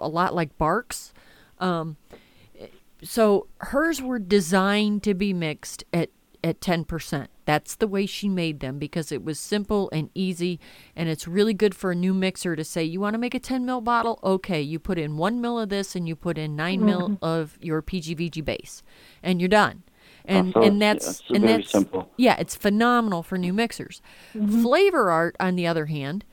a 0.00 0.08
lot 0.08 0.34
like 0.34 0.58
Barq's. 0.58 1.12
Um, 1.62 1.96
so 3.02 3.46
hers 3.58 4.00
were 4.00 4.18
designed 4.18 5.02
to 5.04 5.14
be 5.14 5.32
mixed 5.32 5.84
at 5.92 6.10
at 6.44 6.60
10%. 6.60 7.28
That's 7.44 7.76
the 7.76 7.86
way 7.86 8.04
she 8.04 8.28
made 8.28 8.58
them 8.58 8.80
because 8.80 9.12
it 9.12 9.24
was 9.24 9.38
simple 9.38 9.88
and 9.92 10.10
easy 10.12 10.58
and 10.96 11.08
it's 11.08 11.28
really 11.28 11.54
good 11.54 11.72
for 11.74 11.92
a 11.92 11.94
new 11.94 12.12
mixer 12.12 12.56
to 12.56 12.64
say 12.64 12.82
you 12.82 12.98
want 13.00 13.14
to 13.14 13.18
make 13.18 13.34
a 13.34 13.38
10 13.38 13.64
mil 13.64 13.80
bottle 13.80 14.18
okay 14.24 14.60
you 14.60 14.80
put 14.80 14.98
in 14.98 15.16
1 15.16 15.40
mil 15.40 15.58
of 15.60 15.68
this 15.68 15.94
and 15.94 16.08
you 16.08 16.16
put 16.16 16.38
in 16.38 16.56
9 16.56 16.84
mil 16.84 17.18
of 17.22 17.58
your 17.60 17.80
PGVG 17.80 18.44
base 18.44 18.82
and 19.22 19.40
you're 19.40 19.48
done. 19.48 19.84
And 20.24 20.52
so 20.52 20.62
and 20.62 20.80
that's 20.80 21.20
it's 21.20 21.30
and 21.30 21.40
very 21.40 21.56
that's 21.58 21.70
simple. 21.70 22.10
yeah, 22.16 22.36
it's 22.38 22.54
phenomenal 22.54 23.22
for 23.22 23.38
new 23.38 23.52
mixers. 23.52 24.00
Flavor 24.32 25.10
Art 25.10 25.36
on 25.40 25.56
the 25.56 25.66
other 25.66 25.86
hand, 25.86 26.24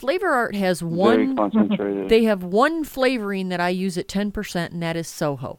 Flavor 0.00 0.28
Art 0.30 0.54
has 0.54 0.80
Very 0.80 0.92
one 1.28 1.36
concentrated. 1.36 2.08
they 2.08 2.24
have 2.24 2.42
one 2.42 2.84
flavoring 2.84 3.50
that 3.50 3.60
I 3.60 3.68
use 3.68 3.98
at 3.98 4.08
10%, 4.08 4.72
and 4.72 4.82
that 4.82 4.96
is 4.96 5.06
Soho. 5.06 5.58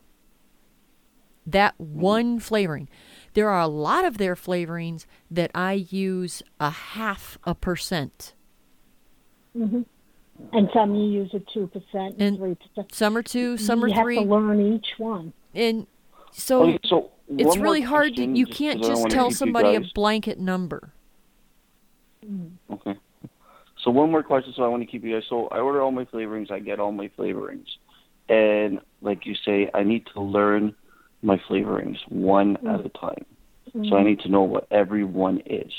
That 1.46 1.80
one 1.80 2.40
flavoring. 2.40 2.90
There 3.34 3.50
are 3.50 3.62
a 3.62 3.68
lot 3.68 4.04
of 4.04 4.18
their 4.18 4.36
flavorings 4.36 5.06
that 5.30 5.52
I 5.54 5.74
use 5.90 6.42
a 6.60 6.70
half 6.72 7.38
a 7.44 7.54
percent. 7.56 8.34
Mhm. 9.56 9.86
and 10.54 10.70
some 10.74 10.96
you 10.96 11.04
use 11.22 11.32
a 11.36 11.40
two 11.54 11.68
percent 11.68 12.14
And 12.16 12.22
and 12.24 12.38
three 12.40 12.56
percent. 12.56 12.96
Some 12.96 13.16
are 13.16 13.22
two, 13.22 13.58
some 13.58 13.84
are 13.84 13.90
3. 13.90 13.92
you 13.92 13.96
have 13.96 14.06
three. 14.06 14.16
to 14.16 14.22
learn 14.24 14.74
each 14.74 14.94
one. 14.98 15.34
And 15.54 15.86
so 16.32 16.64
Okay, 16.64 16.80
so 16.84 17.12
it's 17.28 17.58
really 17.58 17.82
hard 17.82 18.16
to, 18.16 18.26
you 18.26 18.46
can't 18.48 18.80
'cause 18.82 18.90
I 18.90 18.94
don't 18.94 19.04
just 19.04 19.14
tell 19.16 19.30
somebody 19.32 19.76
a 19.76 19.82
blanket 19.94 20.40
number. 20.40 20.94
Okay. 22.72 22.96
So 23.84 23.92
one 23.92 24.12
more 24.12 24.24
question. 24.24 24.54
So 24.56 24.64
I 24.64 24.68
want 24.68 24.84
to 24.84 24.88
keep 24.88 25.04
you 25.04 25.14
guys. 25.14 25.24
So 25.30 25.48
I 25.48 25.60
order 25.60 25.82
all 25.82 25.92
my 25.92 26.06
flavorings. 26.06 26.52
I 26.52 26.60
get 26.60 26.80
all 26.80 26.92
my 26.92 27.10
flavorings, 27.18 27.66
and 28.30 28.80
like 29.02 29.26
you 29.26 29.36
say, 29.46 29.70
I 29.74 29.84
need 29.84 30.06
to 30.14 30.22
learn 30.22 30.76
my 31.22 31.42
flavorings 31.50 31.98
one 32.10 32.58
at 32.68 32.86
a 32.86 32.90
time. 32.90 33.26
So 33.74 33.80
I 33.80 33.82
mm-hmm. 33.84 34.06
need 34.06 34.20
to 34.22 34.30
know 34.30 34.42
what 34.42 34.68
every 34.72 35.04
one 35.04 35.42
is. 35.46 35.72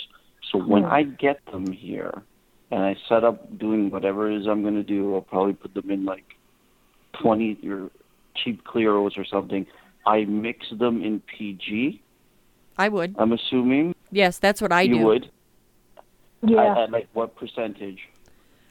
So 0.50 0.58
when 0.58 0.84
I 0.84 1.02
get 1.02 1.44
them 1.46 1.70
here, 1.70 2.22
and 2.70 2.82
I 2.82 2.96
set 3.08 3.22
up 3.22 3.58
doing 3.58 3.90
whatever 3.90 4.30
it 4.30 4.40
is 4.40 4.46
I'm 4.46 4.62
going 4.62 4.74
to 4.74 4.82
do, 4.82 5.14
I'll 5.14 5.20
probably 5.20 5.52
put 5.52 5.74
them 5.74 5.90
in 5.90 6.04
like 6.04 6.24
twenty 7.20 7.58
or 7.68 7.90
cheap 8.34 8.64
clearos 8.64 9.18
or 9.18 9.24
something. 9.24 9.66
I 10.06 10.24
mix 10.24 10.66
them 10.70 11.02
in 11.02 11.20
PG. 11.20 12.02
I 12.78 12.88
would. 12.88 13.14
I'm 13.18 13.32
assuming 13.32 13.94
Yes, 14.12 14.38
that's 14.38 14.60
what 14.60 14.72
I 14.72 14.82
you 14.82 14.94
do. 14.94 15.00
You 15.00 15.06
would. 15.06 15.30
Yeah. 16.42 16.72
At, 16.72 16.78
at 16.78 16.90
like 16.90 17.08
what 17.12 17.36
percentage? 17.36 18.00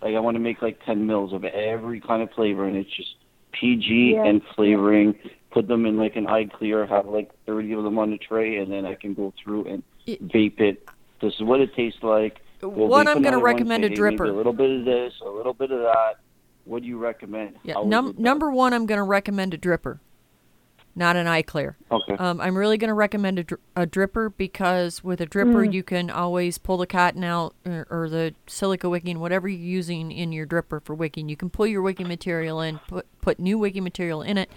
Like 0.02 0.16
I 0.16 0.20
want 0.20 0.36
to 0.36 0.40
make 0.40 0.62
like 0.62 0.84
ten 0.86 1.06
mils 1.08 1.34
of 1.34 1.44
every 1.46 2.00
kind 2.02 2.22
of 2.22 2.32
flavor, 2.32 2.66
and 2.66 2.76
it's 2.76 2.90
just 2.96 3.16
PG 3.54 4.14
Yeah. 4.16 4.26
and 4.26 4.42
flavoring. 4.56 5.16
Put 5.52 5.68
them 5.68 5.86
in 5.86 5.98
like 5.98 6.16
an 6.16 6.26
iClear, 6.28 6.88
have 6.88 7.08
like 7.08 7.32
thirty 7.46 7.74
of 7.74 7.84
them 7.84 7.98
on 8.00 8.12
the 8.12 8.18
tray, 8.18 8.58
and 8.58 8.72
then 8.72 8.86
I 8.86 8.96
can 8.96 9.14
go 9.14 9.34
through 9.44 9.66
and 9.66 9.84
vape 10.08 10.60
it. 10.60 10.88
This 11.22 11.34
is 11.36 11.42
what 11.44 11.60
it 11.60 11.74
tastes 11.76 12.02
like. 12.04 12.40
We'll 12.62 12.88
vape 12.90 13.08
I'm 13.08 13.22
going 13.22 13.34
to 13.34 13.40
one, 13.40 13.44
recommend 13.46 13.84
a 13.84 13.90
dripper. 13.90 14.30
A 14.30 14.32
little 14.34 14.54
bit 14.54 14.70
of 14.70 14.86
this, 14.86 15.14
a 15.26 15.30
little 15.30 15.54
bit 15.54 15.72
of 15.72 15.80
that. 15.82 16.16
What 16.66 16.84
do 16.84 16.88
you 16.88 16.98
recommend? 17.00 17.56
Yeah, 17.64 17.76
num- 17.86 18.16
number 18.18 18.52
one, 18.52 18.74
I'm 18.74 18.86
going 18.86 19.00
to 19.00 19.04
recommend 19.04 19.54
a 19.54 19.58
dripper, 19.58 20.00
not 20.96 21.16
an 21.16 21.26
iClear. 21.26 21.76
Okay. 21.90 22.14
Um, 22.18 22.42
I'm 22.42 22.58
really 22.58 22.78
going 22.78 22.90
to 22.90 22.94
recommend 22.94 23.40
a, 23.40 23.44
dri- 23.44 23.58
a 23.76 23.86
dripper 23.88 24.34
because 24.36 25.04
with 25.04 25.22
a 25.22 25.26
dripper, 25.28 25.68
Mm. 25.68 25.74
you 25.74 25.84
can 25.84 26.10
always 26.10 26.58
pull 26.58 26.78
the 26.78 26.86
cotton 26.88 27.24
out 27.24 27.56
or, 27.66 27.88
or 27.90 28.10
the 28.10 28.34
silica 28.48 28.90
wicking, 28.90 29.20
whatever 29.20 29.48
you're 29.48 29.60
using 29.60 30.12
in 30.12 30.32
your 30.32 30.46
dripper 30.46 30.84
for 30.84 30.94
wicking. 30.94 31.30
You 31.30 31.38
can 31.38 31.50
pull 31.50 31.66
your 31.68 31.82
wicking 31.82 32.08
material 32.08 32.60
in, 32.62 32.80
put 32.88 33.06
put 33.22 33.40
new 33.40 33.58
wicking 33.58 33.84
material 33.84 34.22
in 34.22 34.38
it, 34.38 34.50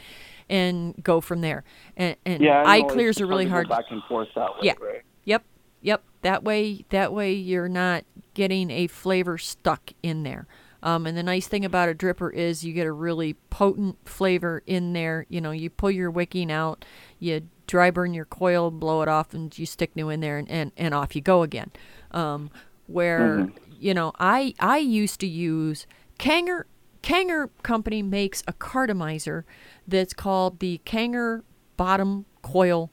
and 0.49 0.95
go 1.03 1.21
from 1.21 1.41
there. 1.41 1.63
And, 1.97 2.17
and 2.27 2.43
yeah, 2.43 2.65
iClears 2.65 3.21
are 3.21 3.27
really 3.27 3.47
hard. 3.47 3.69
Back 3.69 3.85
and 3.91 4.03
forth 4.05 4.29
that 4.35 4.51
way, 4.55 4.59
Yeah. 4.63 4.73
right? 4.81 5.03
Yep. 5.25 5.45
Yep. 5.83 6.03
That 6.23 6.43
way 6.43 6.85
that 6.91 7.13
way 7.13 7.33
you're 7.33 7.69
not 7.69 8.05
getting 8.35 8.71
a 8.71 8.87
flavor 8.89 9.39
stuck 9.39 9.93
in 10.03 10.23
there. 10.25 10.47
Um, 10.85 11.07
and 11.07 11.17
the 11.17 11.23
nice 11.23 11.49
thing 11.49 11.65
about 11.65 11.89
a 11.89 11.95
dripper 11.95 12.33
is 12.33 12.63
you 12.65 12.73
get 12.75 12.87
a 12.87 12.93
really 12.93 13.35
potent 13.51 13.97
flavor 14.09 14.63
in 14.67 14.93
there. 14.93 15.27
You 15.29 15.41
know, 15.41 15.51
you 15.51 15.71
pull 15.71 15.91
your 15.91 16.11
wicking 16.11 16.53
out, 16.53 16.85
you 17.19 17.49
dry 17.67 17.91
burn 17.91 18.15
your 18.15 18.27
coil, 18.27 18.71
blow 18.71 19.01
it 19.03 19.09
off, 19.09 19.33
and 19.35 19.57
you 19.59 19.65
stick 19.65 19.97
new 19.97 20.11
in 20.11 20.21
there, 20.21 20.37
and, 20.39 20.49
and, 20.51 20.71
and 20.77 20.95
off 20.95 21.17
you 21.17 21.23
go 21.23 21.43
again. 21.43 21.71
Um, 22.13 22.51
where 22.87 23.47
Mhm. 23.47 23.53
you 23.81 23.95
know, 23.95 24.13
I 24.21 24.55
I 24.61 24.79
used 24.79 25.19
to 25.21 25.27
use 25.27 25.87
Kanger. 26.19 26.67
Kanger 27.03 27.51
company 27.63 28.03
makes 28.03 28.43
a 28.47 28.53
cartomizer 28.53 29.45
that's 29.89 30.15
called 30.15 30.61
the 30.61 30.81
Kanger 30.87 31.43
bottom 31.77 32.25
coil. 32.43 32.91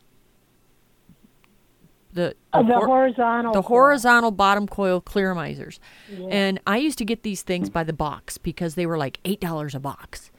The 2.14 2.36
Uh, 2.54 2.64
the 2.64 2.74
hor- 2.74 2.88
horizontal 2.88 3.54
the 3.54 3.62
coil. 3.62 3.78
horizontal 3.80 4.32
bottom 4.32 4.68
coil 4.68 5.00
clearomizers, 5.02 5.80
Yeah. 6.10 6.28
and 6.30 6.60
I 6.68 6.78
used 6.78 6.98
to 6.98 7.06
get 7.06 7.24
these 7.24 7.42
things 7.42 7.70
by 7.70 7.84
the 7.84 7.94
box 7.94 8.38
because 8.38 8.76
they 8.76 8.86
were 8.86 8.98
like 8.98 9.20
eight 9.24 9.40
dollars 9.40 9.74
a 9.76 9.80
box. 9.80 10.32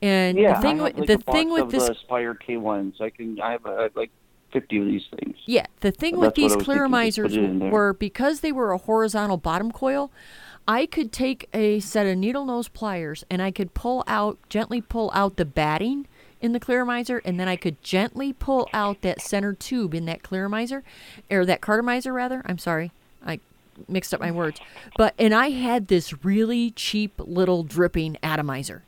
And 0.00 0.38
yeah, 0.38 0.54
the 0.54 0.62
thing 0.62 0.80
I 0.80 0.84
with 0.84 0.92
have, 0.92 0.98
like, 1.00 1.06
the 1.08 1.14
a 1.14 1.18
box 1.18 1.38
thing 1.38 1.50
with 1.50 1.62
of 1.64 1.70
this 1.70 1.86
the 1.88 1.94
Spire 1.96 2.34
K 2.34 2.56
ones. 2.56 2.96
I 3.00 3.10
can. 3.10 3.38
I 3.40 3.52
have, 3.52 3.66
I 3.66 3.82
have 3.82 3.96
like 3.96 4.10
fifty 4.52 4.78
of 4.78 4.86
these 4.86 5.04
things. 5.18 5.36
Yeah, 5.44 5.66
the 5.80 5.90
thing 5.90 6.14
That's 6.14 6.28
with 6.28 6.34
these 6.34 6.52
I 6.52 6.56
was 6.56 6.64
thinking, 6.66 6.74
just 6.74 6.88
put 6.88 6.90
clearomizers 6.90 7.36
it 7.36 7.44
in 7.44 7.58
there. 7.58 7.70
were 7.70 7.92
because 7.92 8.40
they 8.40 8.52
were 8.52 8.72
a 8.72 8.78
horizontal 8.78 9.36
bottom 9.36 9.70
coil, 9.70 10.10
I 10.66 10.86
could 10.86 11.12
take 11.12 11.48
a 11.52 11.80
set 11.80 12.06
of 12.06 12.16
needle 12.16 12.46
nose 12.46 12.68
pliers 12.68 13.24
and 13.30 13.42
I 13.42 13.50
could 13.50 13.74
pull 13.74 14.04
out, 14.06 14.38
gently 14.48 14.80
pull 14.80 15.10
out 15.14 15.36
the 15.36 15.44
batting 15.44 16.06
in 16.40 16.52
the 16.52 16.60
clearomizer, 16.60 17.20
and 17.24 17.38
then 17.38 17.48
I 17.48 17.56
could 17.56 17.82
gently 17.82 18.32
pull 18.32 18.68
out 18.72 19.02
that 19.02 19.20
center 19.20 19.52
tube 19.52 19.94
in 19.94 20.04
that 20.06 20.22
clearomizer, 20.22 20.82
or 21.30 21.44
that 21.44 21.60
cartomizer 21.60 22.12
rather. 22.12 22.42
I'm 22.46 22.58
sorry, 22.58 22.92
I 23.24 23.40
mixed 23.88 24.14
up 24.14 24.20
my 24.20 24.30
words. 24.30 24.60
But 24.96 25.14
and 25.18 25.34
I 25.34 25.50
had 25.50 25.88
this 25.88 26.24
really 26.24 26.70
cheap 26.72 27.12
little 27.18 27.62
dripping 27.62 28.16
atomizer 28.22 28.82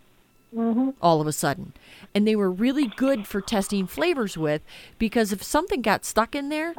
Mm-hmm. 0.55 0.91
all 1.01 1.21
of 1.21 1.29
a 1.29 1.33
sudden. 1.33 1.75
And 2.13 2.27
they 2.27 2.35
were 2.35 2.51
really 2.51 2.89
good 2.97 3.29
for 3.29 3.41
testing 3.41 3.87
flavors 3.87 4.37
with 4.37 4.63
because 4.99 5.33
if 5.33 5.45
something 5.45 5.81
got 5.81 6.05
stuck 6.05 6.35
in 6.35 6.49
there, 6.49 6.75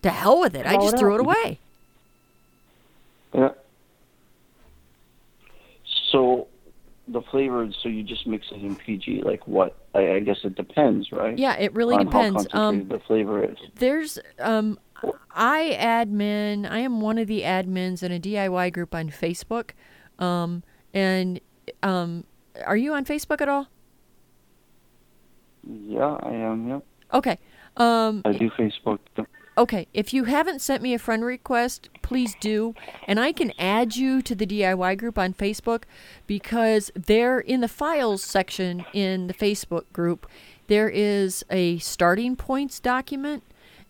to 0.00 0.08
hell 0.08 0.40
with 0.40 0.54
it. 0.54 0.64
I 0.64 0.76
just 0.76 0.96
threw 0.98 1.14
it 1.14 1.20
away. 1.20 1.58
Yeah. 3.34 3.50
So 6.10 6.48
the 7.12 7.22
flavor, 7.22 7.68
so 7.82 7.88
you 7.88 8.02
just 8.02 8.26
mix 8.26 8.46
it 8.50 8.62
in 8.62 8.74
PG. 8.76 9.22
Like 9.22 9.46
what? 9.46 9.76
I, 9.94 10.12
I 10.14 10.20
guess 10.20 10.38
it 10.44 10.54
depends, 10.54 11.12
right? 11.12 11.38
Yeah, 11.38 11.56
it 11.56 11.74
really 11.74 11.94
On 11.96 12.04
depends. 12.04 12.46
How 12.52 12.68
Um, 12.68 12.88
the 12.88 12.98
flavor 13.00 13.44
is. 13.44 13.56
There's 13.76 14.18
um 14.38 14.78
I 15.34 15.76
admin 15.80 16.70
I 16.70 16.78
am 16.78 17.00
one 17.00 17.18
of 17.18 17.26
the 17.26 17.42
admins 17.42 18.02
in 18.02 18.12
a 18.12 18.20
DIY 18.20 18.72
group 18.72 18.94
on 18.94 19.10
Facebook. 19.10 19.70
Um 20.18 20.62
and 20.94 21.40
um 21.82 22.24
are 22.66 22.76
you 22.76 22.92
on 22.94 23.04
Facebook 23.04 23.40
at 23.40 23.48
all? 23.48 23.68
Yeah, 25.68 26.16
I 26.22 26.32
am. 26.32 26.68
Yeah, 26.68 26.80
Okay. 27.14 27.38
Um 27.76 28.22
I 28.24 28.32
do 28.32 28.50
Facebook. 28.50 28.98
Okay, 29.56 29.86
if 29.92 30.14
you 30.14 30.24
haven't 30.24 30.62
sent 30.62 30.82
me 30.82 30.94
a 30.94 30.98
friend 30.98 31.22
request, 31.22 31.90
please 32.00 32.34
do. 32.40 32.74
And 33.06 33.20
I 33.20 33.32
can 33.32 33.52
add 33.58 33.96
you 33.96 34.22
to 34.22 34.34
the 34.34 34.46
DIY 34.46 34.96
group 34.96 35.18
on 35.18 35.34
Facebook 35.34 35.82
because 36.26 36.90
there 36.94 37.38
in 37.38 37.60
the 37.60 37.68
files 37.68 38.22
section 38.22 38.86
in 38.94 39.26
the 39.26 39.34
Facebook 39.34 39.84
group, 39.92 40.26
there 40.68 40.88
is 40.88 41.44
a 41.50 41.76
starting 41.78 42.34
points 42.34 42.80
document. 42.80 43.42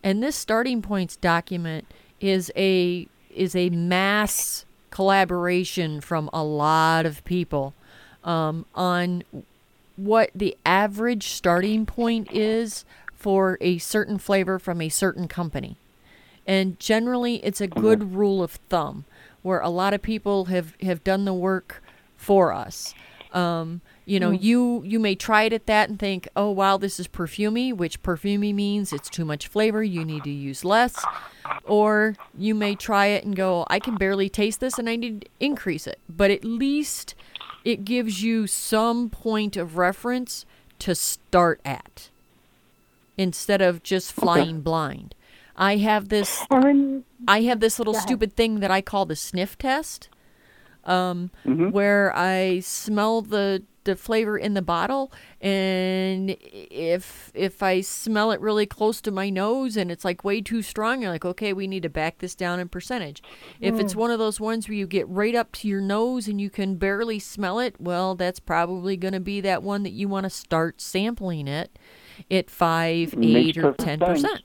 And 0.03 0.21
this 0.21 0.35
starting 0.35 0.81
points 0.81 1.15
document 1.15 1.85
is 2.19 2.51
a 2.57 3.07
is 3.33 3.55
a 3.55 3.69
mass 3.69 4.65
collaboration 4.91 6.01
from 6.01 6.29
a 6.33 6.43
lot 6.43 7.05
of 7.05 7.23
people 7.23 7.73
um, 8.23 8.65
on 8.75 9.23
what 9.95 10.29
the 10.35 10.57
average 10.65 11.27
starting 11.29 11.85
point 11.85 12.31
is 12.31 12.83
for 13.23 13.57
a 13.61 13.77
certain 13.77 14.17
flavor 14.17 14.59
from 14.59 14.81
a 14.81 14.89
certain 14.89 15.27
company. 15.29 15.77
And 16.45 16.77
generally, 16.77 17.35
it's 17.45 17.61
a 17.61 17.67
good 17.67 18.13
rule 18.13 18.43
of 18.43 18.51
thumb 18.69 19.05
where 19.43 19.61
a 19.61 19.69
lot 19.69 19.93
of 19.93 20.01
people 20.01 20.45
have, 20.45 20.75
have 20.81 21.01
done 21.05 21.23
the 21.23 21.33
work 21.33 21.81
for 22.17 22.51
us. 22.51 22.93
Um, 23.31 23.79
you 24.05 24.19
know, 24.19 24.31
Mm. 24.31 24.43
you 24.43 24.83
you 24.85 24.99
may 24.99 25.15
try 25.15 25.43
it 25.43 25.53
at 25.53 25.65
that 25.67 25.89
and 25.89 25.97
think, 25.97 26.27
oh 26.35 26.51
wow, 26.51 26.75
this 26.77 26.99
is 26.99 27.07
perfumey, 27.07 27.73
which 27.73 28.03
perfumey 28.03 28.53
means 28.53 28.91
it's 28.93 29.09
too 29.09 29.23
much 29.25 29.47
flavor. 29.47 29.81
You 29.81 30.03
need 30.05 30.23
to 30.25 30.29
use 30.29 30.65
less. 30.65 30.95
Or 31.65 32.15
you 32.37 32.53
may 32.53 32.75
try 32.75 33.07
it 33.07 33.23
and 33.23 33.35
go, 33.35 33.65
I 33.69 33.79
can 33.79 33.95
barely 33.95 34.27
taste 34.29 34.59
this 34.59 34.77
and 34.77 34.89
I 34.89 34.97
need 34.97 35.21
to 35.21 35.27
increase 35.39 35.87
it. 35.87 35.99
But 36.09 36.29
at 36.29 36.43
least 36.43 37.15
it 37.63 37.85
gives 37.85 38.21
you 38.21 38.45
some 38.47 39.09
point 39.09 39.55
of 39.57 39.77
reference 39.77 40.45
to 40.79 40.93
start 40.93 41.61
at 41.63 42.09
instead 43.17 43.61
of 43.61 43.83
just 43.83 44.11
flying 44.11 44.61
blind. 44.61 45.15
I 45.55 45.77
have 45.77 46.09
this 46.09 46.45
I 47.27 47.41
have 47.43 47.59
this 47.59 47.77
little 47.79 47.93
stupid 48.01 48.35
thing 48.35 48.59
that 48.59 48.71
I 48.71 48.81
call 48.81 49.05
the 49.05 49.15
sniff 49.15 49.57
test. 49.57 50.09
Um, 50.85 51.31
Mm-hmm. 51.45 51.69
where 51.69 52.11
I 52.15 52.59
smell 52.59 53.21
the 53.21 53.63
the 53.85 53.95
flavor 53.95 54.37
in 54.37 54.53
the 54.53 54.61
bottle 54.61 55.11
and 55.41 56.35
if 56.41 57.31
if 57.33 57.61
I 57.63 57.81
smell 57.81 58.31
it 58.31 58.39
really 58.41 58.65
close 58.65 58.99
to 59.01 59.11
my 59.11 59.29
nose 59.29 59.75
and 59.77 59.91
it's 59.91 60.03
like 60.05 60.23
way 60.23 60.41
too 60.41 60.61
strong 60.61 61.01
you're 61.01 61.11
like 61.11 61.25
okay 61.25 61.51
we 61.53 61.67
need 61.67 61.83
to 61.83 61.89
back 61.89 62.19
this 62.19 62.33
down 62.35 62.59
in 62.61 62.67
percentage 62.69 63.21
if 63.59 63.77
it's 63.79 63.93
Mm. 63.93 63.97
one 63.97 64.11
of 64.11 64.19
those 64.19 64.39
ones 64.39 64.67
where 64.69 64.75
you 64.77 64.87
get 64.87 65.07
right 65.09 65.35
up 65.35 65.51
to 65.53 65.67
your 65.67 65.81
nose 65.81 66.27
and 66.29 66.39
you 66.41 66.49
can 66.49 66.75
barely 66.75 67.19
smell 67.19 67.59
it 67.59 67.75
well 67.79 68.15
that's 68.15 68.39
probably 68.39 68.95
going 68.97 69.13
to 69.13 69.19
be 69.19 69.41
that 69.41 69.63
one 69.63 69.83
that 69.83 69.91
you 69.91 70.07
want 70.07 70.23
to 70.25 70.29
start 70.29 70.79
sampling 70.81 71.47
it 71.47 71.77
at 72.31 72.49
5 72.49 73.15
8 73.21 73.57
or 73.57 73.61
perfect 73.61 73.79
10 73.79 73.99
sense. 73.99 74.21
percent 74.21 74.41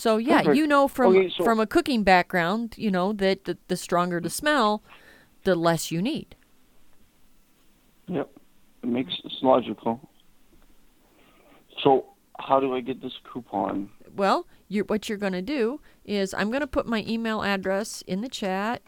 so 0.00 0.16
yeah, 0.16 0.38
Perfect. 0.38 0.56
you 0.56 0.66
know 0.66 0.88
from 0.88 1.14
Okay, 1.14 1.30
so- 1.36 1.44
from 1.44 1.60
a 1.60 1.66
cooking 1.66 2.02
background, 2.04 2.74
you 2.78 2.90
know 2.90 3.12
that 3.12 3.44
the, 3.44 3.58
the 3.68 3.76
stronger 3.76 4.18
the 4.18 4.30
smell, 4.30 4.82
the 5.44 5.54
less 5.54 5.90
you 5.90 6.00
need. 6.00 6.34
Yep, 8.06 8.30
it 8.82 8.86
makes 8.88 9.12
it's 9.22 9.42
logical. 9.42 10.00
So 11.82 12.06
how 12.38 12.60
do 12.60 12.74
I 12.74 12.80
get 12.80 13.02
this 13.02 13.12
coupon? 13.30 13.90
Well, 14.16 14.46
you 14.68 14.84
what 14.84 15.10
you're 15.10 15.18
going 15.18 15.34
to 15.34 15.42
do 15.42 15.82
is 16.06 16.32
I'm 16.32 16.48
going 16.48 16.62
to 16.62 16.66
put 16.66 16.86
my 16.86 17.04
email 17.06 17.42
address 17.42 18.02
in 18.06 18.22
the 18.22 18.28
chat. 18.30 18.80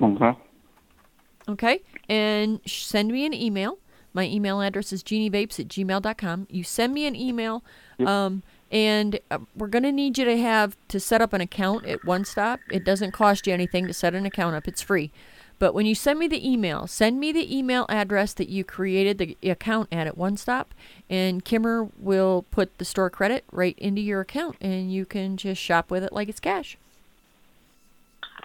Okay. 0.00 0.38
Okay. 1.46 1.82
And 2.12 2.60
send 2.66 3.10
me 3.10 3.24
an 3.24 3.32
email. 3.32 3.78
My 4.12 4.26
email 4.26 4.60
address 4.60 4.92
is 4.92 5.02
genievapes 5.02 5.58
at 5.58 5.68
gmail.com. 5.68 6.46
You 6.50 6.62
send 6.62 6.92
me 6.92 7.06
an 7.06 7.16
email, 7.16 7.64
um, 8.04 8.42
and 8.70 9.18
uh, 9.30 9.38
we're 9.56 9.68
going 9.68 9.84
to 9.84 9.92
need 9.92 10.18
you 10.18 10.26
to 10.26 10.36
have 10.36 10.76
to 10.88 11.00
set 11.00 11.22
up 11.22 11.32
an 11.32 11.40
account 11.40 11.86
at 11.86 12.04
One 12.04 12.26
Stop. 12.26 12.60
It 12.70 12.84
doesn't 12.84 13.12
cost 13.12 13.46
you 13.46 13.54
anything 13.54 13.86
to 13.86 13.94
set 13.94 14.14
an 14.14 14.26
account 14.26 14.54
up, 14.54 14.68
it's 14.68 14.82
free. 14.82 15.10
But 15.58 15.72
when 15.72 15.86
you 15.86 15.94
send 15.94 16.18
me 16.18 16.28
the 16.28 16.46
email, 16.46 16.86
send 16.86 17.18
me 17.18 17.32
the 17.32 17.56
email 17.56 17.86
address 17.88 18.34
that 18.34 18.50
you 18.50 18.62
created 18.62 19.16
the 19.16 19.50
account 19.50 19.88
at 19.90 20.06
at 20.06 20.18
One 20.18 20.36
Stop, 20.36 20.74
and 21.08 21.42
Kimmer 21.42 21.88
will 21.98 22.44
put 22.50 22.76
the 22.76 22.84
store 22.84 23.08
credit 23.08 23.44
right 23.50 23.78
into 23.78 24.02
your 24.02 24.20
account, 24.20 24.56
and 24.60 24.92
you 24.92 25.06
can 25.06 25.38
just 25.38 25.62
shop 25.62 25.90
with 25.90 26.04
it 26.04 26.12
like 26.12 26.28
it's 26.28 26.40
cash. 26.40 26.76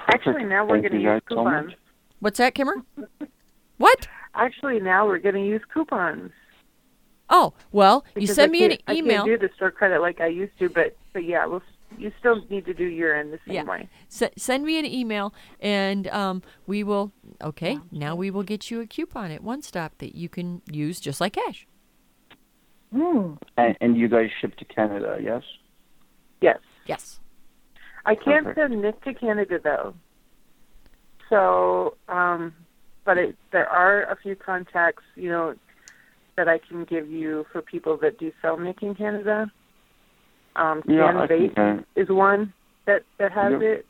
Actually, 0.07 0.45
now 0.45 0.63
we're 0.63 0.79
Thank 0.79 0.83
going 0.83 1.01
to 1.01 1.05
you 1.05 1.11
use 1.11 1.21
guys 1.21 1.21
so 1.27 1.35
coupons. 1.43 1.73
What's 2.21 2.37
that, 2.37 2.55
Kimmer? 2.55 2.75
what? 3.77 4.07
Actually, 4.35 4.79
now 4.79 5.07
we're 5.07 5.19
going 5.19 5.35
to 5.35 5.45
use 5.45 5.61
coupons. 5.73 6.31
Oh, 7.29 7.53
well, 7.71 8.05
you 8.15 8.27
send 8.27 8.51
me 8.51 8.63
an 8.63 8.69
can't- 8.71 8.81
I 8.87 8.93
email. 8.95 9.25
can't 9.25 9.41
do 9.41 9.47
the 9.47 9.53
store 9.55 9.71
credit 9.71 9.99
like 10.01 10.21
I 10.21 10.27
used 10.27 10.57
to, 10.59 10.69
but 10.69 10.95
but 11.13 11.25
yeah, 11.25 11.45
we'll, 11.45 11.61
you 11.97 12.11
still 12.19 12.41
need 12.49 12.65
to 12.67 12.73
do 12.73 12.85
your 12.85 13.13
end 13.15 13.33
the 13.33 13.39
same 13.45 13.55
Yeah. 13.55 13.63
way. 13.63 13.89
S- 14.09 14.29
send 14.37 14.63
me 14.65 14.79
an 14.79 14.85
email, 14.85 15.33
and 15.59 16.07
um, 16.07 16.41
we 16.67 16.83
will. 16.83 17.11
Okay, 17.41 17.79
now 17.91 18.15
we 18.15 18.31
will 18.31 18.43
get 18.43 18.71
you 18.71 18.79
a 18.79 18.87
coupon 18.87 19.31
at 19.31 19.43
One 19.43 19.61
Stop 19.61 19.97
that 19.97 20.15
you 20.15 20.29
can 20.29 20.61
use 20.71 20.99
just 21.01 21.19
like 21.19 21.33
cash. 21.33 21.67
Mm. 22.95 23.37
And, 23.57 23.77
and 23.81 23.97
you 23.97 24.07
guys 24.07 24.29
ship 24.39 24.55
to 24.57 24.65
Canada, 24.65 25.17
yes? 25.21 25.43
Yes. 26.39 26.59
Yes. 26.85 27.19
I 28.05 28.15
can't 28.15 28.45
Perfect. 28.45 28.71
send 28.71 28.81
nic 28.81 29.03
to 29.03 29.13
Canada 29.13 29.59
though. 29.61 29.93
So, 31.29 31.97
um, 32.07 32.53
but 33.07 33.17
it, 33.17 33.35
there 33.53 33.67
are 33.69 34.03
a 34.03 34.17
few 34.21 34.35
contacts, 34.35 35.01
you 35.15 35.29
know, 35.29 35.55
that 36.35 36.47
I 36.49 36.59
can 36.59 36.83
give 36.83 37.09
you 37.09 37.45
for 37.51 37.61
people 37.63 37.97
that 38.01 38.19
do 38.19 38.31
sell 38.41 38.57
nic 38.59 38.83
in 38.83 38.93
Canada. 38.93 39.49
Um, 40.57 40.83
Yeah, 40.85 41.07
Can 41.07 41.17
I 41.17 41.27
Vape 41.27 41.55
think 41.55 41.85
is 41.95 42.09
one 42.09 42.53
that 42.85 43.03
that 43.17 43.31
has 43.31 43.53
Yep. 43.53 43.61
it. 43.61 43.85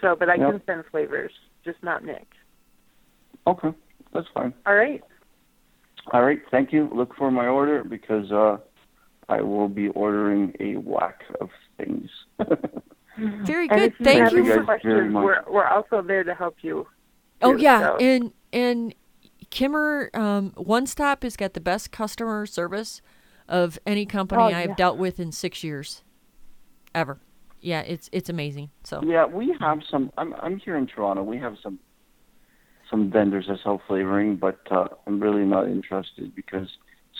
So, 0.00 0.14
but 0.14 0.28
I 0.28 0.34
Yep. 0.34 0.50
can 0.50 0.62
send 0.66 0.84
flavors, 0.90 1.32
just 1.64 1.82
not 1.82 2.04
nic. 2.04 2.26
Okay, 3.46 3.72
that's 4.12 4.28
fine. 4.34 4.52
All 4.66 4.74
right. 4.74 5.02
All 6.12 6.22
right, 6.22 6.40
thank 6.50 6.72
you. 6.74 6.90
Look 6.92 7.14
for 7.16 7.30
my 7.30 7.46
order 7.46 7.82
because 7.84 8.30
uh, 8.30 8.58
I 9.30 9.40
will 9.40 9.68
be 9.68 9.88
ordering 9.88 10.54
a 10.60 10.76
whack 10.76 11.22
of 11.40 11.48
things. 11.78 12.10
Very 13.16 13.68
And 13.70 13.80
good. 13.80 13.92
if 13.92 14.00
you 14.00 14.04
Thank 14.04 14.22
have 14.24 14.32
you 14.34 14.38
any 14.40 14.48
for- 14.48 14.54
for. 14.56 14.64
very 14.64 14.64
questions, 14.66 15.12
much. 15.14 15.24
we're 15.24 15.42
we're 15.48 15.66
also 15.68 16.02
there 16.02 16.22
to 16.24 16.34
help 16.34 16.56
you. 16.60 16.86
Oh 17.44 17.56
yeah, 17.56 17.96
and 18.00 18.32
and 18.52 18.94
Kimmer 19.50 20.10
um, 20.14 20.52
One 20.56 20.86
Stop 20.86 21.22
has 21.22 21.36
got 21.36 21.54
the 21.54 21.60
best 21.60 21.92
customer 21.92 22.46
service 22.46 23.00
of 23.48 23.78
any 23.86 24.06
company 24.06 24.52
Oh, 24.52 24.56
I've 24.56 24.70
yeah. 24.70 24.74
dealt 24.76 24.98
with 24.98 25.20
in 25.20 25.32
six 25.32 25.62
years, 25.62 26.02
ever. 26.94 27.18
Yeah, 27.60 27.80
it's 27.82 28.08
it's 28.12 28.28
amazing. 28.28 28.70
So 28.84 29.00
Yeah, 29.02 29.26
we 29.26 29.56
have 29.60 29.80
some. 29.90 30.10
I'm 30.18 30.34
I'm 30.34 30.58
here 30.58 30.76
in 30.76 30.86
Toronto. 30.86 31.22
We 31.22 31.38
have 31.38 31.56
some 31.62 31.78
some 32.90 33.10
vendors 33.10 33.46
that 33.48 33.58
sell 33.62 33.80
flavoring, 33.86 34.36
but 34.36 34.60
uh, 34.70 34.88
I'm 35.06 35.20
really 35.20 35.44
not 35.44 35.68
interested 35.68 36.34
because 36.34 36.68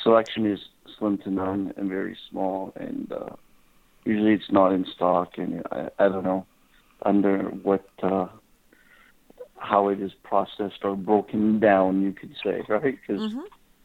selection 0.02 0.46
is 0.46 0.60
slim 0.98 1.18
to 1.18 1.30
none 1.30 1.72
and 1.76 1.88
very 1.88 2.16
small, 2.30 2.72
and 2.76 3.10
uh, 3.12 3.30
usually 4.05 4.34
it's 4.34 4.51
not 4.51 4.72
in 4.72 4.86
stock. 4.94 5.38
And 5.38 5.62
I, 5.70 5.88
I 5.98 6.09
don't 6.09 6.24
know 6.24 6.46
under 7.05 7.44
what 7.62 7.86
uh, 8.02 8.28
how 9.65 9.89
it 9.89 10.01
is 10.01 10.12
processed 10.23 10.81
or 10.82 10.97
broken 10.97 11.59
down, 11.59 12.03
you 12.03 12.12
could 12.12 12.35
say, 12.45 12.62
right? 12.69 12.97
Because 13.01 13.23
Mhm. 13.23 13.45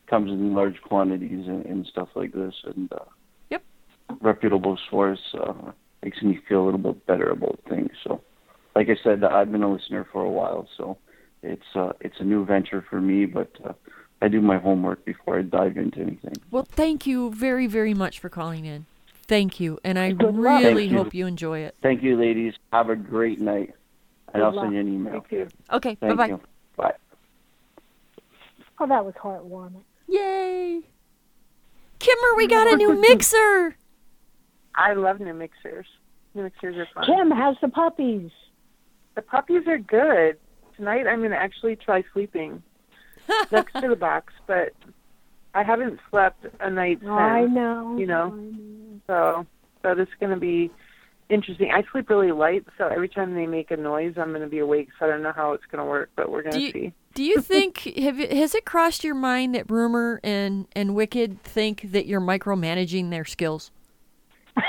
comes 0.09 0.31
in 0.31 0.53
large 0.53 0.81
quantities 0.81 1.47
and, 1.47 1.65
and 1.65 1.85
stuff 1.85 2.09
like 2.15 2.33
this, 2.33 2.53
and 2.65 2.91
uh, 2.93 3.05
Yep. 3.49 3.63
reputable 4.21 4.77
source 4.89 5.19
uh, 5.35 5.71
makes 6.03 6.21
me 6.21 6.39
feel 6.47 6.63
a 6.63 6.65
little 6.65 6.79
bit 6.79 7.05
better 7.05 7.29
about 7.29 7.59
things. 7.69 7.91
So, 8.03 8.21
like 8.75 8.87
I 8.89 8.95
said, 9.03 9.23
I've 9.23 9.51
been 9.51 9.63
a 9.63 9.71
listener 9.71 10.07
for 10.11 10.23
a 10.23 10.29
while, 10.29 10.67
so 10.77 10.97
it's 11.43 11.75
uh, 11.75 11.93
it's 12.01 12.19
a 12.19 12.23
new 12.23 12.45
venture 12.45 12.83
for 12.89 12.99
me, 12.99 13.25
but 13.25 13.51
uh, 13.65 13.73
I 14.21 14.27
do 14.27 14.41
my 14.41 14.57
homework 14.57 15.05
before 15.05 15.39
I 15.39 15.43
dive 15.43 15.77
into 15.77 16.01
anything. 16.01 16.33
well, 16.51 16.67
thank 16.69 17.07
you 17.07 17.31
very 17.31 17.67
very 17.67 17.93
much 17.93 18.19
for 18.19 18.29
calling 18.29 18.65
in. 18.65 18.85
Thank 19.27 19.59
you, 19.59 19.79
and 19.83 19.99
I 19.99 20.09
really 20.09 20.87
you. 20.87 20.97
hope 20.97 21.13
you 21.13 21.27
enjoy 21.27 21.59
it. 21.59 21.75
Thank 21.83 22.01
you, 22.01 22.19
ladies. 22.19 22.53
Have 22.73 22.89
a 22.89 22.95
great 22.95 23.39
night, 23.39 23.73
and 24.33 24.41
Good 24.41 24.43
I'll 24.43 24.53
luck. 24.55 24.65
send 24.65 24.73
you 24.75 24.79
an 24.81 24.93
email. 24.93 25.13
Thank 25.13 25.31
you. 25.31 25.47
Okay, 25.71 25.95
bye-bye. 25.95 26.27
you. 26.27 26.41
Bye. 26.75 26.93
Oh, 28.79 28.87
that 28.87 29.03
was 29.05 29.13
heartwarming. 29.15 29.83
Yay! 30.07 30.81
Kimmer, 31.99 32.35
we 32.37 32.47
got 32.47 32.71
a 32.71 32.75
new 32.77 32.93
mixer. 33.01 33.75
I 34.75 34.93
love 34.93 35.19
new 35.19 35.33
mixers. 35.33 35.85
New 36.33 36.43
mixers 36.43 36.75
are 36.77 36.87
fun. 36.93 37.05
Kim, 37.05 37.31
how's 37.31 37.57
the 37.61 37.67
puppies? 37.67 38.31
The 39.15 39.21
puppies 39.21 39.67
are 39.67 39.77
good. 39.77 40.37
Tonight 40.77 41.07
I'm 41.07 41.19
going 41.19 41.31
to 41.31 41.37
actually 41.37 41.75
try 41.75 42.03
sleeping 42.13 42.63
next 43.51 43.73
to 43.73 43.87
the 43.89 43.95
box, 43.97 44.33
but 44.47 44.73
I 45.53 45.63
haven't 45.63 45.99
slept 46.09 46.45
a 46.61 46.69
night 46.69 46.99
since. 47.01 47.11
I 47.11 47.41
know. 47.41 47.97
You 47.97 48.05
know. 48.07 48.27
I 48.27 48.29
know. 48.29 49.01
So, 49.07 49.45
so 49.83 49.95
this 49.95 50.07
is 50.07 50.13
going 50.19 50.33
to 50.33 50.39
be 50.39 50.71
interesting. 51.29 51.71
I 51.71 51.83
sleep 51.91 52.09
really 52.09 52.31
light, 52.31 52.65
so 52.77 52.87
every 52.87 53.09
time 53.09 53.33
they 53.35 53.45
make 53.47 53.71
a 53.71 53.77
noise, 53.77 54.15
I'm 54.17 54.29
going 54.29 54.41
to 54.41 54.47
be 54.47 54.59
awake. 54.59 54.89
So 54.99 55.05
I 55.05 55.09
don't 55.09 55.21
know 55.23 55.33
how 55.33 55.53
it's 55.53 55.65
going 55.71 55.83
to 55.83 55.89
work, 55.89 56.09
but 56.15 56.31
we're 56.31 56.41
going 56.43 56.53
to 56.53 56.61
you- 56.61 56.71
see. 56.71 56.93
Do 57.15 57.23
you 57.23 57.41
think 57.41 57.79
have 57.97 58.19
it, 58.19 58.31
has 58.31 58.53
it 58.53 58.65
crossed 58.65 59.03
your 59.03 59.15
mind 59.15 59.55
that 59.55 59.69
Rumor 59.69 60.19
and 60.23 60.67
and 60.73 60.93
Wicked 60.95 61.41
think 61.43 61.91
that 61.91 62.05
you're 62.05 62.21
micromanaging 62.21 63.09
their 63.09 63.25
skills? 63.25 63.71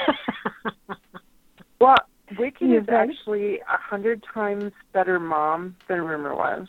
Well, 1.80 1.96
Wicked 2.38 2.68
You 2.68 2.80
is 2.80 2.86
think? 2.86 2.90
actually 3.10 3.60
a 3.60 3.78
hundred 3.78 4.22
times 4.34 4.72
better 4.92 5.18
mom 5.18 5.76
than 5.88 6.02
Rumor 6.02 6.34
was, 6.34 6.68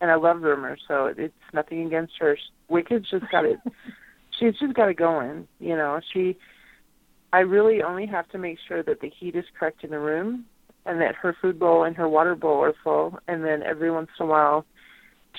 and 0.00 0.10
I 0.10 0.14
love 0.14 0.40
Rumor, 0.42 0.78
so 0.88 1.12
it's 1.14 1.34
nothing 1.52 1.86
against 1.86 2.14
her. 2.18 2.38
Wicked's 2.68 3.10
just 3.10 3.30
got 3.30 3.44
it. 3.44 3.58
she's 4.38 4.54
just 4.58 4.72
got 4.74 4.88
it 4.88 4.96
going. 4.96 5.46
You 5.60 5.76
know, 5.76 6.00
she. 6.12 6.36
I 7.32 7.40
really 7.40 7.82
only 7.82 8.06
have 8.06 8.28
to 8.30 8.38
make 8.38 8.58
sure 8.66 8.82
that 8.82 9.00
the 9.00 9.10
heat 9.10 9.36
is 9.36 9.44
correct 9.58 9.84
in 9.84 9.90
the 9.90 9.98
room, 9.98 10.46
and 10.86 11.00
that 11.00 11.14
her 11.16 11.36
food 11.40 11.58
bowl 11.58 11.84
and 11.84 11.96
her 11.96 12.08
water 12.08 12.34
bowl 12.34 12.64
are 12.64 12.74
full, 12.82 13.18
and 13.28 13.44
then 13.44 13.62
every 13.62 13.90
once 13.90 14.08
in 14.18 14.26
a 14.26 14.28
while, 14.28 14.64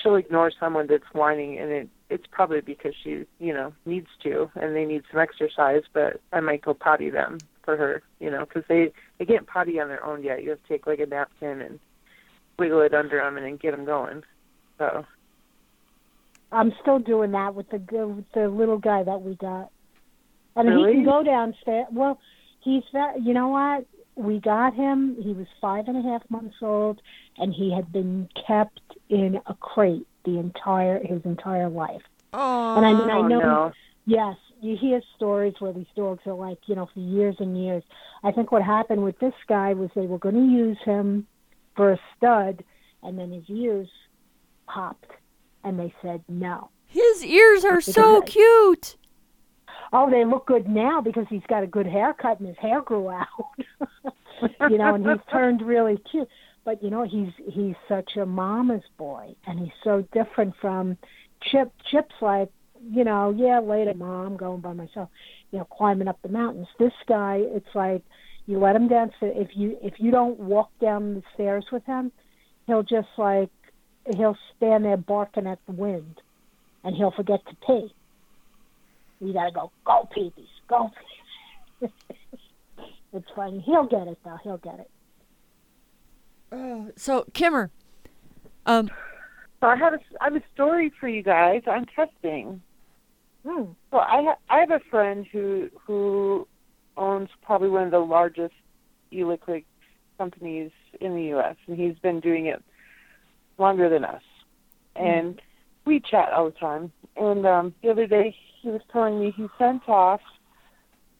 she'll 0.00 0.14
ignore 0.14 0.52
someone 0.58 0.86
that's 0.86 1.04
whining, 1.12 1.58
and 1.58 1.70
it 1.70 1.88
it's 2.08 2.26
probably 2.32 2.60
because 2.60 2.92
she 3.02 3.24
you 3.38 3.52
know 3.52 3.72
needs 3.86 4.08
to, 4.22 4.50
and 4.56 4.74
they 4.74 4.84
need 4.84 5.02
some 5.10 5.20
exercise. 5.20 5.82
But 5.92 6.20
I 6.32 6.40
might 6.40 6.62
go 6.62 6.74
potty 6.74 7.10
them 7.10 7.38
for 7.64 7.76
her, 7.76 8.02
you 8.20 8.30
know, 8.30 8.44
because 8.46 8.62
they 8.68 8.92
they 9.18 9.24
can't 9.24 9.46
potty 9.46 9.80
on 9.80 9.88
their 9.88 10.04
own 10.04 10.22
yet. 10.22 10.42
You 10.42 10.50
have 10.50 10.62
to 10.62 10.68
take 10.68 10.86
like 10.86 11.00
a 11.00 11.06
napkin 11.06 11.60
and 11.60 11.78
wiggle 12.58 12.82
it 12.82 12.94
under 12.94 13.18
them 13.18 13.36
and 13.36 13.46
then 13.46 13.56
get 13.56 13.72
them 13.72 13.84
going. 13.84 14.22
So 14.78 15.04
I'm 16.52 16.72
still 16.80 16.98
doing 16.98 17.32
that 17.32 17.54
with 17.54 17.70
the 17.70 17.78
with 18.06 18.24
the 18.34 18.48
little 18.48 18.78
guy 18.78 19.02
that 19.02 19.22
we 19.22 19.34
got, 19.36 19.70
and 20.56 20.68
he 20.68 20.74
Really? 20.74 20.92
can 20.94 21.04
go 21.04 21.22
downstairs. 21.22 21.86
Well, 21.90 22.18
he's 22.60 22.82
that. 22.92 23.22
You 23.22 23.34
know 23.34 23.48
what? 23.48 23.86
We 24.16 24.38
got 24.40 24.74
him. 24.74 25.16
He 25.22 25.32
was 25.32 25.46
five 25.60 25.88
and 25.88 25.96
a 25.96 26.02
half 26.02 26.22
months 26.30 26.56
old, 26.60 27.00
and 27.38 27.54
he 27.54 27.72
had 27.74 27.90
been 27.92 28.28
kept 28.46 28.80
in 29.08 29.40
a 29.46 29.54
crate 29.54 30.06
the 30.24 30.38
entire 30.38 30.98
his 31.02 31.24
entire 31.24 31.68
life. 31.70 32.02
Oh, 32.32 32.76
And 32.76 32.84
I 32.86 32.92
mean, 32.92 33.10
I 33.10 33.18
oh, 33.18 33.26
know. 33.28 33.38
no. 33.40 33.72
Yes, 34.06 34.36
you 34.60 34.76
hear 34.76 35.00
stories 35.16 35.54
where 35.60 35.72
these 35.72 35.86
dogs 35.96 36.20
are 36.26 36.34
like, 36.34 36.58
you 36.66 36.74
know, 36.74 36.88
for 36.92 37.00
years 37.00 37.36
and 37.38 37.56
years. 37.62 37.82
I 38.22 38.32
think 38.32 38.52
what 38.52 38.62
happened 38.62 39.02
with 39.04 39.18
this 39.20 39.34
guy 39.48 39.72
was 39.72 39.90
they 39.94 40.06
were 40.06 40.18
going 40.18 40.34
to 40.34 40.52
use 40.52 40.78
him 40.84 41.26
for 41.76 41.92
a 41.92 42.00
stud, 42.16 42.62
and 43.02 43.18
then 43.18 43.30
his 43.32 43.44
ears 43.48 43.88
popped, 44.66 45.10
and 45.64 45.78
they 45.78 45.94
said 46.02 46.22
no. 46.28 46.70
his 46.86 47.24
ears 47.24 47.64
are 47.64 47.80
so 47.80 48.20
cute. 48.22 48.96
Oh, 49.92 50.08
they 50.10 50.24
look 50.24 50.46
good 50.46 50.68
now 50.68 51.00
because 51.00 51.26
he's 51.28 51.42
got 51.48 51.64
a 51.64 51.66
good 51.66 51.86
haircut 51.86 52.38
and 52.38 52.48
his 52.48 52.56
hair 52.58 52.80
grew 52.80 53.10
out. 53.10 53.26
you 54.70 54.78
know, 54.78 54.94
and 54.94 55.04
he's 55.04 55.18
turned 55.30 55.62
really 55.62 55.98
cute. 56.10 56.28
But 56.64 56.82
you 56.82 56.90
know, 56.90 57.04
he's 57.04 57.32
he's 57.52 57.74
such 57.88 58.16
a 58.16 58.26
mama's 58.26 58.84
boy, 58.98 59.34
and 59.46 59.58
he's 59.58 59.72
so 59.82 60.06
different 60.12 60.54
from 60.60 60.96
Chip. 61.50 61.72
Chip's 61.90 62.14
like, 62.20 62.50
you 62.88 63.02
know, 63.04 63.34
yeah, 63.36 63.60
later, 63.60 63.94
mom, 63.94 64.36
going 64.36 64.60
by 64.60 64.74
myself, 64.74 65.08
you 65.50 65.58
know, 65.58 65.64
climbing 65.64 66.08
up 66.08 66.20
the 66.22 66.28
mountains. 66.28 66.68
This 66.78 66.92
guy, 67.08 67.40
it's 67.40 67.74
like 67.74 68.02
you 68.46 68.58
let 68.58 68.76
him 68.76 68.88
down. 68.88 69.10
So 69.20 69.26
if 69.34 69.48
you 69.54 69.78
if 69.82 69.94
you 69.98 70.10
don't 70.10 70.38
walk 70.38 70.70
down 70.80 71.14
the 71.14 71.22
stairs 71.34 71.64
with 71.72 71.84
him, 71.86 72.12
he'll 72.66 72.82
just 72.82 73.08
like 73.16 73.50
he'll 74.16 74.36
stand 74.56 74.84
there 74.84 74.96
barking 74.96 75.46
at 75.46 75.58
the 75.66 75.72
wind, 75.72 76.20
and 76.84 76.94
he'll 76.94 77.12
forget 77.12 77.40
to 77.46 77.56
pee. 77.66 77.94
You 79.20 79.32
gotta 79.32 79.52
go, 79.52 79.70
go 79.84 80.08
peepees, 80.16 80.46
go 80.68 80.90
peepees. 81.82 81.90
it's 83.12 83.26
funny. 83.36 83.60
He'll 83.60 83.86
get 83.86 84.08
it 84.08 84.18
though. 84.24 84.38
He'll 84.42 84.58
get 84.58 84.80
it. 84.80 84.90
So 86.96 87.26
Kimmer, 87.32 87.70
um, 88.66 88.90
So 89.60 89.66
I 89.68 89.76
have 89.76 89.94
a 89.94 89.98
I 90.20 90.24
have 90.24 90.36
a 90.36 90.42
story 90.54 90.92
for 90.98 91.08
you 91.08 91.22
guys 91.22 91.62
on 91.66 91.86
testing. 91.94 92.62
Hmm. 93.46 93.64
So 93.90 93.98
I 93.98 94.22
ha- 94.24 94.38
I 94.48 94.58
have 94.60 94.70
a 94.70 94.80
friend 94.90 95.26
who 95.30 95.68
who 95.86 96.48
owns 96.96 97.28
probably 97.42 97.68
one 97.68 97.84
of 97.84 97.90
the 97.90 97.98
largest 97.98 98.54
e-liquid 99.12 99.64
companies 100.18 100.70
in 101.00 101.14
the 101.14 101.22
U.S. 101.24 101.56
and 101.66 101.78
he's 101.78 101.98
been 101.98 102.20
doing 102.20 102.46
it 102.46 102.62
longer 103.58 103.88
than 103.88 104.04
us. 104.04 104.22
And 104.96 105.40
we 105.86 106.00
chat 106.00 106.32
all 106.32 106.46
the 106.46 106.50
time. 106.52 106.92
And 107.16 107.46
um, 107.46 107.74
the 107.82 107.90
other 107.90 108.06
day 108.06 108.36
he 108.60 108.68
was 108.68 108.80
telling 108.92 109.18
me 109.18 109.32
he 109.36 109.46
sent 109.58 109.88
off 109.88 110.20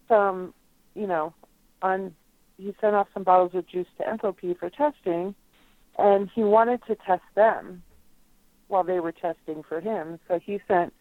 some, 0.09 0.55
you 0.95 1.07
know, 1.07 1.35
on 1.83 2.15
he 2.57 2.75
sent 2.81 2.95
off 2.95 3.09
some 3.15 3.23
bottles 3.23 3.53
of 3.55 3.67
juice 3.67 3.87
to 3.97 4.05
Enthalpy 4.05 4.59
for 4.59 4.69
testing, 4.69 5.35
and 5.99 6.29
he 6.35 6.43
wanted 6.43 6.81
to 6.87 6.97
test 7.07 7.23
them 7.35 7.83
while 8.69 8.85
they 8.85 9.01
were 9.01 9.13
testing 9.13 9.63
for 9.67 9.81
him. 9.81 10.19
So 10.29 10.39
he 10.45 10.61
sent 10.69 10.93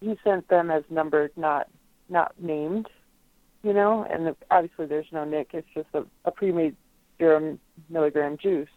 he 0.00 0.16
sent 0.22 0.48
them 0.48 0.70
as 0.70 0.84
numbered, 0.90 1.32
not 1.36 1.68
not 2.08 2.32
named, 2.40 2.86
you 3.62 3.72
know. 3.72 4.06
And 4.08 4.34
obviously, 4.50 4.86
there's 4.86 5.06
no 5.12 5.24
nic. 5.24 5.50
It's 5.52 5.66
just 5.74 5.88
a, 5.94 6.04
a 6.24 6.30
pre-made 6.30 6.76
zero 7.18 7.58
milligram 7.90 8.36
juice. 8.40 8.68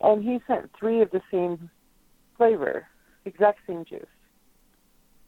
And 0.00 0.22
he 0.22 0.38
sent 0.46 0.70
three 0.78 1.02
of 1.02 1.10
the 1.10 1.20
same 1.30 1.68
flavor, 2.36 2.86
exact 3.24 3.58
same 3.66 3.84
juice, 3.84 4.06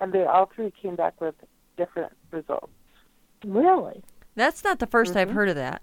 and 0.02 0.12
they 0.12 0.24
all 0.24 0.50
three 0.54 0.72
came 0.82 0.96
back 0.96 1.18
with 1.20 1.36
different 1.76 2.12
results. 2.30 2.72
Really? 3.46 4.02
that's 4.34 4.64
not 4.64 4.78
the 4.78 4.86
1st 4.86 5.14
I've 5.14 5.28
Mhm. 5.28 5.32
heard 5.34 5.48
of 5.50 5.56
that. 5.56 5.82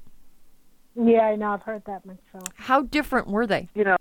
Yeah, 0.95 1.21
I 1.21 1.35
know. 1.35 1.51
I've 1.51 1.61
heard 1.61 1.83
that 1.85 2.03
myself. 2.03 2.47
How 2.55 2.81
different 2.81 3.27
were 3.27 3.45
they? 3.45 3.69
you 3.75 3.83
know, 3.83 3.97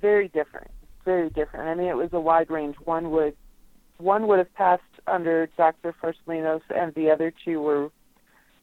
very 0.00 0.28
different, 0.28 0.70
very 1.04 1.28
different. 1.30 1.68
I 1.68 1.74
mean, 1.74 1.88
it 1.88 1.96
was 1.96 2.12
a 2.14 2.20
wide 2.20 2.50
range. 2.50 2.76
One 2.84 3.10
would, 3.10 3.36
one 3.98 4.26
would 4.26 4.38
have 4.38 4.52
passed 4.54 4.82
under 5.06 5.48
Dr. 5.58 5.92
Farsalinos, 5.92 6.62
and 6.74 6.94
the 6.94 7.10
other 7.10 7.30
two 7.44 7.60
were 7.60 7.90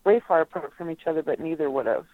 way 0.05 0.19
far 0.27 0.41
apart 0.41 0.73
from 0.75 0.89
each 0.89 1.05
other, 1.05 1.21
but 1.21 1.39
neither 1.39 1.69
would 1.69 1.85
have. 1.85 2.07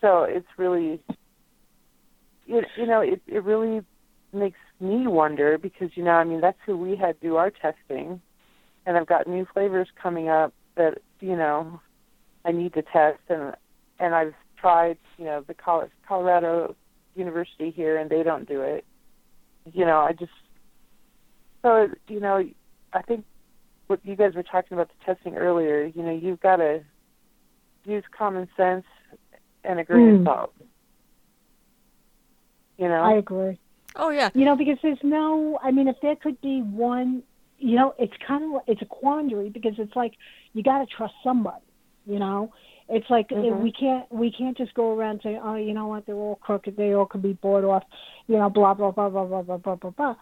So 0.00 0.24
it's 0.24 0.48
really, 0.56 1.00
you, 2.46 2.62
you 2.76 2.86
know, 2.86 3.00
it 3.00 3.22
it 3.28 3.44
really 3.44 3.82
makes 4.36 4.58
me 4.80 5.06
wonder 5.06 5.58
because 5.58 5.90
you 5.94 6.04
know, 6.04 6.12
I 6.12 6.24
mean, 6.24 6.40
that's 6.40 6.58
who 6.66 6.76
we 6.76 6.96
had 6.96 7.18
do 7.20 7.36
our 7.36 7.50
testing, 7.50 8.20
and 8.84 8.96
I've 8.96 9.06
got 9.06 9.26
new 9.26 9.46
flavors 9.52 9.88
coming 10.00 10.28
up 10.28 10.52
that 10.76 10.98
you 11.20 11.36
know 11.36 11.80
I 12.44 12.52
need 12.52 12.74
to 12.74 12.82
test, 12.82 13.20
and 13.28 13.54
and 13.98 14.14
I've 14.14 14.34
tried, 14.56 14.98
you 15.18 15.24
know, 15.24 15.44
the 15.46 15.54
Colorado 16.06 16.74
University 17.14 17.70
here, 17.70 17.96
and 17.96 18.10
they 18.10 18.22
don't 18.22 18.48
do 18.48 18.62
it. 18.62 18.84
You 19.72 19.84
know, 19.84 19.98
I 19.98 20.12
just 20.12 20.32
so 21.62 21.88
you 22.08 22.20
know, 22.20 22.42
I 22.92 23.02
think 23.02 23.24
what 23.88 24.00
you 24.04 24.16
guys 24.16 24.34
were 24.34 24.42
talking 24.42 24.76
about 24.76 24.88
the 24.88 25.14
testing 25.14 25.36
earlier. 25.36 25.84
You 25.84 26.02
know, 26.02 26.12
you've 26.12 26.40
got 26.40 26.56
to 26.56 26.82
use 27.84 28.04
common 28.16 28.48
sense 28.56 28.84
and 29.64 29.80
a 29.80 29.84
grain 29.84 30.08
of 30.08 30.20
Mm. 30.20 30.24
salt. 30.24 30.54
You 32.78 32.88
know, 32.88 33.02
I 33.02 33.14
agree. 33.14 33.58
Oh 33.96 34.10
yeah. 34.10 34.30
You 34.34 34.44
know, 34.44 34.56
because 34.56 34.78
there's 34.82 34.98
no. 35.02 35.58
I 35.62 35.70
mean, 35.70 35.88
if 35.88 35.96
there 36.02 36.16
could 36.16 36.40
be 36.40 36.60
one, 36.62 37.22
you 37.58 37.76
know, 37.76 37.94
it's 37.98 38.12
kind 38.26 38.44
of 38.44 38.60
it's 38.66 38.82
a 38.82 38.86
quandary 38.86 39.50
because 39.50 39.74
it's 39.78 39.96
like 39.96 40.12
you 40.52 40.62
got 40.62 40.78
to 40.78 40.86
trust 40.86 41.14
somebody. 41.24 41.64
You 42.06 42.18
know, 42.18 42.52
it's 42.88 43.08
like 43.10 43.28
Mhm. 43.30 43.60
we 43.62 43.72
can't 43.72 44.10
we 44.12 44.30
can't 44.30 44.56
just 44.56 44.74
go 44.74 44.96
around 44.96 45.20
saying, 45.22 45.40
oh, 45.42 45.56
you 45.56 45.74
know 45.74 45.86
what, 45.88 46.06
they're 46.06 46.14
all 46.14 46.36
crooked, 46.36 46.76
they 46.76 46.92
all 46.92 47.06
could 47.06 47.22
be 47.22 47.32
bought 47.32 47.64
off, 47.64 47.82
you 48.28 48.36
know, 48.36 48.48
blah 48.48 48.74
blah 48.74 48.90
blah 48.92 49.08
blah 49.08 49.24
blah 49.24 49.42
blah 49.42 49.56
blah 49.56 49.74
blah 49.74 49.90
blah. 49.90 50.14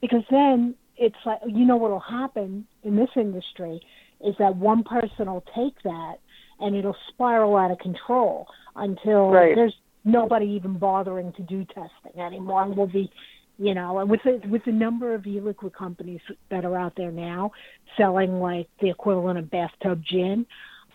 Because 0.00 0.22
then 0.30 0.74
it's 0.96 1.16
like 1.24 1.40
you 1.46 1.64
know 1.64 1.76
what'll 1.76 1.98
happen 1.98 2.66
in 2.84 2.96
this 2.96 3.10
industry 3.16 3.80
is 4.20 4.36
that 4.38 4.54
one 4.56 4.84
person 4.84 5.26
will 5.26 5.44
take 5.54 5.80
that 5.82 6.16
and 6.60 6.76
it'll 6.76 6.96
spiral 7.08 7.56
out 7.56 7.70
of 7.72 7.78
control 7.78 8.46
until 8.76 9.30
Right. 9.30 9.56
there's 9.56 9.74
nobody 10.04 10.46
even 10.46 10.78
bothering 10.78 11.32
to 11.34 11.42
do 11.42 11.64
testing 11.64 12.20
anymore. 12.20 12.62
And 12.64 12.76
we'll 12.76 12.86
be, 12.86 13.10
you 13.58 13.74
know, 13.74 13.98
and 13.98 14.10
with 14.10 14.20
the, 14.24 14.40
with 14.48 14.64
the 14.64 14.72
number 14.72 15.14
of 15.14 15.26
e-liquid 15.26 15.74
companies 15.74 16.20
that 16.50 16.64
are 16.64 16.76
out 16.76 16.94
there 16.96 17.12
now 17.12 17.52
selling 17.96 18.40
like 18.40 18.68
the 18.80 18.90
equivalent 18.90 19.38
of 19.38 19.50
bathtub 19.50 20.02
gin, 20.04 20.46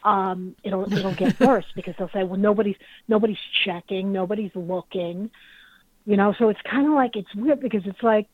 um, 0.04 0.56
it'll 0.64 0.86
it'll 0.92 1.16
get 1.16 1.40
worse 1.40 1.66
because 1.76 1.96
they'll 1.98 2.10
say, 2.10 2.24
well, 2.24 2.40
nobody's 2.40 2.76
nobody's 3.08 3.38
checking, 3.66 4.12
nobody's 4.12 4.52
looking, 4.56 5.30
you 6.06 6.18
know. 6.18 6.34
So 6.40 6.50
it's 6.50 6.60
kind 6.70 6.88
of 6.88 6.94
like 6.94 7.16
it's 7.16 7.34
weird 7.36 7.60
because 7.60 7.82
it's 7.86 8.04
like 8.04 8.28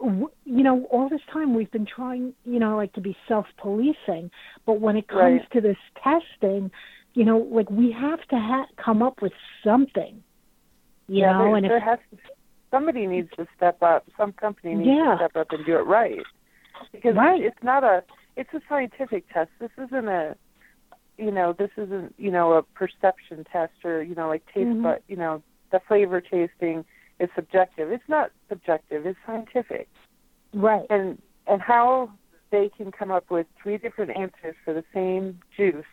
you 0.00 0.28
know, 0.44 0.84
all 0.90 1.08
this 1.08 1.22
time 1.32 1.54
we've 1.54 1.70
been 1.70 1.86
trying, 1.86 2.34
you 2.44 2.58
know, 2.58 2.76
like 2.76 2.92
to 2.92 3.00
be 3.00 3.16
self-policing, 3.28 4.30
but 4.66 4.80
when 4.80 4.96
it 4.96 5.08
comes 5.08 5.20
Right. 5.20 5.50
to 5.52 5.60
this 5.60 5.76
testing, 6.02 6.70
you 7.16 7.24
know, 7.24 7.38
like 7.50 7.70
we 7.70 7.90
have 7.92 8.20
to 8.28 8.36
ha- 8.36 8.68
come 8.76 9.02
up 9.02 9.22
with 9.22 9.32
something, 9.64 10.22
you 11.08 11.22
yeah, 11.22 11.32
know, 11.32 11.38
there, 11.44 11.56
and 11.56 11.64
there 11.64 11.76
if, 11.78 11.82
has 11.82 11.98
to, 12.10 12.18
somebody 12.70 13.06
needs 13.06 13.30
to 13.36 13.46
step 13.56 13.82
up. 13.82 14.04
Some 14.18 14.32
company 14.34 14.74
needs 14.74 14.90
Yeah. 14.90 15.12
to 15.12 15.16
step 15.16 15.34
up 15.36 15.50
and 15.50 15.64
do 15.64 15.76
it 15.78 15.86
right 15.86 16.20
because 16.92 17.16
Right. 17.16 17.40
it's 17.40 17.62
not 17.62 17.82
a 17.84 18.04
it's 18.36 18.52
a 18.52 18.60
scientific 18.68 19.24
test. 19.32 19.50
This 19.58 19.70
isn't 19.78 20.08
a 20.08 20.36
you 21.16 21.30
know 21.30 21.54
this 21.54 21.70
isn't 21.78 22.14
you 22.18 22.30
know 22.30 22.52
a 22.52 22.62
perception 22.62 23.44
test 23.50 23.72
or 23.82 24.02
you 24.02 24.14
know 24.14 24.28
like 24.28 24.44
taste 24.52 24.68
Mhm. 24.68 24.82
but 24.82 25.02
you 25.08 25.16
know 25.16 25.42
the 25.72 25.80
flavor 25.88 26.20
tasting 26.20 26.84
is 27.18 27.30
subjective. 27.34 27.90
It's 27.90 28.08
not 28.08 28.30
subjective. 28.50 29.06
It's 29.06 29.18
scientific. 29.26 29.88
right, 30.52 30.86
and 30.90 31.20
and 31.46 31.62
how 31.62 32.10
they 32.50 32.68
can 32.76 32.92
come 32.92 33.10
up 33.10 33.30
with 33.30 33.46
three 33.62 33.78
different 33.78 34.10
answers 34.16 34.54
for 34.66 34.74
the 34.74 34.84
same 34.92 35.40
juice 35.56 35.86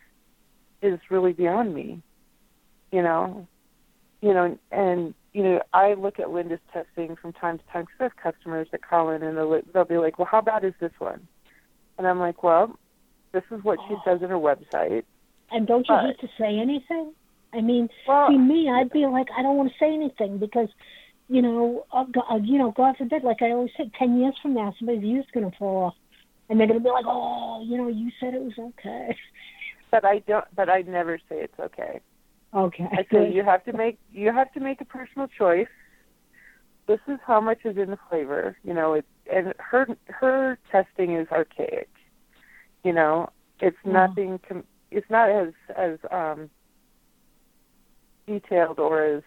is 0.84 0.98
really 1.10 1.32
beyond 1.32 1.74
me 1.74 2.02
you 2.92 3.02
know 3.02 3.46
you 4.20 4.32
know 4.32 4.58
and 4.70 5.14
you 5.32 5.42
know 5.42 5.60
i 5.72 5.94
look 5.94 6.18
at 6.18 6.30
linda's 6.30 6.60
testing 6.72 7.16
from 7.16 7.32
time 7.32 7.58
to 7.58 7.64
time 7.72 7.82
because 7.84 7.96
i 8.00 8.04
have 8.04 8.34
customers 8.34 8.68
that 8.72 8.86
call 8.86 9.10
in 9.10 9.22
and 9.22 9.36
they'll, 9.36 9.60
they'll 9.72 9.84
be 9.84 9.98
like 9.98 10.18
well 10.18 10.28
how 10.30 10.40
bad 10.40 10.64
is 10.64 10.74
this 10.80 10.92
one 10.98 11.26
and 11.98 12.06
i'm 12.06 12.18
like 12.18 12.42
well 12.42 12.78
this 13.32 13.44
is 13.50 13.62
what 13.64 13.78
she 13.88 13.94
says 14.04 14.22
in 14.22 14.30
her 14.30 14.36
website 14.36 15.04
and 15.50 15.66
don't 15.66 15.86
you 15.88 15.94
but- 15.94 16.04
hate 16.06 16.20
to 16.20 16.28
say 16.38 16.58
anything? 16.58 17.12
I 17.52 17.60
mean, 17.60 17.88
well 18.08 18.28
see 18.28 18.38
me, 18.38 18.68
I'd 18.68 18.90
be 18.90 19.06
like, 19.06 19.28
I 19.36 19.42
don't 19.42 19.56
want 19.56 19.70
to 19.70 19.78
say 19.78 19.94
anything 19.94 20.38
because, 20.38 20.68
you 21.28 21.40
know, 21.40 21.86
uh, 21.92 22.04
go- 22.04 22.24
uh, 22.28 22.38
you 22.42 22.58
know, 22.58 22.72
God 22.72 22.96
forbid, 22.96 23.22
like 23.22 23.42
I 23.42 23.52
always 23.52 23.70
say, 23.76 23.90
ten 23.96 24.18
years 24.20 24.34
from 24.42 24.54
now, 24.54 24.74
somebody's 24.76 25.02
view's 25.02 25.26
going 25.32 25.48
to 25.48 25.56
fall 25.56 25.84
off, 25.84 25.94
and 26.48 26.58
they're 26.58 26.66
going 26.66 26.80
to 26.80 26.84
be 26.84 26.90
like, 26.90 27.04
oh, 27.06 27.62
you 27.64 27.76
know, 27.78 27.86
you 27.86 28.10
said 28.18 28.34
it 28.34 28.42
was 28.42 28.58
okay. 28.58 29.16
but 29.94 30.04
i 30.04 30.18
don't 30.30 30.44
but 30.58 30.68
i 30.68 30.80
never 30.82 31.18
say 31.28 31.36
it's 31.46 31.60
okay 31.60 32.00
Okay. 32.54 32.86
I 32.92 33.04
say 33.12 33.32
you 33.32 33.42
have 33.52 33.64
to 33.64 33.72
make 33.72 33.98
you 34.12 34.32
have 34.32 34.52
to 34.52 34.60
make 34.60 34.80
a 34.80 34.84
personal 34.84 35.26
choice. 35.26 35.74
This 36.86 37.00
is 37.08 37.18
how 37.26 37.40
much 37.40 37.60
is 37.64 37.76
in 37.76 37.90
the 37.90 37.98
flavor, 38.08 38.56
you 38.62 38.72
know. 38.72 38.94
It 38.94 39.06
and 39.32 39.54
her 39.58 39.86
her 40.06 40.58
testing 40.70 41.16
is 41.16 41.26
archaic. 41.32 41.88
You 42.84 42.92
know, 42.92 43.30
it's 43.60 43.76
Yeah. 43.84 43.92
nothing. 44.06 44.38
Com- 44.48 44.68
it's 44.90 45.10
not 45.10 45.30
as 45.30 45.52
as 45.76 45.98
um 46.10 46.48
detailed 48.26 48.78
or 48.78 49.02
as 49.02 49.22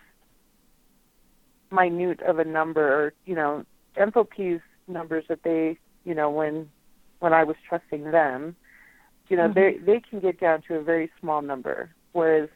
minute 1.71 2.21
of 2.21 2.39
a 2.39 2.45
number. 2.45 2.87
Or, 2.87 3.13
you 3.25 3.35
know, 3.35 3.65
Enthalpy's 3.97 4.61
numbers 4.87 5.25
that 5.27 5.43
they, 5.43 5.77
you 6.05 6.15
know, 6.15 6.29
when 6.29 6.69
when 7.19 7.33
I 7.33 7.43
was 7.43 7.57
trusting 7.67 8.11
them, 8.11 8.55
you 9.29 9.37
know, 9.37 9.49
Mhm. 9.49 9.53
they 9.53 9.77
they 9.77 9.99
can 9.99 10.19
get 10.19 10.39
down 10.39 10.61
to 10.63 10.75
a 10.75 10.81
very 10.81 11.11
small 11.19 11.41
number, 11.41 11.89
whereas 12.13 12.49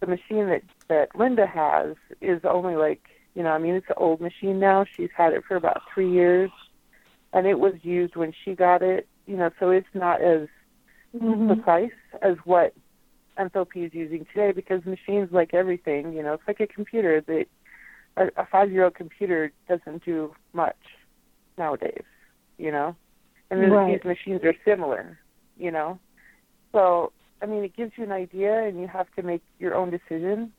the 0.00 0.06
machine 0.06 0.46
that 0.46 0.62
that 0.88 1.14
Linda 1.14 1.46
has 1.46 1.96
is 2.20 2.44
only 2.44 2.76
like 2.76 3.02
you 3.34 3.42
know 3.42 3.50
I 3.50 3.58
mean 3.58 3.74
it's 3.74 3.88
an 3.88 3.94
old 3.96 4.20
machine 4.20 4.58
now. 4.58 4.84
She's 4.84 5.10
had 5.16 5.32
it 5.32 5.44
for 5.44 5.56
about 5.56 5.82
three 5.92 6.10
years, 6.10 6.50
and 7.32 7.46
it 7.46 7.58
was 7.58 7.74
used 7.84 8.16
when 8.16 8.32
she 8.44 8.54
got 8.54 8.82
it. 8.82 9.08
You 9.26 9.36
know, 9.36 9.50
so 9.58 9.70
it's 9.70 9.94
not 9.94 10.20
as 10.20 10.48
Mhm. 11.14 11.62
precise 11.62 11.92
as 12.22 12.36
what 12.44 12.74
Enthalpy 13.36 13.86
is 13.86 13.94
using 13.94 14.24
today 14.26 14.52
because 14.52 14.84
machines 14.84 15.32
like 15.32 15.54
everything. 15.54 16.12
You 16.12 16.22
know, 16.22 16.34
it's 16.34 16.46
like 16.46 16.60
a 16.60 16.66
computer. 16.66 17.20
That 17.20 17.46
a, 18.16 18.30
a 18.42 18.46
five-year-old 18.46 18.94
computer 18.94 19.52
doesn't 19.68 20.04
do 20.04 20.34
much 20.52 20.76
nowadays. 21.58 22.04
You 22.58 22.72
know, 22.72 22.96
and 23.50 23.72
Right. 23.72 24.02
these 24.02 24.04
machines 24.04 24.44
are 24.44 24.54
similar. 24.64 25.18
You 25.60 25.70
know, 25.70 25.98
so 26.72 27.12
I 27.42 27.46
mean, 27.46 27.62
it 27.64 27.76
gives 27.76 27.92
you 27.96 28.04
an 28.04 28.12
idea, 28.12 28.64
and 28.64 28.80
you 28.80 28.88
have 28.88 29.06
to 29.16 29.22
make 29.22 29.42
your 29.58 29.74
own 29.74 29.90
decision. 29.90 30.52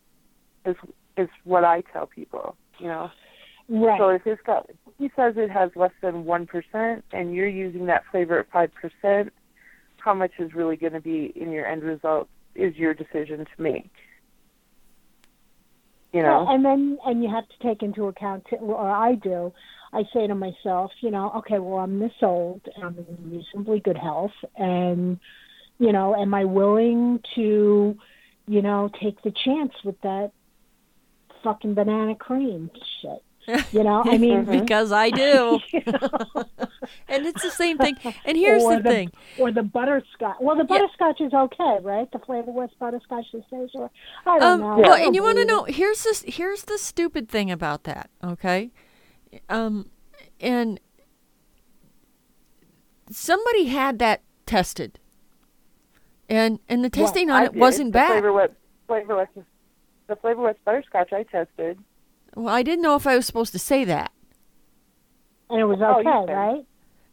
Is 0.66 0.76
is 1.18 1.28
what 1.44 1.64
I 1.64 1.82
tell 1.92 2.06
people, 2.06 2.56
you 2.78 2.88
know. 2.88 3.10
Right. 3.68 4.00
So 4.00 4.10
if 4.10 4.22
it's 4.26 4.42
got, 4.46 4.70
he 4.98 5.10
says 5.16 5.34
it 5.38 5.50
has 5.50 5.72
less 5.76 5.92
than 6.02 6.26
one 6.26 6.46
percent, 6.46 7.04
and 7.12 7.34
you're 7.34 7.48
using 7.48 7.88
that 7.88 8.04
flavor 8.12 8.40
at 8.40 8.52
five 8.52 8.72
percent, 8.74 9.34
how 9.98 10.14
much 10.14 10.32
is 10.38 10.54
really 10.54 10.76
going 10.76 10.94
to 10.94 11.02
be 11.02 11.34
in 11.36 11.52
your 11.52 11.66
end 11.66 11.82
result 11.84 12.30
is 12.54 12.76
your 12.76 12.94
decision 12.94 13.40
to 13.40 13.62
make. 13.62 13.90
You 16.14 16.22
know. 16.22 16.46
Yeah, 16.48 16.54
and 16.54 16.66
then 16.66 16.98
and 17.06 17.24
you 17.24 17.30
have 17.30 17.48
to 17.48 17.68
take 17.68 17.82
into 17.82 18.06
account, 18.06 18.46
or 18.60 18.90
I 18.90 19.16
do. 19.16 19.52
I 19.94 20.04
say 20.14 20.28
to 20.28 20.36
myself, 20.36 20.92
you 21.02 21.12
know, 21.12 21.32
okay, 21.38 21.60
well, 21.60 21.80
I'm 21.80 22.00
this 22.00 22.14
old, 22.22 22.62
and 22.76 22.84
I'm 22.86 22.98
in 22.98 23.32
reasonably 23.32 23.80
good 23.80 23.98
health, 23.98 24.32
and 24.56 25.20
you 25.80 25.92
know, 25.92 26.16
am 26.16 26.34
I 26.34 26.46
willing 26.46 27.22
to, 27.36 27.98
you 28.48 28.62
know, 28.62 28.90
take 29.02 29.22
the 29.24 29.32
chance 29.32 29.74
with 29.84 30.00
that 30.02 30.32
fucking 31.44 31.74
banana 31.74 32.16
cream 32.16 32.70
shit? 33.02 33.24
You 33.74 33.84
know, 33.84 34.04
I 34.06 34.18
mean, 34.18 34.44
because 34.52 34.92
I 34.92 35.10
do. 35.12 35.60
you 35.72 35.82
know? 35.88 36.46
and 37.08 37.26
it's 37.26 37.42
the 37.42 37.50
same 37.52 37.78
thing. 37.78 37.98
And 38.26 38.38
here's 38.38 38.62
or 38.64 38.78
the 38.78 38.84
thing. 38.84 39.12
or 39.38 39.52
the 39.52 39.64
butterscotch. 39.64 40.38
Well, 40.42 40.56
the 40.58 40.66
Yeah. 40.70 40.80
butterscotch 40.80 41.22
is 41.22 41.34
okay, 41.34 41.78
right? 41.82 42.10
The 42.12 42.20
flavor 42.20 42.52
West 42.52 42.74
butterscotch 42.80 43.26
this 43.34 43.44
days, 43.50 43.70
I 44.26 44.40
don't 44.40 44.44
Um, 44.44 44.60
know. 44.60 44.76
well, 44.78 44.98
don't 44.98 45.06
and 45.08 45.16
you 45.16 45.24
want 45.24 45.38
to 45.40 45.46
know? 45.46 45.64
Here's 45.64 46.04
this. 46.04 46.24
Here's 46.28 46.64
the 46.66 46.78
stupid 46.78 47.30
thing 47.30 47.50
about 47.50 47.84
that. 47.86 48.10
Okay, 48.24 48.72
um, 49.50 49.90
and 50.40 50.80
somebody 53.10 53.66
had 53.66 54.00
that 54.00 54.22
tested, 54.46 55.00
and 56.30 56.60
and 56.70 56.84
the 56.84 56.90
testing 56.90 57.30
on 57.30 57.42
I 57.42 57.46
it 57.46 57.54
did. 57.54 57.60
wasn't 57.60 57.94
the 57.94 58.00
bad. 58.00 58.12
Flavor 58.14 58.34
West, 58.34 58.54
flavor 58.88 59.16
West, 59.18 59.32
the 60.08 60.16
flavor 60.18 60.42
West 60.42 60.60
butterscotch 60.66 61.14
I 61.14 61.24
tested. 61.24 61.78
Well, 62.36 62.54
I 62.54 62.64
didn't 62.64 62.82
know 62.84 62.96
if 62.96 63.06
I 63.08 63.16
was 63.16 63.26
supposed 63.26 63.52
to 63.52 63.60
say 63.60 63.84
that. 63.86 64.12
And 65.50 65.60
it 65.60 65.66
was 65.66 65.80
Oh, 65.82 65.96
okay, 66.00 66.04
can. 66.04 66.26
right? 66.28 66.66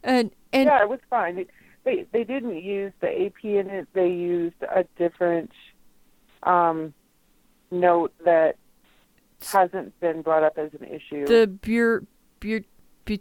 And 0.03 0.31
and 0.53 0.65
yeah, 0.67 0.81
it 0.81 0.89
was 0.89 0.99
fine. 1.09 1.39
It, 1.39 1.49
they 1.83 2.05
they 2.11 2.23
didn't 2.23 2.61
use 2.63 2.93
the 3.01 3.07
AP 3.25 3.43
in 3.43 3.69
it. 3.69 3.87
They 3.93 4.07
used 4.09 4.55
a 4.63 4.85
different 4.97 5.51
um, 6.43 6.93
note 7.71 8.13
that 8.23 8.55
hasn't 9.47 9.99
been 9.99 10.21
brought 10.21 10.43
up 10.43 10.57
as 10.57 10.71
an 10.79 10.85
issue. 10.87 11.25
the 11.25 11.47
bur 11.47 12.03
bur, 12.39 12.61
bur 13.05 13.17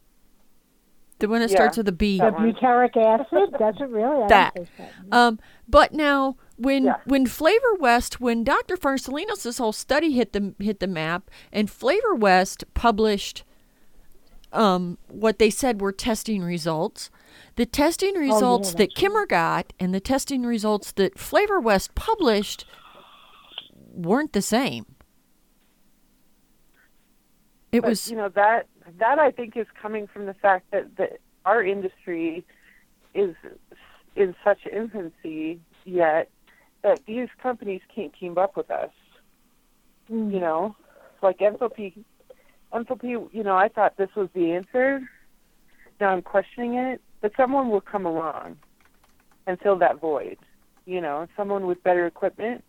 the 1.21 1.29
one 1.29 1.41
that 1.41 1.51
Yeah, 1.51 1.57
starts 1.57 1.77
with 1.77 1.89
a 1.89 1.93
B. 1.93 2.19
The 2.19 2.27
butyric 2.31 2.97
acid? 2.97 3.55
Does 3.59 3.75
it 3.81 3.89
really? 3.89 4.23
I 4.25 4.29
That. 4.29 4.55
that. 4.77 4.93
Um, 5.11 5.41
but 5.69 5.93
now 5.93 6.37
when 6.57 6.85
Yeah. 6.85 6.97
when 7.07 7.27
Flavor 7.27 7.75
West, 7.79 8.21
when 8.21 8.45
Dr. 8.45 8.77
Farsalinos, 8.77 9.43
this 9.43 9.59
whole 9.59 9.73
study 9.73 10.13
hit 10.13 10.33
the 10.33 10.55
hit 10.61 10.81
the 10.81 10.87
map, 10.87 11.31
and 11.53 11.71
Flavor 11.71 12.15
West 12.15 12.65
published 12.75 13.45
um, 14.53 14.97
what 15.09 15.39
they 15.39 15.51
said 15.51 15.81
were 15.81 15.93
testing 15.93 16.43
results. 16.43 17.11
The 17.57 17.67
testing 17.67 18.15
results 18.15 18.73
that 18.75 18.95
Kimmer 18.95 19.27
got 19.27 19.73
and 19.79 19.93
the 19.93 20.01
testing 20.01 20.43
results 20.43 20.93
that 20.93 21.19
Flavor 21.19 21.61
West 21.61 21.95
published 21.95 22.65
weren't 23.93 24.33
the 24.33 24.43
same. 24.43 24.87
It 27.73 27.83
But, 27.83 27.91
was 27.91 28.11
you 28.11 28.17
know 28.17 28.29
that 28.31 28.67
that 28.99 29.19
I 29.19 29.31
think 29.31 29.57
is 29.57 29.67
coming 29.81 30.07
from 30.07 30.27
the 30.27 30.35
fact 30.35 30.71
that 30.71 30.97
that 30.97 31.19
our 31.45 31.63
industry 31.63 32.45
is 33.15 33.35
in 34.17 34.35
such 34.45 34.67
infancy 34.67 35.61
yet 35.85 36.31
that 36.83 37.01
these 37.07 37.29
companies 37.43 37.81
can't 37.95 38.13
keep 38.19 38.37
up 38.39 38.57
with 38.57 38.71
us. 38.71 38.91
Mm. 40.11 40.33
You 40.33 40.41
know, 40.41 40.77
like 41.23 41.39
enthalpy. 41.39 42.05
Enthalpy. 42.73 43.29
You 43.33 43.43
know, 43.43 43.57
I 43.57 43.69
thought 43.69 43.97
this 43.97 44.11
was 44.17 44.29
the 44.35 44.53
answer. 44.53 45.01
Now 46.01 46.09
I'm 46.11 46.23
questioning 46.23 46.75
it, 46.75 47.01
but 47.21 47.33
someone 47.37 47.71
will 47.71 47.81
come 47.81 48.07
along 48.07 48.57
and 49.47 49.59
fill 49.61 49.79
that 49.79 50.01
void. 50.01 50.39
You 50.87 51.01
know, 51.01 51.27
someone 51.37 51.67
with 51.67 51.83
better 51.83 52.07
equipment. 52.07 52.65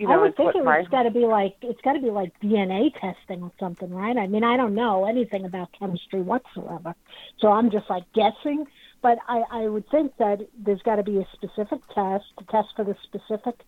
You 0.00 0.08
know, 0.08 0.14
I 0.14 0.16
would 0.22 0.34
think 0.34 0.54
it 0.54 0.64
my 0.64 0.78
has 0.78 0.88
got 0.88 1.02
to 1.02 1.10
be 1.10 1.26
like 1.26 1.56
it's 1.60 1.80
got 1.82 1.92
to 1.92 2.00
be 2.00 2.08
like 2.08 2.32
DNA 2.42 2.90
testing 2.98 3.42
or 3.42 3.52
something, 3.60 3.90
right? 3.90 4.16
I 4.16 4.28
mean, 4.28 4.42
I 4.42 4.56
don't 4.56 4.74
know 4.74 5.04
anything 5.04 5.44
about 5.44 5.68
chemistry 5.78 6.22
whatsoever, 6.22 6.94
so 7.38 7.48
I'm 7.48 7.70
just 7.70 7.84
like 7.90 8.04
guessing. 8.14 8.64
But 9.02 9.18
I, 9.28 9.42
I 9.50 9.68
would 9.68 9.84
think 9.90 10.12
that 10.18 10.38
there's 10.58 10.80
got 10.82 10.96
to 10.96 11.02
be 11.02 11.18
a 11.18 11.26
specific 11.34 11.80
test 11.94 12.24
to 12.38 12.46
test 12.50 12.68
for 12.76 12.84
the 12.84 12.96
specific 13.02 13.60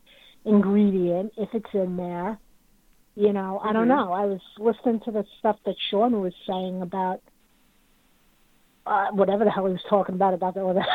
ingredient 0.46 1.34
if 1.36 1.50
it's 1.52 1.68
in 1.74 1.98
there. 1.98 2.38
You 3.14 3.34
know, 3.34 3.60
I 3.62 3.74
don't 3.74 3.88
Mhm. 3.88 3.96
know. 3.98 4.12
I 4.14 4.24
was 4.24 4.40
listening 4.58 5.00
to 5.00 5.10
the 5.10 5.26
stuff 5.38 5.58
that 5.66 5.76
Sean 5.90 6.18
was 6.22 6.32
saying 6.46 6.80
about 6.80 7.20
uh, 8.86 9.08
whatever 9.10 9.44
the 9.44 9.50
hell 9.50 9.66
he 9.66 9.72
was 9.72 9.84
talking 9.90 10.14
about 10.14 10.32
about 10.32 10.54
the, 10.54 10.86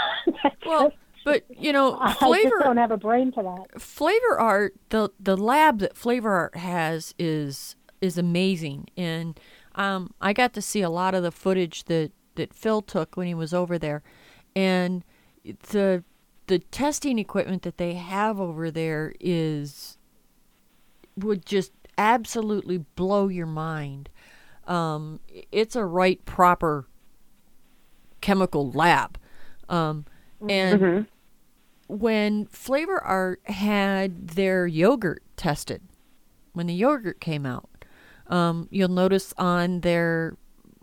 that. 0.44 0.54
well, 0.66 0.92
but 1.28 1.44
you 1.49 1.74
know, 1.74 1.98
I 1.99 2.14
Flavor 2.14 2.62
don't 2.64 2.78
have 2.78 2.91
a 2.91 2.98
brain 2.98 3.34
for 3.34 3.44
that. 3.44 3.82
Flavor 3.82 4.40
Art, 4.40 4.76
the 4.90 5.10
the 5.20 5.36
lab 5.36 5.80
that 5.80 5.98
Flavor 5.98 6.32
Art 6.32 6.56
has 6.56 7.14
is 7.20 7.76
is 7.99 8.18
amazing, 8.18 8.88
and 8.95 9.38
um, 9.76 10.14
I 10.22 10.32
got 10.32 10.54
to 10.54 10.62
see 10.62 10.82
a 10.82 10.90
lot 10.90 11.14
of 11.14 11.24
the 11.24 11.32
footage 11.32 11.84
that 11.86 12.12
that 12.36 12.54
Phil 12.54 12.82
took 12.82 13.18
when 13.18 13.28
he 13.28 13.34
was 13.34 13.54
over 13.54 13.78
there, 13.78 14.04
and 14.56 15.04
the 15.44 16.06
the 16.48 16.60
testing 16.60 17.20
equipment 17.20 17.64
that 17.64 17.78
they 17.78 17.95
have 17.95 18.40
over 18.40 18.72
there 18.72 19.14
is 19.20 19.98
would 21.18 21.45
just 21.45 21.74
absolutely 21.98 22.78
blow 22.95 23.28
your 23.28 23.48
mind. 23.48 24.08
Um, 24.66 25.20
it's 25.52 25.76
a 25.76 25.84
right 25.84 26.24
proper 26.24 26.88
chemical 28.22 28.72
lab, 28.72 29.18
um, 29.68 30.06
and 30.48 30.82
Mhm. 30.82 31.08
When 31.88 32.46
Flavor 32.48 33.02
Art 33.04 33.42
had 33.46 34.30
their 34.30 34.68
yogurt 34.68 35.24
tested, 35.36 35.82
when 36.54 36.68
the 36.68 36.74
yogurt 36.74 37.20
came 37.20 37.46
out, 37.46 37.70
um, 38.28 38.68
you'll 38.72 38.90
notice 38.90 39.34
on 39.38 39.82
their 39.82 40.36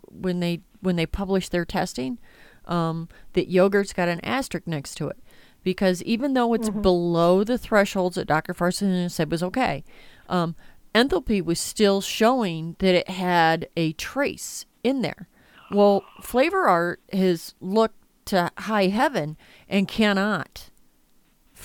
when 0.09 0.39
they 0.39 0.61
when 0.81 0.95
they 0.95 1.05
publish 1.05 1.49
their 1.49 1.65
testing, 1.65 2.19
um, 2.65 3.07
that 3.33 3.49
yogurt's 3.49 3.93
got 3.93 4.07
an 4.07 4.23
asterisk 4.23 4.67
next 4.67 4.95
to 4.95 5.07
it 5.07 5.17
because 5.63 6.01
even 6.03 6.33
though 6.33 6.53
it's 6.53 6.69
below 6.69 7.43
the 7.43 7.57
thresholds 7.57 8.15
that 8.15 8.27
Dr. 8.27 8.53
Farson 8.53 9.09
said 9.09 9.31
was 9.31 9.43
okay, 9.43 9.83
um, 10.29 10.55
enthalpy 10.93 11.43
was 11.43 11.59
still 11.59 12.01
showing 12.01 12.75
that 12.79 12.95
it 12.95 13.09
had 13.09 13.67
a 13.75 13.93
trace 13.93 14.65
in 14.83 15.01
there. 15.01 15.27
Well, 15.71 16.03
Flavor 16.21 16.65
Art 16.67 17.01
has 17.11 17.55
looked 17.59 17.97
to 18.25 18.51
high 18.57 18.87
heaven 18.87 19.37
and 19.67 19.87
cannot 19.87 20.69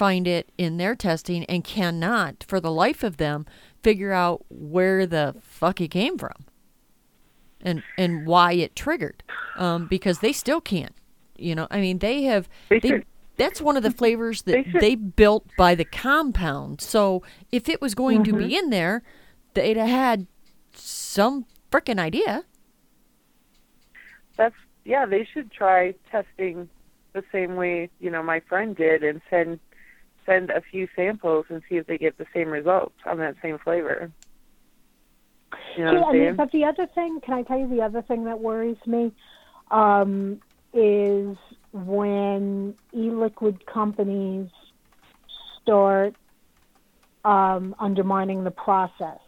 find 0.01 0.27
it 0.27 0.51
in 0.57 0.79
their 0.79 0.95
testing 0.95 1.45
and 1.45 1.63
cannot, 1.63 2.43
for 2.49 2.59
the 2.59 2.71
life 2.73 3.03
of 3.03 3.19
them, 3.19 3.45
figure 3.83 4.13
out 4.13 4.43
where 4.49 5.05
the 5.07 5.35
fuck 5.43 5.79
it 5.79 5.89
came 5.89 6.17
from 6.17 6.47
and 7.61 7.83
and 7.99 8.25
why 8.27 8.53
it 8.55 8.75
triggered 8.75 9.23
um, 9.57 9.85
because 9.87 10.21
they 10.21 10.33
still 10.33 10.59
can't. 10.63 10.95
You 11.37 11.55
know, 11.55 11.67
I 11.71 11.83
mean, 11.83 11.99
they 11.99 12.23
have 12.23 12.49
They 12.71 12.79
they. 12.81 12.89
should- 12.89 13.07
that's 13.37 13.61
one 13.61 13.77
of 13.77 13.83
the 13.83 13.91
flavors 13.91 14.43
that 14.43 14.65
They 14.73 14.81
they 14.81 14.95
built 14.95 15.45
by 15.59 15.75
the 15.75 15.85
compound. 15.85 16.81
So 16.81 17.23
if 17.53 17.69
it 17.69 17.81
was 17.83 17.95
going 17.95 18.25
to 18.25 18.33
Mhm. 18.33 18.39
be 18.39 18.57
in 18.57 18.71
there, 18.71 19.03
they'd 19.53 19.77
have 19.79 19.89
had 19.89 20.27
some 20.73 21.45
freaking 21.71 21.99
idea. 21.99 22.45
that's 24.39 24.55
yeah 24.87 25.05
they 25.05 25.25
should 25.31 25.51
try 25.53 25.95
testing 26.11 26.69
the 27.13 27.23
same 27.33 27.57
way 27.57 27.91
you 28.01 28.11
know 28.11 28.23
my 28.23 28.41
friend 28.41 28.75
did 28.77 29.03
and 29.03 29.21
send 29.29 29.61
send 30.27 30.51
a 30.51 30.61
few 30.61 30.89
samples 30.95 31.47
and 31.49 31.63
see 31.69 31.77
if 31.77 31.87
they 31.87 31.99
get 31.99 32.19
the 32.19 32.27
same 32.35 32.49
results 32.49 32.95
on 33.07 33.19
that 33.19 33.35
same 33.43 33.59
flavor 33.59 34.11
you 35.77 35.85
know 35.85 35.95
what 35.95 36.15
I 36.15 36.19
mean, 36.19 36.37
but 36.37 36.53
the 36.53 36.65
other 36.65 36.87
thing, 36.95 37.21
can 37.21 37.35
I 37.35 37.43
tell 37.43 37.59
you 37.59 37.69
the 37.69 37.83
other 37.83 38.03
thing 38.03 38.25
that 38.25 38.41
worries 38.41 38.79
me? 38.87 39.13
Um, 39.71 40.41
is 40.73 41.37
when 41.73 42.75
e-liquid 42.93 43.67
companies 43.67 44.49
start 45.61 46.15
um, 47.25 47.75
undermining 47.79 48.45
the 48.45 48.51
process, 48.51 49.21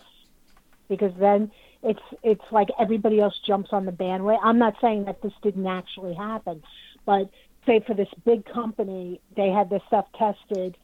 because 0.88 1.12
then 1.18 1.50
it's 1.82 2.02
it's 2.22 2.44
like 2.50 2.68
everybody 2.78 3.20
else 3.20 3.38
jumps 3.46 3.70
on 3.72 3.84
the 3.84 3.92
bandwagon. 3.92 4.40
I'm 4.44 4.58
not 4.58 4.74
saying 4.80 5.04
that 5.04 5.22
this 5.22 5.32
didn't 5.42 5.66
actually 5.66 6.14
happen, 6.14 6.62
but 7.04 7.30
say 7.66 7.80
for 7.86 7.94
this 7.94 8.08
big 8.24 8.44
company, 8.44 9.20
they 9.36 9.48
had 9.48 9.70
this 9.70 9.82
stuff 9.86 10.06
tested, 10.16 10.76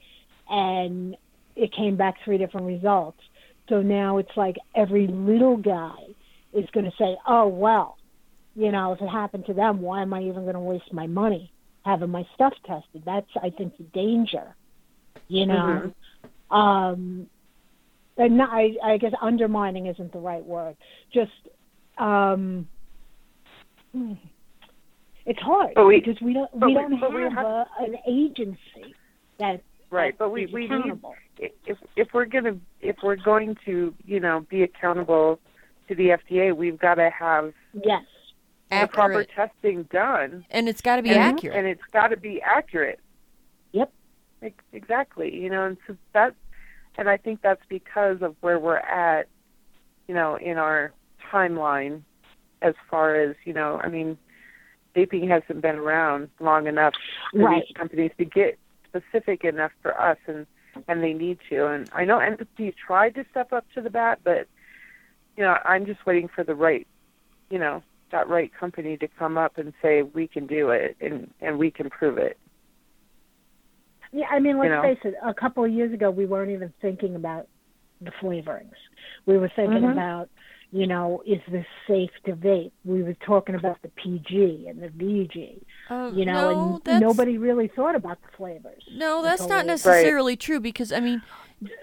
and 0.49 1.17
it 1.57 1.73
came 1.73 1.97
back 1.97 2.17
three 2.25 2.39
different 2.39 2.67
results. 2.67 3.21
So 3.69 3.83
now 3.83 4.19
it's 4.19 4.37
like 4.37 4.57
every 4.75 5.07
little 5.07 5.57
guy 5.57 5.95
is 6.53 6.69
going 6.71 6.87
to 6.87 6.97
say, 6.97 7.17
"Oh 7.27 7.49
well, 7.49 7.99
you 8.55 8.73
know, 8.73 8.93
if 8.93 9.01
it 9.01 9.09
happened 9.09 9.47
to 9.47 9.55
them, 9.55 9.81
why 9.81 10.03
am 10.03 10.15
I 10.15 10.23
even 10.23 10.43
going 10.45 10.55
to 10.55 10.61
waste 10.61 10.93
my 10.93 11.07
money 11.07 11.53
having 11.85 12.11
my 12.11 12.27
stuff 12.35 12.55
tested?" 12.65 13.03
That's 13.05 13.29
I 13.43 13.51
think 13.51 13.77
the 13.77 13.85
danger. 13.85 14.55
You 15.29 15.45
know, 15.45 15.93
um, 16.51 17.27
and 18.17 18.37
not, 18.39 18.49
I, 18.51 18.75
I 18.83 18.97
guess 18.97 19.13
undermining 19.21 19.87
isn't 19.87 20.13
the 20.13 20.19
right 20.19 20.45
word. 20.45 20.75
Just 21.13 21.31
um, 21.99 22.67
it's 25.27 25.41
hard 25.41 25.73
we- 25.77 26.01
because 26.01 26.21
we 26.23 26.33
don't 26.33 26.53
we 26.55 26.73
don't 26.75 26.99
but 27.01 27.13
we 27.13 27.23
have 27.23 27.33
have- 27.33 27.45
a, 27.45 27.67
an 27.81 27.97
agency 28.07 28.95
that 29.39 29.63
right 29.91 30.17
but 30.19 30.31
we 30.31 30.47
we 30.47 30.69
need 30.69 30.93
if 31.39 31.77
if 31.97 32.09
we're 32.13 32.25
gonna 32.27 32.57
if 32.81 32.97
we're 33.03 33.17
going 33.17 33.57
to 33.65 33.95
you 34.05 34.21
know 34.21 34.41
be 34.51 34.63
accountable 34.63 35.39
to 35.89 35.95
the 35.95 36.09
fda 36.11 36.55
we've 36.57 36.79
got 36.79 36.95
to 36.97 37.11
have 37.11 37.53
yes 37.73 38.03
the 38.71 38.87
proper 38.93 39.25
testing 39.25 39.85
done 39.85 40.45
And 40.51 40.69
it's 40.69 40.83
got 40.83 40.97
to 40.97 41.03
be 41.03 41.09
and, 41.11 41.19
accurate. 41.21 41.57
and 41.57 41.67
it's 41.67 41.83
got 41.93 42.09
to 42.09 42.17
be 42.19 42.43
accurate 42.43 43.01
Yep. 43.73 43.91
Ex- 44.43 44.65
exactly 44.73 45.35
you 45.35 45.49
know 45.51 45.65
and 45.65 45.77
so 45.87 45.97
that 46.13 46.35
and 46.99 47.09
i 47.09 47.17
think 47.17 47.41
that's 47.43 47.63
because 47.69 48.21
of 48.21 48.37
where 48.41 48.59
we're 48.59 48.77
at 48.77 49.27
you 50.07 50.15
know 50.15 50.37
in 50.37 50.59
our 50.59 50.93
timeline 51.33 52.03
as 52.63 52.75
far 52.91 53.15
as 53.17 53.35
you 53.45 53.53
know 53.55 53.81
i 53.83 53.89
mean 53.89 54.19
vaping 54.97 55.29
hasn't 55.29 55.61
been 55.63 55.77
around 55.77 56.29
long 56.41 56.67
enough 56.67 56.95
for 57.33 57.39
Right. 57.41 57.65
these 57.67 57.77
companies 57.77 58.11
to 58.19 58.25
get 58.25 58.59
specific 58.89 59.45
enough 59.45 59.73
for 59.83 59.99
us 60.01 60.19
and 60.27 60.47
and 60.87 61.03
they 61.03 61.13
need 61.13 61.39
to 61.49 61.67
and 61.67 61.89
i 61.93 62.05
know 62.05 62.19
entity 62.19 62.75
tried 62.87 63.15
to 63.15 63.25
step 63.31 63.53
up 63.53 63.65
to 63.75 63.81
the 63.81 63.91
bat 63.91 64.21
but 64.25 64.47
you 65.37 65.43
know 65.43 65.57
i'm 65.65 65.87
just 65.87 66.05
waiting 66.07 66.29
for 66.29 66.45
the 66.45 66.55
right 66.55 66.87
you 67.51 67.59
know 67.59 67.83
that 68.13 68.29
right 68.29 68.53
company 68.59 68.97
to 68.97 69.09
come 69.19 69.37
up 69.37 69.59
and 69.59 69.73
say 69.83 70.03
we 70.03 70.27
can 70.27 70.47
do 70.47 70.71
it 70.71 70.97
and 71.01 71.31
and 71.41 71.59
we 71.59 71.71
can 71.71 71.91
prove 71.91 72.19
it 72.19 72.39
Yeah, 74.13 74.27
I 74.31 74.39
mean, 74.39 74.59
let's 74.59 74.71
you 74.71 74.77
know? 74.77 74.83
face 74.83 74.99
it. 75.05 75.15
A 75.23 75.35
couple 75.35 75.65
of 75.65 75.71
years 75.71 75.93
ago, 75.93 76.11
we 76.11 76.27
weren't 76.27 76.51
even 76.51 76.73
thinking 76.81 77.15
about 77.15 77.47
the 78.01 78.11
flavorings. 78.23 78.73
We 79.27 79.37
were 79.39 79.51
thinking 79.55 79.83
Mhm. 79.83 79.93
about, 79.93 80.31
you 80.71 80.87
know, 80.87 81.23
is 81.27 81.41
this 81.51 81.65
safe 81.87 82.11
to 82.27 82.33
vape? 82.33 82.73
We 82.85 83.03
were 83.03 83.15
talking 83.15 83.55
about 83.55 83.81
the 83.83 83.89
PG 83.89 84.67
and 84.69 84.83
the 84.83 84.89
VG. 84.89 85.63
Um, 85.89 86.15
you 86.15 86.27
know, 86.27 86.33
no, 86.33 86.75
and 86.75 86.85
that's- 86.85 87.01
nobody 87.01 87.39
really 87.39 87.69
thought 87.69 87.95
about 87.95 88.19
the 88.23 88.29
flavors. 88.37 88.83
No, 88.95 89.23
that's 89.23 89.47
not 89.47 89.63
they- 89.63 89.69
necessarily 89.73 90.37
true 90.37 90.61
because 90.61 90.93
I 90.93 91.01
mean, 91.01 91.23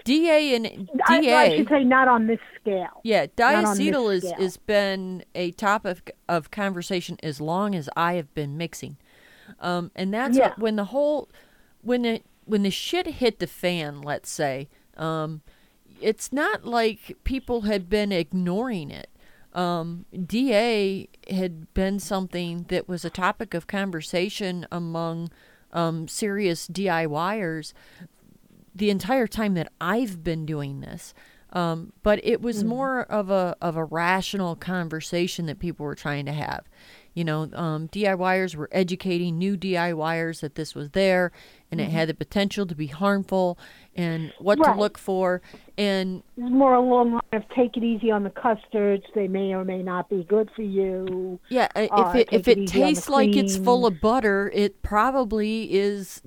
DA 0.04 0.54
and 0.54 0.88
DA. 1.08 1.34
I 1.34 1.56
should 1.56 1.68
say 1.68 1.82
not 1.84 2.06
on 2.08 2.28
this 2.28 2.38
scale. 2.60 3.00
Yeah, 3.02 3.26
Not 3.38 3.54
on 3.56 3.76
this 3.76 3.86
diacetyl 3.88 4.14
is 4.14 4.22
scale. 4.22 4.36
has 4.38 4.56
been 4.56 5.24
a 5.34 5.50
topic 5.52 6.16
of 6.28 6.50
conversation 6.50 7.18
as 7.22 7.40
long 7.40 7.74
as 7.74 7.88
I 7.96 8.14
have 8.14 8.32
been 8.34 8.56
mixing, 8.56 8.96
um, 9.60 9.90
and 9.96 10.14
that's 10.14 10.36
Yeah. 10.38 10.48
what- 10.50 10.58
when 10.60 10.76
the 10.76 10.84
whole 10.86 11.28
when 11.82 12.02
the 12.02 12.22
when 12.44 12.62
the 12.62 12.70
shit 12.70 13.06
hit 13.08 13.40
the 13.40 13.46
fan, 13.48 14.00
let's 14.00 14.30
say, 14.30 14.68
um, 14.96 15.42
it's 16.00 16.32
not 16.32 16.64
like 16.64 17.16
people 17.24 17.62
had 17.62 17.88
been 17.88 18.12
ignoring 18.12 18.90
it. 18.90 19.08
Um, 19.52 20.04
DA 20.26 21.08
had 21.30 21.72
been 21.72 21.98
something 21.98 22.66
that 22.68 22.88
was 22.88 23.04
a 23.04 23.10
topic 23.10 23.54
of 23.54 23.66
conversation 23.66 24.66
among 24.70 25.30
um, 25.72 26.08
serious 26.08 26.68
DIYers 26.68 27.72
the 28.74 28.90
entire 28.90 29.26
time 29.26 29.54
that 29.54 29.72
I've 29.80 30.22
been 30.22 30.44
doing 30.44 30.80
this. 30.80 31.14
Um, 31.52 31.92
but 32.02 32.20
it 32.22 32.42
was 32.42 32.64
more 32.64 33.02
of 33.04 33.30
a 33.30 33.56
of 33.62 33.76
a 33.76 33.84
rational 33.84 34.56
conversation 34.56 35.46
that 35.46 35.58
people 35.58 35.86
were 35.86 35.94
trying 35.94 36.26
to 36.26 36.32
have. 36.32 36.64
You 37.14 37.24
know, 37.24 37.48
um, 37.54 37.88
DIYers 37.88 38.54
were 38.56 38.68
educating 38.72 39.38
new 39.38 39.56
DIYers 39.56 40.40
that 40.40 40.56
this 40.56 40.74
was 40.74 40.90
there 40.90 41.32
and 41.70 41.80
it 41.80 41.88
Mhm. 41.88 41.92
had 41.92 42.08
the 42.10 42.14
potential 42.14 42.66
to 42.66 42.74
be 42.74 42.88
harmful 42.88 43.58
and 43.96 44.32
what 44.38 44.58
Right. 44.58 44.74
to 44.74 44.80
look 44.80 44.98
for. 44.98 45.42
And 45.78 46.22
It's 46.36 46.50
more 46.50 46.74
along 46.74 47.10
the 47.10 47.14
line 47.14 47.42
of 47.42 47.48
take 47.50 47.76
it 47.76 47.82
easy 47.82 48.10
on 48.10 48.22
the 48.22 48.30
custards. 48.30 49.04
They 49.14 49.28
may 49.28 49.52
or 49.54 49.64
may 49.64 49.82
not 49.82 50.08
be 50.08 50.24
good 50.24 50.50
for 50.54 50.62
you. 50.62 51.38
yeah, 51.48 51.68
uh, 51.74 51.86
Uh, 51.90 52.12
if 52.14 52.14
it 52.16 52.28
if 52.32 52.48
it 52.48 52.54
the 52.56 52.66
tastes 52.66 53.08
like 53.08 53.36
it's 53.36 53.56
full 53.56 53.86
of 53.86 54.00
butter, 54.00 54.50
it 54.54 54.82
probably 54.82 55.72
is 55.74 56.22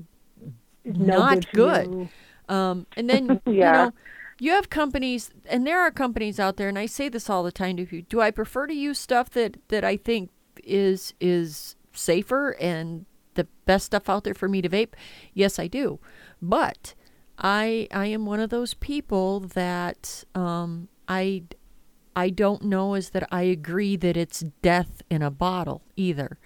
no 0.85 1.17
not 1.19 1.51
good 1.51 1.85
good. 1.87 2.09
Um, 2.47 2.87
and 2.97 3.09
then 3.09 3.41
you 3.45 3.59
know, 3.61 3.91
you 4.39 4.51
have 4.51 4.69
companies, 4.69 5.29
and 5.47 5.67
there 5.67 5.79
are 5.81 5.91
companies 5.91 6.39
out 6.39 6.57
there, 6.57 6.69
and 6.69 6.79
I 6.79 6.85
say 6.87 7.09
this 7.09 7.29
all 7.29 7.43
the 7.43 7.51
time 7.51 7.77
to 7.77 7.85
people. 7.85 8.07
Do 8.09 8.21
I 8.21 8.31
prefer 8.31 8.67
to 8.67 8.73
use 8.73 8.97
stuff 8.99 9.29
that 9.31 9.57
that 9.67 9.83
I 9.83 9.97
think 9.97 10.31
is 10.63 11.13
is 11.19 11.75
safer 11.93 12.51
and 12.59 13.05
the 13.35 13.45
best 13.65 13.85
stuff 13.87 14.09
out 14.09 14.23
there 14.23 14.33
for 14.33 14.47
me 14.49 14.61
to 14.61 14.69
vape? 14.69 14.93
Yes, 15.33 15.59
I 15.59 15.67
do. 15.67 15.99
But 16.41 16.93
I 17.39 17.87
I 17.91 18.07
am 18.07 18.25
one 18.25 18.39
of 18.39 18.49
those 18.49 18.73
people 18.73 19.39
that 19.39 20.23
um, 20.35 20.89
I 21.07 21.43
I 22.15 22.29
don't 22.29 22.63
know 22.63 22.95
is 22.95 23.11
that 23.11 23.27
I 23.31 23.43
agree 23.43 23.95
that 23.95 24.17
it's 24.17 24.41
death 24.61 25.01
in 25.09 25.21
a 25.21 25.31
bottle 25.31 25.81
either. 25.95 26.37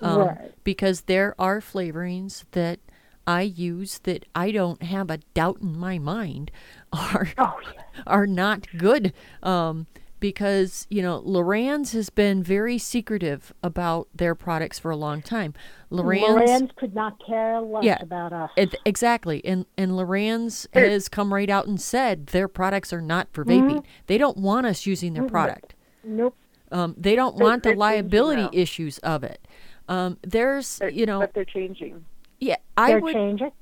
Um, 0.00 0.18
Right. 0.28 0.52
Because 0.64 1.02
there 1.02 1.34
are 1.38 1.60
flavorings 1.60 2.44
that 2.52 2.80
I 3.26 3.42
use 3.42 3.98
that 4.00 4.24
I 4.34 4.50
don't 4.52 4.82
have 4.82 5.10
a 5.10 5.18
doubt 5.34 5.58
in 5.62 5.76
my 5.78 5.98
mind 5.98 6.50
are 6.92 7.28
Oh, 7.38 7.58
are 8.06 8.26
not 8.26 8.66
good. 8.76 9.12
Um, 9.42 9.86
because 10.20 10.86
you 10.90 11.02
know 11.02 11.20
LorAnn's 11.22 11.92
has 11.92 12.10
been 12.10 12.42
very 12.42 12.78
secretive 12.78 13.52
about 13.62 14.08
their 14.14 14.34
products 14.34 14.78
for 14.78 14.90
a 14.90 14.96
long 14.96 15.22
time. 15.22 15.54
LorAnn's, 15.92 16.50
LorAnn's 16.50 16.70
could 16.76 16.94
not 16.94 17.14
care 17.24 17.60
less 17.60 17.84
yeah, 17.84 17.98
about 18.00 18.32
us. 18.32 18.50
it- 18.56 18.74
exactly. 18.84 19.44
And 19.44 19.66
and 19.76 19.92
LorAnn's 19.92 20.66
has 20.72 21.08
come 21.08 21.32
right 21.32 21.50
out 21.50 21.66
and 21.66 21.80
said 21.80 22.28
their 22.28 22.48
products 22.48 22.92
are 22.92 23.00
not 23.00 23.28
for 23.32 23.44
vaping. 23.44 23.84
They 24.06 24.18
don't 24.18 24.36
want 24.36 24.66
us 24.66 24.86
using 24.86 25.14
their 25.14 25.24
Mhm. 25.24 25.30
product. 25.30 25.74
Nope. 26.04 26.34
Um, 26.72 26.94
they 26.98 27.14
don't 27.14 27.36
They're- 27.36 27.46
want 27.46 27.62
the 27.62 27.68
they're 27.68 27.72
changing 27.74 27.78
liability 27.80 28.42
now. 28.42 28.50
issues 28.52 28.98
of 28.98 29.22
it. 29.22 29.46
Um, 29.88 30.18
there's, 30.22 30.80
you 30.92 31.06
know, 31.06 31.20
but 31.20 31.32
they're 31.34 31.44
changing. 31.44 32.04
yeah, 32.40 32.56
I 32.76 32.88
They're 32.92 33.00
would. 33.00 33.14
changing. 33.14 33.52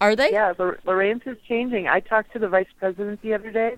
Are 0.00 0.14
they? 0.14 0.30
Yeah, 0.32 0.52
Lor- 0.58 0.78
LorAnn's 0.86 1.22
is 1.26 1.36
changing. 1.48 1.88
I 1.88 1.98
talked 2.00 2.32
to 2.34 2.38
the 2.38 2.48
vice 2.48 2.66
president 2.78 3.20
the 3.22 3.34
other 3.34 3.50
day, 3.50 3.76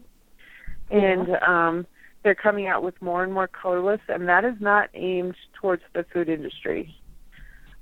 and 0.90 1.28
um, 1.46 1.86
they're 2.22 2.34
coming 2.34 2.66
out 2.66 2.82
with 2.82 3.00
more 3.02 3.22
and 3.24 3.32
more 3.32 3.48
colorless, 3.48 4.00
and 4.08 4.28
that 4.28 4.44
is 4.44 4.54
not 4.60 4.88
aimed 4.94 5.36
towards 5.60 5.82
the 5.94 6.04
food 6.12 6.28
industry. 6.28 6.94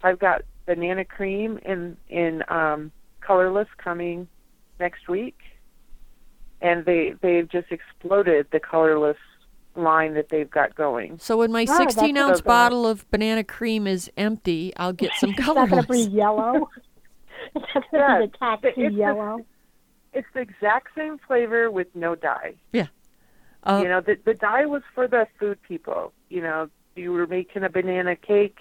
I've 0.02 0.18
got 0.18 0.42
banana 0.66 1.04
cream 1.04 1.58
in 1.64 1.96
in 2.08 2.42
um, 2.48 2.92
colorless 3.20 3.68
coming 3.78 4.28
next 4.80 5.08
week, 5.08 5.38
and 6.60 6.84
they 6.84 7.14
they've 7.22 7.48
just 7.50 7.70
exploded 7.70 8.46
the 8.52 8.60
colorless 8.60 9.16
line 9.76 10.14
that 10.14 10.28
they've 10.28 10.50
got 10.50 10.74
going. 10.76 11.18
So 11.18 11.38
when 11.38 11.50
my 11.50 11.66
Oh, 11.68 11.76
16 11.78 12.16
ounce 12.16 12.38
what 12.38 12.46
I 12.46 12.46
bottle 12.46 12.86
of 12.86 13.10
banana 13.10 13.42
cream 13.42 13.86
is 13.86 14.08
empty, 14.16 14.72
I'll 14.76 14.92
get 14.92 15.10
some 15.18 15.30
It's 15.30 15.38
not 15.40 15.54
going 15.54 15.68
to 15.68 15.86
colorless. 15.86 16.06
be 16.06 16.12
yellow. 16.12 16.68
It's 17.56 17.66
not 17.74 17.90
going 17.90 18.20
to 18.22 18.26
be 18.26 18.32
the 18.32 18.38
taxi 18.38 18.68
it's 18.68 18.76
the- 18.94 18.98
yellow. 19.00 19.38
It's 20.14 20.28
the 20.32 20.40
exact 20.40 20.94
same 20.94 21.18
flavor 21.18 21.70
with 21.70 21.88
no 21.94 22.14
dye. 22.14 22.54
Yeah. 22.72 22.86
Uh, 23.64 23.80
you 23.82 23.88
know, 23.88 24.00
the 24.00 24.16
the 24.24 24.34
dye 24.34 24.66
was 24.66 24.82
for 24.94 25.08
the 25.08 25.26
food 25.38 25.58
people. 25.62 26.12
You 26.28 26.42
know, 26.42 26.68
you 26.94 27.12
were 27.12 27.26
making 27.26 27.64
a 27.64 27.68
banana 27.68 28.14
cake, 28.16 28.58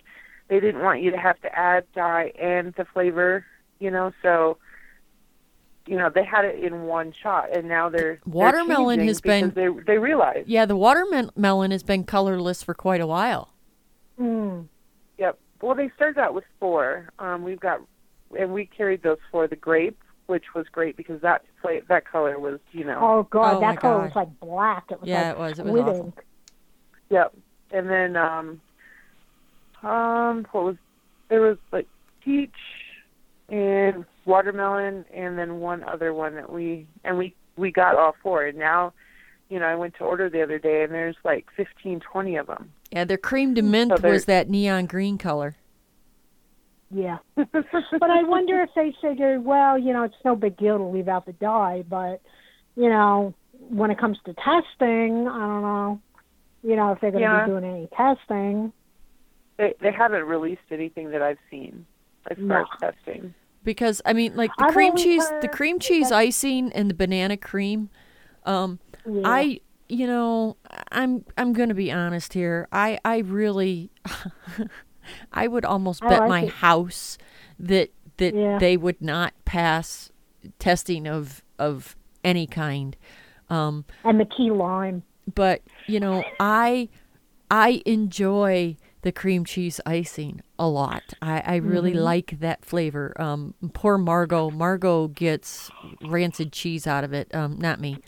they 0.48 0.60
didn't 0.60 0.82
want 0.82 1.02
you 1.02 1.12
to 1.12 1.18
have 1.18 1.40
to 1.42 1.58
add 1.58 1.86
dye 1.94 2.32
and 2.40 2.74
the 2.74 2.86
flavor. 2.86 3.46
You 3.80 3.92
know, 3.92 4.12
so 4.22 4.58
you 5.86 5.98
know 5.98 6.10
they 6.10 6.24
had 6.24 6.46
it 6.46 6.64
in 6.64 6.84
one 6.84 7.12
shot, 7.12 7.56
and 7.56 7.68
now 7.68 7.90
they're 7.90 8.20
they're 8.26 8.34
Watermelon 8.34 9.06
has 9.08 9.22
been- 9.22 9.52
they 9.52 9.68
they 9.86 9.98
realize. 9.98 10.46
Yeah, 10.48 10.66
the 10.66 10.76
watermelon 10.76 11.72
has 11.72 11.84
been 11.84 12.04
colorless 12.04 12.64
for 12.64 12.74
quite 12.74 13.02
a 13.02 13.08
while. 13.08 13.50
Mm. 14.20 14.68
Yep. 15.18 15.40
Well, 15.62 15.76
they 15.76 15.90
started 15.96 16.20
out 16.20 16.34
with 16.34 16.46
four. 16.60 17.10
Um, 17.20 17.44
we've 17.44 17.60
got, 17.60 17.82
and 18.38 18.54
we 18.54 18.66
carried 18.66 19.02
those 19.02 19.18
four 19.32 19.48
the 19.48 19.56
grape, 19.56 20.03
which 20.28 20.54
was 20.56 20.66
great 20.72 20.95
because 20.98 21.22
that 21.22 21.44
fla- 21.62 21.82
that 21.90 22.06
color 22.10 22.40
was, 22.40 22.60
you 22.72 22.84
know. 22.86 23.00
Oh 23.02 23.28
God, 23.30 23.58
Oh, 23.58 23.60
that 23.60 23.80
color 23.80 23.95
God. 23.98 24.04
was 24.06 24.16
like 24.16 24.40
black. 24.40 24.86
It 24.91 25.00
was 25.02 25.10
Yeah, 25.10 25.30
like 25.30 25.36
it 25.36 25.40
was. 25.40 25.60
It 25.60 25.66
was 25.66 25.72
squid 25.72 25.88
awful. 25.88 26.06
ink. 26.06 26.26
Yep. 27.10 27.34
And 27.72 27.90
then 27.90 28.16
um 28.16 28.62
um 29.84 30.48
what 30.52 30.64
was 30.64 30.76
there 31.30 31.41
was 31.41 31.58
like 31.72 31.88
peach 32.24 32.52
and 33.50 34.06
watermelon 34.26 35.06
and 35.14 35.38
then 35.38 35.60
one 35.60 35.84
other 35.84 36.14
one 36.14 36.36
that 36.36 36.52
we 36.52 36.88
and 37.04 37.18
we 37.18 37.36
we 37.58 37.72
got 37.72 37.95
all 37.98 38.16
four 38.24 38.45
and 38.45 38.58
now 38.58 38.94
you 39.50 39.60
know 39.60 39.66
I 39.66 39.76
went 39.76 39.95
to 39.95 40.04
order 40.06 40.30
the 40.30 40.41
other 40.41 40.58
day 40.60 40.84
and 40.84 40.94
there's 40.94 41.18
like 41.26 41.48
fifteen 41.56 42.00
twenty 42.00 42.36
of 42.38 42.48
them. 42.48 42.72
Yeah, 42.91 43.04
their 43.06 43.18
cream 43.18 43.54
de 43.54 43.62
mint 43.62 43.91
So 44.00 44.08
was 44.08 44.26
that 44.26 44.50
neon 44.50 44.86
green 44.86 45.18
color. 45.18 45.56
Yeah. 46.94 47.18
but 47.36 48.10
I 48.10 48.24
wonder 48.24 48.61
if 48.61 48.70
they 48.76 48.94
figured, 49.02 49.44
well, 49.44 49.78
you 49.80 49.94
know, 49.94 50.03
it's 50.03 50.15
no 50.24 50.36
big 50.36 50.57
deal 50.57 50.78
to 50.78 50.84
leave 50.84 51.07
out 51.07 51.26
the 51.26 51.34
dye, 51.34 51.84
but 51.90 52.22
you 52.76 52.90
know, 52.90 53.34
when 53.70 53.91
it 53.91 53.99
comes 53.99 54.18
to 54.26 54.34
testing, 54.34 55.28
I 55.28 55.40
don't 55.40 55.61
know. 55.61 55.99
You 56.64 56.76
know, 56.76 56.91
if 56.94 57.02
they're 57.02 57.11
going 57.11 57.24
to 57.24 57.30
Yeah. 57.30 57.45
be 57.45 57.52
doing 57.52 57.64
any 57.65 57.88
testing. 57.95 58.72
They 59.57 59.74
they 59.82 59.91
haven't 59.91 60.24
released 60.24 60.61
anything 60.72 61.11
that 61.11 61.22
I've 61.22 61.38
seen 61.52 61.86
as 62.30 62.38
far 62.38 62.45
No. 62.45 62.65
as 62.82 62.94
testing. 62.95 63.34
Because 63.64 64.02
I 64.06 64.14
mean, 64.14 64.36
like 64.36 64.52
the 64.57 64.65
I've 64.65 64.74
cream 64.74 64.95
cheese, 64.95 65.24
the 65.41 65.48
cream 65.48 65.80
cheese 65.80 66.11
icing 66.11 66.72
and 66.74 66.90
the 66.90 66.94
banana 66.94 67.38
cream. 67.38 67.90
Um, 68.45 68.80
Yeah. 69.06 69.22
I, 69.26 69.60
you 69.90 70.07
know, 70.07 70.57
I'm 70.91 71.24
I'm 71.38 71.53
gonna 71.53 71.74
be 71.74 71.91
honest 71.91 72.34
here. 72.34 72.68
I 72.72 72.98
I 73.06 73.20
really, 73.20 73.91
I 75.32 75.48
would 75.48 75.66
almost 75.66 76.04
I 76.04 76.10
bet 76.10 76.20
like 76.22 76.30
my 76.30 76.42
it. 76.44 76.50
house 76.52 77.18
that 77.60 77.92
that 78.18 78.34
Yeah. 78.36 78.58
they 78.60 78.78
would 78.78 79.02
not 79.02 79.34
pass 79.46 80.12
testing 80.60 81.08
of 81.08 81.42
of 81.60 81.96
any 82.24 82.48
kind. 82.48 82.96
Um, 83.50 83.86
and 84.04 84.20
the 84.20 84.26
key 84.26 84.50
lime. 84.52 85.04
but 85.36 85.62
you 85.88 86.00
know 86.00 86.24
i 86.40 86.90
i 87.52 87.82
enjoy 87.86 88.76
the 89.04 89.12
cream 89.12 89.46
cheese 89.46 89.80
icing 89.86 90.42
a 90.60 90.68
lot 90.68 91.14
i, 91.22 91.40
I 91.46 91.56
really 91.58 91.94
Mhm. 91.94 92.04
like 92.04 92.40
that 92.40 92.66
flavor 92.66 93.14
um 93.22 93.54
poor 93.74 93.98
margot 93.98 94.50
margot 94.50 95.08
gets 95.10 95.70
rancid 96.02 96.52
cheese 96.52 96.88
out 96.88 97.04
of 97.04 97.14
it 97.14 97.34
um 97.36 97.58
not 97.60 97.80
me 97.80 98.00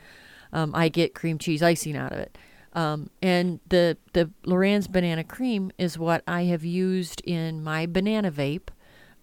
um 0.51 0.73
i 0.75 0.89
get 0.89 1.13
cream 1.15 1.37
cheese 1.37 1.61
icing 1.63 1.95
out 1.95 2.11
of 2.11 2.17
it 2.19 2.37
um 2.75 3.09
and 3.21 3.59
the 3.69 3.97
the 4.13 4.29
LorAnn's 4.45 4.87
banana 4.87 5.23
cream 5.23 5.71
is 5.77 5.97
what 5.97 6.23
i 6.27 6.43
have 6.43 6.63
used 6.63 7.21
in 7.25 7.63
my 7.63 7.85
banana 7.87 8.31
vape 8.31 8.69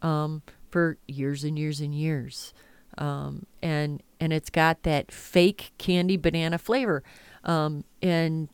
um 0.02 0.42
for 0.70 0.98
years 1.06 1.44
and 1.44 1.58
years 1.58 1.80
and 1.80 1.94
years 1.94 2.52
um, 2.98 3.46
and 3.62 4.02
and 4.20 4.32
it's 4.32 4.50
got 4.50 4.82
that 4.82 5.10
fake 5.10 5.72
candy 5.78 6.16
banana 6.16 6.58
flavor. 6.58 7.02
Um, 7.44 7.84
and 8.00 8.48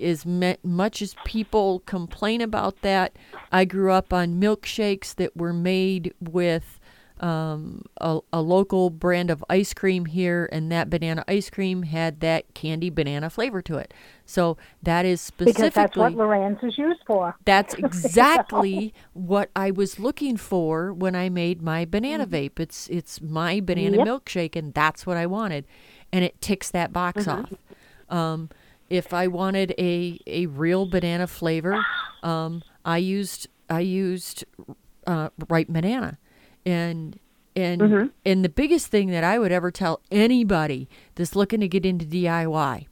as 0.00 0.24
me- 0.24 0.56
much 0.62 1.02
as 1.02 1.14
people 1.24 1.80
complain 1.80 2.40
about 2.40 2.80
that, 2.82 3.16
I 3.52 3.64
grew 3.64 3.92
up 3.92 4.12
on 4.12 4.40
milkshakes 4.40 5.14
that 5.16 5.36
were 5.36 5.52
made 5.52 6.14
with 6.20 6.80
um, 7.20 7.82
a, 8.00 8.18
a 8.32 8.42
local 8.42 8.90
brand 8.90 9.30
of 9.30 9.44
ice 9.48 9.72
cream 9.74 10.06
here, 10.06 10.48
and 10.52 10.70
that 10.72 10.90
banana 10.90 11.24
ice 11.28 11.50
cream 11.50 11.84
had 11.84 12.20
that 12.20 12.52
candy 12.54 12.90
banana 12.90 13.30
flavor 13.30 13.62
to 13.62 13.76
it. 13.78 13.94
So 14.26 14.56
that 14.82 15.04
is 15.06 15.20
specifically 15.20 15.64
Because 15.68 15.72
that's 15.74 15.96
what 15.96 16.14
LorAnn's 16.14 16.62
is 16.62 16.78
used 16.78 17.00
for. 17.06 17.36
that's 17.44 17.74
exactly 17.78 18.94
what 19.12 19.50
I 19.56 19.70
was 19.70 19.98
looking 19.98 20.36
for 20.36 20.92
when 20.92 21.14
I 21.14 21.28
made 21.28 21.62
my 21.62 21.84
banana 21.84 22.26
vape. 22.26 22.58
It's 22.60 22.88
it's 22.88 23.20
my 23.20 23.60
banana 23.60 23.98
Yep. 23.98 24.08
milkshake, 24.08 24.56
and 24.56 24.74
that's 24.74 25.06
what 25.06 25.16
I 25.16 25.26
wanted, 25.26 25.66
and 26.12 26.24
it 26.24 26.40
ticks 26.40 26.70
that 26.70 26.92
box 26.92 27.28
off. 27.28 27.52
Um, 28.08 28.50
if 28.90 29.12
I 29.12 29.26
wanted 29.26 29.74
a 29.78 30.18
a 30.26 30.46
real 30.46 30.86
banana 30.86 31.26
flavor, 31.26 31.86
um, 32.22 32.62
I 32.84 32.98
used 32.98 33.48
I 33.70 33.80
used 33.80 34.44
uh, 35.06 35.30
ripe 35.48 35.68
banana, 35.68 36.18
and 36.66 37.18
And 37.56 37.80
Mhm. 37.80 38.10
and 38.26 38.44
the 38.44 38.48
biggest 38.48 38.88
thing 38.88 39.10
that 39.10 39.22
I 39.22 39.38
would 39.38 39.52
ever 39.52 39.70
tell 39.70 40.00
anybody 40.10 40.88
that's 41.14 41.36
looking 41.36 41.60
to 41.60 41.68
get 41.68 41.86
into 41.86 42.04
DIY, 42.04 42.88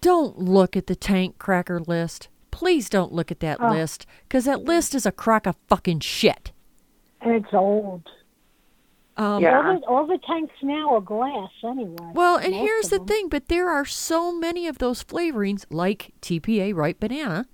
don't 0.00 0.38
look 0.38 0.76
at 0.76 0.86
the 0.88 0.96
tank 0.96 1.38
cracker 1.38 1.78
list. 1.78 2.28
Please 2.50 2.88
don't 2.88 3.12
look 3.12 3.30
at 3.30 3.38
that 3.40 3.58
Oh. 3.60 3.70
list 3.70 4.04
because 4.26 4.46
that 4.46 4.64
list 4.64 4.96
is 4.96 5.06
a 5.06 5.12
crock 5.12 5.46
of 5.46 5.54
fucking 5.68 6.00
shit. 6.00 6.50
And 7.20 7.32
it's 7.34 7.52
old. 7.54 8.02
Um, 9.16 9.24
All, 9.34 9.40
the, 9.40 9.86
all 9.86 10.06
the 10.08 10.18
tanks 10.26 10.54
now 10.60 10.94
are 10.96 11.00
glass 11.00 11.50
anyway. 11.62 12.10
Well, 12.14 12.36
and 12.36 12.50
Most 12.50 12.60
here's 12.62 12.88
the 12.88 12.98
thing, 12.98 13.28
but 13.28 13.46
there 13.46 13.68
are 13.70 13.84
so 13.84 14.32
many 14.36 14.66
of 14.66 14.78
those 14.78 15.04
flavorings, 15.04 15.66
like 15.70 16.12
TPA 16.20 16.72
ripe 16.74 16.98
banana, 16.98 17.46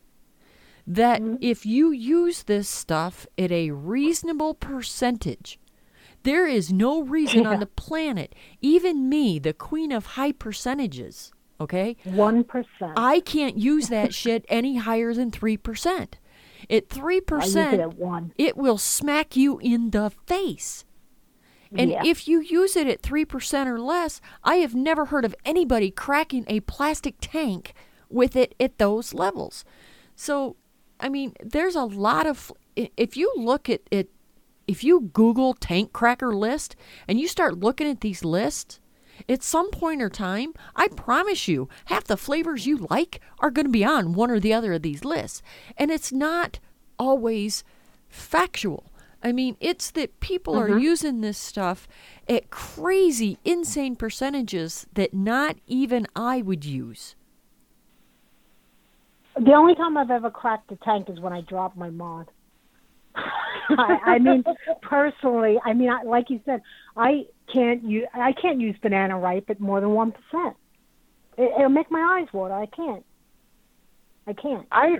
that 0.94 1.22
Mm-hmm. 1.22 1.36
if 1.40 1.64
you 1.64 1.90
use 1.92 2.42
this 2.44 2.68
stuff 2.68 3.26
at 3.38 3.52
a 3.52 3.70
reasonable 3.70 4.54
percentage, 4.54 5.58
there 6.24 6.46
is 6.46 6.72
no 6.72 7.00
reason 7.02 7.42
Yeah. 7.42 7.50
on 7.50 7.60
the 7.60 7.66
planet, 7.66 8.34
even 8.60 9.08
me, 9.08 9.38
the 9.38 9.52
queen 9.54 9.92
of 9.92 10.06
high 10.18 10.32
percentages, 10.32 11.32
okay? 11.60 11.96
1%. 12.04 12.92
I 12.96 13.20
can't 13.20 13.56
use 13.56 13.88
that 13.88 14.12
shit 14.20 14.44
any 14.48 14.76
higher 14.76 15.14
than 15.14 15.30
3%. 15.30 16.14
At 16.68 16.88
3%, 16.88 17.78
at 17.78 17.94
one. 17.96 18.32
it 18.36 18.56
will 18.56 18.76
smack 18.76 19.34
you 19.36 19.58
in 19.60 19.90
the 19.90 20.10
face. 20.26 20.84
And 21.72 21.90
Yeah. 21.92 22.02
if 22.04 22.26
you 22.28 22.40
use 22.40 22.76
it 22.76 22.86
at 22.88 23.00
3% 23.00 23.66
or 23.68 23.80
less, 23.80 24.20
I 24.42 24.56
have 24.56 24.74
never 24.74 25.06
heard 25.06 25.24
of 25.24 25.34
anybody 25.44 25.90
cracking 25.92 26.44
a 26.48 26.60
plastic 26.60 27.14
tank 27.20 27.72
with 28.10 28.34
it 28.36 28.54
at 28.60 28.76
those 28.78 29.14
levels. 29.14 29.64
So, 30.16 30.56
I 31.00 31.08
mean, 31.08 31.34
there's 31.42 31.76
a 31.76 31.84
lot 31.84 32.26
of. 32.26 32.52
If 32.76 33.16
you 33.16 33.32
look 33.36 33.68
at 33.68 33.80
it, 33.90 34.10
if 34.66 34.84
you 34.84 35.10
Google 35.12 35.54
tank 35.54 35.92
cracker 35.92 36.34
list 36.34 36.76
and 37.08 37.18
you 37.20 37.26
start 37.28 37.58
looking 37.58 37.88
at 37.88 38.00
these 38.00 38.24
lists, 38.24 38.80
at 39.28 39.42
some 39.42 39.70
point 39.70 40.00
or 40.00 40.08
time, 40.08 40.54
I 40.76 40.88
promise 40.88 41.48
you, 41.48 41.68
half 41.86 42.04
the 42.04 42.16
flavors 42.16 42.66
you 42.66 42.86
like 42.88 43.20
are 43.40 43.50
going 43.50 43.66
to 43.66 43.72
be 43.72 43.84
on 43.84 44.12
one 44.14 44.30
or 44.30 44.40
the 44.40 44.54
other 44.54 44.72
of 44.72 44.82
these 44.82 45.04
lists. 45.04 45.42
And 45.76 45.90
it's 45.90 46.12
not 46.12 46.58
always 46.98 47.64
factual. 48.08 48.84
I 49.22 49.32
mean, 49.32 49.56
it's 49.60 49.90
that 49.90 50.18
people 50.20 50.54
are 50.56 50.70
Mhm. 50.70 50.80
using 50.80 51.20
this 51.20 51.36
stuff 51.36 51.86
at 52.28 52.48
crazy, 52.48 53.38
insane 53.44 53.94
percentages 53.96 54.86
that 54.94 55.12
not 55.12 55.56
even 55.66 56.06
I 56.16 56.40
would 56.40 56.64
use. 56.64 57.14
The 59.44 59.52
only 59.54 59.74
time 59.74 59.96
I've 59.96 60.10
ever 60.10 60.30
cracked 60.30 60.70
a 60.70 60.76
tank 60.76 61.08
is 61.08 61.18
when 61.18 61.32
I 61.32 61.40
dropped 61.40 61.76
my 61.76 61.88
mod. 61.88 62.30
I, 63.14 63.96
I 64.06 64.18
mean, 64.18 64.44
personally, 64.82 65.56
I 65.64 65.72
mean, 65.72 65.88
I, 65.88 66.02
like 66.02 66.26
you 66.28 66.40
said, 66.44 66.60
I 66.96 67.22
can't 67.52 67.82
use 67.82 68.06
I 68.14 68.32
can't 68.40 68.60
use 68.60 68.76
banana 68.82 69.18
ripe 69.18 69.48
at 69.48 69.58
more 69.58 69.80
than 69.80 69.90
one 69.90 70.12
percent. 70.12 70.56
It, 71.38 71.52
it'll 71.56 71.70
make 71.70 71.90
my 71.90 72.18
eyes 72.20 72.32
water. 72.34 72.54
I 72.54 72.66
can't. 72.66 73.04
I 74.26 74.34
can't. 74.34 74.66
I 74.70 74.96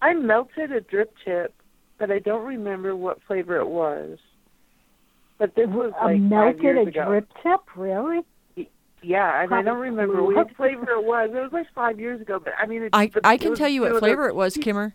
I 0.00 0.14
melted 0.14 0.72
a 0.72 0.80
drip 0.80 1.12
tip, 1.24 1.54
but 1.98 2.10
I 2.10 2.18
don't 2.18 2.46
remember 2.46 2.96
what 2.96 3.18
flavor 3.26 3.58
it 3.58 3.68
was. 3.68 4.18
But 5.38 5.54
this 5.54 5.68
was 5.68 5.92
a 6.00 6.06
like 6.06 6.16
five 6.30 6.56
melted 6.56 6.78
a 6.78 6.88
ago. 6.88 7.04
drip 7.08 7.28
tip, 7.42 7.60
really? 7.76 8.20
Yeah, 9.02 9.42
and 9.42 9.52
I 9.52 9.62
don't 9.62 9.78
remember 9.80 10.22
what 10.22 10.54
flavor 10.56 10.90
it 10.90 11.04
was. 11.04 11.30
It 11.34 11.40
was 11.40 11.50
like 11.52 11.66
five 11.74 11.98
years 11.98 12.20
ago, 12.20 12.38
but 12.42 12.52
I 12.58 12.66
mean, 12.66 12.84
it, 12.84 12.90
I, 12.92 13.08
but 13.08 13.26
I 13.26 13.36
can 13.36 13.50
was- 13.50 13.58
tell 13.58 13.68
you 13.68 13.82
what 13.82 13.98
flavor 13.98 14.28
it 14.28 14.34
was, 14.34 14.56
Kimmer, 14.56 14.94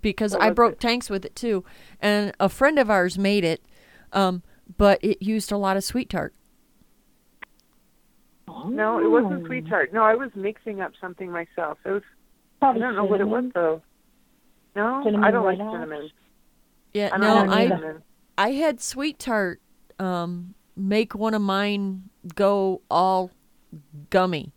because 0.00 0.34
I 0.34 0.50
broke 0.50 0.78
tanks 0.78 1.10
with 1.10 1.24
it 1.24 1.34
too, 1.34 1.64
and 2.00 2.32
a 2.38 2.48
friend 2.48 2.78
of 2.78 2.88
ours 2.88 3.18
made 3.18 3.42
it, 3.44 3.62
um, 4.12 4.42
but 4.76 5.02
it 5.02 5.20
used 5.20 5.50
a 5.50 5.56
lot 5.56 5.76
of 5.76 5.82
sweet 5.84 6.08
tart. 6.10 6.32
No, 8.68 8.98
it 8.98 9.08
wasn't 9.08 9.46
sweet 9.46 9.68
tart. 9.68 9.92
No, 9.92 10.02
I 10.02 10.14
was 10.14 10.30
mixing 10.34 10.80
up 10.80 10.92
something 11.00 11.30
myself. 11.30 11.78
It 11.84 11.90
was. 11.90 12.02
Probably 12.60 12.82
I 12.82 12.86
don't 12.86 12.96
know 12.96 13.04
what 13.04 13.20
it 13.20 13.28
was 13.28 13.44
though. 13.54 13.82
No, 14.74 15.02
Cinnamon 15.04 15.24
I 15.24 15.30
don't 15.30 15.44
like 15.44 15.58
House? 15.58 15.74
cinnamon. 15.74 16.10
Yeah, 16.94 17.10
I 17.12 17.18
no, 17.18 17.36
I 17.50 17.68
cinnamon. 17.68 18.02
I 18.38 18.52
had 18.52 18.80
sweet 18.80 19.18
tart 19.18 19.60
um, 19.98 20.54
make 20.76 21.14
one 21.14 21.34
of 21.34 21.42
mine 21.42 22.04
go 22.34 22.82
all 22.90 23.30
gummy, 24.10 24.52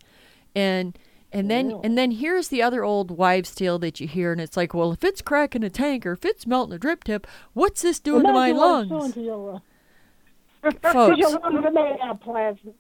and 0.56 0.98
and 1.32 1.50
then 1.50 1.80
and 1.84 1.98
then 1.98 2.12
here's 2.12 2.48
the 2.48 2.62
other 2.62 2.84
old 2.84 3.12
wives' 3.12 3.54
tale 3.54 3.78
that 3.80 4.00
you 4.00 4.08
hear, 4.08 4.32
and 4.32 4.42
it's 4.42 4.58
like, 4.58 4.74
well, 4.74 4.92
if 4.92 5.04
it's 5.04 5.22
cracking 5.22 5.64
a 5.64 5.70
tank 5.70 6.06
or 6.06 6.14
if 6.14 6.26
it's 6.26 6.48
melting 6.48 6.76
a 6.76 6.80
drip 6.80 7.04
tip, 7.04 7.28
what's 7.54 7.82
this 7.82 8.00
doing 8.00 8.24
to 8.26 8.34
my 8.34 8.50
Imagine 8.50 8.58
what 8.58 8.82
it's 8.82 8.92
lungs? 8.92 9.14
to 9.14 9.22
your, 9.22 9.62
uh, 10.64 10.72
Folks. 10.92 11.18
your 11.18 11.30
lungs 11.32 11.66
are 11.66 11.72
made 11.72 11.98
out 12.02 12.12
of 12.12 12.20
plastic. 12.22 12.74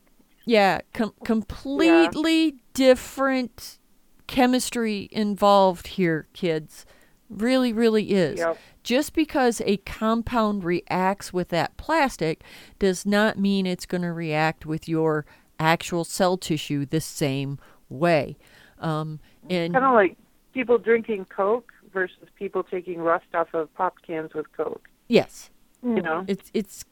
Yeah, 0.46 0.82
com- 0.94 1.14
completely 1.24 2.56
different 2.74 3.78
chemistry 4.26 5.08
involved 5.12 5.88
here, 5.88 6.28
kids. 6.34 6.86
Really, 7.30 7.72
really 7.72 8.12
is. 8.12 8.40
Yep. 8.40 8.58
Just 8.84 9.14
because 9.14 9.62
a 9.66 9.78
compound 9.78 10.64
reacts 10.64 11.34
with 11.34 11.50
that 11.50 11.78
plastic 11.78 12.44
does 12.80 13.06
not 13.06 13.38
mean 13.38 13.66
it's 13.66 13.86
going 13.86 14.02
to 14.02 14.14
react 14.14 14.66
with 14.66 14.88
your 14.88 15.26
actual 15.60 16.04
cell 16.04 16.38
tissue 16.38 16.86
the 16.86 17.02
same 17.02 17.60
way. 17.90 18.38
Um, 18.80 19.20
and 19.50 19.74
Kind 19.74 19.86
of 19.86 19.94
like 19.94 20.18
people 20.54 20.78
drinking 20.78 21.26
Coke 21.26 21.72
versus 21.94 22.30
people 22.36 22.64
taking 22.64 23.00
rust 23.00 23.26
off 23.34 23.54
of 23.54 23.74
pop 23.76 23.96
cans 24.06 24.34
with 24.34 24.52
Coke. 24.56 24.88
yes, 25.08 25.50
You 25.84 26.02
know. 26.02 26.24
it's 26.28 26.50
it's 26.54 26.86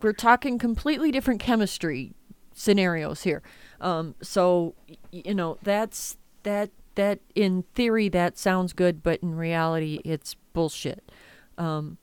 we're 0.00 0.14
talking 0.14 0.58
completely 0.58 1.10
different 1.12 1.40
chemistry 1.40 2.14
scenarios 2.54 3.22
here. 3.24 3.42
Um, 3.80 4.14
so 4.22 4.74
you 5.12 5.34
know 5.34 5.58
that's 5.62 6.16
that 6.44 6.70
that 6.94 7.20
in 7.34 7.64
theory 7.74 8.08
that 8.08 8.38
sounds 8.38 8.72
good, 8.72 9.02
but 9.02 9.22
in 9.22 9.34
reality 9.34 10.00
it's 10.04 10.34
bullshit. 10.54 11.12
Um, 11.58 11.98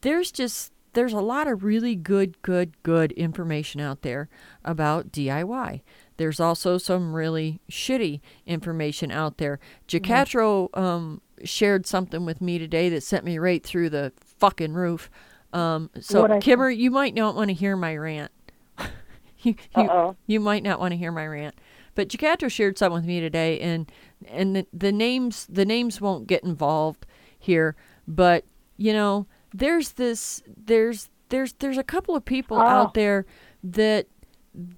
there's 0.00 0.30
just 0.30 0.72
there's 0.92 1.12
a 1.12 1.20
lot 1.20 1.46
of 1.46 1.62
really 1.62 1.94
good, 1.94 2.40
good, 2.42 2.72
good 2.82 3.12
information 3.12 3.80
out 3.80 4.02
there 4.02 4.28
about 4.64 5.12
DIY. 5.12 5.82
There's 6.16 6.40
also 6.40 6.78
some 6.78 7.14
really 7.14 7.60
shitty 7.70 8.20
information 8.44 9.10
out 9.10 9.38
there. 9.38 9.60
Jacatro 9.86 10.68
um, 10.74 11.20
shared 11.44 11.86
something 11.86 12.24
with 12.24 12.40
me 12.40 12.58
today 12.58 12.88
that 12.88 13.02
sent 13.02 13.24
me 13.24 13.38
right 13.38 13.64
through 13.64 13.90
the 13.90 14.12
fucking 14.38 14.74
roof. 14.74 15.10
Um, 15.52 15.90
so, 16.00 16.38
Kimmer, 16.40 16.70
you 16.70 16.90
might 16.90 17.14
not 17.14 17.34
want 17.34 17.48
to 17.48 17.54
hear 17.54 17.76
my 17.76 17.96
rant. 17.96 18.30
you, 19.38 19.54
you, 19.76 20.16
you 20.26 20.40
might 20.40 20.62
not 20.62 20.78
want 20.78 20.92
to 20.92 20.96
hear 20.96 21.12
my 21.12 21.26
rant. 21.26 21.54
But 21.94 22.08
Jacatro 22.08 22.48
shared 22.48 22.78
something 22.78 22.94
with 22.94 23.04
me 23.04 23.20
today, 23.20 23.58
and 23.60 23.90
and 24.28 24.56
the, 24.56 24.66
the 24.72 24.92
names 24.92 25.46
the 25.50 25.64
names 25.64 26.00
won't 26.00 26.26
get 26.26 26.44
involved 26.44 27.04
here. 27.38 27.74
But 28.06 28.44
you 28.80 28.92
know, 28.94 29.26
there's 29.54 29.92
this 29.92 30.42
there's 30.56 31.08
there's 31.28 31.52
there's 31.54 31.76
a 31.78 31.84
couple 31.84 32.16
of 32.16 32.24
people 32.24 32.56
Oh. 32.56 32.62
out 32.62 32.94
there 32.94 33.26
that 33.62 34.06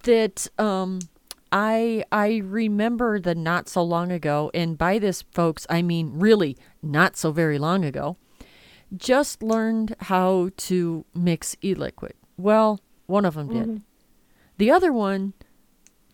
that 0.02 0.48
um 0.58 0.98
I 1.52 2.04
I 2.10 2.38
remember 2.44 3.20
the 3.20 3.34
not 3.34 3.68
so 3.68 3.82
long 3.82 4.10
ago, 4.10 4.50
and 4.52 4.76
by 4.76 4.98
this, 4.98 5.22
folks, 5.32 5.66
I 5.70 5.82
mean 5.82 6.10
really 6.14 6.56
not 6.82 7.16
so 7.16 7.30
very 7.30 7.58
long 7.58 7.84
ago. 7.84 8.16
Just 8.96 9.42
learned 9.42 9.94
how 10.00 10.50
to 10.68 11.04
mix 11.14 11.56
e-liquid. 11.62 12.14
Well, 12.36 12.80
one 13.06 13.24
of 13.24 13.34
them 13.34 13.48
did. 13.48 13.82
The 14.58 14.70
other 14.70 14.92
one 14.92 15.32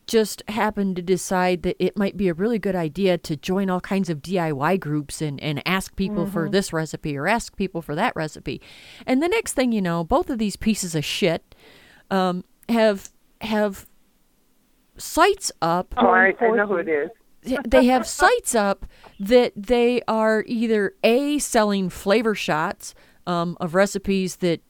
just 0.09 0.43
happened 0.49 0.97
to 0.97 1.03
decide 1.03 1.63
that 1.63 1.77
it 1.79 1.97
might 1.97 2.17
be 2.17 2.29
a 2.29 2.35
really 2.35 2.59
good 2.59 2.75
idea 2.75 3.17
to 3.19 3.37
join 3.37 3.71
all 3.71 3.81
kinds 3.81 4.11
of 4.11 4.21
DIY 4.23 4.81
groups 4.81 5.23
and, 5.23 5.39
and 5.41 5.63
ask 5.67 5.95
people 5.95 6.27
for 6.27 6.49
this 6.49 6.73
recipe 6.73 7.17
or 7.17 7.29
ask 7.29 7.55
people 7.57 7.83
for 7.83 7.95
that 7.95 8.17
recipe. 8.17 8.61
And 9.07 9.23
the 9.23 9.29
next 9.29 9.53
thing 9.53 9.71
you 9.71 9.83
know, 9.83 10.03
both 10.03 10.31
of 10.31 10.39
these 10.39 10.57
pieces 10.57 10.95
of 10.97 11.05
shit 11.05 11.55
um, 12.11 12.43
have 12.69 13.13
have 13.43 13.87
sites 14.97 15.53
up 15.63 15.95
Oh, 15.97 16.09
I, 16.09 16.35
I 16.41 16.51
know 16.51 16.67
who 16.67 16.77
it 16.77 16.89
is. 16.89 17.11
they 17.69 17.85
have 17.87 18.07
sites 18.07 18.55
up 18.55 18.85
that 19.21 19.53
they 19.55 20.03
are 20.09 20.43
either 20.49 20.95
a 21.05 21.39
selling 21.39 21.89
flavor 21.89 22.35
shots 22.35 22.95
um, 23.27 23.57
of 23.61 23.75
recipes 23.75 24.37
that 24.37 24.61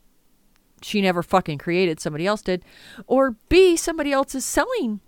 she 0.82 1.00
never 1.00 1.22
fucking 1.22 1.58
created 1.58 1.98
somebody 1.98 2.26
else 2.26 2.42
did 2.42 2.62
or 3.06 3.36
b 3.48 3.74
somebody 3.76 4.12
else 4.12 4.34
is 4.34 4.44
selling 4.44 5.00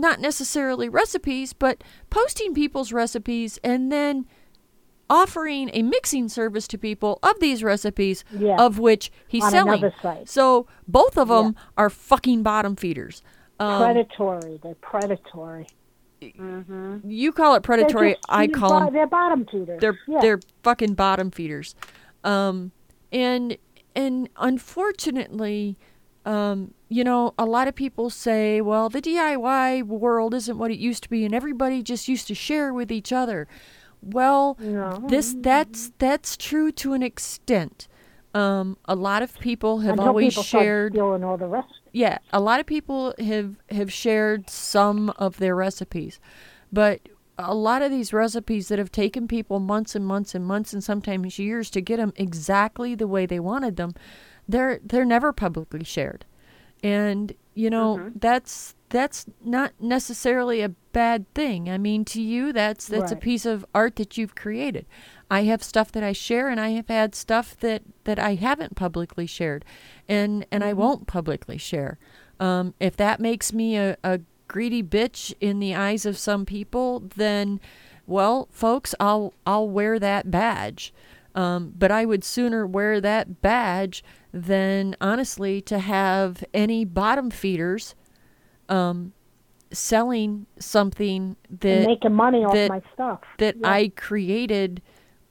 not 0.00 0.20
necessarily 0.20 0.88
recipes 0.88 1.52
but 1.52 1.82
posting 2.10 2.54
people's 2.54 2.92
recipes 2.92 3.58
and 3.62 3.90
then 3.92 4.26
offering 5.08 5.70
a 5.72 5.82
mixing 5.82 6.28
service 6.28 6.68
to 6.68 6.78
people 6.78 7.18
of 7.22 7.38
these 7.40 7.62
recipes 7.64 8.24
Yeah. 8.32 8.56
of 8.58 8.78
which 8.78 9.10
he's 9.28 9.44
On 9.44 9.50
selling 9.50 9.78
another 9.80 9.94
site. 10.00 10.28
so 10.28 10.66
both 10.86 11.18
of 11.18 11.28
them 11.28 11.56
are 11.76 11.90
fucking 11.90 12.42
bottom 12.42 12.76
feeders 12.76 13.22
um, 13.58 13.82
predatory. 13.82 14.58
They're 14.62 14.74
predatory. 14.76 15.66
Mm-hmm. 16.22 16.98
you 17.10 17.32
call 17.32 17.54
it 17.54 17.62
predatory. 17.62 18.12
Just 18.14 18.24
I 18.28 18.46
call 18.46 18.70
bo- 18.78 18.84
them 18.86 18.94
They're 18.94 19.06
bottom 19.06 19.46
feeders. 19.50 19.80
they're 19.80 19.98
yeah. 20.06 20.20
they're 20.20 20.40
fucking 20.62 20.94
bottom 20.94 21.30
feeders. 21.30 21.74
Um, 22.24 22.72
and 23.12 23.56
and 23.96 24.28
unfortunately, 24.36 25.76
um, 26.24 26.74
you 26.90 27.04
know, 27.04 27.32
a 27.38 27.46
lot 27.46 27.68
of 27.68 27.74
people 27.74 28.10
say, 28.10 28.60
well, 28.60 28.88
the 28.90 29.00
DIY 29.00 29.84
world 29.84 30.34
isn't 30.34 30.58
what 30.58 30.70
it 30.72 30.78
used 30.78 31.04
to 31.04 31.08
be, 31.08 31.24
and 31.24 31.34
everybody 31.34 31.82
just 31.82 32.08
used 32.08 32.26
to 32.28 32.34
share 32.34 32.74
with 32.74 32.90
each 32.92 33.12
other. 33.12 33.46
Well, 34.02 34.56
this 35.08 35.34
that's 35.38 35.92
that's 35.98 36.36
true 36.36 36.72
to 36.72 36.92
an 36.94 37.02
extent. 37.02 37.86
Um, 38.34 38.76
a 38.84 38.94
lot 38.94 39.22
of 39.22 39.38
people 39.40 39.80
have 39.80 39.92
Until 39.94 40.08
always 40.08 40.32
people 40.34 40.42
shared 40.44 40.92
stealing 40.94 41.24
all 41.24 41.36
the 41.36 41.46
rest. 41.48 41.68
yeah, 41.92 42.18
a 42.32 42.40
lot 42.40 42.60
of 42.60 42.66
people 42.66 43.14
have 43.18 43.56
have 43.70 43.92
shared 43.92 44.48
some 44.50 45.10
of 45.18 45.38
their 45.38 45.54
recipes, 45.56 46.20
but 46.72 47.00
a 47.38 47.54
lot 47.54 47.82
of 47.82 47.90
these 47.90 48.12
recipes 48.12 48.68
that 48.68 48.78
have 48.78 48.92
taken 48.92 49.26
people 49.28 49.60
months 49.60 49.94
and 49.94 50.06
months 50.06 50.34
and 50.34 50.44
months 50.46 50.72
and 50.72 50.84
sometimes 50.84 51.38
years 51.38 51.70
to 51.70 51.80
get 51.80 51.96
them 51.98 52.12
exactly 52.16 52.94
the 52.94 53.08
way 53.08 53.26
they 53.26 53.40
wanted 53.40 53.76
them, 53.76 53.94
they're 54.48 54.78
they're 54.84 55.04
never 55.04 55.32
publicly 55.32 55.84
shared, 55.84 56.24
and 56.82 57.32
you 57.54 57.70
know 57.70 58.10
that's 58.14 58.74
that's 58.90 59.26
not 59.44 59.72
necessarily 59.80 60.62
a 60.62 60.68
bad 60.68 61.32
thing. 61.34 61.70
I 61.70 61.78
mean, 61.78 62.04
to 62.06 62.20
you, 62.20 62.52
that's 62.52 62.86
that's 62.86 63.12
a 63.12 63.16
piece 63.16 63.46
of 63.46 63.64
art 63.74 63.96
that 63.96 64.18
you've 64.18 64.34
created. 64.34 64.86
I 65.30 65.44
have 65.44 65.62
stuff 65.62 65.92
that 65.92 66.02
I 66.02 66.12
share, 66.12 66.48
and 66.48 66.60
I 66.60 66.70
have 66.70 66.88
had 66.88 67.14
stuff 67.14 67.56
that 67.60 67.82
that 68.04 68.18
I 68.18 68.34
haven't 68.34 68.74
publicly 68.74 69.26
shared, 69.26 69.64
and 70.08 70.44
and 70.50 70.64
I 70.64 70.72
won't 70.72 71.06
publicly 71.06 71.56
share. 71.58 71.98
Um, 72.40 72.74
if 72.80 72.96
that 72.96 73.20
makes 73.20 73.52
me 73.52 73.76
a, 73.76 73.96
a 74.02 74.20
greedy 74.48 74.82
bitch 74.82 75.32
in 75.40 75.60
the 75.60 75.74
eyes 75.74 76.04
of 76.04 76.18
some 76.18 76.44
people, 76.44 77.04
then, 77.14 77.60
well, 78.06 78.48
folks, 78.50 78.94
I'll 78.98 79.32
I'll 79.46 79.68
wear 79.68 79.98
that 80.00 80.30
badge. 80.30 80.92
Um, 81.34 81.72
but 81.76 81.90
I 81.90 82.04
would 82.04 82.24
sooner 82.24 82.66
wear 82.66 83.00
that 83.00 83.40
badge 83.40 84.02
than 84.32 84.96
honestly 85.00 85.60
to 85.62 85.78
have 85.78 86.44
any 86.52 86.84
bottom 86.84 87.30
feeders 87.30 87.94
um, 88.68 89.12
selling 89.72 90.46
something 90.58 91.36
that 91.60 91.68
and 91.68 91.86
making 91.86 92.14
money 92.14 92.44
off 92.44 92.54
that, 92.54 92.68
my 92.68 92.82
stuff. 92.92 93.20
that 93.38 93.56
Yeah. 93.60 93.70
I 93.70 93.92
created 93.94 94.82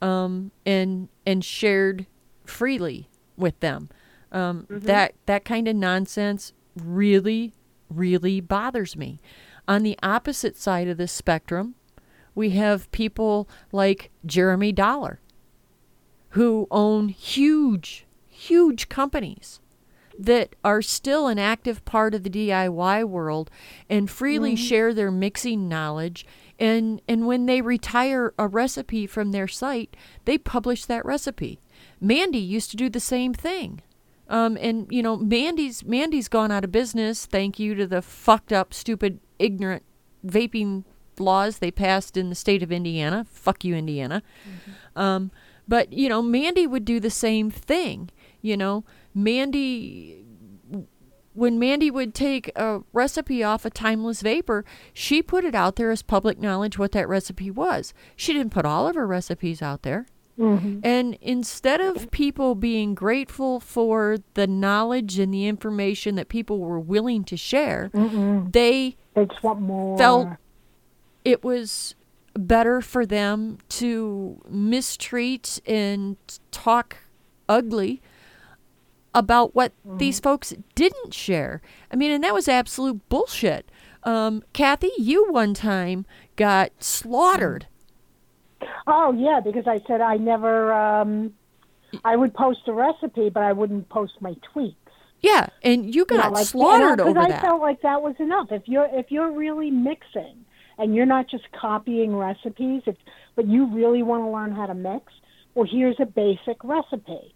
um, 0.02 0.52
and 0.66 1.10
and 1.26 1.44
shared 1.44 2.06
freely 2.46 3.10
with 3.38 3.60
them. 3.60 3.90
Um, 4.32 4.68
Mm-hmm. 4.70 4.86
That 4.86 5.16
that 5.26 5.44
kind 5.46 5.68
of 5.68 5.76
nonsense 5.76 6.54
really 6.76 7.54
really 7.90 8.40
bothers 8.40 8.96
me. 8.96 9.20
On 9.68 9.84
the 9.84 9.98
opposite 10.02 10.56
side 10.58 10.88
of 10.88 10.98
the 10.98 11.08
spectrum, 11.08 11.76
we 12.36 12.52
have 12.52 12.90
people 12.92 13.50
like 13.72 14.12
Jeremy 14.26 14.72
Dollar 14.72 15.20
who 16.32 16.68
own 16.72 17.10
huge 17.10 18.06
huge 18.28 18.88
companies 18.88 19.60
that 20.18 20.56
are 20.64 20.82
still 20.82 21.28
an 21.28 21.40
active 21.40 21.84
part 21.86 22.14
of 22.14 22.24
the 22.24 22.30
DIY 22.30 23.06
world 23.06 23.50
and 23.90 24.10
freely 24.10 24.56
share 24.56 24.94
their 24.94 25.12
mixing 25.12 25.70
knowledge. 25.70 26.26
And 26.60 27.02
and 27.08 27.26
when 27.26 27.46
they 27.46 27.62
retire 27.62 28.34
a 28.38 28.48
recipe 28.48 29.08
from 29.08 29.32
their 29.32 29.48
site 29.48 29.96
they 30.26 30.38
publish 30.38 30.86
that 30.86 31.06
recipe. 31.06 31.60
Mandy 32.02 32.40
used 32.40 32.70
to 32.72 32.78
do 32.78 32.90
the 32.90 33.00
same 33.00 33.34
thing. 33.34 33.82
Um, 34.28 34.58
and 34.60 34.88
you 34.90 35.02
know 35.02 35.16
Mandy's 35.16 35.86
Mandy's 35.86 36.28
gone 36.28 36.52
out 36.52 36.66
of 36.66 36.72
business. 36.72 37.26
Thank 37.26 37.58
you 37.58 37.74
to 37.76 37.88
the 37.88 38.02
fucked 38.02 38.52
up 38.52 38.74
stupid 38.74 39.20
ignorant 39.40 39.84
vaping 40.26 40.84
laws 41.18 41.60
they 41.60 41.72
passed 41.72 42.18
in 42.18 42.30
the 42.30 42.36
state 42.36 42.62
of 42.62 42.72
Indiana. 42.72 43.26
Fuck 43.30 43.64
you 43.64 43.76
Indiana. 43.76 44.22
Um, 44.96 45.32
but 45.70 45.94
you 45.94 46.10
know, 46.10 46.22
Mandy 46.22 46.68
would 46.68 46.84
do 46.84 47.00
the 47.00 47.10
same 47.10 47.50
thing. 47.50 48.10
You 48.42 48.58
know, 48.58 48.84
Mandy 49.14 50.26
when 51.34 51.58
Mandy 51.58 51.90
would 51.90 52.14
take 52.14 52.52
a 52.58 52.82
recipe 52.92 53.44
off 53.44 53.64
a 53.64 53.70
timeless 53.70 54.22
vapor, 54.22 54.66
she 54.94 55.22
put 55.22 55.46
it 55.46 55.56
out 55.56 55.78
there 55.78 55.90
as 55.90 56.02
public 56.02 56.38
knowledge 56.38 56.78
what 56.78 56.92
that 56.92 57.08
recipe 57.08 57.50
was. 57.50 57.94
She 58.18 58.34
didn't 58.34 58.52
put 58.52 58.66
all 58.66 58.88
of 58.88 58.96
her 58.96 59.08
recipes 59.08 59.62
out 59.62 59.84
there. 59.84 60.08
Mm-hmm. 60.38 60.80
And 60.84 61.18
instead 61.22 61.82
of 61.82 62.12
people 62.12 62.56
being 62.56 62.96
grateful 62.96 63.60
for 63.60 64.18
the 64.34 64.48
knowledge 64.48 65.20
and 65.20 65.34
the 65.34 65.48
information 65.48 66.16
that 66.16 66.30
people 66.30 66.60
were 66.60 66.80
willing 66.80 67.24
to 67.26 67.38
share, 67.38 67.90
mm-hmm. 67.94 68.50
they 68.52 68.98
They 69.16 69.28
more. 69.44 69.98
felt 69.98 70.30
it 71.24 71.44
was 71.44 71.96
better 72.48 72.82
for 72.82 73.06
them 73.06 73.58
to 73.70 74.42
mistreat 74.50 75.60
and 75.66 76.18
talk 76.52 76.98
ugly 77.48 78.02
about 79.14 79.56
what 79.56 79.74
these 79.84 80.20
folks 80.20 80.54
didn't 80.76 81.14
share. 81.14 81.62
I 81.92 81.96
mean, 81.96 82.12
and 82.12 82.24
that 82.24 82.34
was 82.34 82.48
absolute 82.48 83.08
bullshit. 83.10 83.70
Um, 84.04 84.44
Kathy, 84.54 84.92
you 84.98 85.32
one 85.32 85.54
time 85.54 86.06
got 86.36 86.72
slaughtered. 86.80 87.68
Oh 88.88 89.14
yeah, 89.14 89.40
because 89.44 89.68
I 89.68 89.80
said 89.88 90.02
I 90.02 90.18
never. 90.18 90.72
Um, 90.74 91.34
I 92.06 92.16
would 92.16 92.34
post 92.34 92.62
a 92.68 92.74
recipe, 92.74 93.30
but 93.30 93.42
I 93.44 93.52
wouldn't 93.52 93.90
post 93.90 94.14
my 94.22 94.36
tweaks. 94.54 94.76
Yeah, 95.22 95.48
and 95.64 95.94
you 95.94 96.06
You 96.10 96.18
know, 96.18 96.24
got 96.24 96.34
like, 96.34 96.46
slaughtered 96.46 97.02
over 97.02 97.20
I 97.20 97.30
that. 97.30 97.42
felt 97.42 97.62
like 97.62 97.82
that 97.82 98.02
was 98.02 98.16
enough. 98.20 98.52
If 98.52 98.64
you're 98.68 98.88
if 98.92 99.12
you're 99.12 99.32
really 99.32 99.72
mixing 99.72 100.46
and 100.80 100.96
you're 100.96 101.06
not 101.06 101.28
just 101.30 101.44
copying 101.52 102.16
recipes, 102.16 102.84
but 103.36 103.46
you 103.46 103.68
really 103.68 104.02
want 104.02 104.24
to 104.24 104.30
learn 104.30 104.54
how 104.54 104.66
to 104.66 104.74
mix, 104.74 105.12
well, 105.54 105.68
here's 105.70 106.00
a 106.00 106.06
basic 106.06 106.64
recipe, 106.64 107.34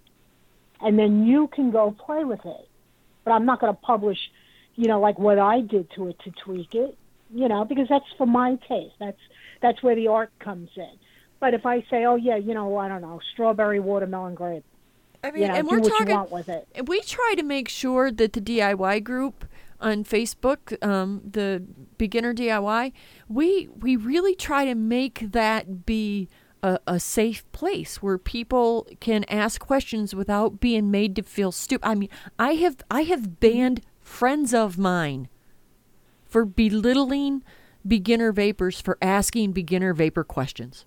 and 0.81 0.97
then 0.97 1.27
you 1.27 1.47
can 1.47 1.69
go 1.69 1.91
play 1.91 2.23
with 2.23 2.43
it. 2.45 2.69
But 3.25 3.31
I'm 3.31 3.45
not 3.45 3.59
going 3.59 3.73
to 3.73 3.81
publish, 3.81 4.17
you 4.75 4.87
know, 4.87 4.99
like 4.99 5.19
what 5.19 5.39
I 5.39 5.59
did 5.61 5.91
to 5.91 6.07
it 6.07 6.19
to 6.23 6.31
tweak 6.31 6.73
it, 6.73 6.97
you 7.33 7.47
know, 7.49 7.65
because 7.65 7.87
that's 7.89 8.05
for 8.17 8.25
my 8.25 8.55
taste. 8.67 8.95
That's 8.99 9.19
that's 9.61 9.83
where 9.83 9.95
the 9.95 10.07
art 10.07 10.31
comes 10.39 10.69
in. 10.75 10.91
But 11.39 11.53
if 11.53 11.65
I 11.65 11.81
say, 11.89 12.05
oh 12.05 12.15
yeah, 12.15 12.37
you 12.37 12.53
know, 12.53 12.77
I 12.77 12.87
don't 12.87 13.01
know, 13.01 13.19
strawberry 13.33 13.79
watermelon 13.79 14.35
grape, 14.35 14.63
I 15.23 15.31
mean, 15.31 15.43
you 15.43 15.47
know, 15.49 15.55
and 15.55 15.67
we're 15.67 15.79
talking. 15.81 16.25
with 16.31 16.49
it. 16.49 16.67
we 16.85 17.01
try 17.01 17.33
to 17.37 17.43
make 17.43 17.67
sure 17.69 18.11
that 18.11 18.33
the 18.33 18.41
DIY 18.41 19.03
group 19.03 19.45
on 19.83 20.03
Facebook, 20.03 20.81
um, 20.83 21.21
the 21.29 21.63
beginner 21.97 22.33
DIY, 22.33 22.93
we 23.27 23.67
we 23.75 23.95
really 23.95 24.33
try 24.33 24.65
to 24.65 24.75
make 24.75 25.31
that 25.31 25.85
be 25.85 26.29
a, 26.63 26.79
a 26.87 26.99
safe 26.99 27.49
place 27.51 28.01
where 28.01 28.17
people 28.17 28.87
can 28.99 29.25
ask 29.25 29.61
questions 29.61 30.15
without 30.15 30.59
being 30.59 30.89
made 30.89 31.15
to 31.17 31.23
feel 31.23 31.51
stupid. 31.51 31.85
I 31.85 31.95
mean, 31.95 32.09
I 32.39 32.53
have 32.53 32.77
I 32.89 33.01
have 33.03 33.39
banned 33.39 33.81
friends 33.99 34.53
of 34.53 34.77
mine 34.77 35.27
for 36.25 36.45
belittling 36.45 37.43
beginner 37.85 38.31
vapors 38.31 38.79
for 38.79 38.97
asking 39.01 39.51
beginner 39.51 39.93
vapor 39.93 40.23
questions. 40.23 40.85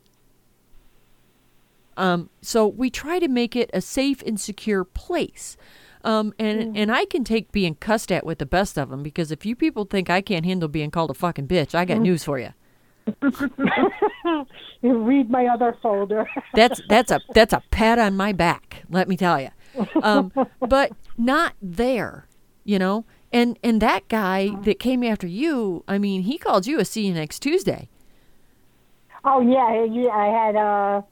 Um, 1.96 2.30
so 2.42 2.66
we 2.66 2.90
try 2.90 3.18
to 3.18 3.28
make 3.28 3.56
it 3.56 3.70
a 3.72 3.80
safe 3.80 4.22
and 4.22 4.40
secure 4.40 4.84
place. 4.84 5.56
Um, 6.04 6.32
and 6.38 6.76
and 6.76 6.92
I 6.92 7.04
can 7.04 7.24
take 7.24 7.52
being 7.52 7.74
cussed 7.74 8.12
at 8.12 8.24
with 8.24 8.38
the 8.38 8.46
best 8.46 8.78
of 8.78 8.90
them 8.90 9.02
because 9.02 9.30
if 9.30 9.44
you 9.44 9.56
people 9.56 9.84
think 9.84 10.08
I 10.10 10.20
can't 10.20 10.44
handle 10.44 10.68
being 10.68 10.90
called 10.90 11.10
a 11.10 11.14
fucking 11.14 11.48
bitch, 11.48 11.74
I 11.74 11.84
got 11.84 11.98
news 11.98 12.24
for 12.24 12.38
you. 12.38 12.50
you 14.82 14.98
read 14.98 15.30
my 15.30 15.46
other 15.46 15.76
folder. 15.80 16.28
That's 16.54 16.80
that's 16.88 17.10
a 17.12 17.20
that's 17.34 17.52
a 17.52 17.62
pat 17.70 17.98
on 17.98 18.16
my 18.16 18.32
back. 18.32 18.82
Let 18.90 19.08
me 19.08 19.16
tell 19.16 19.40
you. 19.40 19.50
Um, 20.02 20.32
but 20.60 20.92
not 21.16 21.54
there, 21.62 22.26
you 22.64 22.78
know. 22.78 23.04
And 23.32 23.58
and 23.62 23.80
that 23.80 24.08
guy 24.08 24.50
that 24.62 24.78
came 24.78 25.04
after 25.04 25.26
you, 25.26 25.84
I 25.86 25.98
mean, 25.98 26.22
he 26.22 26.38
called 26.38 26.66
you 26.66 26.80
a 26.80 26.84
see 26.84 27.06
you 27.06 27.14
next 27.14 27.40
Tuesday. 27.40 27.88
Oh 29.24 29.40
yeah, 29.40 29.84
you, 29.84 30.08
I 30.08 30.26
had 30.26 30.56
uh, 30.56 31.02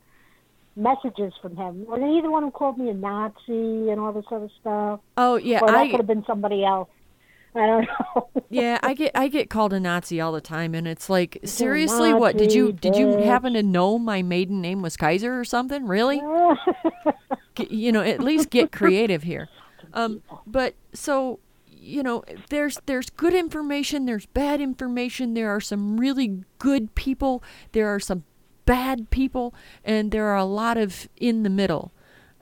messages 0.77 1.33
from 1.41 1.57
him. 1.57 1.87
Was 1.87 2.01
he 2.01 2.21
the 2.21 2.31
one 2.31 2.43
who 2.43 2.51
called 2.51 2.79
me 2.79 2.91
a 2.91 2.95
Nazi 2.95 3.91
and 3.91 3.99
all 3.99 4.13
this 4.13 4.25
other 4.31 4.49
stuff? 4.61 5.01
Oh 5.17 5.37
yeah, 5.37 5.61
or 5.61 5.69
that 5.69 5.77
I 5.77 5.91
could 5.91 6.01
have 6.01 6.07
been 6.07 6.25
somebody 6.27 6.65
else. 6.65 6.89
I 7.55 7.67
don't 7.67 7.89
know. 8.17 8.29
yeah, 8.51 8.79
I 8.83 8.95
get 8.95 9.13
I 9.15 9.29
get 9.29 9.51
called 9.51 9.73
a 9.73 9.81
Nazi 9.81 10.21
all 10.21 10.33
the 10.33 10.41
time, 10.41 10.75
and 10.75 10.89
it's 10.89 11.09
like 11.09 11.39
seriously, 11.45 12.13
what 12.13 12.37
did 12.37 12.53
you 12.53 12.67
Nazi, 12.67 12.79
did 12.79 12.97
you 12.97 13.19
happen 13.19 13.53
to 13.55 13.63
know 13.63 13.99
my 13.99 14.23
maiden 14.23 14.61
name 14.61 14.83
was 14.83 14.97
Kaiser 14.97 15.39
or 15.39 15.45
something? 15.45 15.87
Really? 15.87 16.21
You 17.71 17.93
know, 17.93 18.01
at 18.01 18.19
least 18.19 18.51
get 18.51 18.73
creative 18.73 19.23
here. 19.23 19.49
Um, 19.93 20.23
but 20.45 20.75
so 20.93 21.39
you 21.85 22.03
know, 22.03 22.25
there's 22.49 22.81
there's 22.87 23.11
good 23.11 23.35
information, 23.35 24.07
there's 24.07 24.27
bad 24.27 24.61
information. 24.61 25.35
There 25.35 25.55
are 25.55 25.61
some 25.61 25.99
really 25.99 26.43
good 26.59 26.95
people, 26.95 27.45
there 27.73 27.89
are 27.95 28.01
some 28.01 28.25
bad 28.65 29.11
people, 29.11 29.55
and 29.85 30.11
there 30.11 30.27
are 30.27 30.37
a 30.37 30.45
lot 30.45 30.77
of 30.77 31.09
in 31.17 31.43
the 31.43 31.51
middle. 31.51 31.93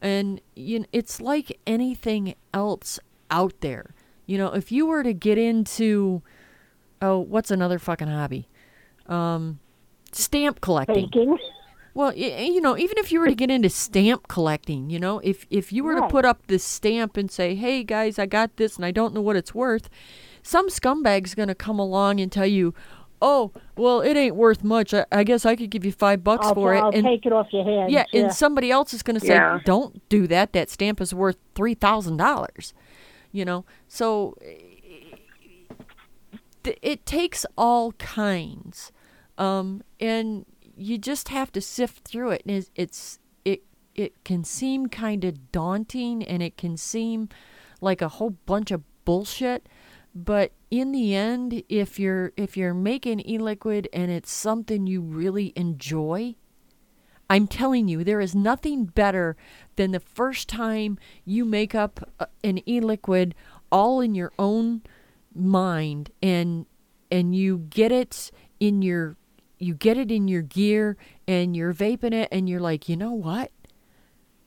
And 0.01 0.40
you 0.55 0.81
know, 0.81 0.86
it's 0.93 1.20
like 1.20 1.59
anything 1.66 2.35
else 2.53 2.99
out 3.31 3.55
there. 3.61 3.94
You 4.27 4.39
know, 4.39 4.49
if 4.49 4.73
you 4.73 4.86
were 4.86 5.03
to 5.03 5.12
get 5.12 5.39
into 5.39 6.23
oh, 7.01 7.19
what's 7.19 7.51
another 7.51 7.78
fucking 7.78 8.09
hobby? 8.09 8.49
Um, 9.07 9.59
stamp 10.12 10.61
collecting. 10.61 11.07
Baking. 11.07 11.39
Well, 11.94 12.15
you 12.15 12.62
know, 12.62 12.78
even 12.78 12.97
if 12.97 13.12
you 13.12 13.20
were 13.20 13.28
to 13.28 13.35
get 13.35 13.51
into 13.51 13.69
stamp 13.69 14.27
collecting, 14.27 14.89
you 14.89 14.99
know, 14.99 15.19
if 15.19 15.47
if 15.51 15.73
you 15.74 15.85
were 15.85 15.94
to 15.94 16.09
put 16.09 16.24
up 16.24 16.47
this 16.47 16.65
stamp 16.65 17.19
and 17.19 17.31
say, 17.31 17.55
"Hey 17.55 17.85
guys, 17.85 18.19
I 18.19 18.24
got 18.24 18.57
this 18.57 18.77
and 18.77 18.85
I 18.85 18.93
don't 18.93 19.12
know 19.12 19.20
what 19.20 19.36
it's 19.36 19.55
worth," 19.55 19.90
some 20.43 20.70
scumbag's 20.70 21.35
going 21.35 21.49
to 21.49 21.55
come 21.55 21.78
along 21.78 22.19
and 22.19 22.32
tell 22.32 22.47
you, 22.47 22.73
"Oh, 23.23 23.53
well, 23.77 24.01
it 24.03 24.16
ain't 24.16 24.36
worth 24.36 24.62
much. 24.62 24.93
I, 24.93 25.07
I 25.11 25.23
guess 25.24 25.47
I 25.47 25.57
could 25.57 25.70
give 25.70 25.85
you 25.85 25.93
5 25.93 26.23
bucks 26.23 26.47
I'll, 26.49 26.55
for 26.55 26.74
I'll 26.74 26.90
it." 26.90 26.97
And 26.97 27.05
take 27.05 27.24
it 27.24 27.32
off 27.32 27.47
your 27.53 27.65
hands. 27.65 27.90
yeah, 27.93 28.05
and 28.12 28.32
somebody 28.32 28.70
else 28.70 28.93
is 28.93 29.03
going 29.03 29.19
to 29.19 29.24
say, 29.24 29.35
Yeah. 29.35 29.61
"Don't 29.65 30.07
do 30.09 30.27
that. 30.27 30.53
That 30.53 30.69
stamp 30.69 31.01
is 31.01 31.15
worth 31.15 31.36
$3,000." 31.55 32.73
You 33.31 33.44
know. 33.47 33.65
So 33.89 34.36
th- 36.62 36.78
it 36.82 37.07
takes 37.07 37.47
all 37.57 37.93
kinds 37.93 38.93
um, 39.39 39.82
and 40.01 40.44
you 40.77 40.99
just 40.99 41.28
have 41.28 41.53
to 41.53 41.61
sift 41.61 42.05
through 42.07 42.31
it 42.31 42.43
and 42.47 42.57
it's, 42.57 42.70
it's 42.74 43.19
it 43.44 43.62
it 43.94 44.24
can 44.24 44.44
seem 44.44 44.86
kind 44.89 45.24
of 45.24 45.53
daunting 45.53 46.23
and 46.23 46.43
it 46.43 46.57
can 46.57 46.77
seem 46.77 47.28
like 47.81 48.01
a 48.01 48.09
whole 48.09 48.31
bunch 48.47 48.70
of 48.70 48.82
bullshit 49.05 49.69
but 50.15 50.53
in 50.71 50.93
the 50.93 51.15
end 51.15 51.63
if 51.69 51.99
you're 51.99 52.33
if 52.37 52.57
you're 52.57 52.75
making 52.75 53.21
e-liquid 53.29 53.89
and 53.93 54.11
it's 54.11 54.31
something 54.31 54.87
you 54.87 55.01
really 55.01 55.53
enjoy 55.57 56.35
I'm 57.33 57.47
telling 57.47 57.89
you, 57.89 58.05
there 58.05 58.21
is 58.21 58.35
nothing 58.35 58.85
better 58.85 59.39
than 59.77 59.93
the 59.93 60.01
first 60.01 60.49
time 60.51 60.99
you 61.25 61.47
make 61.47 61.75
up 61.75 62.07
an 62.45 62.69
e-liquid 62.69 63.35
all 63.71 64.03
in 64.03 64.15
your 64.15 64.33
own 64.39 64.83
mind 65.35 66.11
and 66.23 66.67
and 67.11 67.35
you 67.35 67.57
get 67.71 67.91
it 67.91 68.31
in 68.61 68.83
your 68.83 69.17
you 69.59 69.75
get 69.75 69.97
it 69.97 70.11
in 70.11 70.29
your 70.29 70.43
gear 70.43 70.99
and 71.27 71.57
you're 71.57 71.73
vaping 71.73 72.13
it 72.13 72.29
and 72.31 72.51
you're 72.51 72.61
like, 72.61 72.87
"You 72.87 72.99
know 72.99 73.13
what? 73.13 73.51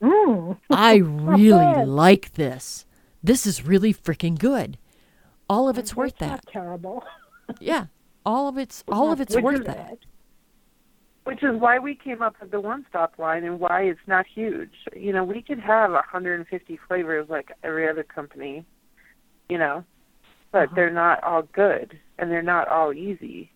Mm. 0.00 0.56
I 0.70 0.96
really 1.02 1.84
like 1.84 2.34
this. 2.34 2.86
This 3.20 3.46
is 3.46 3.66
really 3.66 3.92
freaking 3.92 4.38
good. 4.38 4.78
All 5.48 5.68
of 5.68 5.78
it's 5.78 5.94
worth 5.94 6.16
That's 6.18 6.30
that. 6.30 6.44
not 6.46 6.52
terrible. 6.52 7.04
Yeah. 7.60 7.86
All 8.24 8.48
of 8.48 8.58
it's 8.58 8.82
all 8.88 9.12
of 9.12 9.20
it's 9.20 9.36
worth 9.36 9.64
that. 9.66 9.98
Which 11.24 11.42
is 11.42 11.60
why 11.60 11.78
we 11.78 11.94
came 11.94 12.22
up 12.22 12.34
with 12.40 12.50
the 12.50 12.60
one 12.60 12.84
stop 12.88 13.18
line 13.18 13.44
and 13.44 13.60
why 13.60 13.82
it's 13.82 14.00
not 14.06 14.26
huge. 14.26 14.72
You 14.94 15.12
know, 15.12 15.24
we 15.24 15.42
could 15.42 15.60
have 15.60 15.92
150 15.92 16.80
flavors 16.88 17.28
like 17.28 17.52
every 17.62 17.88
other 17.88 18.02
company, 18.02 18.64
you 19.48 19.58
know, 19.58 19.84
but 20.52 20.64
uh-huh. 20.64 20.72
they're 20.74 20.90
not 20.90 21.22
all 21.22 21.42
good 21.42 21.98
and 22.18 22.30
they're 22.30 22.42
not 22.42 22.68
all 22.68 22.92
easy. 22.92 23.50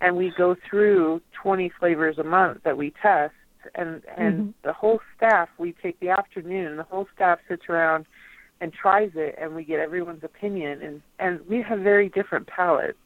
And 0.00 0.16
we 0.16 0.32
go 0.36 0.54
through 0.68 1.22
20 1.42 1.72
flavors 1.78 2.18
a 2.18 2.24
month 2.24 2.62
that 2.64 2.76
we 2.76 2.92
test 3.02 3.34
and 3.74 4.02
and 4.16 4.34
mm-hmm. 4.34 4.50
the 4.62 4.72
whole 4.72 5.00
staff 5.16 5.48
we 5.58 5.74
take 5.82 5.98
the 6.00 6.08
afternoon 6.08 6.76
the 6.76 6.84
whole 6.84 7.06
staff 7.14 7.38
sits 7.48 7.64
around 7.68 8.06
and 8.60 8.72
tries 8.72 9.10
it 9.14 9.34
and 9.40 9.54
we 9.54 9.64
get 9.64 9.78
everyone's 9.78 10.24
opinion 10.24 10.82
and 10.82 11.02
and 11.18 11.40
we 11.48 11.62
have 11.62 11.78
very 11.80 12.08
different 12.08 12.46
palates 12.46 12.98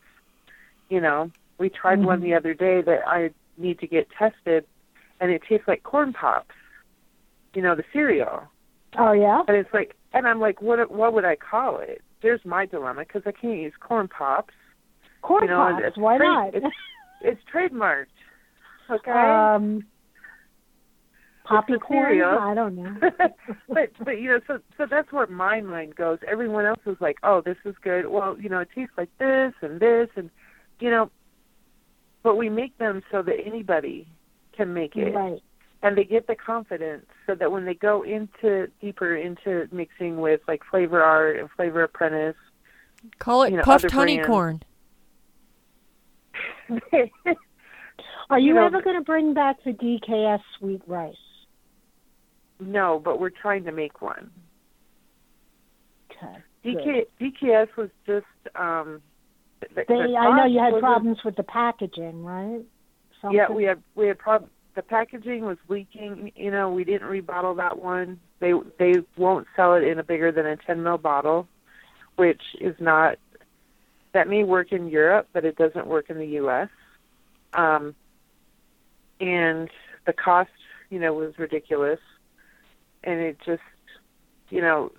you 0.89 1.01
know 1.01 1.31
we 1.59 1.69
tried 1.69 2.03
one 2.05 2.21
the 2.21 2.35
other 2.35 2.55
day 2.55 2.81
that 2.83 3.01
i 3.07 3.31
need 3.59 3.79
to 3.79 3.87
get 3.87 4.07
tested 4.19 4.65
and 5.21 5.31
it 5.31 5.43
tastes 5.49 5.69
like 5.69 5.83
corn 5.83 6.13
pops 6.13 6.55
you 7.55 7.63
know 7.63 7.75
the 7.75 7.85
cereal 7.93 8.43
Oh 8.99 9.13
yeah. 9.13 9.43
and 9.49 9.57
it's 9.57 9.73
like 9.73 9.95
and 10.13 10.27
i'm 10.27 10.41
like 10.41 10.61
what 10.63 10.91
what 10.91 11.13
would 11.15 11.25
i 11.25 11.37
call 11.37 11.79
it 11.79 12.03
there's 12.23 12.41
my 12.45 12.67
dilemma 12.67 13.05
because 13.07 13.23
i 13.27 13.33
can't 13.33 13.59
use 13.59 13.73
corn 13.81 14.09
pops 14.09 14.55
Corn 15.23 15.45
you 15.45 15.51
know 15.51 15.59
pops. 15.71 15.83
it's 15.87 15.97
Why 15.99 16.17
trade- 16.19 16.27
not? 16.29 16.55
it's, 16.55 16.67
it's 17.21 17.41
trademarked 17.55 18.07
okay 18.91 19.11
um, 19.11 19.85
poppy 21.57 21.79
corn. 21.79 22.05
cereal. 22.07 22.39
I 22.39 22.55
don't 22.55 22.75
know. 22.77 22.97
but 23.69 23.91
but 24.05 24.21
you 24.21 24.31
know 24.31 24.41
so 24.47 24.59
so 24.77 24.87
that's 24.91 25.11
where 25.13 25.27
my 25.27 25.61
mind 25.61 25.95
goes 25.97 26.19
everyone 26.31 26.65
else 26.67 26.81
is 26.87 26.97
like 27.01 27.17
oh 27.23 27.41
this 27.45 27.57
is 27.65 27.75
good 27.83 28.07
well 28.09 28.37
you 28.39 28.49
know 28.49 28.59
it 28.61 28.69
tastes 28.75 28.95
like 28.97 29.11
this 29.19 29.53
and 29.63 29.81
this 29.81 30.09
and 30.17 30.31
you 30.81 30.91
know 30.91 31.11
but 32.23 32.37
we 32.37 32.49
make 32.49 32.77
them 32.79 33.03
so 33.11 33.23
that 33.23 33.37
anybody 33.45 34.07
can 34.57 34.73
make 34.75 34.95
it 34.97 35.15
Right. 35.15 35.41
and 35.83 35.97
they 35.97 36.05
get 36.05 36.27
the 36.27 36.37
confidence 36.37 37.07
so 37.27 37.35
that 37.35 37.51
when 37.51 37.65
they 37.65 37.75
go 37.75 38.03
into 38.03 38.69
deeper 38.81 39.17
into 39.17 39.69
mixing 39.73 40.21
with 40.21 40.41
like 40.47 40.63
flavor 40.71 41.03
art 41.03 41.39
and 41.39 41.49
flavor 41.57 41.83
apprentice 41.85 42.37
Call 43.19 43.43
it 43.43 43.51
you 43.51 43.57
know, 43.57 43.63
puffed 43.65 43.85
other 43.87 43.95
brands. 43.95 44.29
honeycorn. 44.29 44.63
Are 48.31 48.39
you, 48.39 48.49
You 48.49 48.55
know, 48.55 48.67
ever 48.67 48.81
going 48.81 48.97
to 48.97 49.03
bring 49.03 49.35
back 49.35 49.57
the 49.65 49.73
DKS 49.73 50.41
sweet 50.59 50.83
rice? 50.87 51.15
No 52.67 53.01
but 53.03 53.21
we're 53.21 53.31
trying 53.31 53.65
to 53.65 53.73
make 53.73 54.01
one 54.01 54.31
Okay. 56.25 56.37
DK, 56.65 57.07
DKS 57.21 57.77
was 57.77 57.91
just 58.07 58.27
um 58.55 59.03
the, 59.61 59.85
They, 59.89 59.97
the 59.97 60.17
I 60.17 60.37
know 60.37 60.47
you 60.47 60.61
had 60.61 60.81
problems 60.81 61.19
with 61.25 61.37
the 61.37 61.43
packaging, 61.43 62.25
right? 62.25 62.63
Yeah, 63.31 63.51
we 63.51 63.65
had 63.65 63.83
we 63.95 64.09
had 64.09 64.19
prob- 64.19 64.49
the 64.75 64.83
packaging 64.83 65.45
was 65.45 65.59
leaking. 65.69 66.33
You 66.35 66.51
know, 66.51 66.71
we 66.71 66.85
didn't 66.85 67.09
rebottle 67.09 67.57
that 67.57 67.79
one. 67.79 68.21
They 68.41 68.53
they 68.79 68.95
won't 69.17 69.47
sell 69.55 69.75
it 69.75 69.85
in 69.85 69.99
a 69.99 70.03
bigger 70.03 70.33
than 70.33 70.47
a 70.47 70.57
10 70.57 70.79
ml 70.79 71.01
bottle, 71.01 71.47
which 72.17 72.43
is 72.61 72.75
not 72.81 73.19
that 74.13 74.29
may 74.29 74.45
work 74.45 74.73
in 74.73 74.89
Europe, 74.89 75.29
but 75.33 75.45
it 75.45 75.57
doesn't 75.57 75.87
work 75.87 76.11
in 76.11 76.19
the 76.19 76.27
U.S. 76.27 76.69
Um, 77.55 77.95
and 79.21 79.71
the 80.07 80.13
cost, 80.13 80.51
you 80.91 80.99
know, 80.99 81.15
was 81.15 81.39
ridiculous, 81.39 82.01
and 83.05 83.21
it 83.21 83.39
just, 83.45 83.63
you 84.51 84.61
know, 84.61 84.93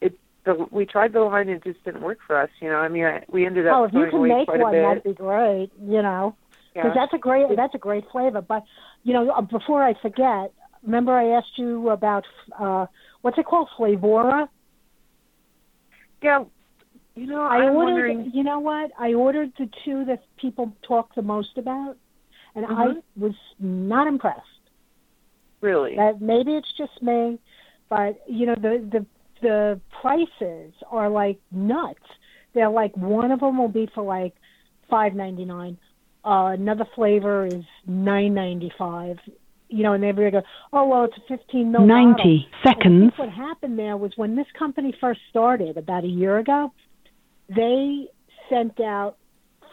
it. 0.00 0.18
The, 0.44 0.66
we 0.70 0.86
tried 0.86 1.12
the 1.12 1.20
line, 1.20 1.48
and 1.48 1.56
it 1.58 1.64
just 1.64 1.84
didn't 1.84 2.02
work 2.02 2.18
for 2.26 2.36
us. 2.40 2.50
You 2.60 2.68
know, 2.68 2.76
I 2.76 2.88
mean, 2.88 3.04
I, 3.04 3.24
we 3.28 3.46
ended 3.46 3.66
up 3.66 3.76
Oh, 3.76 3.84
if 3.84 3.92
you 3.92 4.06
can 4.10 4.28
make 4.28 4.48
one, 4.48 4.72
that'd 4.72 5.02
be 5.04 5.12
great. 5.14 5.70
You 5.80 6.02
know, 6.02 6.36
because 6.74 6.92
Yeah. 6.94 6.94
that's 6.94 7.14
a 7.14 7.18
great 7.18 7.46
that's 7.56 7.74
a 7.74 7.78
great 7.78 8.04
flavor. 8.10 8.40
But 8.40 8.64
you 9.04 9.12
know, 9.12 9.30
uh, 9.30 9.40
before 9.42 9.82
I 9.82 9.94
forget, 10.00 10.52
remember 10.82 11.12
I 11.12 11.36
asked 11.36 11.56
you 11.56 11.90
about 11.90 12.24
uh 12.58 12.86
what's 13.22 13.38
it 13.38 13.46
called, 13.46 13.68
Flavorah? 13.78 14.48
Yeah, 16.22 16.44
you 17.16 17.26
know, 17.26 17.42
I 17.42 17.56
I'm 17.58 17.74
ordered. 17.74 17.94
wondering. 17.94 18.30
You 18.34 18.44
know 18.44 18.60
what? 18.60 18.90
I 18.98 19.14
ordered 19.14 19.52
the 19.58 19.68
two 19.84 20.04
that 20.06 20.22
people 20.36 20.72
talk 20.86 21.14
the 21.14 21.22
most 21.22 21.58
about, 21.58 21.96
and 22.54 22.64
I 22.66 22.86
Mhm. 22.86 23.02
was 23.16 23.34
not 23.58 24.06
impressed. 24.06 24.46
Really? 25.62 25.96
That 25.96 26.20
maybe 26.20 26.52
it's 26.52 26.72
just 26.76 27.00
me, 27.02 27.38
but 27.88 28.20
you 28.28 28.44
know 28.46 28.54
the 28.56 28.86
the 28.92 29.06
the 29.40 29.80
prices 30.02 30.74
are 30.90 31.08
like 31.08 31.38
nuts. 31.50 31.98
They're 32.54 32.68
like 32.68 32.94
one 32.96 33.30
of 33.30 33.40
them 33.40 33.56
will 33.58 33.68
be 33.68 33.88
for 33.94 34.02
like 34.04 34.34
five 34.90 35.14
ninety 35.14 35.44
nine. 35.46 35.78
Uh, 36.24 36.52
another 36.58 36.84
flavor 36.94 37.46
is 37.46 37.64
nine 37.86 38.34
ninety 38.34 38.70
five. 38.76 39.16
You 39.68 39.84
know, 39.84 39.94
and 39.94 40.04
everybody 40.04 40.32
go, 40.32 40.42
oh 40.74 40.86
well, 40.86 41.04
it's 41.04 41.14
a 41.16 41.36
fifteen 41.36 41.72
mil. 41.72 41.86
90 41.86 42.12
bottle. 42.12 42.22
And 42.32 42.44
I 42.64 42.68
seconds. 42.68 43.00
think 43.00 43.18
what 43.18 43.28
happened 43.30 43.78
there 43.78 43.96
was 43.96 44.12
when 44.16 44.36
this 44.36 44.46
company 44.58 44.92
first 45.00 45.20
started 45.30 45.78
about 45.78 46.04
a 46.04 46.08
year 46.08 46.38
ago, 46.38 46.72
they 47.48 48.06
sent 48.50 48.78
out 48.80 49.16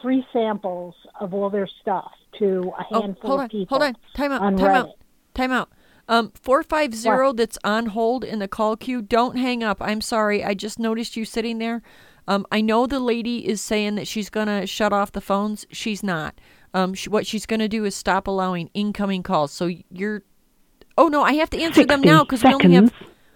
free 0.02 0.26
samples 0.32 0.95
of 1.20 1.34
all 1.34 1.49
their 1.49 1.68
stuff 1.82 2.11
to 2.40 2.72
a 2.80 2.86
Oh, 2.91 3.02
handful 3.02 3.30
hold 3.30 3.40
of 3.41 3.44
on, 3.44 3.49
people. 3.49 3.78
hold 3.78 3.84
on. 3.90 3.95
Time 4.16 4.32
out. 4.32 4.41
on 4.41 4.56
Time 4.57 4.68
out. 4.76 4.86
Reddit. 4.88 4.91
Time 5.36 5.52
out. 5.52 5.70
Um, 6.10 6.31
four 6.34 6.64
five 6.64 6.94
zero. 6.94 7.31
That's 7.31 7.57
on 7.64 7.86
hold 7.88 8.23
in 8.26 8.40
the 8.40 8.48
call 8.48 8.76
queue. 8.76 9.02
Don't 9.02 9.38
hang 9.38 9.64
up. 9.64 9.77
I'm 9.80 10.02
sorry. 10.02 10.44
I 10.44 10.53
just 10.56 10.80
noticed 10.80 11.15
you 11.15 11.23
sitting 11.23 11.60
there. 11.60 11.81
Um, 12.27 12.45
I 12.52 12.61
know 12.61 12.86
the 12.88 12.99
lady 12.99 13.48
is 13.48 13.61
saying 13.61 13.95
that 13.95 14.07
she's 14.07 14.30
gonna 14.30 14.65
shut 14.68 14.91
off 14.91 15.11
the 15.14 15.22
phones. 15.22 15.65
She's 15.72 16.03
not. 16.03 16.36
Um, 16.73 16.94
she, 16.94 17.10
what 17.10 17.26
she's 17.26 17.45
gonna 17.45 17.68
do 17.69 17.86
is 17.86 17.95
stop 17.95 18.27
allowing 18.27 18.69
incoming 18.73 19.23
calls. 19.23 19.52
So 19.52 19.69
you're. 19.91 20.23
Oh 20.98 21.07
no, 21.07 21.22
I 21.23 21.34
have 21.34 21.49
to 21.52 21.61
answer 21.61 21.86
them 21.86 22.02
now 22.02 22.23
because 22.23 22.44
we 22.44 22.53
only 22.53 22.73
have 22.73 22.91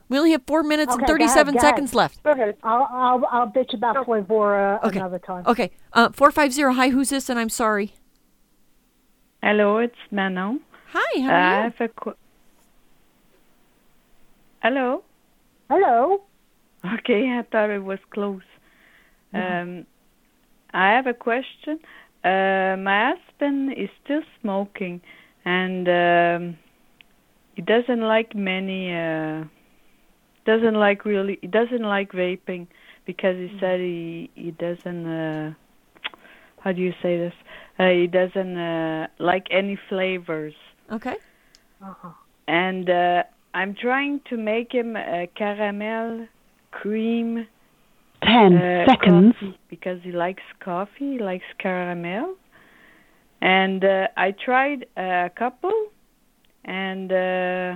we 0.09 0.17
only 0.17 0.31
have 0.31 0.41
four 0.45 0.63
minutes 0.63 0.91
Okay, 0.93 0.99
and 1.01 1.07
thirty-seven 1.07 1.53
go 1.53 1.59
ahead. 1.59 1.69
seconds 1.69 1.93
left. 1.95 2.19
Okay. 2.25 2.53
I'll 2.63 2.87
I'll 2.91 3.25
I'll 3.31 3.47
bitch 3.47 3.73
about 3.73 3.95
Flavorah 4.05 4.83
Okay. 4.83 4.99
another 4.99 5.19
time. 5.19 5.43
Okay. 5.47 5.71
Uh, 5.93 6.09
four 6.11 6.31
five 6.31 6.51
zero. 6.51 6.73
Hi, 6.73 6.89
who's 6.89 7.09
this? 7.09 7.29
And 7.29 7.39
I'm 7.39 7.49
sorry. 7.49 7.93
Hello, 9.41 9.77
it's 9.77 9.95
Manon. 10.11 10.61
Hi. 10.91 11.21
How 11.21 11.29
I 11.29 11.33
are 11.33 11.57
you? 11.65 11.71
have 11.71 11.81
a 11.81 11.87
qu- 11.89 12.15
Hello. 14.64 15.03
Hello. 15.69 16.22
Okay, 16.99 17.38
I 17.38 17.44
thought 17.52 17.69
it 17.69 17.84
was 17.84 17.99
close. 18.14 18.44
Um, 19.34 19.85
I 20.73 20.91
have 20.91 21.06
a 21.06 21.14
question. 21.14 21.80
Uh, 22.23 22.77
my 22.80 23.11
husband 23.11 23.73
is 23.73 23.90
still 24.02 24.22
smoking, 24.40 25.02
and 25.44 25.90
um, 25.90 26.57
he 27.56 27.61
doesn't 27.61 27.99
like 27.99 28.35
many. 28.35 28.94
Uh, 28.95 29.44
doesn't 30.45 30.76
like 30.76 31.03
really. 31.03 31.40
He 31.41 31.48
doesn't 31.48 31.84
like 31.84 32.14
vaping 32.14 32.68
because 33.06 33.35
he 33.35 33.49
said 33.60 33.81
he 33.81 34.30
he 34.34 34.52
doesn't. 34.52 35.06
Uh, 35.06 35.53
how 36.61 36.72
do 36.72 36.81
you 36.81 36.94
say 37.02 37.18
this? 37.18 37.34
Uh, 37.77 37.90
he 37.90 38.07
doesn't 38.07 38.57
uh, 38.57 39.07
like 39.19 39.48
any 39.52 39.77
flavors. 39.90 40.53
Okay. 40.90 41.15
Uh-huh. 41.81 42.11
and 42.48 42.90
uh, 42.90 43.23
I'm 43.53 43.75
trying 43.75 44.21
to 44.30 44.38
make 44.38 44.71
him 44.71 44.95
a 44.95 45.30
caramel 45.35 46.27
cream. 46.71 47.47
Ten 48.23 48.57
uh, 48.57 48.85
seconds. 48.88 49.35
because 49.69 49.99
he 50.01 50.11
likes 50.11 50.43
coffee, 50.63 51.13
he 51.13 51.19
likes 51.19 51.45
caramel. 51.59 52.35
And 53.41 53.84
uh, 53.84 54.07
I 54.15 54.31
tried 54.31 54.85
a 54.95 55.30
couple, 55.38 55.73
and 56.63 57.11
uh, 57.11 57.75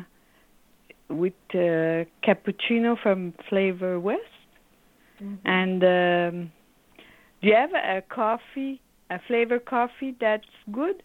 with 1.10 1.34
uh, 1.54 2.08
cappuccino 2.26 2.98
from 3.02 3.34
Flavor 3.50 4.00
West. 4.00 4.22
And 5.46 5.84
um, 5.84 6.52
do 7.42 7.48
you 7.48 7.56
have 7.56 7.74
a 7.74 8.02
coffee, 8.08 8.82
a 9.10 9.20
flavor 9.28 9.60
coffee 9.60 10.16
that's 10.20 10.46
good? 10.72 11.02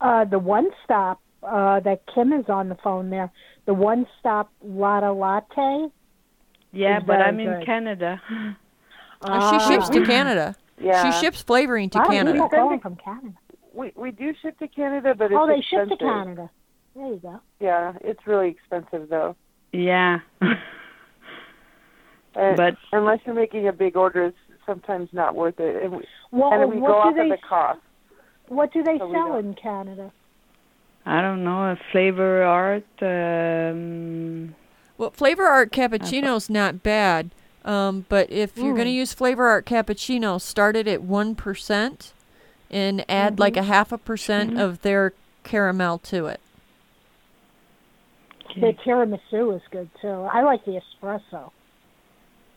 Uh, 0.00 0.24
the 0.24 0.38
one 0.38 0.68
stop 0.84 1.20
uh, 1.46 1.80
that 1.80 2.02
Kim 2.14 2.32
is 2.32 2.46
on 2.48 2.68
the 2.68 2.74
phone 2.76 3.10
there, 3.10 3.30
the 3.66 3.74
one 3.74 4.06
stop 4.20 4.50
Lotta 4.62 5.12
Latte. 5.12 5.88
Yeah, 6.72 7.00
but 7.00 7.20
I'm 7.20 7.38
in. 7.40 7.62
Canada. 7.64 8.20
Oh, 9.22 9.58
she 9.66 9.72
ships 9.72 9.88
to 9.90 10.04
Canada. 10.06 10.56
Yeah. 10.80 11.04
She 11.12 11.20
ships 11.24 11.40
flavoring 11.42 11.88
to 11.90 11.98
Wow, 11.98 12.04
Canada. 12.08 12.32
people 12.32 12.48
calling 12.48 12.80
from 12.80 12.96
Canada. 12.96 13.34
We 13.72 13.92
we 13.96 14.10
do 14.10 14.32
ship 14.42 14.58
to 14.58 14.68
Canada, 14.68 15.14
but 15.16 15.26
it's 15.26 15.34
Oh, 15.36 15.46
they 15.46 15.60
ship 15.62 15.88
to 15.88 15.96
Canada. 15.96 16.50
There 16.96 17.06
you 17.06 17.16
go. 17.22 17.40
Yeah, 17.60 17.92
it's 18.00 18.26
really 18.26 18.48
expensive 18.48 19.08
though. 19.08 19.36
Yeah. 19.72 20.18
And 22.36 22.56
But- 22.56 22.76
unless 22.92 23.20
you're 23.24 23.34
making 23.34 23.68
a 23.68 23.72
big 23.72 23.96
order, 23.96 24.24
it's 24.26 24.36
sometimes 24.66 25.08
not 25.12 25.34
worth 25.36 25.60
it. 25.60 25.82
And 25.82 25.92
we, 25.98 26.04
Well, 26.32 26.52
and 26.52 26.68
we 26.70 26.78
what 26.80 26.88
go 26.88 26.94
do 26.94 27.08
off 27.10 27.14
they 27.14 27.20
of 27.22 27.28
the 27.30 27.46
cost. 27.48 27.80
What 28.48 28.72
do 28.72 28.82
they 28.82 28.98
So 28.98 29.12
sell 29.12 29.36
in 29.36 29.54
Canada? 29.54 30.10
I 31.06 31.20
don't 31.20 31.44
know, 31.44 31.70
a 31.72 31.78
flavor 31.92 32.42
art. 32.42 32.84
Um, 33.02 34.54
Well, 34.96 35.10
Flavor 35.10 35.44
Art 35.44 35.70
cappuccino's 35.72 36.48
not 36.48 36.82
bad, 36.82 37.30
um, 37.64 38.06
but 38.08 38.30
if 38.30 38.56
you're 38.56 38.72
going 38.74 38.86
to 38.86 38.92
Mm. 38.92 38.94
use 38.94 39.12
Flavor 39.12 39.46
Art 39.48 39.66
cappuccino, 39.66 40.40
start 40.40 40.76
it 40.76 40.86
at 40.88 41.02
one 41.02 41.34
percent, 41.34 42.12
and 42.70 43.04
add 43.08 43.38
like 43.38 43.56
a 43.56 43.64
half 43.64 43.92
a 43.92 43.98
percent 43.98 44.54
Mhm. 44.54 44.60
of 44.64 44.82
their 44.82 45.12
caramel 45.42 45.98
to 45.98 46.26
it. 46.26 46.40
The 48.56 48.72
tiramisu 48.84 49.56
is 49.56 49.62
good 49.70 49.90
too. 50.00 50.28
I 50.32 50.42
like 50.42 50.64
the 50.64 50.80
espresso. 50.80 51.50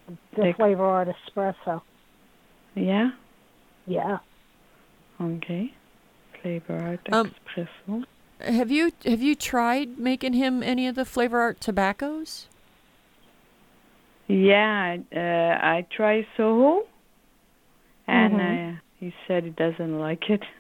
The 0.08 0.16
Thick. 0.44 0.56
flavor 0.56 0.86
art 0.86 1.10
espresso. 1.10 1.82
yeah. 2.76 3.12
Yeah. 3.88 4.20
Okay. 5.20 5.74
Flavor 6.42 6.80
art 6.80 7.00
Um, 7.12 7.32
espresso. 7.32 8.06
Have 8.40 8.70
you 8.70 8.92
have 9.06 9.22
you 9.22 9.36
tried 9.36 9.98
making 9.98 10.34
him 10.34 10.62
any 10.62 10.88
of 10.88 10.96
the 10.96 11.06
Flavor 11.06 11.40
Art 11.40 11.60
tobaccos? 11.60 12.48
Yeah, 14.28 14.98
I- 15.14 15.18
uh, 15.18 15.60
I 15.78 15.88
try 15.90 16.28
Soho, 16.36 16.86
and 18.08 18.34
Mhm. 18.34 18.76
uh, 18.76 18.80
he 19.00 19.14
said 19.28 19.44
he 19.46 19.50
doesn't 19.52 20.00
like 20.00 20.30
it. 20.30 20.44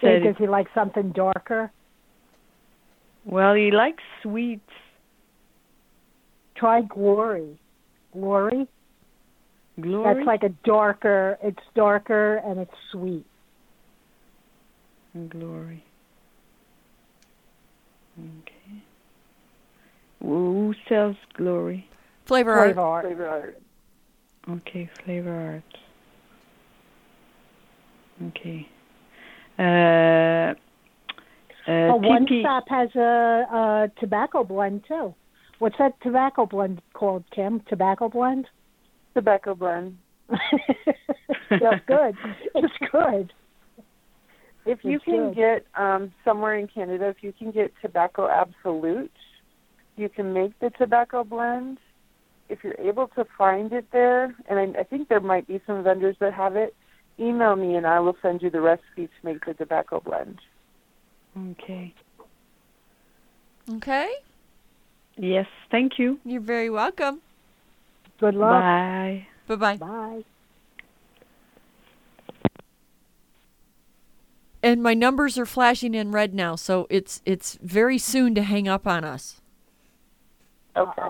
He 0.00 0.06
said, 0.08 0.22
Does 0.24 0.36
he 0.36 0.46
like 0.46 0.66
something 0.74 1.12
darker? 1.12 1.70
well, 3.24 3.54
he 3.54 3.70
likes 3.70 4.02
sweets. 4.22 4.70
Try 6.56 6.82
Glory. 6.82 7.58
Glory. 8.12 8.68
Glory. 9.80 10.14
That's 10.14 10.26
like 10.26 10.42
a 10.42 10.50
darker. 10.64 11.38
It's 11.42 11.62
darker 11.74 12.36
and 12.44 12.60
it's 12.60 12.74
sweet. 12.92 13.24
Glory. 15.30 15.84
Okay. 18.18 18.82
Who 20.22 20.74
sells 20.88 21.16
Glory? 21.34 21.88
Flavor 22.26 22.54
Flavor 22.56 22.80
Art. 22.80 23.04
art. 23.04 23.06
Flavor 23.06 23.28
art. 23.28 23.60
Okay, 24.48 24.90
flavor 25.04 25.62
art. 28.22 28.28
Okay. 28.28 28.68
Uh, 29.58 30.54
uh, 31.66 31.92
oh, 31.92 31.96
One 31.96 32.26
Tiki- 32.26 32.42
Stop 32.42 32.64
has 32.68 32.94
a, 32.94 33.00
a 33.00 33.90
tobacco 34.00 34.44
blend 34.44 34.84
too. 34.86 35.14
What's 35.58 35.76
that 35.78 36.00
tobacco 36.02 36.46
blend 36.46 36.82
called, 36.92 37.24
Kim? 37.34 37.60
Tobacco 37.68 38.08
blend? 38.08 38.46
Tobacco 39.14 39.54
blend. 39.54 39.98
It's 41.50 41.84
good. 41.86 42.16
It's 42.54 42.74
good. 42.90 43.32
If 44.66 44.84
you 44.84 44.96
It's 44.96 45.04
can 45.04 45.32
good. 45.32 45.36
get 45.36 45.66
um, 45.74 46.12
somewhere 46.24 46.56
in 46.56 46.66
Canada, 46.68 47.08
if 47.08 47.22
you 47.22 47.32
can 47.32 47.50
get 47.50 47.72
tobacco 47.82 48.28
absolute, 48.28 49.12
you 49.96 50.08
can 50.08 50.32
make 50.32 50.58
the 50.58 50.70
tobacco 50.70 51.22
blend. 51.24 51.78
If 52.48 52.64
you're 52.64 52.78
able 52.78 53.08
to 53.08 53.26
find 53.36 53.72
it 53.72 53.86
there, 53.92 54.34
and 54.48 54.58
I, 54.58 54.80
I 54.80 54.82
think 54.84 55.08
there 55.08 55.20
might 55.20 55.46
be 55.46 55.60
some 55.66 55.82
vendors 55.82 56.16
that 56.20 56.32
have 56.34 56.56
it, 56.56 56.74
email 57.18 57.56
me 57.56 57.76
and 57.76 57.86
I 57.86 58.00
will 58.00 58.16
send 58.22 58.42
you 58.42 58.50
the 58.50 58.60
recipe 58.60 59.06
to 59.06 59.08
make 59.22 59.44
the 59.44 59.54
tobacco 59.54 60.00
blend. 60.00 60.40
Okay. 61.36 61.94
Okay. 63.70 64.10
Yes, 65.16 65.46
thank 65.70 65.98
you. 65.98 66.18
You're 66.24 66.40
very 66.40 66.70
welcome. 66.70 67.20
Good 68.18 68.34
luck. 68.34 68.62
Bye. 68.62 69.26
Bye 69.48 69.76
bye. 69.78 70.24
And 74.64 74.82
my 74.82 74.94
numbers 74.94 75.36
are 75.38 75.46
flashing 75.46 75.94
in 75.94 76.10
red 76.10 76.34
now, 76.34 76.56
so 76.56 76.86
it's 76.90 77.20
it's 77.26 77.58
very 77.62 77.98
soon 77.98 78.34
to 78.34 78.42
hang 78.42 78.66
up 78.68 78.86
on 78.86 79.04
us. 79.04 79.40
Okay. 80.76 81.08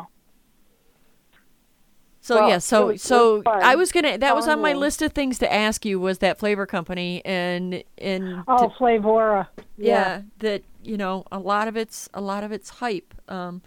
So 2.20 2.36
Well, 2.36 2.48
yeah, 2.48 2.58
so 2.58 2.86
was- 2.86 3.02
so 3.02 3.36
was 3.36 3.44
I 3.46 3.74
was 3.76 3.92
gonna 3.92 4.16
that 4.18 4.34
was 4.34 4.48
on 4.48 4.60
my 4.62 4.72
list 4.72 5.02
of 5.02 5.12
things 5.12 5.38
to 5.40 5.52
ask 5.52 5.84
you 5.84 6.00
was 6.00 6.18
that 6.18 6.38
flavor 6.38 6.66
company 6.66 7.22
and 7.24 7.84
and 7.98 8.42
Oh, 8.48 8.68
to- 8.68 8.74
Flavorah. 8.74 9.46
yeah, 9.76 10.22
that 10.38 10.62
you 10.82 10.96
know 10.96 11.24
a 11.30 11.38
lot 11.38 11.68
of 11.68 11.76
it's 11.76 12.08
a 12.14 12.20
lot 12.22 12.42
of 12.42 12.50
it's 12.50 12.70
hype. 12.70 13.14
Um, 13.28 13.62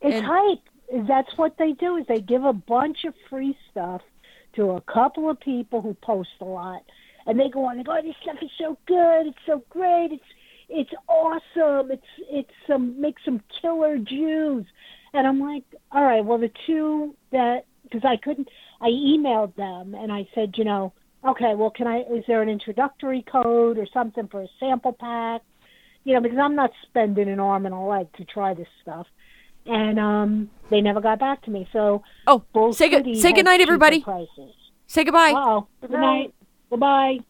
It's 0.00 0.16
and- 0.16 0.26
hype. 0.26 0.58
That's 1.06 1.38
what 1.38 1.56
they 1.56 1.70
do. 1.72 1.96
Is 1.98 2.06
they 2.08 2.20
give 2.20 2.44
a 2.44 2.52
bunch 2.52 3.04
of 3.04 3.14
free 3.28 3.56
stuff 3.70 4.02
to 4.54 4.72
a 4.72 4.80
couple 4.80 5.30
of 5.30 5.38
people 5.38 5.80
who 5.80 5.94
post 5.94 6.30
a 6.40 6.44
lot, 6.44 6.82
and 7.26 7.38
they 7.38 7.48
go 7.48 7.64
on 7.64 7.76
and 7.76 7.86
go, 7.86 7.96
oh, 7.96 8.02
"This 8.02 8.14
stuff 8.22 8.36
is 8.42 8.50
so 8.58 8.76
good. 8.86 9.26
It's 9.26 9.38
so 9.46 9.62
great. 9.70 10.12
It's 10.12 10.24
it's 10.68 10.90
awesome. 11.08 11.90
It's 11.90 12.02
it's 12.30 12.50
some 12.66 13.00
make 13.00 13.16
some 13.24 13.42
killer 13.60 13.98
Jews." 13.98 14.66
And 15.12 15.26
I'm 15.26 15.40
like, 15.40 15.64
"All 15.92 16.04
right. 16.04 16.24
Well, 16.24 16.38
the 16.38 16.50
two 16.66 17.14
that 17.32 17.64
because 17.82 18.04
I 18.04 18.16
couldn't, 18.16 18.48
I 18.80 18.88
emailed 18.88 19.54
them 19.56 19.94
and 19.94 20.12
I 20.12 20.28
said, 20.34 20.54
you 20.56 20.64
know, 20.64 20.92
okay, 21.26 21.54
well, 21.56 21.70
can 21.70 21.86
I? 21.86 22.00
Is 22.02 22.24
there 22.26 22.42
an 22.42 22.48
introductory 22.48 23.24
code 23.30 23.78
or 23.78 23.86
something 23.92 24.28
for 24.28 24.42
a 24.42 24.48
sample 24.60 24.92
pack? 24.92 25.42
You 26.04 26.14
know, 26.14 26.20
because 26.20 26.38
I'm 26.38 26.54
not 26.54 26.70
spending 26.86 27.28
an 27.28 27.40
arm 27.40 27.66
and 27.66 27.74
a 27.74 27.78
leg 27.78 28.08
to 28.16 28.24
try 28.24 28.54
this 28.54 28.68
stuff." 28.82 29.06
and 29.66 29.98
um, 29.98 30.50
they 30.70 30.80
never 30.80 31.00
got 31.00 31.18
back 31.18 31.42
to 31.42 31.50
me. 31.50 31.68
So 31.72 32.02
oh, 32.26 32.44
Bull 32.52 32.72
say 32.72 32.88
good 32.88 33.04
say 33.04 33.28
has 33.28 33.34
good 33.34 33.44
night, 33.44 33.60
everybody. 33.60 34.00
Prices. 34.00 34.54
Say 34.86 35.04
goodbye. 35.04 35.32
Oh, 35.34 35.66
good 35.80 35.90
night. 35.90 36.34
Goodbye. 36.70 37.20